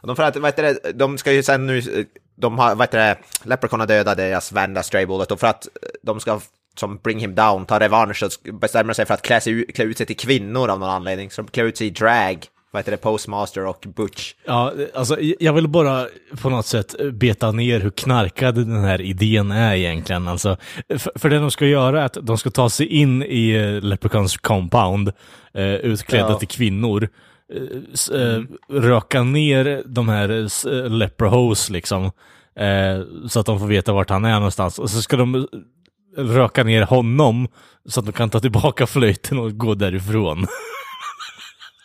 Och 0.00 0.06
de, 0.06 0.16
för 0.16 0.22
att, 0.22 0.36
vad 0.36 0.48
heter 0.48 0.62
det, 0.62 0.92
de 0.92 1.18
ska 1.18 1.32
ju 1.32 1.42
sen 1.42 1.66
nu, 1.66 2.06
de 2.36 2.58
har, 2.58 2.74
vad 2.74 2.88
heter 2.88 2.98
det, 2.98 3.16
Leprechaun 3.48 3.80
har 3.80 3.86
dödat 3.86 4.16
deras 4.16 4.52
vän 4.52 4.74
där, 4.74 4.82
Stray 4.82 5.06
Bullet, 5.06 5.30
och 5.32 5.40
för 5.40 5.46
att 5.46 5.68
de 6.02 6.20
ska 6.20 6.40
som 6.76 6.96
bring 6.96 7.18
him 7.18 7.34
down, 7.34 7.66
ta 7.66 7.80
revansch, 7.80 8.16
så 8.16 8.28
bestämmer 8.52 8.92
sig 8.92 9.06
för 9.06 9.14
att 9.14 9.22
klä, 9.22 9.40
sig, 9.40 9.52
ut- 9.52 9.74
klä 9.74 9.84
ut 9.84 9.96
sig 9.98 10.06
till 10.06 10.16
kvinnor 10.16 10.68
av 10.70 10.78
någon 10.80 10.90
anledning. 10.90 11.30
Så 11.30 11.42
de 11.42 11.48
klär 11.50 11.64
ut 11.64 11.76
sig 11.76 11.86
i 11.86 11.90
drag, 11.90 12.44
vad 12.70 12.80
heter 12.80 12.90
det, 12.90 12.96
Postmaster 12.96 13.66
och 13.66 13.84
Butch. 13.96 14.34
Ja, 14.44 14.72
alltså 14.94 15.16
jag 15.20 15.52
vill 15.52 15.68
bara 15.68 16.06
på 16.42 16.50
något 16.50 16.66
sätt 16.66 16.94
beta 17.12 17.52
ner 17.52 17.80
hur 17.80 17.90
knarkad 17.90 18.54
den 18.54 18.84
här 18.84 19.00
idén 19.00 19.50
är 19.50 19.74
egentligen. 19.74 20.28
Alltså, 20.28 20.56
för, 20.88 21.12
för 21.18 21.28
det 21.30 21.38
de 21.38 21.50
ska 21.50 21.66
göra 21.66 22.00
är 22.00 22.04
att 22.06 22.16
de 22.22 22.38
ska 22.38 22.50
ta 22.50 22.70
sig 22.70 22.86
in 22.86 23.22
i 23.22 23.50
eh, 23.50 23.80
Leprechauns 23.88 24.36
compound, 24.36 25.12
eh, 25.54 25.64
utklädda 25.74 26.30
Ja. 26.30 26.38
till 26.38 26.48
kvinnor, 26.48 27.08
eh, 27.52 28.20
eh, 28.20 28.42
röka 28.68 29.22
ner 29.22 29.82
de 29.86 30.08
här 30.08 30.28
eh, 30.66 30.88
leprehos 30.90 31.70
liksom, 31.70 32.04
eh, 32.56 33.02
så 33.28 33.40
att 33.40 33.46
de 33.46 33.58
får 33.58 33.66
veta 33.66 33.92
vart 33.92 34.10
han 34.10 34.24
är 34.24 34.34
någonstans. 34.34 34.78
Och 34.78 34.90
så 34.90 35.02
ska 35.02 35.16
de 35.16 35.48
röka 36.16 36.64
ner 36.64 36.82
honom 36.82 37.48
så 37.88 38.00
att 38.00 38.06
de 38.06 38.12
kan 38.12 38.30
ta 38.30 38.40
tillbaka 38.40 38.86
flöjten 38.86 39.38
och 39.38 39.56
gå 39.58 39.74
därifrån. 39.74 40.46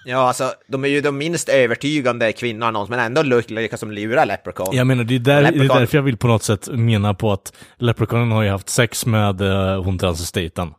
Ja, 0.10 0.18
alltså, 0.18 0.52
de 0.68 0.84
är 0.84 0.88
ju 0.88 1.02
de 1.02 1.18
minst 1.18 1.50
övertygande 1.50 2.32
kvinnorna 2.34 2.72
någonsin, 2.72 2.96
men 2.96 3.06
ändå 3.06 3.22
ly- 3.24 3.44
lyckas 3.54 3.80
de 3.80 3.92
lura 3.92 4.26
Leprechaun. 4.26 4.76
Jag 4.76 4.88
menar, 4.88 5.04
det 5.04 5.16
är, 5.16 5.20
där, 5.20 5.42
det 5.42 5.48
är 5.48 5.52
Leprechaun- 5.52 5.80
därför 5.80 5.98
jag 5.98 6.04
vill 6.04 6.18
på 6.18 6.28
något 6.28 6.44
sätt 6.44 6.68
mena 6.72 7.14
på 7.14 7.32
att 7.32 7.54
Leprechaunen 7.78 8.32
har 8.32 8.44
ju 8.44 8.50
haft 8.50 8.70
sex 8.70 9.06
med 9.06 9.42
uh, 9.42 9.84
hon 9.84 9.98
transvestiten. 9.98 10.74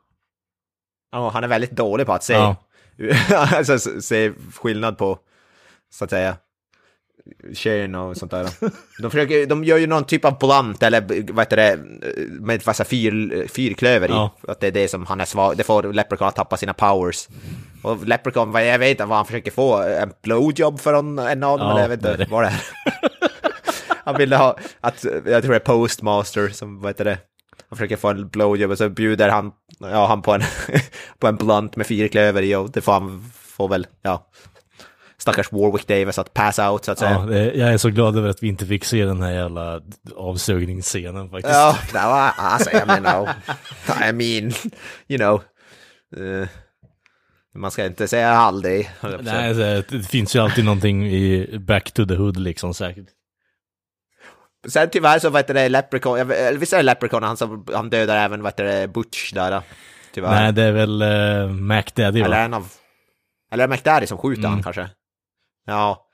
Ja, 1.13 1.31
han 1.31 1.45
är 1.45 1.49
väldigt 1.49 1.71
dålig 1.71 2.07
på 2.07 2.13
att 2.13 2.25
se, 2.25 2.33
Ja. 2.33 2.57
alltså, 3.35 4.01
se 4.01 4.33
skillnad 4.55 4.99
på, 4.99 5.19
så 5.91 6.05
att 6.05 6.11
säga, 6.11 6.37
kön 7.55 7.95
och 7.95 8.17
sånt 8.17 8.31
där. 8.31 8.49
De, 9.03 9.11
försöker, 9.11 9.47
de 9.47 9.65
gör 9.65 9.77
ju 9.77 9.87
någon 9.87 10.05
typ 10.05 10.25
av 10.25 10.39
blunt, 10.39 10.83
eller 10.83 11.01
vad 11.33 11.39
heter 11.39 11.57
det, 11.57 11.79
med 12.41 12.67
massa 12.67 12.85
fyr, 12.85 13.47
fyrklöver 13.49 14.09
i. 14.09 14.13
Ja. 14.13 14.31
Att 14.49 14.61
det 14.61 14.67
är 14.67 14.73
det 14.73 14.89
som 14.89 15.07
han 15.07 15.21
är 15.21 15.25
svag, 15.25 15.57
det 15.57 15.65
får 15.65 15.93
Leprechaun 15.93 16.29
att 16.29 16.37
tappa 16.37 16.57
sina 16.57 16.75
powers. 16.75 17.29
Och 17.83 18.07
Leprechaun, 18.07 18.55
jag 18.55 18.79
vet 18.79 18.91
inte 18.91 19.05
vad 19.05 19.17
han 19.17 19.27
försöker 19.27 19.51
få, 19.51 19.77
en 19.83 20.13
blowjob 20.23 20.81
för 20.81 20.95
en, 20.95 21.19
av 21.19 21.59
dem, 21.59 21.69
Ja, 21.69 21.71
eller 21.71 21.83
jag 21.83 21.89
vet 21.89 22.05
inte 22.05 22.27
vad 22.31 22.45
det 22.45 22.49
är. 22.49 22.63
han 24.05 24.17
ville 24.19 24.37
ha, 24.37 24.59
att, 24.81 25.05
jag 25.05 25.43
tror 25.43 25.53
det 25.53 25.59
är 25.59 25.59
postmaster 25.59 26.49
som, 26.49 26.81
vad 26.81 26.91
heter 26.91 27.05
det, 27.05 27.19
han 27.69 27.77
försöker 27.77 27.97
få 27.97 28.09
en 28.09 28.29
blowjob 28.29 28.71
och 28.71 28.79
så 28.79 28.89
bjuder 28.89 29.29
han, 29.29 29.53
ja, 29.79 30.07
han 30.07 30.23
på 30.23 30.35
en, 30.35 30.43
på 31.19 31.27
en 31.27 31.37
blunt 31.37 31.77
med 31.77 31.87
fyrklöver 31.87 32.43
i 32.43 32.55
och 32.55 32.71
det 32.71 32.81
får 32.81 32.93
han, 32.93 33.31
får 33.33 33.69
väl, 33.69 33.87
ja, 34.03 34.31
stackars 35.19 35.53
Warwick 35.53 35.87
Davis 35.87 36.19
att 36.19 36.35
pass 36.35 36.59
out 36.59 36.85
så 36.85 36.93
att 36.93 36.99
säga. 36.99 37.27
Ja, 37.31 37.37
jag 37.37 37.73
är 37.73 37.79
så 37.79 37.91
glad 37.91 38.17
över 38.17 38.29
att 38.29 38.43
vi 38.43 38.49
inte 38.49 38.67
fick 38.67 38.85
se 38.85 39.05
den 39.05 39.23
här 39.23 39.33
jävla 39.33 39.81
avsugningsscenen 40.17 41.31
faktiskt. 41.31 41.55
Ja, 41.55 41.79
det 41.93 41.99
var, 41.99 42.31
alltså 42.37 42.71
jag 42.71 42.87
menar, 42.87 43.35
I 44.09 44.13
mean, 44.13 44.53
you 45.09 45.19
know, 45.19 45.43
eh, 46.17 46.49
man 47.55 47.71
ska 47.71 47.87
inte 47.87 48.09
säga 48.09 48.31
aldrig. 48.31 48.91
Nej, 49.21 49.55
det 49.55 50.03
finns 50.09 50.37
ju 50.37 50.41
alltid 50.41 50.65
någonting 50.65 51.07
i 51.07 51.59
Back 51.59 51.93
to 51.93 52.07
the 52.07 52.15
Hood 52.15 52.37
liksom 52.37 52.75
säkert. 52.75 53.09
Sen 54.69 54.91
tyvärr 54.91 55.19
så, 55.19 55.31
vad 55.31 55.39
heter 55.43 55.55
det, 55.55 55.69
Leprechaun, 55.69 56.19
eller 56.19 56.59
visst 56.59 56.73
är 56.73 56.77
det 56.77 56.83
Leprechaun, 56.83 57.23
han, 57.23 57.37
som, 57.37 57.67
han 57.75 57.91
dödar 57.91 58.17
även, 58.17 58.43
vad 58.43 58.53
heter 58.53 58.65
det, 58.65 58.89
Butch 58.89 59.33
där, 59.33 59.63
tyvärr. 60.13 60.31
Nej, 60.31 60.53
det 60.53 60.63
är 60.63 60.73
väl 60.73 61.03
uh, 61.03 61.49
Mac 61.51 61.83
Daddy 61.95 62.21
eller 62.21 62.37
va? 62.37 62.43
en 62.43 62.55
av, 62.55 62.73
eller 63.53 63.65
är 63.65 63.69
det 63.69 63.75
McDaddy 63.75 64.07
som 64.07 64.19
skjuter 64.19 64.41
Mm. 64.43 64.53
han 64.53 64.63
kanske? 64.63 64.89
Ja. 65.67 66.05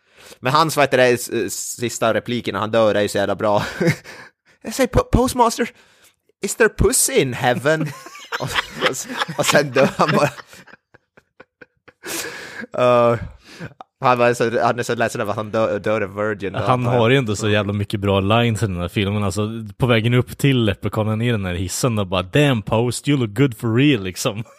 Men 0.41 0.53
hans, 0.53 0.77
vad 0.77 0.83
heter 0.85 0.99
det, 0.99 1.17
sista 1.53 2.15
repliken 2.15 2.53
när 2.53 2.61
han 2.61 2.71
dör 2.71 2.95
är 2.95 3.01
ju 3.01 3.09
så 3.09 3.19
jävla 3.19 3.35
bra. 3.35 3.63
jag 4.63 4.75
säger, 4.75 4.89
"Po- 4.89 5.09
postmaster, 5.13 5.71
is 6.45 6.57
there 6.57 6.69
pussy 6.69 7.13
in 7.13 7.33
heaven? 7.33 7.83
och, 8.41 8.49
och, 8.91 9.39
och 9.39 9.47
sen 9.47 9.71
dör 9.71 9.89
han 9.97 10.11
bara. 10.11 10.31
Uh, 12.79 13.19
han, 14.01 14.19
var 14.19 14.35
så, 14.35 14.61
han 14.63 14.79
är 14.79 14.83
så 14.83 14.95
ledsen 14.95 15.21
över 15.21 15.31
att 15.31 15.37
han 15.37 15.51
dör, 15.51 15.79
dör 15.79 16.01
en 16.01 16.17
virgin. 16.17 16.55
Han 16.55 16.87
har 16.87 17.11
ju 17.11 17.17
ändå 17.17 17.37
så 17.37 17.49
jävla 17.49 17.73
mycket 17.73 18.01
bra 18.01 18.21
lines 18.21 18.63
i 18.63 18.67
den 18.67 18.77
här 18.77 18.89
filmen, 18.89 19.25
alltså 19.25 19.49
på 19.77 19.87
vägen 19.87 20.15
upp 20.15 20.39
till 20.39 20.65
Leprechaunen 20.65 21.23
i 21.23 21.31
den 21.31 21.45
här 21.45 21.55
hissen 21.55 21.99
och 21.99 22.07
bara 22.07 22.23
Damn 22.23 22.63
post, 22.63 23.09
you 23.09 23.19
look 23.19 23.31
good 23.31 23.57
for 23.59 23.75
real 23.77 24.03
liksom. 24.03 24.45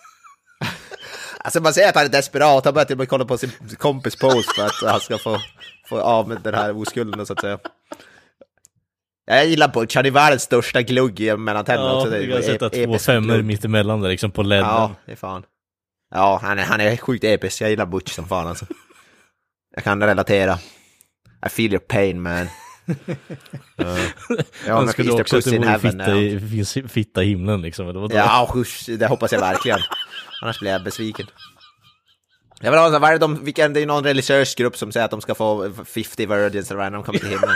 Alltså 1.40 1.62
man 1.62 1.74
ser 1.74 1.90
att 1.90 1.96
han 1.96 2.06
är 2.06 2.10
desperat, 2.10 2.66
han 2.66 2.74
börjar 2.74 2.86
till 2.86 2.94
och 2.94 2.98
med 2.98 3.10
kolla 3.10 3.26
på 3.26 3.38
sin 3.38 3.52
kompis 3.78 4.16
post 4.16 4.56
för 4.56 4.66
att 4.66 4.92
han 4.92 5.00
ska 5.00 5.18
få, 5.18 5.38
få 5.90 6.00
av 6.02 6.28
med 6.28 6.38
den 6.44 6.54
här 6.54 6.78
oskulden 6.78 7.26
så 7.26 7.34
att 7.34 7.42
säga. 7.42 7.60
Jag 9.26 9.48
gillar 9.48 9.68
Butch, 9.68 9.96
han 9.96 10.06
är 10.06 10.12
världens 10.12 10.42
största 10.42 10.82
glugg 10.82 11.40
mellan 11.40 11.66
tänderna 11.66 11.90
Ja, 11.90 11.98
också. 12.02 12.18
Vi 12.18 12.28
kan 12.28 12.38
ep- 12.38 12.42
sätta 12.42 12.70
två 12.70 12.98
femmor 12.98 13.34
glugg. 13.34 13.46
mitt 13.46 13.66
emellan 13.66 14.02
där 14.02 14.10
liksom 14.10 14.32
på 14.32 14.44
ledden. 14.44 14.66
Ja, 14.70 14.92
det 15.06 15.12
är 15.12 15.16
fan. 15.16 15.44
Ja, 16.16 16.40
han 16.44 16.60
är, 16.60 16.64
han 16.64 16.82
är 16.82 16.98
sjukt 16.98 17.24
episk, 17.24 17.62
jag 17.62 17.70
gillar 17.70 17.86
Butch 17.86 18.12
som 18.12 18.28
fan 18.28 18.48
alltså. 18.48 18.66
Jag 19.76 19.84
kan 19.84 20.04
relatera. 20.04 20.60
I 21.46 21.50
feel 21.50 21.72
your 21.74 21.80
pain 21.80 22.22
man. 22.22 22.42
Uh, 22.42 22.98
ja, 23.78 23.86
men 24.66 24.78
Önskar 24.78 25.04
du 25.04 25.10
finns 25.10 25.16
det 25.16 25.22
också 25.22 25.38
att 25.38 25.44
det 25.44 25.58
vore 25.58 25.80
fitta 25.80 26.16
i, 26.82 26.88
fitta 26.88 27.24
i 27.24 27.28
himlen 27.28 27.62
liksom, 27.62 27.90
eller 27.90 28.00
vadå? 28.00 28.16
Ja, 28.16 28.54
usch, 28.56 28.86
det 28.88 29.08
hoppas 29.08 29.32
jag 29.32 29.40
verkligen. 29.40 29.80
Annars 30.42 30.60
blir 30.60 30.72
jag 30.72 30.84
besviken. 30.84 31.28
Jag 32.62 32.72
vill 32.72 32.80
ha, 32.80 33.00
vad 33.00 33.10
är 33.10 33.14
det, 33.14 33.20
de, 33.20 33.44
vilken, 33.44 33.74
det 33.74 33.82
är 33.82 33.86
någon 33.86 34.04
religiös 34.04 34.56
grupp 34.56 34.78
som 34.78 34.92
säger 34.92 35.06
att 35.06 35.12
de 35.12 35.22
ska 35.22 35.36
få 35.36 35.72
50 35.86 36.26
virgins 36.26 36.72
eller 36.72 36.84
vad 36.84 36.94
de 36.94 37.04
kommer 37.04 37.20
till 37.20 37.30
himlen. 37.30 37.56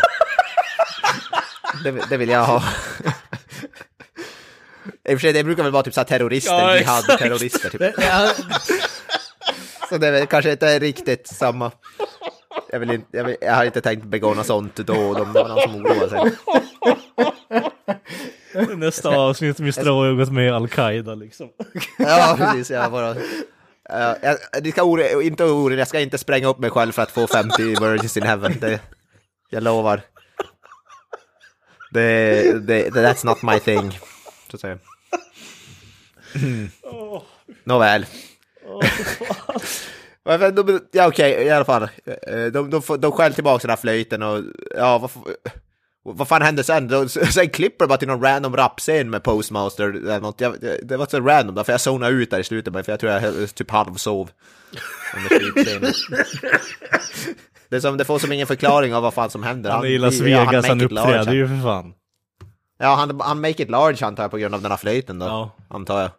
det, 1.84 1.92
det 2.10 2.18
vill 2.18 2.30
jag 2.30 2.46
ha. 2.46 2.64
I 5.10 5.16
och 5.16 5.20
för 5.20 5.20
sig, 5.20 5.34
det 5.34 5.44
brukar 5.44 5.64
väl 5.64 5.72
vara 5.72 5.84
typ 5.84 5.94
så 5.94 6.00
här 6.00 6.06
terrorister, 6.06 6.54
Ja, 6.54 6.78
jihad-terrorister 6.78 7.70
typ. 7.70 7.82
Så 9.90 9.98
det 9.98 10.08
är 10.08 10.26
kanske 10.26 10.52
inte 10.52 10.80
riktigt 10.80 11.28
samma. 11.28 11.72
Jag, 12.72 12.80
vill 12.80 12.92
inte, 12.92 13.18
jag, 13.18 13.24
vill, 13.24 13.36
jag 13.42 13.54
har 13.54 13.66
inte 13.66 13.82
tänkt 13.82 14.06
begå 14.06 14.34
något 14.34 14.46
sånt 14.46 14.76
då, 14.76 15.14
de, 15.14 15.34
det 15.34 15.44
var 15.44 15.48
någon 15.50 15.62
som 15.62 15.76
oroade 15.76 16.10
sig. 16.10 16.32
Nästa 18.78 19.18
avsnitt, 19.18 19.60
Mr. 19.60 19.90
A 19.90 19.94
har 19.94 20.14
gått 20.14 20.32
med 20.32 20.48
i 20.48 20.50
Al-Qaida 20.50 21.16
liksom. 21.16 21.50
Ja, 21.98 22.36
precis. 22.38 22.70
Jag 22.70 22.92
bara... 22.92 23.12
Uh, 23.14 24.16
jag, 24.22 24.38
jag 24.54 24.72
ska 24.72 24.84
oro, 24.84 25.22
inte 25.22 25.44
oroa 25.44 25.78
jag 25.78 25.88
ska 25.88 26.00
inte 26.00 26.18
spränga 26.18 26.48
upp 26.48 26.60
mig 26.60 26.70
själv 26.70 26.92
för 26.92 27.02
att 27.02 27.12
få 27.12 27.28
50 27.28 27.64
virgins 27.64 28.18
in 28.18 28.24
heaven. 28.24 28.60
Det, 28.60 28.82
jag 29.50 29.64
lovar. 29.64 30.02
Det, 31.92 32.44
det, 32.68 32.90
that's 32.90 33.26
not 33.26 33.42
my 33.42 33.60
thing. 33.60 34.00
Så 34.50 34.56
att 34.56 34.62
säga. 34.62 34.78
Nåväl. 37.64 38.06
De, 40.38 40.80
ja 40.92 41.08
okej, 41.08 41.32
i 41.32 41.50
alla 41.50 41.66
fall. 41.66 41.84
Eh, 41.84 41.90
De, 42.54 42.70
de, 42.70 42.82
de 43.00 43.12
skäller 43.12 43.36
tillbaka 43.36 43.62
den 43.62 43.70
här 43.70 43.78
flöjten 43.78 44.24
och 44.24 44.44
ja, 44.76 44.98
vad, 44.98 45.12
vad 46.04 46.28
fan 46.28 46.42
hände 46.42 46.64
sen? 46.64 46.88
De, 46.88 47.10
sen 47.10 47.50
klipper 47.50 47.86
det 47.86 47.90
bara 47.90 47.98
till 47.98 48.08
någon 48.08 48.22
random 48.24 48.56
rapscen 48.56 49.10
med 49.10 49.24
Postmaster 49.24 49.84
eller 49.90 50.20
något. 50.20 50.42
Jag, 50.42 50.56
det 50.84 50.98
var 50.98 51.06
så 51.06 51.20
random 51.20 51.56
då, 51.56 51.64
för 51.64 51.74
jag 51.74 51.82
zonade 51.82 52.14
ut 52.14 52.32
där 52.32 52.40
i 52.40 52.44
slutet, 52.44 52.86
för 52.86 52.92
jag 52.92 53.00
tror 53.00 53.12
jag 53.12 53.56
typ 53.56 53.72
halvsov. 53.72 54.30
Det 57.70 57.76
är 57.76 57.80
som, 57.80 57.98
det 57.98 58.06
får 58.06 58.20
som 58.20 58.32
ingen 58.32 58.48
förklaring 58.48 58.96
av 58.96 59.04
vad 59.04 59.14
fan 59.14 59.30
som 59.30 59.44
händer. 59.44 59.72
Han 59.72 59.84
är 59.84 59.90
i 59.90 59.98
Las 59.98 60.20
ja, 60.20 60.38
han 60.44 60.54
large, 60.54 60.86
uppträder 60.86 61.34
ju 61.34 61.48
för 61.48 61.64
fan. 61.64 61.94
Ja, 62.80 62.96
han, 62.96 63.22
han 63.22 63.42
make 63.42 63.64
it 63.64 63.70
large 63.70 64.06
antar 64.06 64.24
jag 64.24 64.32
på 64.32 64.38
grund 64.38 64.56
av 64.56 64.62
den 64.62 64.72
här 64.72 64.78
flöjten 64.78 65.20
då. 65.20 65.26
Ja. 65.26 65.56
Antar 65.70 66.02
jag. 66.02 66.12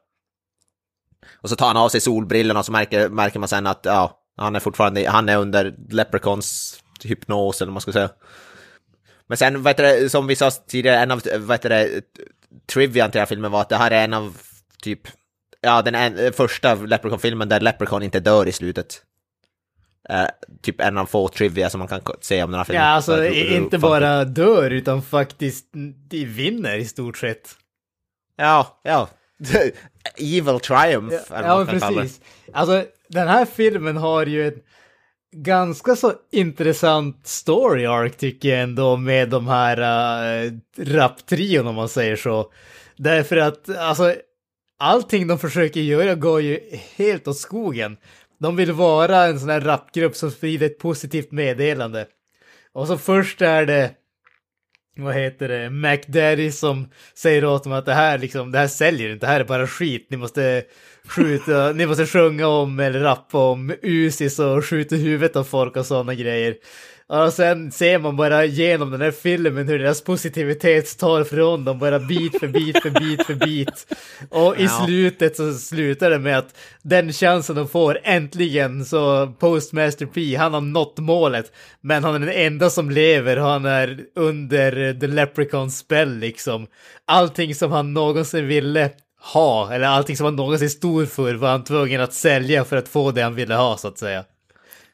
Och 1.33 1.51
så 1.51 1.57
tar 1.57 1.67
han 1.67 1.77
av 1.77 1.89
sig 1.89 2.01
solbrillorna 2.01 2.61
och 2.61 2.67
så 2.67 2.73
märker, 2.73 3.09
märker 3.09 3.39
man 3.39 3.49
sen 3.49 3.67
att 3.67 3.81
ja, 3.83 4.21
han 4.37 4.57
är 4.57 4.61
fortfarande 4.61 5.11
han 5.11 5.29
är 5.29 5.37
under 5.37 5.75
Leprechauns 5.91 6.81
hypnos 7.05 7.61
eller 7.61 7.71
vad 7.71 7.75
man 7.75 7.81
ska 7.81 7.93
säga. 7.93 8.11
Men 9.27 9.37
sen, 9.37 9.67
heter 9.67 9.83
det, 9.83 10.11
som 10.11 10.27
vi 10.27 10.37
sa 10.37 10.51
tidigare, 10.51 10.99
en 10.99 11.11
av, 11.11 11.51
heter 11.51 11.69
det, 11.69 12.03
trivian 12.73 13.11
till 13.11 13.19
den 13.19 13.21
här 13.21 13.27
filmen 13.27 13.51
var 13.51 13.61
att 13.61 13.69
det 13.69 13.77
här 13.77 13.91
är 13.91 14.05
en 14.05 14.15
av 14.15 14.37
typ, 14.83 15.01
ja, 15.61 15.83
den 15.83 15.95
en, 15.95 16.33
första 16.33 16.75
Leprechaun-filmen 16.75 17.49
där 17.49 17.61
Leprechaun 17.61 18.03
inte 18.03 18.21
dör 18.21 18.49
i 18.49 18.53
slutet. 18.53 19.03
Eh, 20.09 20.27
typ 20.63 20.81
en 20.81 20.99
av 20.99 21.07
få 21.07 21.29
trivia 21.29 21.71
som 21.71 21.79
man 21.79 21.89
kan 21.89 22.01
se 22.21 22.43
om 22.43 22.51
den 22.51 22.59
här 22.59 22.65
ja, 22.65 22.67
filmen. 22.67 22.87
alltså 22.87 23.17
Så, 23.17 23.25
inte 23.25 23.79
bara 23.79 24.25
dör 24.25 24.71
utan 24.71 25.03
faktiskt 25.03 25.67
de 26.09 26.25
vinner 26.25 26.77
i 26.77 26.85
stort 26.85 27.19
sett. 27.19 27.57
Ja, 28.37 28.81
ja. 28.83 29.09
Evil 30.19 30.61
Triumph. 30.61 31.33
eller 31.33 31.49
Ja, 31.49 31.65
men 31.65 31.67
det. 31.67 31.81
precis. 31.81 32.21
Alltså, 32.53 32.85
den 33.09 33.29
här 33.29 33.45
filmen 33.45 33.97
har 33.97 34.27
ju 34.27 34.47
en 34.47 34.61
ganska 35.33 35.97
så 35.97 36.13
intressant 36.33 37.27
story 37.27 37.87
arc 37.87 38.17
tycker 38.17 38.49
jag 38.49 38.61
ändå 38.63 38.97
med 38.97 39.29
de 39.29 39.49
här 39.49 39.79
uh, 40.45 40.53
raptrion 40.79 41.67
om 41.67 41.75
man 41.75 41.89
säger 41.89 42.17
så. 42.17 42.53
Därför 42.97 43.37
att, 43.37 43.77
alltså, 43.77 44.15
allting 44.79 45.27
de 45.27 45.39
försöker 45.39 45.81
göra 45.81 46.15
går 46.15 46.41
ju 46.41 46.61
helt 46.97 47.29
åt 47.29 47.39
skogen. 47.39 47.97
De 48.39 48.57
vill 48.57 48.73
vara 48.73 49.25
en 49.25 49.41
sån 49.41 49.49
här 49.49 49.61
rapgrupp 49.61 50.17
som 50.17 50.31
sprider 50.31 50.67
ett 50.67 50.79
positivt 50.79 51.33
meddelande. 51.33 52.07
Och 52.73 52.87
så 52.87 52.99
först 52.99 53.43
är 53.43 53.67
det 53.67 53.91
vad 55.05 55.15
heter 55.15 55.49
det, 55.49 55.71
McDaddy 55.71 56.51
som 56.51 56.89
säger 57.15 57.45
åt 57.45 57.65
dem 57.65 57.73
att 57.73 57.87
det 57.87 57.95
här 57.95 58.19
liksom, 58.19 58.53
det 58.53 58.59
här 58.59 58.67
säljer 58.67 59.13
inte, 59.13 59.27
det 59.27 59.33
här 59.33 59.41
är 59.41 59.45
bara 59.45 59.67
skit, 59.67 60.07
ni 60.11 60.17
måste 60.17 60.63
skjuta, 61.05 61.73
ni 61.75 61.87
måste 61.87 62.07
sjunga 62.07 62.47
om 62.47 62.81
eller 62.81 63.01
rappa 63.01 63.39
om 63.39 63.75
Usis 63.83 64.39
och 64.39 64.65
skjuta 64.65 64.97
huvudet 64.97 65.37
av 65.37 65.45
folk 65.45 65.77
och 65.77 65.87
sådana 65.87 66.15
grejer. 66.15 66.57
Och 67.13 67.33
sen 67.33 67.73
ser 67.73 67.99
man 67.99 68.17
bara 68.17 68.45
genom 68.45 68.91
den 68.91 69.01
här 69.01 69.11
filmen 69.11 69.69
hur 69.69 69.79
deras 69.79 70.05
positivitet 70.05 70.99
tar 70.99 71.25
från 71.25 71.65
dem, 71.65 71.79
bara 71.79 71.99
bit 71.99 72.41
för 72.41 72.49
bit 72.49 72.83
för 72.83 72.91
bit 72.91 73.27
för 73.27 73.35
bit. 73.35 73.87
Och 74.31 74.59
i 74.59 74.65
Ja. 74.65 74.83
slutet 74.87 75.37
så 75.37 75.55
slutar 75.55 76.11
det 76.11 76.19
med 76.19 76.39
att 76.39 76.55
den 76.83 77.13
chansen 77.13 77.57
de 77.57 77.69
får, 77.69 77.99
äntligen 78.05 78.85
så 78.85 79.27
Postmaster 79.39 80.07
P, 80.07 80.37
han 80.37 80.55
har 80.55 80.61
nått 80.61 80.99
målet. 80.99 81.53
Men 81.81 82.05
han 82.05 82.15
är 82.15 82.19
den 82.19 82.29
enda 82.29 82.71
som 82.71 82.91
lever, 82.91 83.37
han 83.37 83.65
är 83.65 84.01
under 84.17 85.01
the 85.01 85.07
Leprechaun 85.07 85.71
spell 85.71 86.17
liksom. 86.19 86.67
Allting 87.07 87.55
som 87.55 87.73
han 87.73 87.95
någonsin 87.95 88.47
ville 88.47 88.91
ha, 89.33 89.73
eller 89.75 89.87
allting 89.87 90.17
som 90.17 90.25
han 90.25 90.37
någonsin 90.37 90.71
stod 90.71 91.09
för 91.09 91.35
var 91.35 91.49
han 91.51 91.65
tvungen 91.65 92.01
att 92.01 92.13
sälja 92.15 92.65
för 92.65 92.77
att 92.77 92.89
få 92.89 93.11
det 93.11 93.23
han 93.23 93.35
ville 93.35 93.55
ha 93.55 93.77
så 93.77 93.89
att 93.89 93.99
säga. 93.99 94.25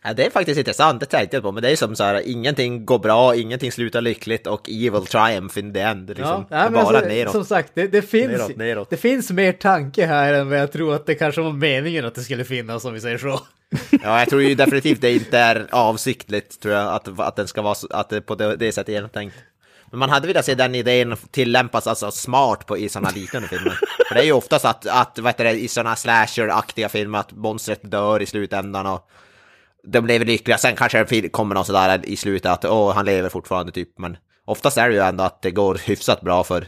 Ja, 0.06 0.14
det 0.14 0.26
är 0.26 0.30
faktiskt 0.30 0.58
intressant, 0.58 1.00
det 1.00 1.06
tänkte 1.06 1.36
jag 1.36 1.42
på, 1.42 1.52
men 1.52 1.62
det 1.62 1.70
är 1.70 1.76
som 1.76 1.96
så 1.96 2.04
här, 2.04 2.22
ingenting 2.28 2.86
går 2.86 2.98
bra, 2.98 3.36
ingenting 3.36 3.72
slutar 3.72 4.00
lyckligt 4.00 4.46
och 4.46 4.68
evil 4.70 5.06
triumph 5.06 5.58
in 5.58 5.72
the 5.72 5.80
end. 5.80 6.08
Liksom. 6.08 6.24
Ja, 6.24 6.46
nej, 6.50 6.70
bara 6.70 6.82
alltså, 6.82 7.08
neråt. 7.08 7.32
som 7.32 7.44
sagt, 7.44 7.72
det, 7.74 7.86
det, 7.86 8.02
finns, 8.02 8.32
Neråt, 8.32 8.56
neråt. 8.56 8.90
det 8.90 8.96
finns 8.96 9.30
mer 9.30 9.52
tanke 9.52 10.06
här 10.06 10.34
än 10.34 10.50
vad 10.50 10.58
jag 10.58 10.72
tror 10.72 10.94
att 10.94 11.06
det 11.06 11.14
kanske 11.14 11.40
var 11.40 11.52
meningen 11.52 12.04
att 12.04 12.14
det 12.14 12.20
skulle 12.20 12.44
finnas, 12.44 12.84
om 12.84 12.94
vi 12.94 13.00
säger 13.00 13.18
så. 13.18 13.40
Ja, 14.02 14.18
jag 14.18 14.28
tror 14.28 14.42
ju 14.42 14.54
definitivt 14.54 15.00
det 15.00 15.12
inte 15.12 15.38
är 15.38 15.66
avsiktligt, 15.70 16.60
tror 16.60 16.74
jag, 16.74 16.94
att, 16.94 17.20
att 17.20 17.36
den 17.36 17.48
ska 17.48 17.62
vara 17.62 17.76
att 17.90 18.08
det 18.08 18.20
på 18.20 18.34
det, 18.34 18.56
det 18.56 18.72
sättet 18.72 18.94
genomtänkt. 18.94 19.36
Men 19.90 19.98
man 19.98 20.10
hade 20.10 20.26
velat 20.26 20.44
se 20.44 20.54
den 20.54 20.74
idén 20.74 21.16
tillämpas 21.30 21.86
alltså 21.86 22.10
smart 22.10 22.66
på, 22.66 22.78
i 22.78 22.88
sådana 22.88 23.10
liknande 23.10 23.48
filmer. 23.48 23.78
För 24.08 24.14
det 24.14 24.20
är 24.20 24.24
ju 24.24 24.32
oftast 24.32 24.64
att, 24.64 24.86
att 24.86 25.18
vad 25.18 25.32
heter 25.32 25.44
det, 25.44 25.52
i 25.52 25.68
sådana 25.68 25.96
slasher-aktiga 25.96 26.88
filmer, 26.88 27.18
att 27.18 27.32
monstret 27.32 27.80
dör 27.82 28.22
i 28.22 28.26
slutändan 28.26 28.86
och 28.86 29.10
de 29.86 30.06
lever 30.06 30.24
lyckliga. 30.24 30.58
Sen 30.58 30.76
kanske 30.76 31.04
det 31.04 31.28
kommer 31.28 31.54
någon 31.54 31.64
sådär 31.64 32.00
i 32.04 32.16
slutet 32.16 32.52
att 32.52 32.64
åh, 32.64 32.94
han 32.94 33.04
lever 33.04 33.28
fortfarande 33.28 33.72
typ. 33.72 33.98
Men 33.98 34.16
oftast 34.44 34.78
är 34.78 34.88
det 34.88 34.94
ju 34.94 35.00
ändå 35.00 35.24
att 35.24 35.42
det 35.42 35.50
går 35.50 35.78
hyfsat 35.84 36.20
bra 36.20 36.44
för 36.44 36.66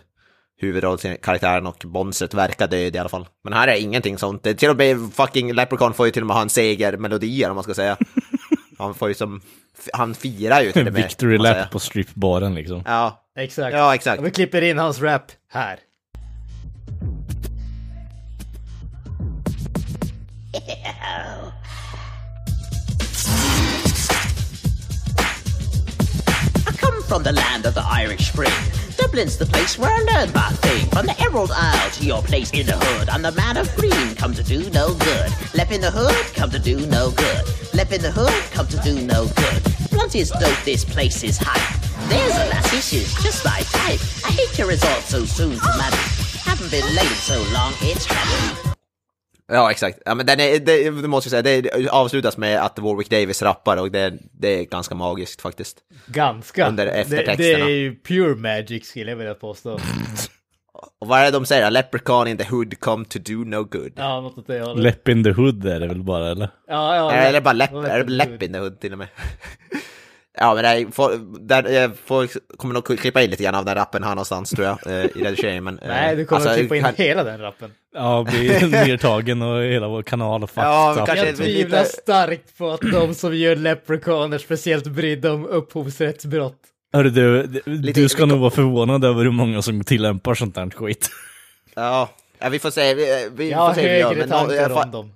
huvudrollskaraktären 0.61 1.66
och 1.66 1.85
monstret 1.85 2.35
verkar 2.35 2.69
död 2.69 2.97
i 2.97 2.99
alla 2.99 3.09
fall. 3.09 3.27
Men 3.45 3.53
här 3.53 3.69
är 3.69 3.77
ingenting 3.77 4.19
sånt. 4.19 4.43
Det, 4.43 4.55
till 4.55 4.70
och 4.70 4.77
med 4.77 4.97
fucking 5.15 5.53
Leprechaun 5.53 5.95
får 5.95 6.07
ju 6.07 6.12
till 6.12 6.23
och 6.23 6.27
med 6.27 6.36
ha 6.36 6.43
en 6.43 6.49
segermelodi 6.49 7.47
om 7.47 7.55
man 7.55 7.65
ska 7.65 7.74
säga. 7.74 7.97
Han 8.78 8.95
får 8.95 9.09
ju 9.09 9.15
som, 9.15 9.40
han 9.93 10.15
firar 10.15 10.61
ju 10.61 10.73
till 10.73 10.86
och 10.86 10.93
med. 10.93 11.03
Victory 11.03 11.39
lap 11.39 11.70
på 11.70 11.78
stripbaren 11.78 12.55
liksom. 12.55 12.82
Ja, 12.86 13.24
Exakt. 13.39 13.77
ja 13.77 13.95
exakt. 13.95 14.20
Och 14.20 14.27
vi 14.27 14.31
klipper 14.31 14.62
in 14.62 14.78
hans 14.78 15.01
rap 15.01 15.32
här. 15.53 15.78
From 27.09 27.22
the 27.22 27.32
land 27.32 27.64
of 27.64 27.74
the 27.74 27.82
Irish 27.82 28.28
Spring. 28.28 28.52
Dublin's 28.98 29.39
the 29.39 29.47
place 29.47 29.78
where 29.78 29.90
I 29.90 29.98
learned 30.12 30.35
my 30.35 30.51
thing. 30.60 30.86
From 30.90 31.06
the 31.06 31.18
Emerald 31.18 31.51
Isle 31.55 31.90
to 31.93 32.05
your 32.05 32.22
place 32.22 32.51
in 32.51 32.66
the 32.66 32.76
hood. 32.76 33.09
I'm 33.09 33.22
the 33.22 33.32
man 33.32 33.56
of 33.56 33.74
green, 33.76 34.14
come 34.14 34.35
to 34.35 34.43
do 34.43 34.68
no 34.70 34.93
good. 34.93 35.30
Left 35.55 35.72
in 35.72 35.80
the 35.80 35.90
hood, 35.90 36.14
come 36.35 36.51
to 36.51 36.59
do 36.59 36.86
no 36.86 37.10
good. 37.10 37.44
Left 37.72 37.93
in 37.93 38.02
the 38.02 38.10
hood, 38.10 38.52
come 38.52 38.68
to 38.68 38.76
do 38.80 39.01
no 39.06 39.26
good. 39.26 39.90
Blunt 39.90 40.14
is 40.14 40.30
dope, 40.30 40.62
this 40.64 40.85
place 40.85 41.24
is 41.24 41.39
hype. 41.40 41.80
There's 42.10 42.35
a 42.35 42.51
lassie, 42.51 42.80
she's 42.80 43.14
just 43.22 43.43
my 43.43 43.60
type. 43.72 44.01
I 44.26 44.30
hate 44.30 44.51
to 44.56 44.66
resort 44.66 45.02
so 45.02 45.24
soon 45.24 45.56
to. 45.56 45.72
Haven't 46.44 46.70
been 46.70 46.94
late 46.94 47.18
so 47.24 47.40
long, 47.55 47.72
it's 47.80 48.05
happened. 48.05 48.68
Ja, 49.52 49.70
exakt. 49.70 49.98
Ja, 50.04 50.14
men 50.14 50.26
den 50.26 50.40
är, 50.40 50.58
det, 50.58 50.90
det 50.90 51.08
måste 51.08 51.34
jag 51.34 51.44
säga, 51.44 51.62
det 51.62 51.88
avslutas 51.88 52.36
med 52.36 52.64
att 52.64 52.78
Warwick 52.78 53.10
Davis 53.10 53.42
rappar 53.42 53.76
och 53.76 53.90
det, 53.90 54.12
det 54.32 54.60
är 54.60 54.64
ganska 54.64 54.94
magiskt 54.94 55.40
faktiskt. 55.40 55.76
Ganska. 56.06 56.68
Under 56.68 56.86
det, 56.86 56.90
det 56.92 56.96
eftertexterna. 56.98 57.64
är 57.64 57.68
ju 57.68 57.94
pure 57.96 58.34
magic 58.34 58.88
skulle 58.88 59.10
jag 59.10 59.16
vilja 59.16 59.34
påstå. 59.34 59.78
Och 61.00 61.08
vad 61.08 61.18
är 61.20 61.24
det 61.24 61.30
de 61.30 61.46
säger? 61.46 61.70
Leprechaun 61.70 62.28
in 62.28 62.36
the 62.36 62.44
hood 62.44 62.80
come 62.80 63.04
to 63.04 63.18
do 63.18 63.34
no 63.44 63.64
good. 63.64 63.92
Ja, 63.96 64.20
något 64.20 64.38
åt 64.38 64.46
det 64.46 64.60
hållet. 64.60 64.82
Läpp 64.82 65.08
in 65.08 65.24
the 65.24 65.30
hood 65.30 65.66
är 65.66 65.80
det 65.80 65.86
väl 65.86 66.02
bara 66.02 66.30
eller? 66.30 66.48
Ja, 66.68 66.96
ja. 66.96 67.12
Eller 67.12 67.40
bara 67.40 67.52
läpp, 67.52 67.72
är 67.72 68.04
det 68.04 68.10
läpp 68.12 68.28
hood. 68.28 68.42
in 68.42 68.52
the 68.52 68.58
hood 68.58 68.80
till 68.80 68.92
och 68.92 68.98
med? 68.98 69.08
ja, 70.38 70.54
men 70.54 70.62
det 70.64 70.68
är, 70.68 70.86
får, 70.92 71.12
där, 71.46 71.68
jag 71.68 71.98
får, 71.98 72.28
kommer 72.56 72.74
nog 72.74 72.98
klippa 72.98 73.22
in 73.22 73.30
lite 73.30 73.42
grann 73.42 73.54
av 73.54 73.64
den 73.64 73.74
rappen 73.74 74.02
här 74.02 74.10
någonstans 74.10 74.50
tror 74.50 74.66
jag, 74.66 74.86
eh, 74.86 75.04
i 75.04 75.24
redigeringen. 75.24 75.64
Men, 75.64 75.78
eh, 75.78 75.88
Nej, 75.88 76.16
du 76.16 76.24
kommer 76.24 76.36
alltså, 76.40 76.50
att 76.50 76.58
klippa 76.58 76.76
in 76.76 76.82
kan- 76.82 76.94
hela 76.96 77.24
den 77.24 77.40
rappen. 77.40 77.72
Ja, 77.98 78.24
blir 78.30 78.68
nedtagen 78.86 79.42
och 79.42 79.62
hela 79.62 79.88
vår 79.88 80.02
kanal 80.02 80.42
och 80.42 80.50
Ja, 80.54 80.94
kanske- 80.96 81.16
Jag 81.16 81.26
lite- 81.26 81.42
tvivlar 81.42 81.84
starkt 81.84 82.58
på 82.58 82.70
att 82.70 82.80
de 82.80 83.14
som 83.14 83.36
gör 83.36 83.56
Leprechaun 83.56 84.32
är 84.32 84.38
speciellt 84.38 84.86
brydda 84.86 85.32
om 85.32 85.46
upphovsrättsbrott. 85.46 86.58
Hörru 86.92 87.10
du, 87.10 87.42
du- 87.46 87.62
Lite- 87.66 88.00
du 88.00 88.08
ska 88.08 88.26
nog 88.26 88.38
vara 88.40 88.50
förvånad 88.50 89.04
över 89.04 89.24
hur 89.24 89.30
många 89.30 89.62
som 89.62 89.84
tillämpar 89.84 90.34
sånt 90.34 90.56
här 90.56 90.70
skit. 90.70 91.10
Ja, 91.74 92.08
ja, 92.38 92.48
vi 92.48 92.58
får 92.58 92.70
se. 92.70 92.94
Vi, 92.94 93.28
vi 93.36 93.50
Jag 93.50 93.58
har 93.58 93.74
får 93.74 93.80
se 93.80 93.98
gör, 93.98 94.08
högre 94.08 94.26
tankar 94.26 94.70
om 94.84 94.90
dem. 94.90 95.12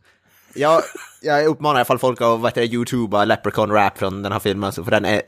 Jag, 0.55 0.83
jag 1.23 1.47
uppmanar 1.47 1.75
i 1.75 1.79
alla 1.79 1.85
fall 1.85 1.99
folk 1.99 2.21
att 2.21 2.41
vad 2.41 2.45
heter 2.51 2.61
det, 2.61 2.67
youtuba 2.67 3.25
Leprechaun 3.25 3.71
rap 3.71 3.99
från 3.99 4.23
den 4.23 4.33
här 4.33 4.39
filmen, 4.39 4.73
så- 4.73 4.85
för 4.85 4.91
den 4.91 5.05
är, 5.05 5.23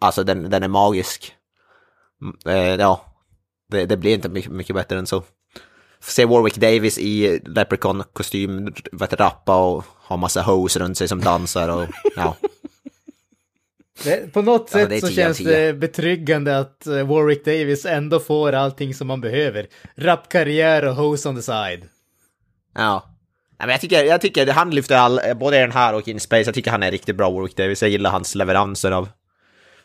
alltså 0.00 0.24
den, 0.24 0.50
den 0.50 0.62
är 0.62 0.68
magisk. 0.68 1.32
Mm, 2.22 2.36
eh, 2.56 2.74
ja, 2.80 3.04
det, 3.70 3.86
det 3.86 3.96
blir 3.96 4.14
inte 4.14 4.28
mycket, 4.28 4.52
mycket 4.52 4.76
bättre 4.76 4.98
än 4.98 5.06
så. 5.06 5.22
Se 6.02 6.24
Warwick 6.24 6.56
Davis 6.56 6.98
i 6.98 7.40
Leprechaun-kostym, 7.44 8.74
rappa 9.10 9.56
och 9.56 9.84
ha 10.08 10.16
massa 10.16 10.42
hoes 10.42 10.76
runt 10.76 10.98
sig 10.98 11.08
som 11.08 11.20
dansar 11.20 11.68
och 11.68 11.86
ja. 12.16 12.36
Det, 14.04 14.32
på 14.32 14.42
något 14.42 14.70
Ja, 14.72 14.78
sätt 14.78 14.92
är 14.92 15.00
så 15.00 15.06
10 15.08 15.22
av 15.22 15.26
känns 15.26 15.38
10. 15.38 15.50
det 15.58 15.74
betryggande 15.74 16.58
att 16.58 16.86
eh, 16.86 17.06
Warwick 17.08 17.44
Davis 17.44 17.86
ändå 17.86 18.20
får 18.20 18.52
allting 18.52 18.94
som 18.94 19.06
man 19.06 19.20
behöver. 19.20 19.66
Rapkarriär 19.96 20.84
och 20.84 20.94
hose 20.94 21.28
on 21.28 21.36
the 21.36 21.42
side. 21.42 21.88
Ja. 22.74 23.06
Men 23.58 23.68
jag 23.68 23.80
tycker, 23.80 24.04
jag 24.04 24.20
tycker 24.20 24.46
han 24.52 24.70
lyfter 24.70 24.96
all, 24.96 25.20
både 25.36 25.56
i 25.56 25.60
den 25.60 25.72
här 25.72 25.94
och 25.94 26.08
In 26.08 26.20
Space, 26.20 26.44
jag 26.48 26.54
tycker 26.54 26.70
han 26.70 26.82
är 26.82 26.90
riktigt 26.90 27.16
bra 27.16 27.30
Warwick 27.30 27.56
Davis. 27.56 27.82
Jag 27.82 27.90
gillar 27.90 28.10
hans 28.10 28.34
leveranser 28.34 28.90
av, 28.90 29.08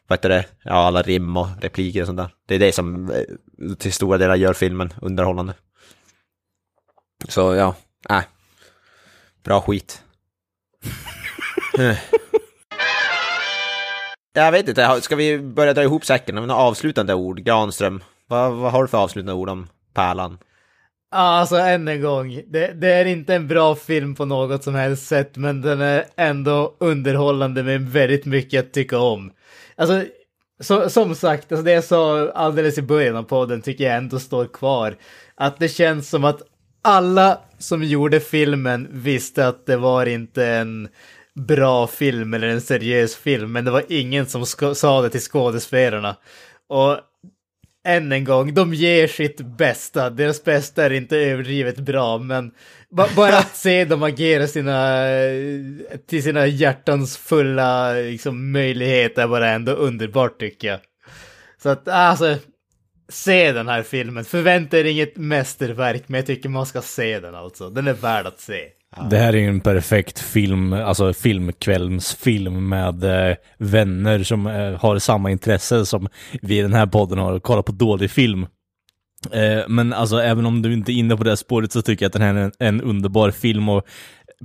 vad 0.08 0.20
heter 0.20 0.30
det, 0.30 0.46
ja 0.64 0.74
alla 0.74 1.02
rim 1.02 1.38
och 1.38 1.48
repliker 1.62 2.02
och 2.02 2.08
sånt 2.08 2.18
där. 2.18 2.30
Det 2.48 2.56
är 2.56 2.60
det 2.60 2.72
som 2.72 3.12
eh, 3.12 3.76
till 3.80 3.94
stora 3.94 4.18
delar 4.18 4.36
gör 4.36 4.54
filmen 4.54 4.94
underhållande. 5.02 5.54
Så 7.28 7.56
ja, 7.56 7.76
nej. 8.10 8.24
Bra 9.44 9.62
skit. 9.62 10.02
Jag 14.34 14.52
vet 14.52 14.68
inte, 14.68 15.02
ska 15.02 15.16
vi 15.16 15.40
börja 15.40 15.74
dra 15.74 15.84
ihop 15.84 16.06
säcken? 16.06 16.36
Några 16.36 16.56
avslutande 16.56 17.14
ord? 17.14 17.40
Granström, 17.40 18.04
vad, 18.28 18.54
vad 18.54 18.72
har 18.72 18.82
du 18.82 18.88
för 18.88 18.98
avslutande 18.98 19.34
ord 19.34 19.50
om 19.50 19.68
Pärlan? 19.94 20.38
Ja, 21.12 21.18
Alltså 21.18 21.56
än 21.56 21.88
en 21.88 22.02
gång, 22.02 22.42
det, 22.48 22.68
det 22.68 22.94
är 22.94 23.06
inte 23.06 23.36
en 23.36 23.48
bra 23.48 23.76
film 23.76 24.16
på 24.16 24.26
något 24.26 24.64
som 24.64 24.76
helst 24.76 25.08
sätt, 25.08 25.38
men 25.38 25.62
den 25.62 25.82
är 25.82 26.06
ändå 26.16 26.76
underhållande 26.80 27.64
med 27.64 27.82
väldigt 27.82 28.26
mycket 28.26 28.66
att 28.66 28.74
tycka 28.74 29.00
om. 29.00 29.32
Alltså, 29.76 30.04
så, 30.60 30.90
som 30.90 31.16
sagt, 31.16 31.52
alltså 31.52 31.64
det 31.64 31.72
jag 31.72 31.84
sa 31.84 32.32
alldeles 32.32 32.78
i 32.78 32.82
början 32.82 33.16
av 33.16 33.24
podden 33.24 33.62
tycker 33.62 33.84
jag 33.84 33.96
ändå 33.96 34.20
står 34.20 34.46
kvar. 34.46 34.96
Att 35.36 35.60
det 35.60 35.70
känns 35.70 36.10
som 36.10 36.24
att 36.24 36.42
alla 36.86 37.40
som 37.58 37.84
gjorde 37.84 38.20
filmen 38.20 38.88
visste 38.92 39.48
att 39.48 39.66
det 39.66 39.78
var 39.78 40.06
inte 40.06 40.46
en 40.46 40.88
bra 41.34 41.88
film 41.88 42.34
eller 42.34 42.48
en 42.48 42.62
seriös 42.62 43.16
film, 43.16 43.52
men 43.52 43.66
det 43.66 43.72
var 43.72 43.84
ingen 43.90 44.26
som 44.26 44.46
sa 44.76 45.02
det 45.02 45.10
till 45.10 45.22
skådespelarna. 45.22 46.16
Och 46.70 47.00
än 47.88 48.12
en 48.12 48.24
gång, 48.24 48.54
de 48.54 48.74
ger 48.74 49.08
sitt 49.08 49.42
bästa. 49.42 50.10
Deras 50.10 50.44
bästa 50.44 50.86
är 50.86 50.94
inte 50.94 51.18
överdrivet 51.18 51.80
bra, 51.80 52.18
men 52.18 52.52
bara 53.16 53.38
att 53.38 53.56
se 53.56 53.86
dem 53.86 54.04
agera 54.04 54.48
sina, 54.48 55.00
till 56.08 56.24
sina 56.24 56.48
hjärtans 56.48 57.18
fulla 57.18 57.94
liksom, 57.94 58.52
möjligheter 58.52 59.24
är 59.24 59.28
bara 59.28 59.50
ändå 59.50 59.72
underbart 59.72 60.40
tycker 60.40 60.68
jag. 60.68 60.80
Så 61.64 61.70
att 61.70 61.88
alltså, 61.88 62.38
se 63.10 63.52
den 63.52 63.68
här 63.68 63.84
filmen. 63.84 64.26
Förvänta 64.26 64.80
er 64.80 64.84
inget 64.84 65.18
mästerverk, 65.18 66.04
men 66.08 66.18
jag 66.18 66.26
tycker 66.26 66.50
man 66.50 66.66
ska 66.66 66.82
se 66.82 67.20
den 67.20 67.36
alltså. 67.36 67.70
Den 67.70 67.88
är 67.88 67.94
värd 67.94 68.26
att 68.26 68.40
se. 68.40 68.62
Det 69.10 69.18
här 69.18 69.34
är 69.34 69.38
ju 69.38 69.48
en 69.48 69.60
perfekt 69.60 70.20
film, 70.20 70.74
alltså 70.74 71.14
filmkvällsfilm 71.14 72.70
med 72.70 73.04
eh, 73.04 73.36
vänner 73.58 74.24
som 74.24 74.48
eh, 74.48 74.80
har 74.80 75.00
samma 75.00 75.32
intresse 75.32 75.86
som 75.86 76.08
vi 76.42 76.60
i 76.60 76.62
den 76.62 76.74
här 76.74 76.86
podden 76.86 77.18
har, 77.18 77.34
att 77.34 77.44
kolla 77.44 77.64
på 77.64 77.72
dålig 77.72 78.12
film. 78.12 78.48
Eh, 79.32 79.64
men 79.68 79.94
alltså 79.94 80.18
även 80.18 80.46
om 80.46 80.62
du 80.62 80.74
inte 80.74 80.92
är 80.92 80.94
inne 80.94 81.18
på 81.18 81.24
det 81.24 81.32
här 81.32 81.36
spåret 81.36 81.72
så 81.72 81.82
tycker 81.82 82.06
jag 82.06 82.10
att 82.10 82.14
den 82.14 82.22
här 82.22 82.36
är 82.36 82.44
en, 82.44 82.52
en 82.60 82.82
underbar 82.82 83.32
film 83.32 83.70
och 83.70 83.86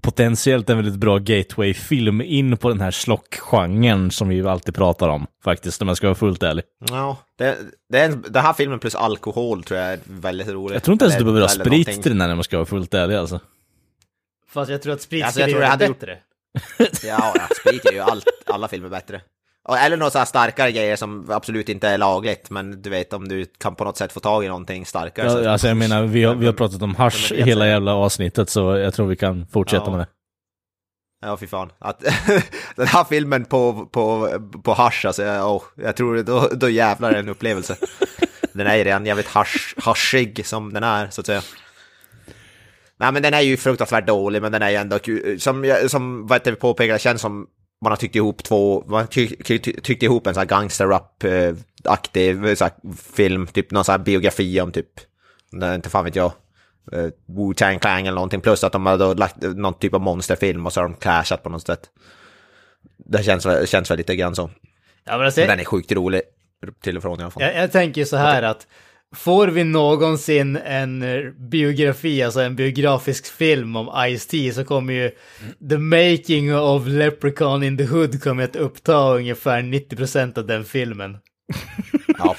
potentiellt 0.02 0.70
en 0.70 0.76
väldigt 0.76 0.96
bra 0.96 1.18
gateway-film 1.18 2.20
in 2.20 2.56
på 2.56 2.68
den 2.68 2.80
här 2.80 2.90
slock-genren 2.90 4.10
som 4.10 4.28
vi 4.28 4.34
ju 4.34 4.48
alltid 4.48 4.74
pratar 4.74 5.08
om, 5.08 5.26
faktiskt, 5.44 5.82
om 5.82 5.88
jag 5.88 5.96
ska 5.96 6.06
vara 6.06 6.14
fullt 6.14 6.42
ärlig. 6.42 6.64
Ja, 6.90 7.16
det, 7.38 7.56
det 7.88 7.98
är 7.98 8.04
en, 8.04 8.24
den 8.28 8.42
här 8.42 8.52
filmen 8.52 8.78
plus 8.78 8.94
alkohol 8.94 9.62
tror 9.62 9.80
jag 9.80 9.92
är 9.92 9.98
väldigt 10.04 10.48
roligt. 10.48 10.74
Jag 10.74 10.82
tror 10.82 10.92
inte 10.92 11.04
ens 11.04 11.18
du 11.18 11.24
behöver 11.24 11.40
ha 11.40 11.48
sprit 11.48 11.66
någonting. 11.66 12.02
till 12.02 12.12
den 12.12 12.20
här 12.20 12.32
om 12.32 12.38
jag 12.38 12.44
ska 12.44 12.56
vara 12.56 12.66
fullt 12.66 12.94
ärlig 12.94 13.14
alltså. 13.16 13.40
Fast 14.48 14.70
jag 14.70 14.82
tror 14.82 14.92
att 14.92 15.02
sprit 15.02 15.24
Alltså, 15.24 15.40
skulle 15.40 15.56
göra 15.56 15.66
hade 15.66 15.86
gjort- 15.86 16.00
bättre. 16.00 16.18
Ja, 17.08 17.32
ja 17.34 17.48
sprit 17.60 17.84
är 17.86 17.92
ju 17.92 17.98
allt, 17.98 18.24
alla 18.46 18.68
filmer 18.68 18.88
bättre. 18.88 19.20
Eller 19.68 19.96
några 19.96 20.10
så 20.10 20.26
starkare 20.26 20.72
grejer 20.72 20.96
som 20.96 21.30
absolut 21.30 21.68
inte 21.68 21.88
är 21.88 21.98
lagligt, 21.98 22.50
men 22.50 22.82
du 22.82 22.90
vet 22.90 23.12
om 23.12 23.28
du 23.28 23.46
kan 23.58 23.74
på 23.74 23.84
något 23.84 23.96
sätt 23.96 24.12
få 24.12 24.20
tag 24.20 24.44
i 24.44 24.48
någonting 24.48 24.86
starkare. 24.86 25.30
så- 25.30 25.42
Ja, 25.42 25.50
alltså 25.50 25.68
jag 25.68 25.76
menar, 25.76 26.02
vi 26.02 26.24
har, 26.24 26.34
vi 26.34 26.46
har 26.46 26.52
pratat 26.52 26.82
om 26.82 26.94
vet 26.94 27.32
hela 27.36 27.66
jävla 27.68 27.94
avsnittet 27.94 28.50
så 28.50 28.76
jag 28.76 28.94
tror 28.94 29.06
vi 29.06 29.16
kan 29.16 29.46
fortsätta 29.46 29.84
Ja. 29.84 29.90
med 29.90 30.00
det. 30.00 30.06
Ja, 31.26 31.36
fy 31.36 31.46
fan. 31.46 31.72
Att, 31.78 32.00
den 32.76 32.86
här 32.86 33.04
filmen 33.04 33.44
på, 33.44 33.86
på, 33.92 34.28
på 34.64 34.72
hasch, 34.74 35.04
alltså, 35.04 35.22
jag- 35.22 35.54
åh, 35.54 35.62
jag 35.76 35.96
tror 35.96 36.22
då, 36.22 36.48
då 36.52 36.68
jävlar 36.68 37.12
är 37.12 37.18
en 37.18 37.28
upplevelse. 37.28 37.76
Den 38.52 38.66
är 38.66 38.76
ju 38.76 38.84
redan 38.84 39.06
jävligt 39.06 39.28
hasch, 39.28 39.74
haschig 39.78 40.46
som 40.46 40.72
den 40.72 40.82
är, 40.84 41.08
så 41.10 41.20
att 41.20 41.26
säga. 41.26 41.42
Nej, 42.96 43.12
men 43.12 43.22
den 43.22 43.34
är 43.34 43.40
ju 43.40 43.56
fruktansvärt 43.56 44.06
dålig, 44.06 44.42
men 44.42 44.52
den 44.52 44.62
är 44.62 44.70
ju 44.70 44.76
ändå 44.76 44.98
kul. 44.98 45.40
Som, 45.40 45.74
som 45.88 46.26
vad 46.26 46.36
heter 46.40 46.54
påpekade, 46.54 46.98
känns 46.98 47.20
som 47.20 47.46
man 47.80 47.92
har 47.92 47.96
tyckt 47.96 48.16
ihop 48.16 48.42
två, 48.42 48.84
man 48.86 49.06
tyckt 49.06 50.02
ihop 50.02 50.26
en 50.26 50.34
sån 50.34 50.40
här 50.40 50.48
gangster-rap-aktig 50.48 52.58
så 52.58 52.64
här 52.64 52.72
film, 53.14 53.46
typ 53.46 53.70
någon 53.70 53.84
sån 53.84 53.92
här 53.92 53.98
biografi 53.98 54.60
om 54.60 54.72
typ, 54.72 55.00
inte 55.52 55.90
fan 55.90 56.04
vet 56.04 56.16
jag, 56.16 56.32
uh, 56.92 57.08
Wu-Tang 57.26 57.78
Clan 57.78 57.98
eller 57.98 58.12
någonting, 58.12 58.40
plus 58.40 58.64
att 58.64 58.72
de 58.72 58.86
har 58.86 59.14
lagt 59.14 59.42
någon 59.42 59.74
typ 59.74 59.94
av 59.94 60.00
monsterfilm 60.00 60.66
och 60.66 60.72
så 60.72 60.80
har 60.80 60.88
de 60.88 60.94
clashat 60.94 61.42
på 61.42 61.48
något 61.48 61.66
sätt. 61.66 61.90
Det 62.96 63.22
känns, 63.22 63.70
känns 63.70 63.90
väl 63.90 63.98
lite 63.98 64.16
grann 64.16 64.34
så. 64.34 64.50
Ja, 65.04 65.16
men 65.16 65.26
alltså, 65.26 65.40
den 65.40 65.60
är 65.60 65.64
sjukt 65.64 65.92
rolig 65.92 66.22
till 66.82 66.96
och 66.96 67.02
från 67.02 67.20
i 67.20 67.22
alla 67.22 67.30
fall. 67.30 67.42
Jag, 67.42 67.56
jag 67.56 67.72
tänker 67.72 68.04
så 68.04 68.16
här 68.16 68.42
att 68.42 68.66
får 69.16 69.48
vi 69.48 69.64
någonsin 69.64 70.56
en 70.56 71.02
eh, 71.02 71.30
biografi, 71.30 72.22
alltså 72.22 72.40
en 72.40 72.56
biografisk 72.56 73.26
film 73.26 73.76
om 73.76 73.88
Ice-T 73.88 74.52
så 74.52 74.64
kommer 74.64 74.92
ju 74.92 75.10
The 75.68 75.78
Making 75.78 76.56
of 76.56 76.86
Leprechaun 76.86 77.62
in 77.62 77.76
the 77.76 77.84
Hood 77.84 78.22
kommer 78.22 78.44
att 78.44 78.56
uppta 78.56 79.14
ungefär 79.14 79.62
90% 79.62 80.38
av 80.38 80.46
den 80.46 80.64
filmen. 80.64 81.16
Ja, 82.18 82.36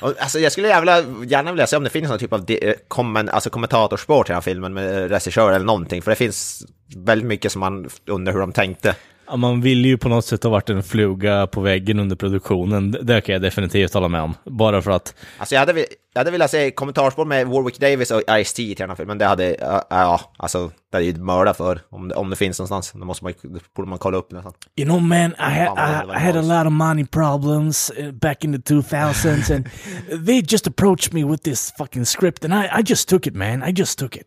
oh. 0.00 0.12
alltså, 0.20 0.38
jag 0.38 0.52
skulle 0.52 0.68
jävla, 0.68 1.04
gärna 1.24 1.52
vilja 1.52 1.66
se 1.66 1.76
om 1.76 1.84
det 1.84 1.90
finns 1.90 2.08
någon 2.08 2.18
typ 2.18 2.32
av 2.32 2.50
eh, 2.50 2.74
komment, 2.88 3.30
alltså, 3.30 3.50
kommentatorspår 3.50 4.24
till 4.24 4.30
den 4.30 4.36
här 4.36 4.40
filmen 4.40 4.74
med 4.74 5.02
eh, 5.02 5.08
regissör 5.08 5.52
eller 5.52 5.66
någonting, 5.66 6.02
för 6.02 6.10
det 6.10 6.16
finns 6.16 6.66
väldigt 6.96 7.28
mycket 7.28 7.52
som 7.52 7.60
man 7.60 7.88
undrar 8.06 8.32
hur 8.32 8.40
de 8.40 8.52
tänkte. 8.52 8.96
Ja, 9.28 9.36
man 9.36 9.60
vill 9.60 9.84
ju 9.86 9.98
på 9.98 10.08
något 10.08 10.24
sätt 10.24 10.42
ha 10.42 10.50
varit 10.50 10.70
en 10.70 10.82
fluga 10.82 11.46
på 11.46 11.60
väggen 11.60 11.98
under 11.98 12.16
produktionen. 12.16 12.90
Det- 12.90 13.20
kan 13.20 13.32
jag 13.32 13.42
definitivt 13.42 13.94
hålla 13.94 14.08
med 14.08 14.20
om. 14.22 14.34
Bara 14.44 14.82
för 14.82 14.90
att, 14.90 15.14
Alltså 15.38 15.54
jag 15.54 15.60
hade, 15.60 15.72
jag 16.12 16.20
hade 16.20 16.30
velat 16.30 16.50
se 16.50 16.70
kommentarsspår 16.70 17.24
med 17.24 17.46
Warwick 17.46 17.78
Davis 17.78 18.10
och 18.10 18.20
Ice-T 18.28 18.54
till 18.56 18.74
den 18.76 18.88
här 18.88 18.96
filmen, 18.96 19.08
men 19.08 19.18
det 19.18 19.24
hade, 19.24 19.56
ja, 19.90 20.20
alltså, 20.36 20.70
det 20.92 20.96
är 20.98 21.00
ju 21.00 21.14
mörda 21.16 21.54
för, 21.54 21.80
om 21.90 22.08
det, 22.08 22.14
om 22.14 22.30
det 22.30 22.36
finns 22.36 22.58
någonstans. 22.58 22.92
Då 22.92 23.04
måste 23.04 23.24
man, 23.24 23.32
det 23.42 23.74
borde 23.76 23.88
man 23.88 23.98
kolla 23.98 24.16
upp 24.16 24.32
nästan. 24.32 24.52
you 24.76 24.88
know 24.88 25.02
man, 25.02 25.30
I, 25.30 25.34
det 25.38 26.12
I, 26.12 26.16
I 26.16 26.18
had 26.18 26.36
a 26.36 26.42
lot 26.42 26.66
of 26.66 26.72
money 26.72 27.06
problems 27.06 27.92
uh, 27.98 28.10
back 28.12 28.44
in 28.44 28.62
the 28.62 28.74
2000s 28.74 29.54
and 29.54 29.68
they 30.26 30.40
just 30.48 30.66
approached 30.66 31.12
me 31.12 31.24
with 31.24 31.42
this 31.42 31.72
fucking 31.78 32.04
script 32.06 32.44
and 32.44 32.54
I, 32.54 32.68
I 32.80 32.82
just 32.86 33.08
took 33.08 33.26
it 33.26 33.34
man, 33.34 33.62
I 33.68 33.72
just 33.80 33.98
took 33.98 34.16
it. 34.16 34.26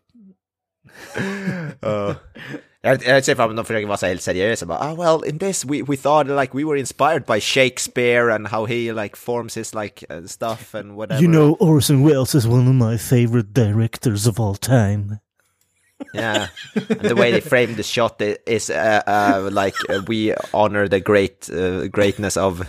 Jag, 1.80 2.14
jag 2.82 3.24
ser 3.24 3.34
fram 3.34 3.50
emot 3.50 3.52
att 3.52 3.56
de 3.56 3.64
försöker 3.66 3.86
vara 3.86 3.96
så 3.96 4.06
helt 4.06 4.22
seriösa. 4.22 4.66
Bara, 4.66 4.78
ah, 4.78 4.94
well, 4.94 5.28
in 5.28 5.38
this 5.38 5.64
we, 5.64 5.82
we 5.82 5.96
thought 5.96 6.26
like 6.40 6.54
we 6.56 6.64
were 6.64 6.78
inspired 6.78 7.24
by 7.26 7.40
Shakespeare 7.40 8.30
and 8.34 8.48
how 8.48 8.66
he 8.66 8.92
like 8.92 9.16
forms 9.16 9.54
his 9.56 9.74
like 9.74 10.04
uh, 10.10 10.26
stuff 10.26 10.74
and 10.74 10.96
whatever. 10.96 11.22
You 11.22 11.28
know 11.30 11.56
Orson 11.60 12.02
Welles 12.04 12.34
is 12.34 12.46
one 12.46 12.68
of 12.68 12.74
my 12.74 12.96
favorite 12.98 13.52
directors 13.52 14.26
of 14.26 14.40
all 14.40 14.54
time. 14.54 15.20
Yeah, 16.14 16.46
and 16.74 17.00
the 17.10 17.14
way 17.14 17.30
they 17.30 17.40
framed 17.42 17.76
the 17.76 17.82
shot 17.82 18.22
i- 18.22 18.38
is 18.46 18.70
uh, 18.70 19.02
uh, 19.06 19.50
like 19.52 19.76
uh, 19.90 20.00
we 20.08 20.34
honor 20.54 20.88
the 20.88 21.00
great 21.00 21.50
uh, 21.52 21.88
greatness 21.88 22.36
of 22.38 22.62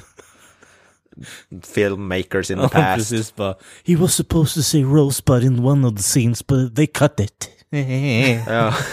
filmmakers 1.62 2.50
in 2.52 2.58
the 2.58 2.64
Ja, 2.64 2.70
past. 2.70 2.96
precis 3.10 3.32
bara. 3.32 3.56
He 3.84 3.96
was 3.96 4.14
supposed 4.14 4.54
to 4.56 4.62
say 4.64 4.84
Rosebud 4.84 5.44
in 5.44 5.64
one 5.64 5.86
of 5.88 5.96
the 5.96 6.04
scenes 6.04 6.42
but 6.42 6.76
they 6.76 6.88
cut 6.88 7.20
it. 7.20 7.50
ja. 7.72 8.74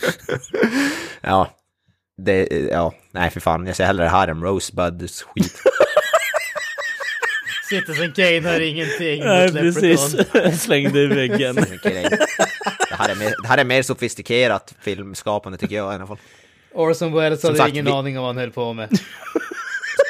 ja. 1.20 1.50
Det, 2.22 2.48
ja, 2.70 2.94
nej 3.12 3.30
för 3.30 3.40
fan, 3.40 3.66
jag 3.66 3.76
ser 3.76 3.84
hellre 3.84 4.04
här 4.08 4.28
än 4.28 4.42
Rosebud 4.42 5.10
skit. 5.10 5.62
Citizen 7.68 8.12
Kane 8.12 8.48
har 8.48 8.60
ingenting 8.60 9.24
Nej, 9.24 9.46
mot 9.46 9.54
precis. 9.60 10.14
Leprechaun. 10.14 10.52
Slängde 10.58 11.00
ivägg 11.00 11.30
den. 11.38 11.58
Okej, 11.58 12.06
det, 12.88 12.94
här 12.96 13.08
är 13.08 13.14
mer, 13.14 13.34
det 13.42 13.48
här 13.48 13.58
är 13.58 13.64
mer 13.64 13.82
sofistikerat 13.82 14.74
filmskapande 14.80 15.58
tycker 15.58 15.76
jag 15.76 15.92
i 15.92 15.94
alla 15.94 16.06
fall. 16.06 16.18
Orson 16.74 17.12
Welles 17.12 17.40
Som 17.40 17.48
hade 17.48 17.58
sagt, 17.58 17.70
ingen 17.70 17.84
vi- 17.84 17.90
aning 17.90 18.18
om 18.18 18.22
vad 18.24 18.28
han 18.34 18.38
höll 18.40 18.50
på 18.52 18.72
med. 18.72 18.88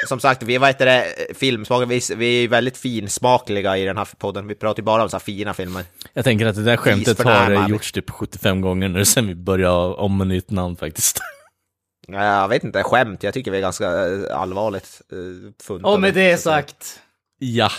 Som 0.07 0.19
sagt, 0.19 0.43
vi 0.43 0.57
vad 0.57 0.69
heter 0.69 0.85
det, 0.85 1.05
filmsmakare, 1.35 1.85
vi, 1.85 2.01
vi 2.15 2.43
är 2.43 2.47
väldigt 2.47 2.77
finsmakliga 2.77 3.77
i 3.77 3.85
den 3.85 3.97
här 3.97 4.07
podden. 4.17 4.47
Vi 4.47 4.55
pratar 4.55 4.81
ju 4.81 4.85
bara 4.85 5.03
om 5.03 5.09
så 5.09 5.17
här 5.17 5.19
fina 5.19 5.53
filmer. 5.53 5.83
Jag 6.13 6.23
tänker 6.25 6.45
att 6.45 6.55
det 6.55 6.63
där 6.63 6.77
skämtet 6.77 7.23
har 7.23 7.51
eh, 7.51 7.67
gjorts 7.67 7.91
typ 7.91 8.09
75 8.09 8.61
gånger 8.61 8.87
nu 8.87 9.05
sen 9.05 9.27
vi 9.27 9.35
började 9.35 9.75
om 9.77 10.17
med 10.17 10.27
nytt 10.27 10.49
namn 10.49 10.75
faktiskt. 10.75 11.19
Jag 12.07 12.47
vet 12.47 12.63
inte, 12.63 12.83
skämt, 12.83 13.23
jag 13.23 13.33
tycker 13.33 13.51
vi 13.51 13.57
är 13.57 13.61
ganska 13.61 13.85
eh, 13.85 14.39
allvarligt 14.39 15.01
uh, 15.13 15.51
funtade. 15.63 15.93
Och 15.93 16.01
med 16.01 16.13
det 16.13 16.37
sagt. 16.37 16.99
Ja. 17.39 17.71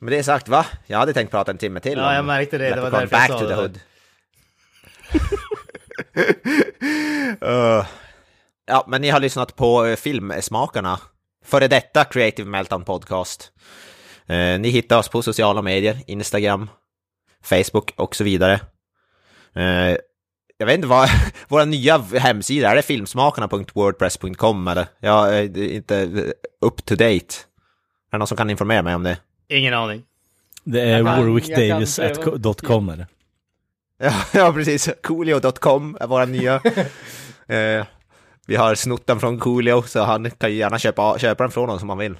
Med 0.00 0.12
det 0.12 0.22
sagt, 0.22 0.48
va? 0.48 0.66
Jag 0.86 0.98
hade 0.98 1.12
tänkt 1.12 1.30
prata 1.30 1.50
en 1.50 1.58
timme 1.58 1.80
till 1.80 1.98
Ja, 1.98 2.14
jag 2.14 2.24
märkte 2.24 2.58
det. 2.58 2.74
Det 2.74 2.80
var 2.80 2.90
därför 2.90 3.00
jag 3.00 3.10
Back 3.10 3.30
sa 3.30 3.38
to 3.38 3.46
the 3.46 3.54
det. 3.54 3.60
Hood. 3.60 3.80
Eh, 7.40 7.86
ja, 8.72 8.84
men 8.88 9.00
ni 9.00 9.10
har 9.10 9.20
lyssnat 9.20 9.56
på 9.56 9.86
eh, 9.86 9.96
Filmsmakarna. 9.96 11.00
Före 11.44 11.68
detta 11.68 12.04
Creative 12.04 12.50
Meltdown 12.50 12.84
Podcast. 12.84 13.52
Eh, 14.26 14.60
ni 14.60 14.68
hittar 14.68 14.98
oss 14.98 15.08
på 15.08 15.22
sociala 15.22 15.62
medier, 15.62 15.98
Instagram, 16.06 16.70
Facebook 17.42 17.92
och 17.96 18.16
så 18.16 18.24
vidare. 18.24 18.60
Eh, 19.54 19.96
jag 20.58 20.66
vet 20.66 20.74
inte 20.74 20.88
vad, 20.88 21.08
våra 21.48 21.64
nya 21.64 21.98
hemsida, 21.98 22.70
är 22.70 22.76
det 22.76 22.82
filmsmakarna.wordpress.com 22.82 24.68
eller? 24.68 24.86
Jag 25.00 25.38
är 25.38 25.58
inte 25.58 26.08
up 26.60 26.84
to 26.84 26.94
date. 26.94 27.14
Är 27.14 28.12
det 28.12 28.18
någon 28.18 28.26
som 28.26 28.36
kan 28.36 28.50
informera 28.50 28.82
mig 28.82 28.94
om 28.94 29.02
det? 29.02 29.18
Ingen 29.48 29.74
aning. 29.74 30.02
Det 30.64 30.80
är 30.80 31.02
warwickdavis.com 31.02 32.88
är 32.88 32.96
det. 32.96 33.06
Ja, 33.98 34.12
ja 34.32 34.52
precis. 34.52 34.90
Coolio.com 35.02 35.96
är 36.00 36.06
våra 36.06 36.24
nya. 36.24 36.54
eh, 37.46 37.86
vi 38.46 38.56
har 38.56 38.74
snott 38.74 39.06
den 39.06 39.20
från 39.20 39.38
Coolio, 39.38 39.82
så 39.82 40.02
han 40.02 40.30
kan 40.30 40.50
ju 40.50 40.56
gärna 40.56 40.78
köpa, 40.78 41.18
köpa 41.18 41.44
den 41.44 41.50
från 41.50 41.70
oss 41.70 41.82
om 41.82 41.88
han 41.88 41.98
vill. 41.98 42.16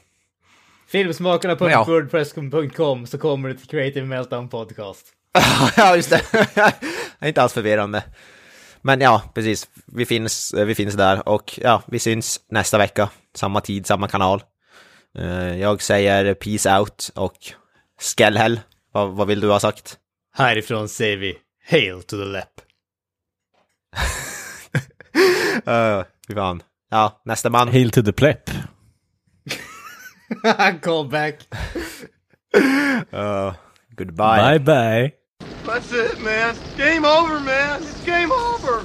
Filmsmakarna.wordpress.com 0.88 3.06
så 3.06 3.18
kommer 3.18 3.48
du 3.48 3.54
till 3.54 3.68
Creative 3.68 4.06
Meltdown 4.06 4.48
Podcast. 4.48 5.06
ja, 5.76 5.96
just 5.96 6.10
det. 6.10 6.22
det 6.32 6.58
är 7.18 7.28
inte 7.28 7.42
alls 7.42 7.52
förvirrande. 7.52 8.02
Men 8.82 9.00
ja, 9.00 9.22
precis. 9.34 9.68
Vi 9.86 10.06
finns, 10.06 10.54
vi 10.54 10.74
finns 10.74 10.94
där 10.94 11.28
och 11.28 11.58
ja, 11.62 11.82
vi 11.86 11.98
syns 11.98 12.40
nästa 12.50 12.78
vecka. 12.78 13.08
Samma 13.34 13.60
tid, 13.60 13.86
samma 13.86 14.08
kanal. 14.08 14.42
Eh, 15.18 15.58
jag 15.58 15.82
säger 15.82 16.34
peace 16.34 16.78
out 16.78 17.10
och 17.14 17.36
skellhäll. 18.00 18.60
Vad, 18.92 19.10
vad 19.10 19.26
vill 19.26 19.40
du 19.40 19.50
ha 19.50 19.60
sagt? 19.60 19.98
Härifrån 20.34 20.88
säger 20.88 21.16
vi 21.16 21.38
Hail 21.70 22.02
to 22.02 22.16
the 22.16 22.24
Lep. 22.24 22.48
Uh, 25.56 26.04
fy 26.26 26.34
fan. 26.34 26.62
Ja, 26.90 27.20
nästa 27.24 27.50
man. 27.50 27.68
Hail 27.68 27.90
to 27.90 28.02
the 28.02 28.12
plep. 28.12 28.50
Call 30.82 31.04
back. 31.04 31.40
Uh, 32.54 33.54
goodbye. 33.96 34.40
Bye 34.40 34.58
bye. 34.58 35.12
That's 35.66 35.92
it, 35.92 36.20
man. 36.22 36.56
Game 36.76 37.04
over, 37.04 37.40
man. 37.40 37.82
It's 37.82 38.04
game 38.04 38.32
over. 38.32 38.84